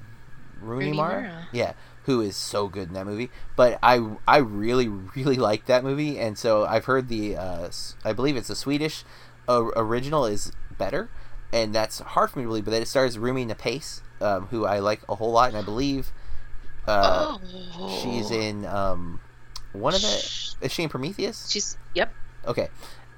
Rooney, 0.61 0.93
Mara. 0.93 1.23
Mara. 1.23 1.49
Yeah, 1.53 1.73
who 2.05 2.21
is 2.21 2.37
so 2.37 2.69
good 2.69 2.89
in 2.89 2.95
that 2.95 3.07
movie. 3.07 3.31
But 3.57 3.79
I 3.83 4.17
I 4.27 4.39
really 4.39 4.89
really 4.89 5.37
like 5.37 5.67
that 5.67 5.85
movie, 5.85 6.19
and 6.19 6.37
so 6.37 6.65
I've 6.65 6.87
heard 6.87 7.09
the 7.09 7.37
uh, 7.37 7.71
I 8.05 8.13
believe 8.13 8.37
it's 8.37 8.49
the 8.49 8.57
Swedish 8.57 9.05
uh, 9.49 9.71
original 9.77 10.25
is 10.25 10.53
better, 10.77 11.11
and 11.53 11.75
that's 11.75 12.01
hard 12.01 12.31
for 12.31 12.39
me 12.39 12.45
to 12.45 12.49
believe. 12.49 12.65
But 12.65 12.73
then 12.73 12.83
it 12.83 12.89
stars 12.89 13.19
Rumi 13.19 13.47
Napace, 13.47 14.01
um, 14.21 14.47
who 14.47 14.65
I 14.65 14.79
like 14.79 15.03
a 15.09 15.17
whole 15.17 15.33
lot, 15.33 15.51
and 15.51 15.59
I 15.59 15.63
believe 15.63 16.13
uh, 16.87 17.39
oh. 17.41 18.01
she's 18.03 18.31
in 18.31 18.65
um, 18.65 19.21
one 19.73 19.95
of 19.95 20.01
the. 20.01 20.57
Is 20.61 20.73
she 20.73 20.83
in 20.83 20.89
Prometheus? 20.89 21.49
She's 21.51 21.77
yep. 21.95 22.13
Okay. 22.47 22.69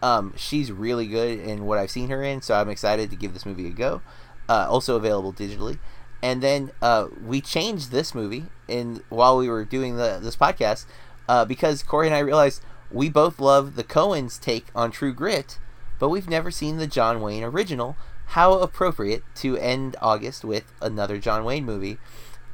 Um, 0.02 0.32
she's 0.36 0.72
really 0.72 1.06
good 1.06 1.40
in 1.40 1.66
what 1.66 1.78
I've 1.78 1.90
seen 1.90 2.09
her 2.09 2.22
in, 2.22 2.40
so 2.40 2.55
I'm 2.55 2.70
excited 2.70 3.10
to 3.10 3.16
give 3.16 3.35
this 3.35 3.44
movie 3.44 3.66
a 3.66 3.70
go. 3.70 4.01
Uh, 4.48 4.66
also 4.68 4.97
available 4.97 5.32
digitally. 5.32 5.78
And 6.22 6.43
then 6.43 6.70
uh, 6.82 7.09
we 7.24 7.40
changed 7.40 7.90
this 7.90 8.14
movie 8.14 8.47
in 8.68 9.02
while 9.09 9.36
we 9.36 9.48
were 9.48 9.64
doing 9.64 9.97
the 9.97 10.18
this 10.22 10.36
podcast 10.36 10.86
uh, 11.28 11.44
because 11.44 11.82
Corey 11.82 12.09
and 12.09 12.16
I 12.16 12.20
realized 12.20 12.62
we 12.90 13.09
both 13.09 13.40
love 13.40 13.77
the 13.77 13.85
Coens' 13.85 14.40
take 14.40 14.66
on 14.74 14.90
True 14.90 15.14
Grit, 15.14 15.59
but 15.98 16.09
we've 16.09 16.28
never 16.28 16.51
seen 16.51 16.77
the 16.77 16.86
John 16.86 17.20
Wayne 17.20 17.44
original. 17.44 17.97
How 18.27 18.55
appropriate 18.55 19.22
to 19.36 19.56
end 19.56 19.97
August 20.01 20.44
with 20.44 20.72
another 20.81 21.18
John 21.18 21.44
Wayne 21.44 21.64
movie, 21.64 21.98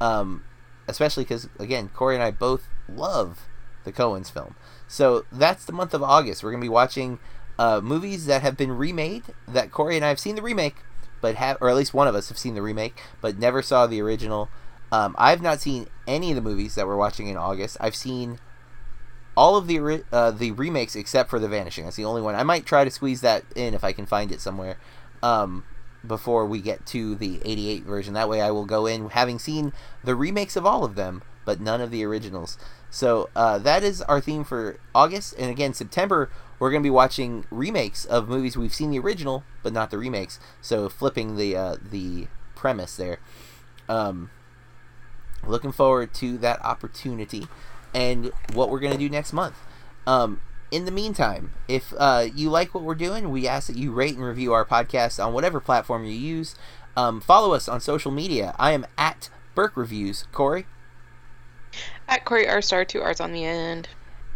um, 0.01 0.45
especially 0.87 1.25
because 1.25 1.49
again 1.59 1.91
Corey 1.93 2.15
and 2.15 2.25
I 2.25 2.31
both 2.31 2.69
love 2.89 3.47
the 3.87 3.93
Coens 3.93 4.31
film. 4.31 4.55
So 4.87 5.25
that's 5.33 5.65
the 5.65 5.73
month 5.73 5.95
of 5.95 6.03
August. 6.03 6.45
We're 6.45 6.51
gonna 6.51 6.61
be 6.61 6.69
watching 6.69 7.19
uh, 7.59 7.81
movies 7.81 8.27
that 8.27 8.43
have 8.43 8.59
been 8.59 8.73
remade. 8.73 9.23
That 9.49 9.71
Corey 9.71 9.97
and 9.97 10.05
I 10.05 10.09
have 10.09 10.21
seen 10.21 10.37
the 10.37 10.43
remake, 10.43 10.77
but 11.23 11.37
have, 11.37 11.57
or 11.63 11.71
at 11.71 11.77
least 11.77 11.95
one 11.95 12.07
of 12.07 12.15
us 12.15 12.29
have 12.29 12.37
seen 12.37 12.55
the 12.55 12.61
remake, 12.61 13.01
but 13.23 13.39
never 13.39 13.63
saw 13.63 13.87
the 13.87 14.03
original. 14.03 14.51
Um, 14.93 15.15
I've 15.19 15.41
not 15.41 15.63
seen 15.63 15.87
any 16.07 16.31
of 16.31 16.37
the 16.37 16.43
movies 16.43 16.75
that 16.75 16.87
we're 16.87 16.97
watching 16.97 17.29
in 17.29 17.39
August. 17.39 17.79
I've 17.81 17.97
seen 17.97 18.39
all 19.37 19.57
of 19.57 19.67
the 19.67 20.05
uh, 20.13 20.31
the 20.33 20.51
remakes 20.51 20.95
except 20.95 21.31
for 21.31 21.39
The 21.39 21.49
Vanishing. 21.49 21.85
That's 21.85 21.97
the 21.97 22.05
only 22.05 22.23
one. 22.23 22.35
I 22.35 22.43
might 22.43 22.67
try 22.67 22.85
to 22.85 22.91
squeeze 22.91 23.23
that 23.23 23.45
in 23.55 23.73
if 23.73 23.83
I 23.83 23.93
can 23.93 24.05
find 24.05 24.31
it 24.31 24.41
somewhere. 24.41 24.77
Um, 25.23 25.65
before 26.07 26.47
we 26.47 26.61
get 26.61 26.87
to 26.87 27.15
the 27.15 27.41
88 27.45 27.85
version. 27.85 28.15
That 28.15 28.29
way 28.29 28.41
I 28.41 28.51
will 28.51 28.65
go 28.65 28.87
in 28.87 29.11
having 29.11 29.39
seen 29.39 29.73
the 30.05 30.15
remakes 30.15 30.57
of 30.57 30.67
all 30.67 30.85
of 30.85 30.95
them, 30.95 31.23
but 31.45 31.61
none 31.61 31.81
of 31.81 31.91
the 31.91 32.05
originals. 32.05 32.59
So 32.91 33.29
uh, 33.37 33.59
that 33.59 33.83
is 33.83 34.03
our 34.03 34.21
theme 34.21 34.45
for 34.45 34.79
August. 34.95 35.35
And 35.39 35.51
again, 35.51 35.75
September, 35.75 36.31
we're 36.59 36.71
going 36.71 36.83
to 36.83 36.87
be 36.87 36.91
watching 36.91 37.45
remakes 37.51 38.05
of 38.05 38.29
movies 38.29 38.57
we've 38.57 38.75
seen 38.75 38.91
the 38.91 38.99
original, 38.99 39.45
but 39.63 39.73
not 39.73 39.91
the 39.91 39.99
remakes. 39.99 40.39
So 40.61 40.89
flipping 40.89 41.37
the, 41.37 41.57
uh, 41.57 41.77
the 41.83 42.29
premise 42.55 42.97
there. 42.97 43.19
Um, 43.89 44.31
looking 45.47 45.73
forward 45.73 46.15
to 46.15 46.39
that 46.39 46.65
opportunity 46.65 47.47
and 47.95 48.33
what 48.53 48.71
we're 48.71 48.81
going 48.81 48.93
to 48.93 48.99
do 48.99 49.09
next 49.09 49.33
month. 49.33 49.57
Um, 50.07 50.41
in 50.71 50.85
the 50.85 50.91
meantime, 50.91 51.53
if 51.69 51.95
uh, 51.97 52.27
you 52.35 52.51
like 52.51 52.75
what 52.75 52.85
we're 52.85 52.95
doing, 52.95 53.31
we 53.31 53.47
ask 53.47 53.69
that 53.69 53.77
you 53.77 53.93
rate 53.93 54.15
and 54.17 54.25
review 54.25 54.53
our 54.53 54.65
podcast 54.65 55.25
on 55.25 55.33
whatever 55.33 55.61
platform 55.61 56.05
you 56.05 56.13
use. 56.13 56.57
Um, 56.97 57.21
follow 57.21 57.55
us 57.55 57.69
on 57.69 57.81
social 57.81 58.11
media. 58.11 58.55
I 58.59 58.73
am 58.73 58.87
at 58.99 59.29
Burke 59.55 59.77
Reviews. 59.77 60.25
Corey? 60.33 60.67
At 62.09 62.25
Corey 62.25 62.49
R 62.49 62.63
Star, 62.63 62.85
two 62.85 63.03
R's 63.03 63.21
on 63.21 63.33
the 63.33 63.45
end. 63.45 63.89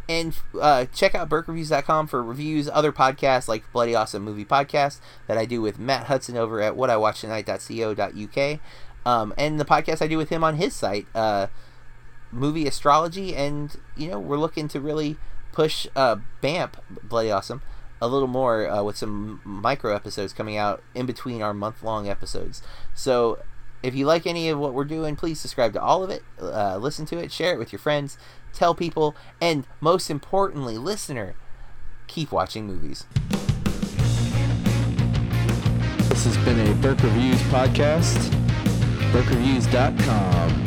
And 0.09 0.37
uh, 0.61 0.87
check 0.87 1.15
out 1.15 1.29
BurkeReviews.com 1.29 2.09
for 2.09 2.21
reviews, 2.21 2.69
other 2.69 2.91
podcasts 2.91 3.47
like 3.47 3.71
Bloody 3.73 3.95
Awesome 3.95 4.25
Movie 4.25 4.45
Podcast 4.45 4.99
that 5.29 5.39
I 5.39 5.45
do 5.45 5.63
with 5.63 5.79
Matt 5.79 6.07
Hudson 6.07 6.37
over 6.37 6.61
at 6.61 6.75
whatIwatchtonight.co.uk. 6.75 8.61
Um, 9.07 9.33
and 9.39 9.61
the 9.61 9.65
podcast 9.65 10.03
I 10.03 10.09
do 10.09 10.19
with 10.19 10.29
him 10.29 10.43
on 10.43 10.57
his 10.57 10.75
site, 10.75 11.07
uh, 11.15 11.47
Movie 12.33 12.67
Astrology. 12.67 13.37
And, 13.37 13.77
you 13.97 14.09
know, 14.09 14.19
we're 14.19 14.37
looking 14.37 14.67
to 14.69 14.81
really 14.81 15.17
push 15.53 15.87
uh, 15.95 16.17
BAMP, 16.43 16.75
Bloody 17.05 17.31
Awesome, 17.31 17.63
a 18.01 18.09
little 18.09 18.27
more 18.27 18.69
uh, 18.69 18.83
with 18.83 18.97
some 18.97 19.41
micro 19.45 19.95
episodes 19.95 20.33
coming 20.33 20.57
out 20.57 20.83
in 20.93 21.07
between 21.07 21.41
our 21.41 21.55
month 21.55 21.85
long 21.85 22.09
episodes. 22.09 22.63
So 22.95 23.39
if 23.83 23.95
you 23.95 24.07
like 24.07 24.27
any 24.27 24.49
of 24.49 24.59
what 24.59 24.75
we're 24.75 24.85
doing, 24.85 25.17
please 25.17 25.41
subscribe 25.41 25.73
to 25.73 25.81
all 25.81 26.03
of 26.03 26.11
it, 26.11 26.23
uh, 26.41 26.77
listen 26.77 27.07
to 27.07 27.19
it, 27.19 27.33
share 27.33 27.55
it 27.55 27.59
with 27.59 27.73
your 27.73 27.79
friends, 27.79 28.19
tell 28.53 28.75
people, 28.75 29.17
and 29.41 29.67
most 29.81 30.11
importantly, 30.11 30.77
listener, 30.77 31.35
keep 32.07 32.31
watching 32.31 32.67
movies. 32.67 33.07
This 36.09 36.25
has 36.25 36.37
been 36.45 36.61
a 36.69 36.75
Burke 36.75 37.03
Reviews 37.03 37.41
podcast. 37.45 38.19
BurkeReviews.com. 39.13 40.67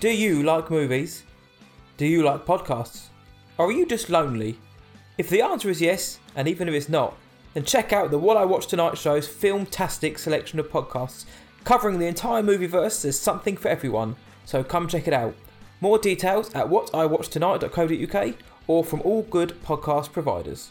Do 0.00 0.10
you 0.10 0.42
like 0.42 0.70
movies? 0.70 1.24
Do 1.96 2.06
you 2.06 2.22
like 2.22 2.44
podcasts? 2.44 3.06
Or 3.56 3.68
are 3.68 3.72
you 3.72 3.86
just 3.86 4.10
lonely? 4.10 4.58
If 5.16 5.30
the 5.30 5.42
answer 5.42 5.70
is 5.70 5.80
yes, 5.80 6.18
and 6.36 6.46
even 6.46 6.68
if 6.68 6.74
it's 6.74 6.88
not, 6.88 7.16
then 7.54 7.64
check 7.64 7.92
out 7.92 8.10
the 8.10 8.18
What 8.18 8.36
I 8.36 8.44
Watch 8.44 8.66
Tonight 8.66 8.98
show's 8.98 9.28
filmtastic 9.28 10.18
selection 10.18 10.58
of 10.58 10.68
podcasts 10.68 11.24
covering 11.64 11.98
the 11.98 12.06
entire 12.06 12.42
movieverse. 12.42 13.02
There's 13.02 13.18
something 13.18 13.56
for 13.56 13.68
everyone, 13.68 14.16
so 14.44 14.62
come 14.62 14.86
check 14.86 15.08
it 15.08 15.14
out. 15.14 15.34
More 15.80 15.98
details 15.98 16.54
at 16.54 16.66
whatiwatchtonight.co.uk 16.66 18.34
or 18.66 18.84
from 18.84 19.00
all 19.02 19.22
good 19.22 19.54
podcast 19.64 20.12
providers. 20.12 20.70